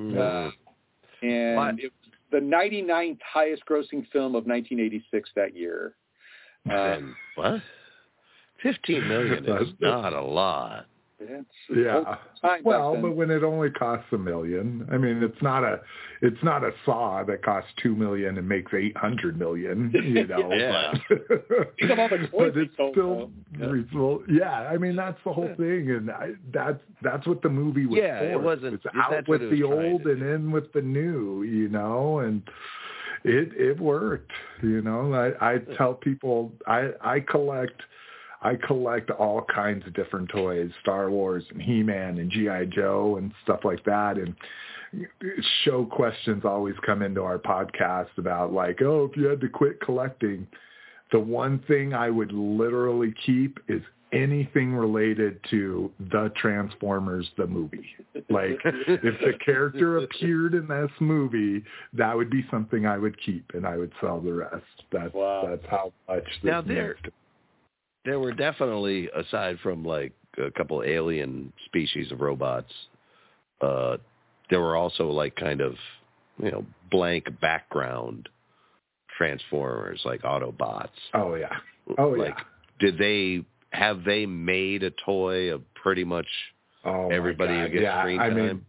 Mm. 0.00 0.52
and 1.22 1.56
What? 1.56 1.74
it 1.78 1.92
was 1.92 2.12
the 2.30 2.38
99th 2.38 3.18
highest 3.22 3.64
grossing 3.66 4.06
film 4.12 4.34
of 4.34 4.46
1986 4.46 5.30
that 5.36 5.56
year. 5.56 5.94
Uh, 6.68 6.72
And 6.72 7.14
what? 7.36 7.60
Fifteen 8.62 9.08
million 9.08 9.44
is 9.46 9.68
not 9.80 10.12
a 10.12 10.20
lot. 10.20 10.86
It's, 11.20 11.46
Yeah. 11.74 12.16
Well, 12.64 12.96
but 13.00 13.12
when 13.14 13.30
it 13.30 13.42
only 13.42 13.70
costs 13.70 14.06
a 14.12 14.18
million, 14.18 14.88
I 14.90 14.96
mean, 14.96 15.22
it's 15.22 15.40
not 15.42 15.62
a, 15.64 15.80
it's 16.22 16.42
not 16.42 16.64
a 16.64 16.72
saw 16.84 17.22
that 17.24 17.42
costs 17.44 17.70
two 17.82 17.94
million 17.94 18.38
and 18.38 18.48
makes 18.48 18.72
eight 18.74 18.96
hundred 18.96 19.38
million. 19.38 19.92
You 20.02 20.26
know, 20.26 20.52
Yeah. 20.52 20.92
but, 21.08 21.76
Think 21.78 21.90
of 21.92 21.98
all 21.98 22.08
the 22.08 22.18
toys 22.18 22.28
but 22.32 22.56
it's 22.56 22.76
sold, 22.76 22.92
still 22.94 23.14
though. 23.16 23.30
Yeah. 23.66 23.66
reasonable. 23.70 24.22
Yeah, 24.28 24.52
I 24.68 24.76
mean, 24.78 24.96
that's 24.96 25.18
the 25.24 25.32
whole 25.32 25.52
thing, 25.56 25.90
and 25.90 26.10
I, 26.10 26.30
that's 26.52 26.80
that's 27.02 27.26
what 27.26 27.42
the 27.42 27.48
movie 27.50 27.86
was 27.86 27.98
Yeah, 28.00 28.18
for. 28.20 28.30
it 28.32 28.40
wasn't- 28.42 28.74
It's 28.74 28.84
out 28.94 29.28
with 29.28 29.42
it 29.42 29.50
the 29.50 29.62
old 29.62 30.02
and 30.06 30.22
in 30.22 30.50
with 30.50 30.72
the 30.72 30.82
new. 30.82 31.42
You 31.42 31.68
know, 31.68 32.20
and 32.20 32.42
it 33.24 33.50
it 33.54 33.78
worked. 33.78 34.32
You 34.62 34.80
know, 34.82 35.12
I 35.14 35.54
I 35.54 35.58
tell 35.76 35.94
people 35.94 36.52
I 36.66 36.90
I 37.00 37.20
collect. 37.20 37.80
I 38.42 38.54
collect 38.56 39.10
all 39.10 39.42
kinds 39.54 39.86
of 39.86 39.92
different 39.94 40.30
toys, 40.30 40.70
Star 40.82 41.10
Wars 41.10 41.44
and 41.50 41.60
He-Man 41.60 42.18
and 42.18 42.30
G.I. 42.30 42.66
Joe 42.66 43.16
and 43.18 43.32
stuff 43.44 43.60
like 43.64 43.84
that. 43.84 44.16
And 44.16 44.34
show 45.64 45.84
questions 45.84 46.44
always 46.44 46.74
come 46.84 47.02
into 47.02 47.22
our 47.22 47.38
podcast 47.38 48.16
about 48.16 48.52
like, 48.52 48.80
oh, 48.82 49.08
if 49.10 49.16
you 49.16 49.26
had 49.26 49.40
to 49.40 49.48
quit 49.48 49.80
collecting, 49.80 50.46
the 51.12 51.20
one 51.20 51.58
thing 51.68 51.92
I 51.94 52.10
would 52.10 52.32
literally 52.32 53.12
keep 53.26 53.58
is 53.68 53.82
anything 54.12 54.74
related 54.74 55.38
to 55.50 55.90
the 56.10 56.32
Transformers, 56.34 57.28
the 57.36 57.46
movie. 57.46 57.86
Like 58.28 58.58
if 58.64 59.20
the 59.20 59.34
character 59.44 59.98
appeared 59.98 60.54
in 60.54 60.66
this 60.66 60.90
movie, 60.98 61.62
that 61.92 62.16
would 62.16 62.30
be 62.30 62.44
something 62.50 62.86
I 62.86 62.98
would 62.98 63.16
keep 63.22 63.44
and 63.54 63.64
I 63.66 63.76
would 63.76 63.92
sell 64.00 64.20
the 64.20 64.32
rest. 64.32 64.64
That's 64.90 65.14
Wow. 65.14 65.46
that's 65.48 65.66
how 65.70 65.92
much 66.08 66.24
this 66.24 66.50
Now 66.50 66.60
there- 66.60 66.86
means 66.94 66.96
to 67.04 67.12
There 68.04 68.18
were 68.18 68.32
definitely, 68.32 69.08
aside 69.14 69.58
from 69.62 69.84
like 69.84 70.12
a 70.38 70.50
couple 70.50 70.82
alien 70.82 71.52
species 71.66 72.10
of 72.12 72.20
robots, 72.20 72.72
uh, 73.60 73.98
there 74.48 74.60
were 74.60 74.76
also 74.76 75.10
like 75.10 75.36
kind 75.36 75.60
of, 75.60 75.74
you 76.42 76.50
know, 76.50 76.64
blank 76.90 77.28
background 77.40 78.28
Transformers, 79.16 80.00
like 80.04 80.22
Autobots. 80.22 80.88
Oh 81.12 81.34
yeah. 81.34 81.56
Oh 81.98 82.08
like, 82.08 82.34
yeah. 82.36 82.44
did 82.78 82.96
they 82.96 83.44
have 83.70 84.04
they 84.04 84.24
made 84.24 84.82
a 84.82 84.90
toy 85.04 85.52
of 85.52 85.62
pretty 85.74 86.04
much 86.04 86.26
Oh 86.84 87.10
everybody 87.10 87.52
who 87.54 87.68
gets 87.68 87.82
yeah, 87.82 88.00
screen 88.00 88.18
I 88.18 88.28
time? 88.28 88.36
mean, 88.36 88.66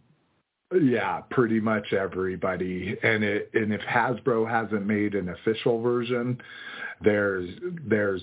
yeah, 0.80 1.20
pretty 1.30 1.60
much 1.60 1.92
everybody. 1.92 2.96
And 3.02 3.24
it 3.24 3.50
and 3.54 3.72
if 3.72 3.80
Hasbro 3.82 4.48
hasn't 4.48 4.86
made 4.86 5.14
an 5.14 5.28
official 5.30 5.80
version, 5.80 6.40
there's 7.02 7.48
there's 7.86 8.22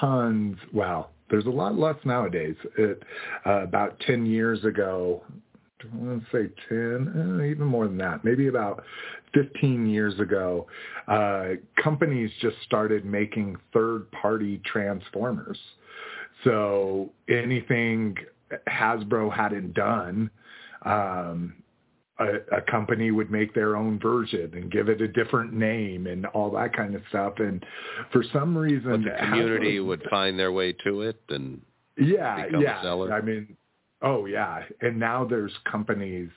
tons. 0.00 0.58
Well, 0.72 1.10
there's 1.30 1.46
a 1.46 1.50
lot 1.50 1.76
less 1.76 1.96
nowadays. 2.04 2.56
It 2.78 3.02
uh, 3.44 3.62
about 3.62 3.98
ten 4.00 4.26
years 4.26 4.64
ago. 4.64 5.22
I 5.82 5.96
want 5.96 6.24
to 6.24 6.30
say 6.30 6.50
ten, 6.68 7.40
eh, 7.40 7.50
even 7.50 7.66
more 7.66 7.86
than 7.86 7.98
that. 7.98 8.24
Maybe 8.24 8.48
about 8.48 8.82
fifteen 9.34 9.86
years 9.86 10.18
ago, 10.18 10.66
uh, 11.06 11.50
companies 11.82 12.30
just 12.40 12.56
started 12.64 13.04
making 13.04 13.56
third-party 13.72 14.62
transformers. 14.64 15.58
So 16.44 17.12
anything 17.28 18.16
Hasbro 18.68 19.32
hadn't 19.34 19.74
done, 19.74 20.30
um, 20.82 21.54
a, 22.18 22.56
a 22.56 22.60
company 22.70 23.10
would 23.10 23.30
make 23.30 23.54
their 23.54 23.76
own 23.76 23.98
version 23.98 24.50
and 24.54 24.70
give 24.70 24.88
it 24.88 25.00
a 25.00 25.08
different 25.08 25.52
name 25.52 26.06
and 26.06 26.26
all 26.26 26.50
that 26.52 26.74
kind 26.74 26.94
of 26.94 27.02
stuff. 27.08 27.34
And 27.38 27.64
for 28.12 28.24
some 28.32 28.56
reason, 28.56 29.04
but 29.04 29.12
the 29.12 29.18
community 29.18 29.80
would 29.80 30.02
find 30.10 30.38
their 30.38 30.52
way 30.52 30.72
to 30.84 31.02
it 31.02 31.20
and 31.28 31.60
yeah, 31.98 32.46
yeah. 32.58 32.82
I 33.10 33.20
mean, 33.20 33.56
oh 34.02 34.26
yeah. 34.26 34.62
And 34.80 34.98
now 34.98 35.24
there's 35.24 35.52
companies 35.70 36.28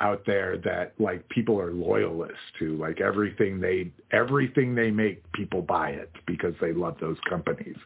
out 0.00 0.22
there 0.26 0.56
that 0.58 0.94
like 0.98 1.28
people 1.28 1.60
are 1.60 1.72
loyalists 1.72 2.38
to 2.58 2.76
like 2.76 3.00
everything 3.00 3.60
they 3.60 3.90
everything 4.12 4.74
they 4.74 4.90
make 4.90 5.30
people 5.32 5.60
buy 5.60 5.90
it 5.90 6.10
because 6.26 6.54
they 6.60 6.72
love 6.72 6.96
those 7.00 7.18
companies 7.28 7.76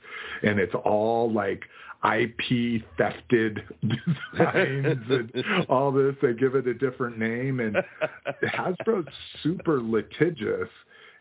and 0.44 0.60
it's 0.60 0.74
all 0.84 1.32
like 1.32 1.62
IP 2.04 2.82
thefted 2.98 3.60
designs 3.82 5.04
and 5.08 5.66
all 5.68 5.90
this. 5.90 6.14
They 6.20 6.34
give 6.34 6.54
it 6.54 6.66
a 6.66 6.74
different 6.74 7.18
name. 7.18 7.60
And 7.60 7.76
Hasbro's 8.42 9.08
super 9.42 9.80
litigious. 9.80 10.68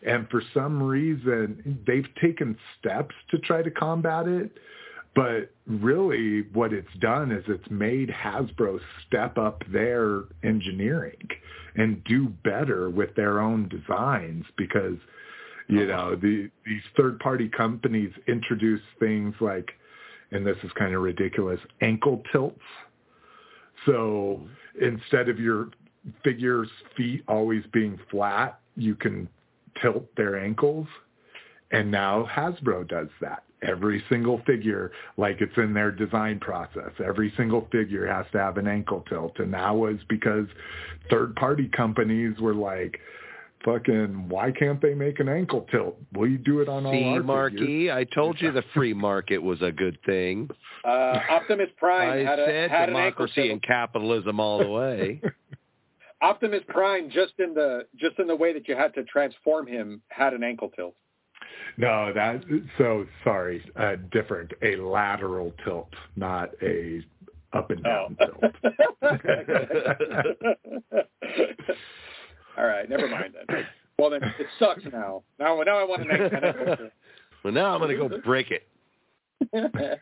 And 0.05 0.27
for 0.29 0.43
some 0.53 0.83
reason 0.83 1.81
they've 1.87 2.07
taken 2.21 2.57
steps 2.79 3.15
to 3.31 3.39
try 3.39 3.61
to 3.61 3.71
combat 3.71 4.27
it. 4.27 4.51
But 5.15 5.51
really 5.67 6.41
what 6.53 6.73
it's 6.73 6.93
done 6.99 7.31
is 7.31 7.43
it's 7.47 7.69
made 7.69 8.09
Hasbro 8.09 8.79
step 9.07 9.37
up 9.37 9.63
their 9.71 10.23
engineering 10.43 11.27
and 11.75 12.03
do 12.03 12.27
better 12.43 12.89
with 12.89 13.15
their 13.15 13.39
own 13.39 13.69
designs 13.69 14.45
because 14.57 14.97
you 15.69 15.83
oh, 15.83 15.85
know 15.85 16.15
the 16.15 16.49
these 16.65 16.81
third 16.97 17.19
party 17.19 17.47
companies 17.47 18.11
introduce 18.27 18.81
things 18.99 19.33
like 19.39 19.71
and 20.33 20.45
this 20.45 20.57
is 20.63 20.71
kind 20.77 20.93
of 20.93 21.01
ridiculous 21.01 21.59
ankle 21.81 22.21
tilts 22.31 22.59
so 23.85 24.41
instead 24.81 25.29
of 25.29 25.39
your 25.39 25.69
figure's 26.23 26.69
feet 26.97 27.23
always 27.27 27.63
being 27.71 27.99
flat 28.11 28.59
you 28.75 28.95
can 28.95 29.27
tilt 29.81 30.05
their 30.15 30.37
ankles 30.37 30.87
and 31.73 31.89
now 31.89 32.27
Hasbro 32.31 32.87
does 32.87 33.09
that. 33.19 33.43
Every 33.63 34.03
single 34.09 34.41
figure, 34.45 34.91
like 35.17 35.41
it's 35.41 35.57
in 35.57 35.73
their 35.73 35.91
design 35.91 36.39
process, 36.39 36.91
every 37.03 37.33
single 37.35 37.67
figure 37.71 38.05
has 38.05 38.25
to 38.33 38.37
have 38.37 38.57
an 38.57 38.67
ankle 38.67 39.03
tilt. 39.09 39.39
And 39.39 39.53
that 39.53 39.71
was 39.71 39.97
because 40.07 40.45
third 41.09 41.35
party 41.35 41.69
companies 41.69 42.37
were 42.39 42.53
like, 42.53 42.99
fucking, 43.63 44.29
why 44.29 44.51
can't 44.51 44.81
they 44.81 44.93
make 44.93 45.19
an 45.19 45.29
ankle 45.29 45.65
tilt? 45.71 45.97
Will 46.13 46.27
you 46.27 46.37
do 46.37 46.61
it 46.61 46.69
on 46.69 46.85
all 46.85 46.91
See, 46.91 47.03
our 47.03 47.49
figures? 47.49 47.65
Marke, 47.89 47.91
I 47.91 48.03
told 48.13 48.39
you 48.41 48.51
the 48.51 48.63
free 48.73 48.93
market 48.93 49.39
was 49.39 49.61
a 49.61 49.71
good 49.71 49.97
thing. 50.05 50.49
Uh, 50.85 51.19
Optimus 51.29 51.69
Prime 51.77 52.09
I 52.09 52.17
had, 52.17 52.39
a, 52.39 52.45
said 52.45 52.71
had 52.71 52.89
an 52.89 52.95
ankle 52.95 53.25
democracy 53.25 53.51
and 53.51 53.63
capitalism 53.63 54.39
all 54.39 54.59
the 54.59 54.69
way. 54.69 55.21
Optimus 56.21 56.61
Prime 56.67 57.09
just 57.09 57.33
in 57.39 57.53
the 57.53 57.85
just 57.97 58.17
in 58.17 58.27
the 58.27 58.35
way 58.35 58.53
that 58.53 58.67
you 58.67 58.75
had 58.75 58.93
to 58.95 59.03
transform 59.03 59.67
him 59.67 60.01
had 60.07 60.33
an 60.33 60.43
ankle 60.43 60.71
tilt. 60.75 60.95
No, 61.75 62.13
that, 62.13 62.43
so 62.77 63.05
sorry, 63.23 63.63
uh, 63.75 63.95
different. 64.11 64.51
A 64.61 64.75
lateral 64.77 65.53
tilt, 65.65 65.89
not 66.15 66.51
a 66.61 67.01
up 67.51 67.71
and 67.71 67.83
down 67.83 68.15
tilt. 68.15 68.53
All 72.57 72.65
right, 72.65 72.89
never 72.89 73.07
mind 73.07 73.33
then. 73.47 73.65
Well 73.99 74.09
then, 74.09 74.23
it 74.23 74.47
sucks 74.57 74.81
now. 74.91 75.21
Now, 75.39 75.61
now 75.61 75.77
I 75.77 75.83
want 75.83 76.01
an 76.01 76.09
ankle 76.11 76.75
tilt. 76.75 76.91
well, 77.43 77.53
now 77.53 77.73
I'm 77.75 77.79
going 77.79 77.95
to 77.95 78.09
go 78.09 78.17
break 78.25 78.49
it. 78.49 78.67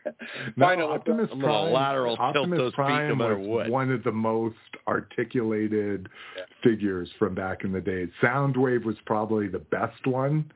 No, 0.56 0.66
Optimus 0.92 1.28
I'm 1.30 1.40
Prime, 1.40 1.72
lateral 1.72 2.16
tilt 2.16 2.36
Optimus 2.36 2.58
those 2.58 2.72
feet 2.72 2.78
no 2.78 2.84
Prime 2.84 3.18
matter 3.18 3.36
was 3.38 3.46
what. 3.48 3.70
one 3.70 3.90
of 3.92 4.02
the 4.02 4.10
most 4.12 4.56
articulated 4.88 6.08
Yeah. 6.36 6.44
figures 6.64 7.10
from 7.18 7.34
back 7.34 7.64
in 7.64 7.72
the 7.72 7.80
day. 7.82 8.06
Soundwave 8.22 8.84
was 8.84 8.96
probably 9.04 9.46
the 9.48 9.58
best 9.58 10.06
one, 10.06 10.50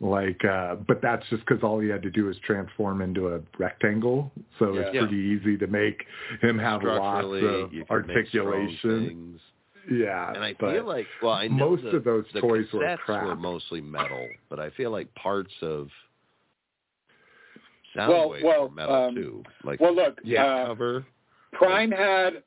Like, 0.00 0.44
uh, 0.44 0.76
but 0.76 1.00
that's 1.02 1.26
just 1.30 1.44
because 1.46 1.62
all 1.64 1.80
he 1.80 1.88
had 1.88 2.02
to 2.02 2.10
do 2.10 2.28
is 2.28 2.36
transform 2.46 3.00
into 3.02 3.34
a 3.34 3.40
rectangle, 3.58 4.30
so 4.58 4.74
it's 4.76 4.94
Yeah. 4.94 5.00
pretty 5.00 5.16
easy 5.16 5.56
to 5.58 5.66
make 5.66 6.06
him 6.42 6.58
have 6.58 6.82
lots 6.84 7.24
of 7.26 7.32
you 7.72 7.84
can 7.86 8.06
make 8.06 8.16
articulation. 8.16 9.40
Things. 9.88 10.00
Yeah, 10.04 10.32
And 10.32 10.44
I 10.44 10.54
feel 10.54 10.86
like, 10.86 11.06
well, 11.22 11.32
I 11.32 11.48
know 11.48 11.70
most 11.70 11.82
the, 11.84 11.96
of 11.96 12.04
those 12.04 12.24
the 12.34 12.40
toys 12.40 12.66
were 12.72 12.80
cassettes 12.80 12.98
crap. 12.98 13.24
were 13.24 13.36
mostly 13.36 13.80
metal, 13.80 14.28
but 14.50 14.60
I 14.60 14.70
feel 14.70 14.90
like 14.90 15.12
parts 15.14 15.52
of 15.62 15.88
Soundwave 17.96 18.08
Well- 18.08 18.42
well, 18.42 18.62
were 18.68 18.74
metal 18.74 18.94
um, 18.94 19.14
too. 19.14 19.42
Like 19.64 19.80
Well, 19.80 19.94
look, 19.94 20.20
Yeah. 20.22 20.44
uh, 20.44 20.66
cover, 20.66 21.06
Prime 21.52 21.90
had 21.90 22.42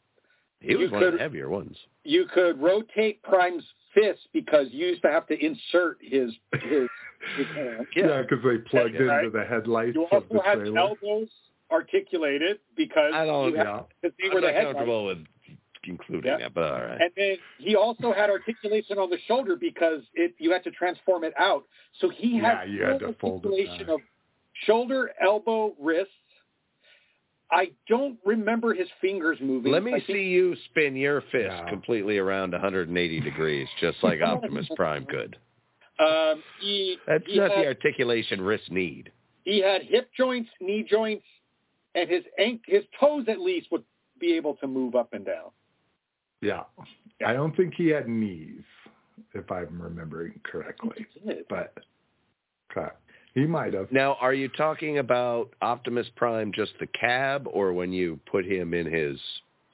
he 0.59 0.75
was 0.75 0.89
you 0.89 0.93
one 0.93 1.03
of 1.03 1.13
the 1.13 1.19
heavier 1.19 1.49
ones. 1.49 1.75
you 2.03 2.25
could 2.25 2.61
rotate 2.61 3.21
Prime's 3.23 3.63
fist 3.95 4.27
because 4.31 4.67
you 4.71 4.87
used 4.87 5.01
to 5.01 5.09
have 5.11 5.25
to 5.27 5.45
insert 5.45 5.97
his 6.01 6.31
his, 6.53 6.87
his 7.35 7.47
hand. 7.47 7.87
yeah, 7.95 8.21
because 8.21 8.43
they 8.43 8.57
plugged 8.69 8.93
Yeah, 8.93 9.01
right. 9.01 9.25
into 9.25 9.37
the 9.37 9.43
headlights 9.43 9.95
You 9.95 10.05
of 10.11 10.23
the 10.29 10.35
also 10.37 10.47
had 10.47 10.59
trailer. 10.59 10.77
elbows 10.79 11.29
articulated 11.71 12.59
because 12.77 13.11
I 13.13 13.25
don't 13.25 13.51
you 13.51 13.55
had, 13.57 13.65
yeah. 13.65 13.81
because 14.01 14.15
they 14.19 14.27
I'm 14.27 14.33
were 14.35 14.41
the 14.41 14.47
not 14.47 14.53
headlights. 14.55 14.75
comfortable 14.77 15.05
with 15.07 15.17
including 15.85 16.31
Yeah. 16.31 16.37
that, 16.37 16.53
but 16.53 16.71
all 16.71 16.79
right. 16.85 17.01
And 17.01 17.11
then 17.15 17.37
he 17.59 17.75
also 17.75 18.13
had 18.13 18.29
articulation 18.29 18.97
on 18.97 19.09
the 19.09 19.17
shoulder 19.27 19.55
because 19.55 20.01
it 20.13 20.33
you 20.37 20.51
had 20.51 20.63
to 20.65 20.71
transform 20.71 21.23
it 21.23 21.33
out. 21.37 21.63
So 21.99 22.09
he 22.09 22.37
Yeah, 22.37 22.59
had 22.61 22.69
you 22.69 22.83
had 22.83 22.99
full 23.19 23.39
to 23.41 23.47
articulation 23.49 23.89
of 23.89 23.99
shoulder, 24.65 25.11
elbow, 25.21 25.75
wrists. 25.79 26.13
I 27.53 27.71
don't 27.89 28.17
remember 28.25 28.73
his 28.73 28.87
fingers 29.01 29.37
moving. 29.41 29.71
Let 29.73 29.83
me 29.83 29.91
I 29.91 29.95
think- 29.95 30.07
see 30.17 30.23
you 30.29 30.55
spin 30.69 30.95
your 30.95 31.21
fist 31.21 31.33
Yeah. 31.57 31.69
completely 31.69 32.17
around 32.17 32.53
180 32.53 33.19
degrees, 33.19 33.67
just 33.79 34.01
like 34.03 34.21
Optimus 34.21 34.67
Prime 34.75 35.05
could. 35.05 35.37
Um, 35.99 36.41
he 36.61 36.97
That's 37.05 37.25
he 37.25 37.37
not 37.37 37.51
had, 37.51 37.59
the 37.63 37.67
articulation 37.67 38.41
wrists 38.41 38.69
need. 38.71 39.11
he 39.43 39.59
had 39.59 39.83
hip 39.83 40.09
joints, 40.15 40.49
knee 40.61 40.83
joints, 40.83 41.25
and 41.93 42.09
his 42.09 42.23
ank- 42.39 42.63
his 42.65 42.85
toes 42.99 43.25
at 43.27 43.39
least 43.39 43.69
would 43.71 43.83
be 44.17 44.33
able 44.35 44.55
to 44.55 44.67
move 44.67 44.95
up 44.95 45.13
and 45.13 45.25
down. 45.25 45.51
Yeah. 46.41 46.63
I 47.25 47.33
don't 47.33 47.55
think 47.55 47.73
he 47.75 47.87
had 47.87 48.07
knees, 48.07 48.63
if 49.33 49.51
I'm 49.51 49.81
remembering 49.81 50.39
correctly. 50.43 51.05
But 51.49 51.73
okay. 52.75 52.89
he 53.35 53.45
might 53.45 53.73
have. 53.73 53.91
Now, 53.91 54.17
are 54.19 54.33
you 54.33 54.47
talking 54.49 54.97
about 54.97 55.49
Optimus 55.61 56.07
Prime 56.15 56.51
just 56.51 56.71
the 56.79 56.87
cab, 56.87 57.47
or 57.51 57.73
when 57.73 57.93
you 57.93 58.19
put 58.29 58.45
him 58.45 58.73
in 58.73 58.85
his 58.91 59.19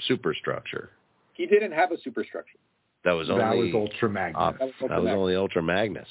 superstructure? 0.08 0.90
He 1.34 1.46
didn't 1.46 1.72
have 1.72 1.92
a 1.92 1.98
superstructure. 2.02 2.58
That 3.06 3.14
was 3.14 3.30
only 3.30 3.42
that 3.44 3.54
only 3.54 3.74
was 3.74 3.76
Ultra 3.92 4.10
Magnus. 4.10 4.36
Op- 4.42 4.60
That 4.60 4.66
was 4.66 4.74
that 4.82 4.90
was 4.90 4.92
Ultramagnus. 5.10 5.16
only 5.16 5.36
Ultra 5.36 5.64
Magnus. 5.64 6.08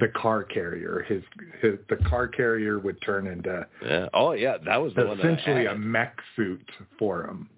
the 0.00 0.08
car 0.08 0.42
carrier. 0.44 1.06
His, 1.08 1.22
his 1.62 1.78
the 1.88 1.96
car 2.08 2.28
carrier 2.28 2.78
would 2.78 3.00
turn 3.00 3.26
into 3.26 3.66
Yeah. 3.82 4.08
Oh 4.12 4.32
yeah, 4.32 4.58
that 4.66 4.76
was 4.76 4.92
the 4.94 5.06
one. 5.06 5.16
that 5.16 5.24
essentially 5.26 5.66
a 5.66 5.74
mech 5.74 6.14
suit 6.34 6.68
for 6.98 7.24
him. 7.24 7.48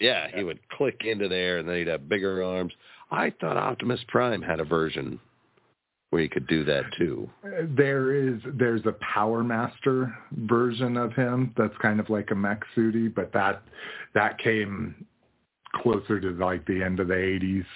Yeah, 0.00 0.28
he 0.34 0.44
would 0.44 0.58
click 0.70 1.02
into 1.04 1.28
there, 1.28 1.58
and 1.58 1.68
then 1.68 1.76
he'd 1.78 1.86
have 1.88 2.08
bigger 2.08 2.42
arms. 2.42 2.72
I 3.10 3.32
thought 3.40 3.56
Optimus 3.56 4.00
Prime 4.08 4.42
had 4.42 4.60
a 4.60 4.64
version 4.64 5.20
where 6.10 6.22
you 6.22 6.28
could 6.28 6.46
do 6.46 6.64
that 6.64 6.84
too. 6.96 7.28
There 7.76 8.14
is 8.14 8.40
there's 8.54 8.84
a 8.86 8.94
Power 9.14 9.42
Master 9.42 10.16
version 10.32 10.96
of 10.96 11.12
him 11.12 11.52
that's 11.56 11.76
kind 11.82 12.00
of 12.00 12.10
like 12.10 12.30
a 12.30 12.34
mech 12.34 12.62
suity, 12.76 13.12
but 13.12 13.32
that 13.32 13.62
that 14.14 14.38
came 14.38 15.06
closer 15.74 16.20
to 16.20 16.30
like 16.30 16.64
the 16.66 16.82
end 16.82 17.00
of 17.00 17.08
the 17.08 17.14
80s. 17.14 17.66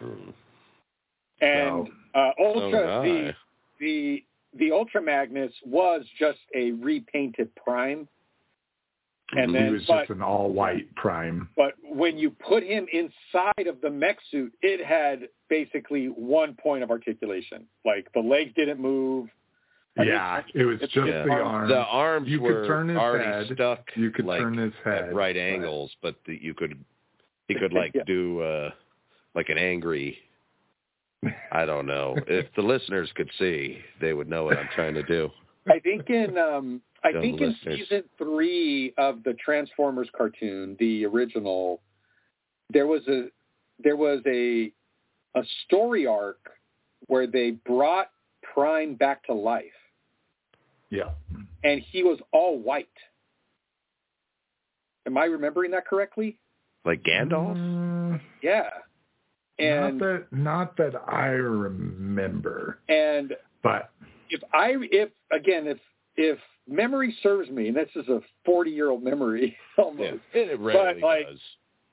Hmm. 0.00 0.30
And 1.40 1.88
uh, 2.14 2.30
Ultra, 2.38 2.98
Oh, 2.98 3.02
the 3.02 3.34
the 3.80 4.24
the 4.58 4.72
Ultra 4.72 5.02
Magnus 5.02 5.52
was 5.64 6.04
just 6.18 6.38
a 6.54 6.72
repainted 6.72 7.54
Prime, 7.56 8.08
and 9.32 9.54
then 9.54 9.66
he 9.66 9.72
was 9.72 9.84
but 9.86 10.00
just 10.00 10.10
an 10.10 10.22
all 10.22 10.50
white 10.50 10.94
Prime. 10.94 11.48
but 11.56 11.72
when 11.82 12.18
you 12.18 12.30
put 12.30 12.62
him 12.62 12.86
inside 12.92 13.66
of 13.66 13.80
the 13.80 13.90
mech 13.90 14.18
suit, 14.30 14.52
it 14.62 14.84
had 14.84 15.28
basically 15.48 16.06
one 16.06 16.54
point 16.54 16.82
of 16.82 16.90
articulation. 16.90 17.64
Like 17.84 18.08
the 18.14 18.20
legs 18.20 18.52
didn't 18.56 18.80
move. 18.80 19.28
I 19.98 20.04
Yeah, 20.04 20.42
think 20.42 20.54
it 20.56 20.64
was 20.64 20.80
just 20.80 20.94
Yeah. 20.96 21.24
the 21.24 21.30
arms. 21.32 21.68
The 21.70 21.78
arms 21.78 22.28
You 22.28 22.40
could 22.40 22.66
turn 22.66 22.88
his 22.88 22.96
already 22.96 23.24
head, 23.24 23.46
stuck. 23.54 23.90
you 23.94 24.10
could 24.10 24.24
like, 24.24 24.40
turn 24.40 24.56
his 24.56 24.72
head 24.84 25.04
at 25.08 25.14
right 25.14 25.34
but- 25.34 25.40
angles, 25.40 25.90
but 26.02 26.16
the, 26.26 26.38
you 26.40 26.54
could 26.54 26.82
he 27.48 27.54
could 27.54 27.72
like 27.80 27.92
Yeah. 27.94 28.04
do 28.06 28.40
uh 28.40 28.70
like 29.34 29.48
an 29.48 29.58
angry. 29.58 30.18
I 31.52 31.64
don't 31.66 31.86
know. 31.86 32.16
if 32.26 32.46
the 32.56 32.62
listeners 32.72 33.10
could 33.14 33.30
see, 33.38 33.78
they 34.00 34.12
would 34.12 34.28
know 34.28 34.44
what 34.44 34.58
I'm 34.58 34.68
trying 34.74 34.94
to 34.94 35.02
do. 35.04 35.30
I 35.70 35.78
think 35.78 36.10
in 36.10 36.36
um 36.36 36.80
I 37.04 37.12
think 37.12 37.40
in 37.40 37.56
season 37.64 38.04
three 38.16 38.94
of 38.96 39.22
the 39.24 39.34
Transformers 39.34 40.08
cartoon, 40.16 40.76
the 40.78 41.04
original, 41.04 41.80
there 42.70 42.86
was 42.86 43.02
a 43.08 43.26
there 43.82 43.96
was 43.96 44.20
a 44.26 44.72
a 45.34 45.42
story 45.64 46.06
arc 46.06 46.38
where 47.08 47.26
they 47.26 47.52
brought 47.52 48.10
Prime 48.54 48.94
back 48.94 49.24
to 49.24 49.32
life, 49.34 49.64
Yeah. 50.90 51.10
and 51.64 51.80
he 51.80 52.02
was 52.02 52.18
all 52.32 52.58
white. 52.58 52.88
Am 55.06 55.18
I 55.18 55.24
remembering 55.24 55.70
that 55.72 55.86
correctly? 55.86 56.38
Like 56.84 57.02
Gandalf. 57.02 57.56
Mm, 57.56 58.20
Yeah, 58.42 58.68
and 59.58 59.98
not 59.98 60.06
that 60.06 60.26
not 60.32 60.76
that 60.76 60.94
I 61.08 61.26
remember, 61.28 62.78
and 62.88 63.34
but 63.62 63.90
if 64.30 64.40
I 64.52 64.74
if 64.90 65.10
again 65.32 65.66
if 65.66 65.78
if 66.16 66.38
memory 66.68 67.16
serves 67.22 67.50
me, 67.50 67.68
and 67.68 67.76
this 67.76 67.88
is 67.96 68.08
a 68.08 68.20
forty 68.44 68.70
year 68.70 68.90
old 68.90 69.02
memory 69.02 69.56
almost. 69.78 70.20
Yeah, 70.34 70.42
it 70.42 70.60
rarely 70.60 71.00
like, 71.00 71.26
does. 71.26 71.38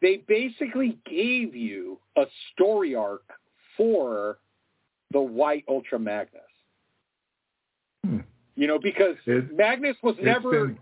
they 0.02 0.18
basically 0.28 0.98
gave 1.10 1.56
you 1.56 2.00
a 2.18 2.24
story 2.54 2.96
arc 2.96 3.24
for 3.78 4.40
the 5.12 5.22
white 5.22 5.64
Ultra 5.68 6.00
Magnus. 6.00 6.42
Hmm. 8.06 8.20
You 8.56 8.68
know, 8.68 8.80
because 8.80 9.16
It- 9.26 9.56
Magnus 9.56 9.98
was 10.04 10.16
never 10.22 10.68
been- 10.68 10.80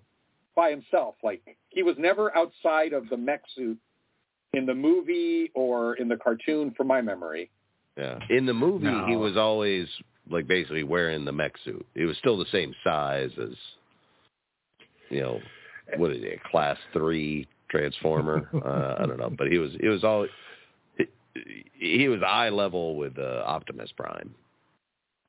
by 0.55 0.71
himself. 0.71 1.15
Like 1.23 1.57
he 1.69 1.83
was 1.83 1.95
never 1.99 2.35
outside 2.35 2.93
of 2.93 3.07
the 3.09 3.17
mech 3.17 3.41
suit 3.55 3.77
in 4.53 4.65
the 4.65 4.73
movie 4.73 5.51
or 5.53 5.95
in 5.95 6.07
the 6.07 6.17
cartoon, 6.17 6.71
from 6.71 6.87
my 6.87 7.01
memory. 7.01 7.51
Yeah. 7.95 8.19
In 8.29 8.45
the 8.45 8.53
movie, 8.53 8.87
he 9.07 9.15
was 9.15 9.37
always 9.37 9.87
like 10.29 10.47
basically 10.47 10.83
wearing 10.83 11.25
the 11.25 11.31
mech 11.31 11.53
suit. 11.63 11.85
It 11.95 12.05
was 12.05 12.17
still 12.17 12.37
the 12.37 12.45
same 12.51 12.73
size 12.83 13.31
as, 13.41 13.55
you 15.09 15.21
know, 15.21 15.39
what 15.97 16.11
is 16.11 16.23
it, 16.23 16.39
a 16.45 16.49
class 16.49 16.77
three 16.93 17.47
transformer? 17.69 18.49
uh, 18.53 19.01
I 19.01 19.05
don't 19.05 19.17
know, 19.17 19.33
but 19.35 19.47
he 19.47 19.57
was 19.57 19.71
he 19.79 19.87
was 19.87 20.03
all 20.03 20.27
he, 20.97 21.05
he 21.73 22.07
was 22.07 22.21
eye 22.25 22.49
level 22.49 22.95
with 22.95 23.17
uh, 23.17 23.43
Optimus 23.45 23.91
Prime. 23.95 24.33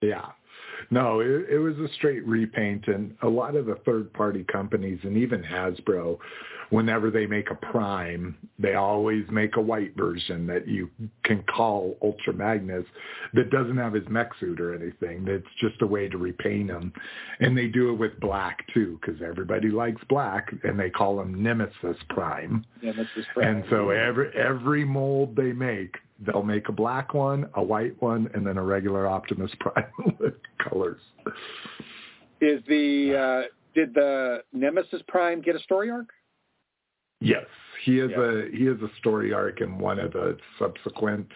Yeah. 0.01 0.27
No, 0.91 1.21
it, 1.21 1.47
it 1.51 1.59
was 1.59 1.77
a 1.79 1.89
straight 1.95 2.27
repaint, 2.27 2.87
and 2.87 3.15
a 3.23 3.29
lot 3.29 3.57
of 3.57 3.67
the 3.67 3.77
third-party 3.85 4.45
companies, 4.45 4.99
and 5.03 5.17
even 5.17 5.43
Hasbro, 5.43 6.19
whenever 6.71 7.11
they 7.11 7.27
make 7.27 7.51
a 7.51 7.55
Prime, 7.55 8.37
they 8.59 8.75
always 8.75 9.25
make 9.31 9.57
a 9.57 9.61
white 9.61 9.97
version 9.97 10.47
that 10.47 10.69
you 10.69 10.91
can 11.25 11.43
call 11.43 11.97
Ultra 12.03 12.33
Magnus 12.33 12.85
that 13.35 13.51
doesn't 13.51 13.77
have 13.77 13.95
his 13.95 14.07
mech 14.09 14.31
suit 14.39 14.61
or 14.61 14.75
anything. 14.75 15.25
That's 15.25 15.45
just 15.61 15.81
a 15.83 15.87
way 15.87 16.09
to 16.09 16.19
repaint 16.19 16.71
him, 16.71 16.93
and 17.41 17.57
they 17.57 17.67
do 17.67 17.91
it 17.91 17.95
with 17.95 18.19
black 18.21 18.67
too, 18.73 18.99
because 19.01 19.21
everybody 19.23 19.71
likes 19.71 20.01
black, 20.09 20.53
and 20.65 20.79
they 20.79 20.91
call 20.91 21.21
him 21.21 21.43
Nemesis 21.43 21.97
Prime. 22.11 22.65
That's 22.83 22.99
his 23.15 23.27
And 23.37 23.65
so 23.71 23.91
every 23.91 24.31
every 24.35 24.85
mold 24.85 25.37
they 25.37 25.53
make, 25.53 25.97
they'll 26.27 26.43
make 26.43 26.69
a 26.69 26.73
black 26.73 27.15
one, 27.15 27.49
a 27.55 27.63
white 27.63 28.01
one, 28.01 28.31
and 28.35 28.47
then 28.47 28.59
a 28.59 28.63
regular 28.63 29.07
Optimus 29.07 29.51
Prime 29.61 30.33
colors. 30.59 31.01
is 32.41 32.61
the 32.69 33.17
uh, 33.17 33.43
did 33.75 33.95
the 33.95 34.43
Nemesis 34.53 35.03
Prime 35.09 35.41
get 35.41 35.57
a 35.57 35.61
story 35.61 35.91
arc? 35.91 36.09
Yes, 37.21 37.47
he 37.85 37.97
has 37.99 38.11
Yeah. 38.11 38.23
a 38.23 38.51
he 38.57 38.65
has 38.67 38.77
a 38.81 38.91
story 38.99 39.33
arc 39.33 39.61
in 39.61 39.79
one 39.79 39.99
of 39.99 40.13
the 40.13 40.37
subsequent 40.59 41.27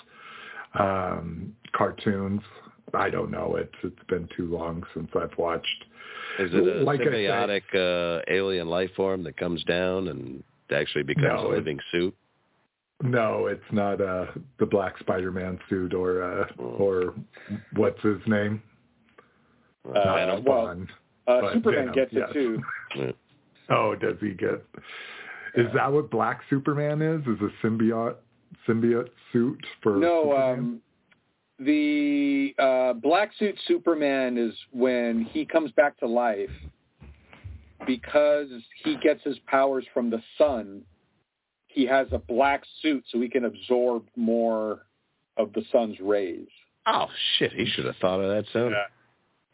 um, 0.79 1.55
cartoons. 1.73 2.41
I 2.95 3.11
don't 3.11 3.31
know 3.31 3.57
it. 3.57 3.71
It's 3.83 3.97
been 4.09 4.29
too 4.37 4.47
long 4.47 4.85
since 4.95 5.09
I've 5.15 5.37
watched. 5.39 5.85
Is 6.39 6.51
it 6.53 6.61
a 6.81 6.83
Like 6.83 7.01
I 7.01 7.05
said- 7.05 7.13
symbiotic 7.15 7.63
uh, 7.75 8.23
alien 8.29 8.69
life 8.69 8.91
form 8.97 9.23
that 9.25 9.37
comes 9.37 9.63
down 9.65 10.09
and 10.09 10.43
actually 10.75 11.03
becomes 11.05 11.27
No, 11.43 11.49
a 11.49 11.51
living 11.51 11.79
suit? 11.91 12.15
No, 13.03 13.47
it's 13.47 13.61
not 13.73 14.01
uh, 14.01 14.27
the 14.59 14.67
Black 14.67 14.99
Spider-Man 14.99 15.59
suit 15.69 15.93
or 15.95 16.23
uh, 16.23 16.47
Oh. 16.59 16.63
or 16.79 17.15
what's 17.75 18.01
his 18.03 18.19
name? 18.27 18.63
Uh, 19.89 19.93
Not 19.95 20.45
well, 20.45 20.67
Bond. 20.67 20.89
Uh, 21.27 21.53
Superman 21.55 21.81
Venom, 21.81 21.95
gets 21.95 22.13
yes. 22.13 22.29
it 22.31 22.33
too. 22.33 22.63
Yeah. 22.97 23.13
Oh, 23.71 23.95
does 23.95 24.17
he 24.21 24.31
get? 24.31 24.65
Is 25.55 25.67
that 25.75 25.93
what 25.93 26.11
Black 26.11 26.41
Superman 26.51 27.01
is? 27.01 27.21
Is 27.23 27.41
a 27.41 27.67
symbiote 27.67 28.17
symbiote 28.69 29.09
suit 29.33 29.65
for 29.83 29.97
No, 29.97 30.37
um, 30.37 30.81
the 31.59 32.55
uh, 32.59 32.93
black 32.95 33.31
suit 33.39 33.57
Superman 33.67 34.37
is 34.37 34.55
when 34.73 35.25
he 35.31 35.45
comes 35.45 35.71
back 35.73 35.99
to 35.99 36.07
life 36.07 36.51
because 37.87 38.49
he 38.85 38.97
gets 39.03 39.23
his 39.23 39.39
powers 39.47 39.85
from 39.93 40.11
the 40.11 40.23
sun. 40.39 40.83
He 41.69 41.87
has 41.87 42.07
a 42.13 42.19
black 42.19 42.63
suit 42.81 43.05
so 43.11 43.21
he 43.21 43.29
can 43.29 43.45
absorb 43.45 44.05
more 44.17 44.87
of 45.37 45.53
the 45.55 45.63
sun's 45.73 45.99
rays. 46.01 46.49
Oh 46.87 47.07
shit! 47.39 47.53
He 47.53 47.67
should 47.67 47.87
have 47.87 47.97
thought 47.97 48.21
of 48.21 48.29
that 48.29 48.45
soon. 48.53 48.75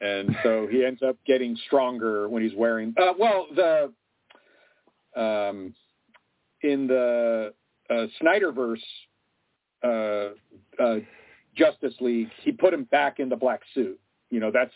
And 0.01 0.37
so 0.43 0.67
he 0.71 0.85
ends 0.85 1.03
up 1.03 1.17
getting 1.27 1.57
stronger 1.67 2.29
when 2.29 2.43
he's 2.43 2.55
wearing. 2.55 2.95
Uh, 2.97 3.13
well, 3.19 3.47
the 3.55 3.93
um, 5.21 5.75
in 6.63 6.87
the 6.87 7.53
uh, 7.91 8.07
Snyderverse 8.23 8.79
uh, 9.83 10.31
uh, 10.83 10.97
Justice 11.57 11.95
League, 12.01 12.29
he 12.43 12.53
put 12.53 12.73
him 12.73 12.85
back 12.85 13.19
in 13.19 13.29
the 13.29 13.37
black 13.37 13.63
suit. 13.75 13.99
You 14.31 14.41
know, 14.41 14.51
that's 14.53 14.73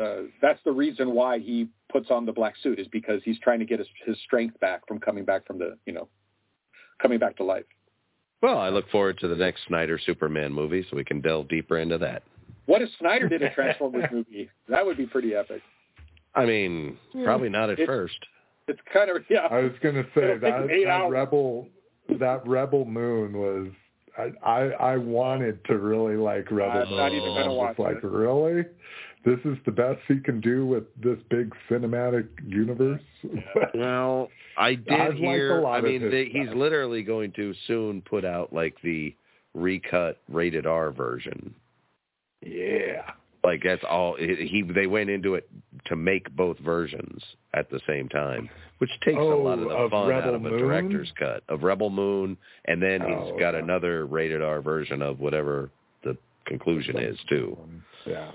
uh, 0.00 0.28
that's 0.40 0.60
the 0.64 0.72
reason 0.72 1.12
why 1.12 1.38
he 1.38 1.68
puts 1.90 2.10
on 2.10 2.26
the 2.26 2.32
black 2.32 2.54
suit 2.62 2.78
is 2.78 2.86
because 2.88 3.20
he's 3.24 3.38
trying 3.40 3.58
to 3.58 3.64
get 3.64 3.78
his, 3.78 3.88
his 4.06 4.16
strength 4.24 4.58
back 4.60 4.86
from 4.86 5.00
coming 5.00 5.24
back 5.24 5.46
from 5.46 5.58
the 5.58 5.76
you 5.86 5.92
know 5.92 6.08
coming 7.00 7.18
back 7.18 7.36
to 7.36 7.44
life. 7.44 7.64
Well, 8.42 8.58
I 8.58 8.68
look 8.68 8.88
forward 8.90 9.18
to 9.20 9.28
the 9.28 9.36
next 9.36 9.62
Snyder 9.66 9.98
Superman 10.04 10.52
movie, 10.52 10.86
so 10.88 10.96
we 10.96 11.04
can 11.04 11.20
delve 11.20 11.48
deeper 11.48 11.78
into 11.78 11.98
that. 11.98 12.22
What 12.66 12.82
if 12.82 12.88
Snyder 12.98 13.28
did 13.28 13.42
a 13.42 13.50
Transformers 13.54 14.04
movie? 14.12 14.48
That 14.68 14.84
would 14.84 14.96
be 14.96 15.06
pretty 15.06 15.34
epic. 15.34 15.62
I 16.34 16.44
mean, 16.46 16.96
hmm. 17.12 17.24
probably 17.24 17.48
not 17.48 17.70
at 17.70 17.78
It's- 17.78 17.86
first. 17.86 18.18
It's 18.66 18.80
kind 18.94 19.10
of 19.10 19.18
yeah. 19.28 19.46
I 19.50 19.58
was 19.58 19.72
going 19.82 19.94
to 19.96 20.04
say 20.14 20.38
that, 20.38 20.40
that 20.40 21.08
rebel 21.10 21.68
that 22.18 22.46
rebel 22.46 22.86
moon 22.86 23.36
was. 23.36 23.68
I, 24.16 24.30
I 24.48 24.60
I 24.92 24.96
wanted 24.96 25.62
to 25.66 25.76
really 25.76 26.16
like 26.16 26.50
Rebel 26.50 26.80
I'm 26.82 26.88
Moon. 26.88 26.96
not 26.96 27.12
even 27.12 27.28
gonna 27.28 27.44
I 27.44 27.48
was 27.48 27.56
watch 27.56 27.78
like, 27.78 27.96
it. 28.02 28.04
really? 28.04 28.62
This 29.26 29.38
is 29.44 29.58
the 29.66 29.72
best 29.72 30.00
he 30.08 30.18
can 30.18 30.40
do 30.40 30.64
with 30.66 30.84
this 31.02 31.18
big 31.28 31.52
cinematic 31.70 32.26
universe. 32.46 33.02
Well, 33.74 34.28
I 34.56 34.68
I've 34.68 34.84
did 34.86 35.00
a 35.00 35.12
hear. 35.14 35.60
lot 35.60 35.78
I 35.78 35.80
mean, 35.82 36.10
they, 36.10 36.26
he's 36.26 36.48
literally 36.54 37.02
going 37.02 37.32
to 37.32 37.52
soon 37.66 38.00
put 38.02 38.24
out 38.24 38.52
like 38.52 38.76
the 38.82 39.14
recut 39.52 40.20
rated 40.30 40.64
R 40.66 40.90
version. 40.90 41.54
Yeah. 42.44 43.02
Like 43.42 43.62
that's 43.62 43.82
all. 43.88 44.16
He 44.16 44.34
he- 44.48 44.72
they 44.74 44.86
went 44.86 45.10
into 45.10 45.34
it 45.34 45.48
to 45.86 45.96
make 45.96 46.34
both 46.34 46.58
versions 46.60 47.22
at 47.52 47.68
the 47.70 47.78
same 47.86 48.08
time, 48.08 48.48
which 48.78 48.90
takes 49.04 49.18
a 49.18 49.20
lot 49.20 49.58
of 49.58 49.68
the 49.68 49.70
Oh, 49.74 49.84
of 49.84 49.90
fun 49.90 50.08
Rebel 50.08 50.28
out 50.30 50.34
of 50.34 50.44
a 50.46 50.50
Moon? 50.50 50.58
director's 50.58 51.12
cut 51.18 51.42
of 51.50 51.62
Rebel 51.62 51.90
Moon, 51.90 52.38
and 52.64 52.82
then 52.82 53.02
Oh, 53.02 53.06
he's 53.32 53.40
got 53.40 53.54
okay. 53.54 53.62
another 53.62 54.06
rated 54.06 54.40
R 54.40 54.62
version 54.62 55.02
of 55.02 55.20
whatever 55.20 55.70
the 56.04 56.16
conclusion 56.46 56.96
is 56.98 57.18
too. 57.28 57.58
Yeah. 58.06 58.30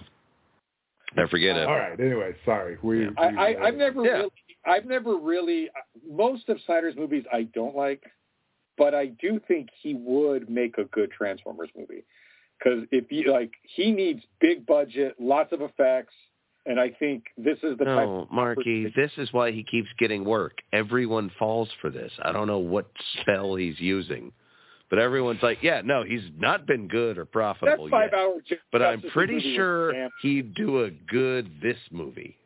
I 1.17 1.27
forget 1.27 1.55
it. 1.57 1.67
All 1.67 1.75
right. 1.75 1.99
Anyway, 1.99 2.35
sorry. 2.45 2.77
We. 2.83 3.05
Yeah. 3.05 3.09
I, 3.17 3.31
we, 3.31 3.37
I 3.37 3.45
I've 3.67 3.73
uh, 3.73 3.77
never 3.77 4.05
Yeah. 4.05 4.11
really 4.11 4.29
I've 4.65 4.85
never 4.85 5.15
really 5.17 5.69
most 6.07 6.47
of 6.49 6.57
Snyder's 6.67 6.95
movies 6.95 7.23
I 7.33 7.43
don't 7.55 7.75
like, 7.75 8.03
but 8.77 8.93
I 8.93 9.07
do 9.19 9.39
think 9.47 9.69
he 9.81 9.95
would 9.95 10.49
make 10.51 10.77
a 10.77 10.83
good 10.85 11.09
Transformers 11.11 11.69
movie 11.75 12.03
because 12.59 12.83
if 12.91 13.11
you 13.11 13.31
like 13.31 13.51
he 13.63 13.91
needs 13.91 14.21
big 14.39 14.65
budget, 14.65 15.15
lots 15.19 15.53
of 15.53 15.61
effects, 15.61 16.13
and 16.65 16.79
I 16.79 16.89
think 16.91 17.25
this 17.37 17.57
is 17.63 17.77
the 17.77 17.85
type. 17.85 18.07
No, 18.07 18.27
Marke, 18.31 18.93
this 18.95 19.11
is 19.17 19.31
why 19.31 19.51
he 19.51 19.63
keeps 19.63 19.87
getting 19.97 20.25
work. 20.25 20.57
Everyone 20.73 21.31
falls 21.39 21.69
for 21.81 21.89
this. 21.89 22.11
I 22.21 22.31
don't 22.31 22.47
know 22.47 22.59
what 22.59 22.89
spell 23.21 23.55
he's 23.55 23.79
using, 23.79 24.31
but 24.89 24.99
everyone's 24.99 25.41
like, 25.41 25.59
yeah, 25.61 25.81
no, 25.83 26.03
he's 26.03 26.23
not 26.37 26.65
been 26.65 26.87
good 26.87 27.17
or 27.17 27.25
profitable 27.25 27.89
five 27.89 28.11
yet. 28.13 28.59
But 28.71 28.81
I'm 28.81 29.01
pretty 29.13 29.55
sure 29.55 30.09
he'd 30.21 30.53
do 30.53 30.83
a 30.83 30.91
good 30.91 31.49
this 31.61 31.77
movie. 31.91 32.37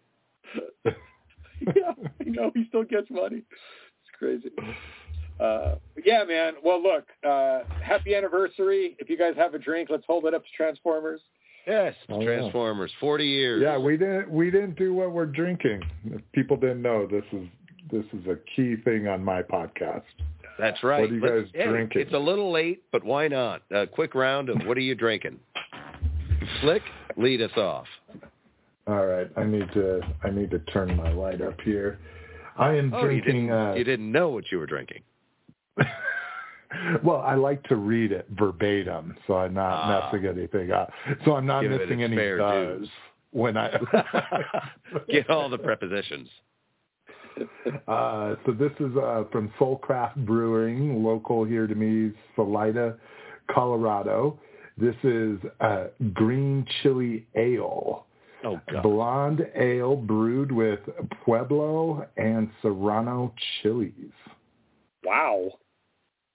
yeah, 0.86 1.94
I 2.20 2.24
know 2.26 2.52
he 2.54 2.66
still 2.68 2.84
gets 2.84 3.10
money. 3.10 3.38
It's 3.38 4.18
crazy. 4.20 4.52
Uh, 5.44 5.76
yeah, 6.06 6.24
man. 6.24 6.54
Well, 6.64 6.82
look, 6.82 7.06
uh, 7.28 7.64
happy 7.84 8.16
anniversary. 8.16 8.96
If 9.00 9.10
you 9.10 9.18
guys 9.18 9.34
have 9.36 9.54
a 9.54 9.60
drink, 9.60 9.90
let's 9.92 10.06
hold 10.08 10.26
it 10.26 10.34
up 10.34 10.42
to 10.44 10.50
Transformers. 10.56 11.20
Yes, 11.68 11.94
Oh, 12.10 12.20
yeah. 12.20 12.26
Transformers, 12.26 12.92
40 13.00 13.26
years. 13.26 13.62
Yeah, 13.62 13.78
we 13.78 13.98
didn't 13.98 14.30
we 14.30 14.52
didn't 14.52 14.76
do 14.78 14.94
what 14.94 15.12
we're 15.12 15.26
drinking. 15.26 15.82
If 16.06 16.22
people 16.34 16.58
didn't 16.58 16.82
know, 16.82 17.08
this 17.08 17.24
is 17.32 17.48
this 17.92 18.06
is 18.14 18.26
a 18.28 18.38
key 18.56 18.76
thing 18.84 19.08
on 19.08 19.24
my 19.24 19.42
podcast. 19.44 20.04
That's 20.60 20.82
right. 20.84 21.02
What 21.02 21.10
are 21.10 21.14
you 21.16 21.22
Let's- 21.22 21.52
guys 21.52 21.62
hey, 21.64 21.68
drinking? 21.70 22.02
It's 22.02 22.14
a 22.14 22.18
little 22.20 22.52
late, 22.52 22.84
but 22.92 23.04
why 23.04 23.28
not? 23.28 23.64
A 23.72 23.88
quick 23.88 24.14
round 24.14 24.50
of 24.50 24.58
what 24.66 24.78
are 24.78 24.82
you 24.82 24.94
drinking? 24.96 25.40
Slick, 26.62 26.82
lead 27.18 27.42
us 27.42 27.56
off. 27.58 27.88
All 28.88 29.06
right, 29.06 29.30
I 29.38 29.44
need 29.46 29.72
to 29.74 30.02
I 30.24 30.30
need 30.30 30.52
to 30.52 30.60
turn 30.60 30.96
my 30.98 31.12
light 31.14 31.42
up 31.42 31.60
here. 31.62 31.98
I 32.58 32.74
am 32.76 32.94
Oh, 32.94 33.02
you 33.04 33.22
drinking. 33.22 33.48
didn't, 33.48 33.52
uh, 33.52 33.74
you 33.76 33.84
didn't 33.84 34.12
know 34.12 34.30
what 34.30 34.52
you 34.52 34.60
were 34.60 34.66
drinking. 34.68 35.02
well, 37.04 37.22
I 37.22 37.36
like 37.36 37.64
to 37.66 37.76
read 37.76 38.12
it 38.12 38.28
verbatim, 38.32 39.16
so 39.28 39.36
I'm 39.38 39.54
not 39.54 39.74
Ah. 39.74 40.12
messing 40.12 40.28
anything 40.28 40.72
up. 40.72 40.92
So 41.26 41.36
I'm 41.36 41.46
not 41.46 41.64
missing 41.66 42.04
any 42.04 42.16
does 42.16 42.80
dues. 42.80 42.90
when 43.32 43.58
I 43.58 43.80
Get 45.10 45.30
all 45.30 45.50
the 45.50 45.58
prepositions. 45.58 46.30
Uh, 47.88 48.36
so 48.46 48.52
this 48.52 48.72
is 48.80 48.96
uh, 48.96 49.24
from 49.32 49.52
Soulcraft 49.60 50.18
Brewing, 50.18 51.04
local 51.04 51.44
here 51.44 51.66
to 51.66 51.74
me, 51.74 52.12
Salida, 52.36 52.96
Colorado. 53.50 54.40
This 54.78 54.94
is 55.04 55.40
uh, 55.60 55.86
green 56.14 56.64
chili 56.84 57.26
ale, 57.36 58.06
Oh 58.44 58.60
God. 58.72 58.84
blonde 58.84 59.48
ale 59.56 59.96
brewed 59.96 60.52
with 60.52 60.80
Pueblo 61.26 62.08
and 62.18 62.52
Serrano 62.62 63.34
chilies. 63.64 64.12
Wow. 65.04 65.54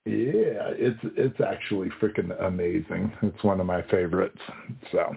Yeah, 0.09 0.71
it's 0.71 0.99
it's 1.17 1.41
actually 1.41 1.91
freaking 2.01 2.31
amazing. 2.43 3.13
It's 3.23 3.45
one 3.45 3.61
of 3.61 3.67
my 3.67 3.83
favorites. 3.83 4.39
So 4.91 5.15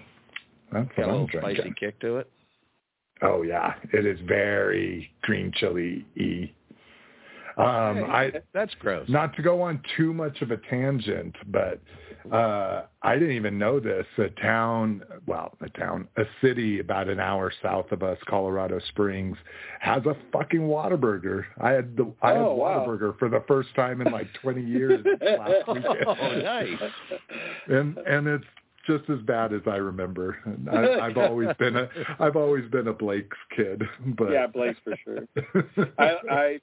that's 0.72 0.88
Got 0.96 1.08
what 1.08 1.08
a 1.08 1.18
I'm 1.18 1.26
drinking. 1.26 1.56
spicy 1.56 1.74
kick 1.80 1.98
to 2.00 2.18
it. 2.18 2.30
Oh 3.22 3.42
yeah, 3.42 3.74
it 3.92 4.04
is 4.04 4.18
very 4.26 5.10
green 5.22 5.52
chili 5.54 6.04
y. 6.16 6.52
Um, 7.56 8.04
I 8.10 8.32
That's 8.54 8.74
gross. 8.80 9.08
not 9.08 9.34
to 9.36 9.42
go 9.42 9.60
on 9.62 9.80
too 9.96 10.12
much 10.14 10.40
of 10.42 10.50
a 10.50 10.56
tangent, 10.70 11.34
but 11.48 11.80
uh, 12.32 12.84
I 13.02 13.14
didn't 13.14 13.36
even 13.36 13.58
know 13.58 13.80
this. 13.80 14.06
A 14.18 14.28
town, 14.40 15.02
well, 15.26 15.56
a 15.60 15.68
town, 15.78 16.08
a 16.16 16.22
city 16.40 16.78
about 16.80 17.08
an 17.08 17.20
hour 17.20 17.52
south 17.62 17.90
of 17.92 18.02
us, 18.02 18.18
Colorado 18.28 18.80
Springs, 18.88 19.36
has 19.80 20.04
a 20.06 20.16
fucking 20.32 20.60
Whataburger. 20.60 21.44
I 21.60 21.70
had 21.72 21.96
the 21.96 22.12
I 22.22 22.30
had 22.30 22.38
Oh, 22.38 22.54
wow. 22.54 22.86
Whataburger 22.86 23.18
for 23.18 23.28
the 23.28 23.42
first 23.48 23.74
time 23.74 24.00
in 24.00 24.12
like 24.12 24.28
20 24.40 24.62
years 24.62 25.04
last 25.20 25.68
weekend, 25.68 26.04
Oh, 26.06 26.40
nice. 26.42 26.78
and 27.68 27.98
and 27.98 28.26
it's 28.28 28.44
just 28.86 29.08
as 29.10 29.20
bad 29.20 29.52
as 29.52 29.60
I 29.66 29.76
remember. 29.76 30.38
I, 30.72 31.06
I've 31.06 31.16
always 31.16 31.48
been 31.58 31.76
a 31.76 31.88
I've 32.18 32.36
always 32.36 32.68
been 32.70 32.88
a 32.88 32.92
Blake's 32.92 33.36
kid, 33.54 33.82
but 34.18 34.30
Yeah, 34.32 34.46
Blake's 34.46 34.78
for 34.84 34.96
sure. 35.04 35.26
I 35.98 36.16
I 36.30 36.60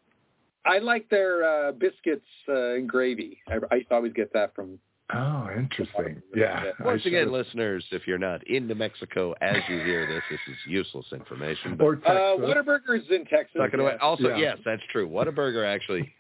I 0.66 0.80
like 0.80 1.10
their 1.10 1.44
uh, 1.44 1.72
biscuits 1.72 2.26
uh, 2.48 2.76
and 2.76 2.88
gravy. 2.88 3.40
I, 3.48 3.56
I 3.76 3.86
always 3.92 4.14
get 4.14 4.32
that 4.34 4.54
from. 4.56 4.78
Oh, 5.12 5.50
interesting. 5.58 6.22
Yeah. 6.36 6.66
I 6.80 6.84
Once 6.84 7.04
again, 7.06 7.22
should've- 7.24 7.32
listeners, 7.32 7.84
if 7.92 8.06
you're 8.06 8.20
not 8.20 8.46
into 8.48 8.76
Mexico 8.76 9.34
as 9.42 9.56
you 9.68 9.80
hear 9.80 10.06
this, 10.06 10.22
this 10.30 10.40
is 10.48 10.56
useless 10.68 11.06
information. 11.12 11.76
But 11.78 11.84
or 11.84 11.96
Texas. 11.96 12.12
Uh, 12.12 12.36
Whataburger's 12.42 13.10
in 13.10 13.26
Texas. 13.26 13.56
tuck 13.58 13.74
it 13.74 13.80
away. 13.80 13.96
Also, 14.02 14.28
Yeah. 14.30 14.38
yes, 14.38 14.58
that's 14.64 14.84
true. 14.92 15.10
Whataburger 15.10 15.66
actually. 15.66 16.14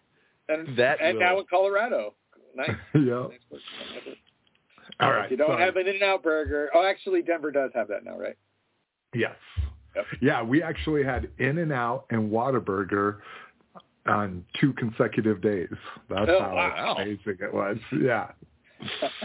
and, 0.47 0.75
that 0.77 0.99
and 1.01 1.17
will- 1.17 1.23
now 1.23 1.39
in 1.39 1.45
Colorado. 1.49 2.15
Nice. 2.55 2.71
yeah. 2.95 3.27
All 5.01 5.11
right. 5.13 5.29
You 5.29 5.37
don't 5.37 5.49
sorry. 5.49 5.63
have 5.63 5.75
an 5.75 5.87
In-N-Out 5.87 6.23
burger. 6.23 6.69
Oh, 6.73 6.83
actually, 6.85 7.21
Denver 7.21 7.51
does 7.51 7.71
have 7.75 7.87
that 7.89 8.03
now, 8.03 8.17
right? 8.17 8.35
Yes. 9.13 9.35
Yep. 9.95 10.05
Yeah, 10.21 10.43
we 10.43 10.61
actually 10.61 11.03
had 11.03 11.29
In 11.37 11.59
and 11.59 11.71
Out 11.71 12.05
and 12.09 12.31
Whataburger 12.31 13.19
on 14.09 14.43
two 14.59 14.73
consecutive 14.73 15.41
days. 15.41 15.69
That's 16.09 16.29
Oh, 16.29 16.39
how 16.41 16.55
wow. 16.55 16.95
amazing 16.99 17.37
it 17.41 17.53
was. 17.53 17.77
Yeah. 18.01 18.31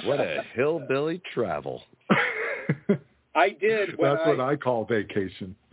What 0.05 0.21
a 0.21 0.43
hillbilly 0.55 1.21
travel. 1.33 1.83
I 3.37 3.49
did 3.51 3.91
That's 4.01 4.21
I, 4.25 4.29
what 4.29 4.41
I 4.41 4.55
call 4.57 4.85
vacation. 4.85 5.57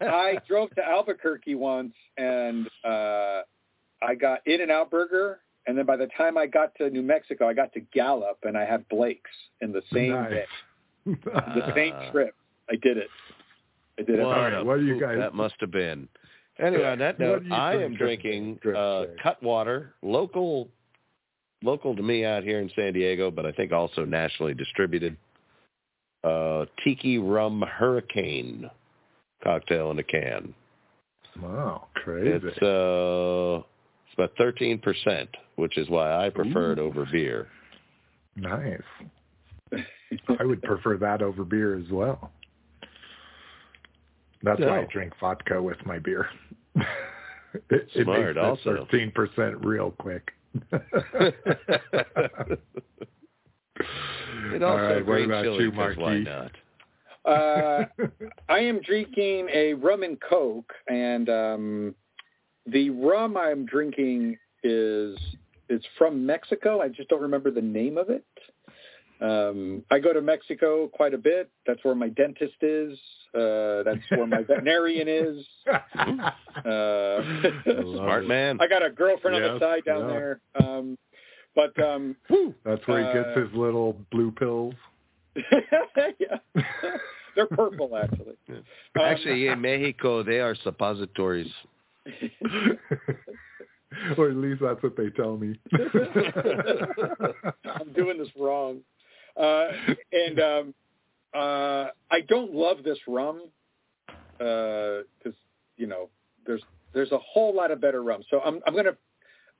I 0.00 0.38
drove 0.48 0.74
to 0.74 0.84
Albuquerque 0.84 1.54
once 1.54 1.94
and 2.16 2.68
uh 2.84 3.42
I 4.02 4.14
got 4.20 4.46
In 4.46 4.60
and 4.60 4.70
Out 4.70 4.90
Burger 4.90 5.40
and 5.66 5.78
then 5.78 5.86
by 5.86 5.96
the 5.96 6.08
time 6.16 6.36
I 6.36 6.46
got 6.46 6.74
to 6.76 6.90
New 6.90 7.02
Mexico 7.02 7.48
I 7.48 7.54
got 7.54 7.72
to 7.74 7.80
Gallup 7.80 8.38
and 8.42 8.56
I 8.56 8.64
had 8.64 8.88
Blake's 8.88 9.30
in 9.60 9.72
the 9.72 9.82
same 9.92 10.12
Nice. 10.12 10.30
day. 10.30 10.46
The 11.24 11.72
same 11.74 11.92
trip. 12.12 12.34
I 12.70 12.76
did 12.76 12.96
it. 12.96 13.08
I 13.98 14.02
did 14.02 14.18
it. 14.18 14.24
What, 14.24 14.36
All 14.36 14.42
right, 14.50 14.64
what 14.64 14.78
do 14.78 14.84
you 14.86 14.98
guys- 14.98 15.18
that 15.18 15.34
must 15.34 15.54
have 15.60 15.70
been. 15.70 16.08
Anyway, 16.58 16.84
on 16.84 16.98
that 16.98 17.18
note, 17.18 17.42
I 17.50 17.74
am 17.74 17.94
drinking 17.96 18.60
uh? 18.76 19.06
Cutwater, 19.22 19.94
local 20.02 20.68
local 21.62 21.96
to 21.96 22.02
me 22.02 22.24
out 22.24 22.44
here 22.44 22.60
in 22.60 22.70
San 22.76 22.92
Diego, 22.92 23.30
but 23.30 23.44
I 23.44 23.52
think 23.52 23.72
also 23.72 24.04
nationally 24.04 24.54
distributed. 24.54 25.16
Uh, 26.22 26.66
Tiki 26.82 27.18
Rum 27.18 27.62
Hurricane 27.62 28.70
cocktail 29.42 29.90
in 29.90 29.98
a 29.98 30.02
can. 30.02 30.54
Wow, 31.42 31.88
crazy. 31.94 32.30
It's 32.30 32.62
uh, 32.62 33.62
it's 34.06 34.14
about 34.14 34.30
thirteen 34.38 34.78
percent, 34.78 35.28
which 35.56 35.76
is 35.76 35.88
why 35.88 36.24
I 36.24 36.30
prefer 36.30 36.72
it 36.72 36.78
over 36.78 37.04
beer. 37.10 37.48
nice. 38.36 38.80
I 40.38 40.44
would 40.44 40.62
prefer 40.62 40.96
that 40.98 41.20
over 41.20 41.44
beer 41.44 41.76
as 41.76 41.90
well. 41.90 42.30
That's 44.44 44.60
why 44.60 44.80
I 44.80 44.86
drink 44.92 45.12
vodka 45.20 45.60
with 45.60 45.84
my 45.84 45.98
beer. 45.98 46.28
it, 46.74 47.88
it 47.94 48.06
makes 48.06 48.36
also. 48.40 48.86
thirteen 48.90 49.10
percent 49.10 49.64
real 49.64 49.92
quick. 49.92 50.32
It 54.52 54.62
All 54.62 54.70
also 54.70 54.82
right, 54.82 55.06
what 55.06 55.06
green 55.06 55.24
about 55.24 55.44
chili 55.44 55.64
you, 55.64 55.72
'cause 55.72 55.96
why 55.96 56.18
not? 56.18 56.52
Uh, 57.24 57.84
I 58.48 58.58
am 58.58 58.80
drinking 58.80 59.48
a 59.52 59.74
rum 59.74 60.02
and 60.02 60.20
coke, 60.20 60.72
and 60.88 61.28
um, 61.28 61.94
the 62.66 62.90
rum 62.90 63.36
I'm 63.36 63.64
drinking 63.64 64.38
is 64.62 65.18
it's 65.68 65.86
from 65.98 66.24
Mexico. 66.24 66.80
I 66.80 66.88
just 66.88 67.08
don't 67.08 67.22
remember 67.22 67.50
the 67.50 67.62
name 67.62 67.96
of 67.98 68.10
it. 68.10 68.24
Um, 69.20 69.84
I 69.90 69.98
go 70.00 70.12
to 70.12 70.20
Mexico 70.20 70.88
quite 70.88 71.14
a 71.14 71.18
bit. 71.18 71.50
That's 71.66 71.82
where 71.84 71.94
my 71.94 72.08
dentist 72.08 72.62
is. 72.62 72.98
Uh, 73.34 73.82
that's 73.82 74.00
where 74.10 74.26
my 74.26 74.42
veterinarian 74.42 75.08
is. 75.08 75.46
Uh, 76.54 77.20
Smart 77.64 78.26
man. 78.26 78.58
I 78.60 78.68
got 78.68 78.84
a 78.84 78.88
girlfriend 78.88 79.36
on 79.36 79.42
the 79.42 79.58
side 79.60 79.84
down 79.84 80.02
yeah. 80.02 80.06
there. 80.06 80.40
Um, 80.62 80.96
but 81.54 81.78
um, 81.84 82.16
That's 82.64 82.86
where 82.86 83.06
he 83.06 83.12
gets 83.12 83.36
Uh, 83.36 83.40
his 83.40 83.52
little 83.54 83.96
blue 84.12 84.30
pills. 84.30 84.74
yeah, 86.18 86.38
they're 87.34 87.46
purple 87.48 87.96
actually. 87.96 88.36
Um, 88.48 88.62
Actually, 88.96 89.48
in 89.48 89.60
Mexico, 89.60 90.22
they 90.22 90.38
are 90.38 90.54
suppositories. 90.62 91.52
or 94.16 94.30
at 94.30 94.36
least 94.36 94.60
that's 94.62 94.82
what 94.82 94.96
they 94.96 95.10
tell 95.10 95.36
me. 95.36 95.58
I'm 97.64 97.92
doing 97.94 98.18
this 98.18 98.28
wrong. 98.38 98.80
Uh, 99.36 99.66
and 100.12 100.40
um, 100.40 100.74
uh, 101.34 101.88
I 102.10 102.20
don't 102.28 102.54
love 102.54 102.78
this 102.84 102.98
rum 103.06 103.42
because 104.38 105.34
you 105.76 105.86
know 105.86 106.08
there's 106.46 106.62
there's 106.92 107.12
a 107.12 107.18
whole 107.18 107.54
lot 107.54 107.70
of 107.70 107.80
better 107.80 108.02
rum. 108.02 108.22
So 108.30 108.40
I'm 108.40 108.60
I'm 108.66 108.74
gonna 108.74 108.96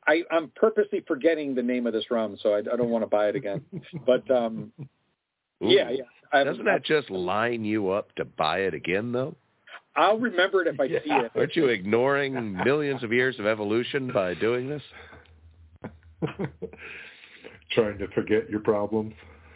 I 0.06 0.22
I'm 0.30 0.50
purposely 0.54 1.02
forgetting 1.06 1.54
the 1.54 1.62
name 1.62 1.86
of 1.86 1.92
this 1.92 2.10
rum, 2.10 2.36
so 2.42 2.54
I, 2.54 2.58
I 2.58 2.76
don't 2.76 2.90
want 2.90 3.02
to 3.02 3.08
buy 3.08 3.28
it 3.28 3.36
again. 3.36 3.62
But 4.06 4.30
um, 4.30 4.72
Ooh. 4.80 4.86
yeah, 5.60 5.90
yeah. 5.90 6.02
I, 6.32 6.44
Doesn't 6.44 6.64
that 6.64 6.84
just 6.84 7.10
line 7.10 7.64
you 7.64 7.90
up 7.90 8.14
to 8.16 8.24
buy 8.24 8.60
it 8.60 8.74
again, 8.74 9.12
though? 9.12 9.36
I'll 9.96 10.18
remember 10.18 10.62
it 10.62 10.68
if 10.68 10.80
I 10.80 10.88
see 10.88 11.02
it. 11.06 11.32
Aren't 11.34 11.56
you 11.56 11.68
ignoring 11.68 12.52
millions 12.64 13.02
of 13.02 13.12
years 13.12 13.38
of 13.38 13.46
evolution 13.46 14.10
by 14.12 14.34
doing 14.34 14.68
this? 14.68 14.82
Trying 17.70 17.98
to 17.98 18.08
forget 18.08 18.50
your 18.50 18.60
problems. 18.60 19.14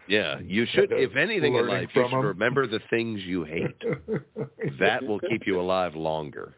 Yeah, 0.08 0.38
you 0.40 0.66
should. 0.72 0.90
If 0.92 1.16
anything 1.16 1.54
in 1.54 1.66
life, 1.68 1.88
you 1.94 2.02
should 2.08 2.14
'em. 2.16 2.24
remember 2.24 2.66
the 2.66 2.80
things 2.90 3.20
you 3.24 3.44
hate. 3.44 3.76
That 4.80 5.02
will 5.04 5.20
keep 5.20 5.46
you 5.46 5.60
alive 5.60 5.94
longer. 5.96 6.54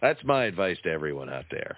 That's 0.00 0.22
my 0.24 0.44
advice 0.44 0.76
to 0.84 0.90
everyone 0.90 1.28
out 1.30 1.46
there. 1.50 1.76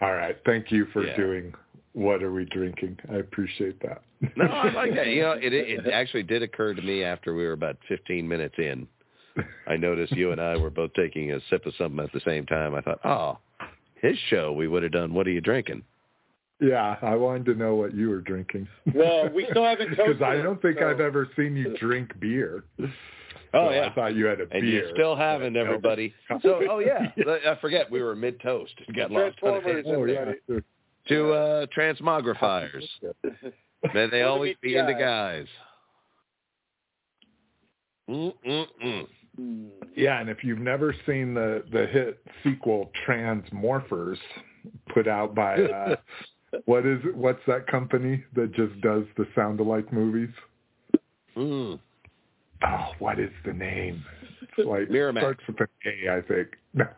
All 0.00 0.12
right. 0.14 0.36
Thank 0.44 0.70
you 0.72 0.86
for 0.86 1.04
Yeah. 1.06 1.16
doing 1.16 1.54
what 1.92 2.22
are 2.22 2.32
we 2.32 2.44
drinking? 2.46 2.98
I 3.10 3.16
appreciate 3.16 3.78
that. 3.80 4.02
No, 4.36 4.46
I 4.46 4.70
like 4.72 4.94
that. 4.94 5.08
You 5.08 5.22
know, 5.22 5.32
it 5.32 5.52
it 5.52 5.86
actually 5.92 6.22
did 6.22 6.42
occur 6.42 6.74
to 6.74 6.82
me 6.82 7.04
after 7.04 7.34
we 7.34 7.44
were 7.44 7.52
about 7.52 7.76
15 7.88 8.26
minutes 8.26 8.54
in. 8.58 8.88
I 9.66 9.76
noticed 9.76 10.12
you 10.12 10.32
and 10.32 10.40
I 10.40 10.56
were 10.56 10.70
both 10.70 10.92
taking 10.94 11.32
a 11.32 11.40
sip 11.50 11.64
of 11.66 11.74
something 11.76 12.00
at 12.04 12.12
the 12.12 12.20
same 12.20 12.44
time. 12.46 12.74
I 12.74 12.80
thought, 12.82 13.00
oh, 13.04 13.38
his 14.00 14.18
show, 14.28 14.52
we 14.52 14.68
would 14.68 14.82
have 14.82 14.92
done. 14.92 15.14
What 15.14 15.26
are 15.26 15.30
you 15.30 15.40
drinking? 15.40 15.82
Yeah, 16.62 16.96
I 17.02 17.16
wanted 17.16 17.44
to 17.46 17.54
know 17.54 17.74
what 17.74 17.92
you 17.92 18.08
were 18.08 18.20
drinking. 18.20 18.68
Well, 18.94 19.28
we 19.34 19.46
still 19.50 19.64
haven't 19.64 19.88
toast 19.96 20.18
because 20.18 20.22
I 20.22 20.36
don't 20.40 20.62
think 20.62 20.78
so- 20.78 20.88
I've 20.88 21.00
ever 21.00 21.28
seen 21.36 21.56
you 21.56 21.76
drink 21.76 22.18
beer. 22.20 22.62
Oh 23.54 23.68
So 23.68 23.70
yeah, 23.70 23.88
I 23.90 23.94
thought 23.94 24.14
you 24.14 24.24
had 24.26 24.38
a 24.40 24.44
and 24.44 24.62
beer. 24.62 24.86
you 24.86 24.90
still 24.94 25.14
haven't, 25.16 25.56
everybody. 25.56 26.14
So, 26.40 26.62
oh 26.70 26.78
yeah, 26.78 27.10
I 27.46 27.56
forget 27.60 27.90
we 27.90 28.00
were 28.02 28.14
mid 28.14 28.40
toast. 28.40 28.72
Got 28.96 29.10
lost 29.10 29.36
on 29.42 29.60
Transformers. 29.60 30.16
it. 30.16 30.42
Oh 30.48 30.54
yeah. 30.54 30.60
To 31.08 31.32
uh, 31.32 31.66
transmogrifiers. 31.76 32.84
May 33.92 34.06
they 34.08 34.22
always 34.22 34.54
be 34.62 34.76
into 34.76 34.92
BTI. 34.92 35.00
guys. 35.00 35.46
Mm-mm-mm. 38.08 39.06
Yeah, 39.96 40.20
and 40.20 40.28
if 40.28 40.44
you've 40.44 40.58
never 40.58 40.94
seen 41.06 41.34
the 41.34 41.64
the 41.72 41.86
hit 41.86 42.22
sequel 42.44 42.90
Transmorphers, 43.06 44.18
put 44.92 45.08
out 45.08 45.34
by 45.34 45.54
uh, 45.62 45.96
what 46.66 46.86
is? 46.86 47.00
What's 47.14 47.40
that 47.46 47.66
company 47.66 48.24
that 48.34 48.52
just 48.52 48.80
does 48.80 49.04
the 49.16 49.26
sound 49.34 49.60
alike 49.60 49.92
movies? 49.92 50.30
Mm. 51.36 51.78
Oh, 52.64 52.92
what 52.98 53.18
is 53.18 53.30
the 53.44 53.52
name? 53.52 54.04
It's 54.42 54.58
like 54.68 54.88
Miramax. 54.88 55.18
starts 55.20 55.40
with 55.46 55.60
an 55.60 55.66
A, 55.86 56.16
I 56.16 56.22
think. 56.22 56.48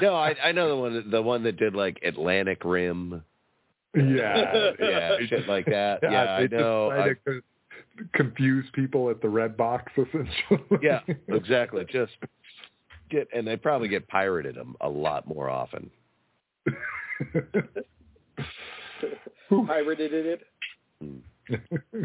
No. 0.00 0.14
I, 0.14 0.34
I 0.42 0.52
know 0.52 0.68
the 0.68 0.76
one 0.76 0.94
that, 0.94 1.10
the 1.10 1.22
one 1.22 1.42
that 1.42 1.56
did 1.56 1.74
like 1.74 1.98
Atlantic 2.02 2.64
Rim. 2.64 3.22
yeah, 3.94 4.72
Yeah, 4.80 5.16
shit 5.26 5.46
like 5.46 5.66
that. 5.66 6.00
Yeah, 6.02 6.36
I 6.36 6.46
know. 6.46 6.90
Try 6.90 7.14
to 7.32 7.40
confuse 8.14 8.64
people 8.72 9.10
at 9.10 9.20
the 9.20 9.28
red 9.28 9.56
box, 9.56 9.92
essentially. 9.96 10.80
Yeah, 10.82 11.00
exactly. 11.28 11.84
Just 11.90 12.12
get, 13.10 13.28
and 13.34 13.46
they 13.46 13.56
probably 13.56 13.88
get 13.88 14.08
pirated 14.08 14.56
a, 14.56 14.64
a 14.80 14.88
lot 14.88 15.26
more 15.28 15.48
often. 15.50 15.90
Pirated 19.66 20.12
it. 20.12 20.46
Hmm. 21.00 21.18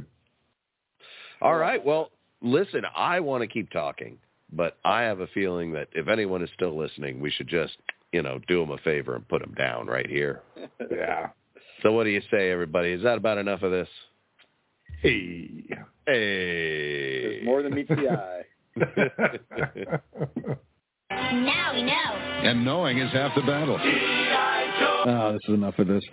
All 1.42 1.56
right. 1.56 1.84
Well, 1.84 2.12
listen, 2.42 2.82
I 2.96 3.20
want 3.22 3.42
to 3.42 3.48
keep 3.48 3.72
talking, 3.72 4.18
but 4.52 4.78
I 4.84 5.02
have 5.04 5.20
a 5.22 5.28
feeling 5.28 5.72
that 5.74 5.88
if 5.94 6.08
anyone 6.08 6.44
is 6.44 6.50
still 6.54 6.78
listening, 6.78 7.20
we 7.20 7.32
should 7.32 7.48
just, 7.48 7.78
you 8.12 8.22
know, 8.22 8.40
do 8.48 8.60
them 8.60 8.72
a 8.72 8.78
favor 8.80 9.16
and 9.16 9.28
put 9.28 9.42
them 9.42 9.54
down 9.58 9.88
right 9.88 10.10
here. 10.10 10.42
yeah. 10.92 11.30
So 11.82 11.94
what 11.94 12.04
do 12.04 12.10
you 12.10 12.22
say, 12.30 12.52
everybody? 12.52 12.92
Is 12.92 13.04
that 13.04 13.18
about 13.18 13.38
enough 13.38 13.62
of 13.62 13.72
this? 13.72 13.88
Hey. 15.02 15.66
Hey. 16.06 17.22
There's 17.36 17.46
more 17.46 17.64
than 17.64 17.74
meets 17.74 17.90
the 17.90 18.10
eye. 18.10 18.46
Now 21.12 21.74
we 21.74 21.84
know. 21.84 21.94
And 21.94 22.66
knowing 22.66 22.98
is 22.98 23.12
half 23.14 23.34
the 23.36 23.42
battle. 23.42 23.78
Oh, 25.06 25.32
this 25.34 25.42
is 25.48 25.56
enough 25.56 25.80
of 25.80 25.88
this. 25.88 26.04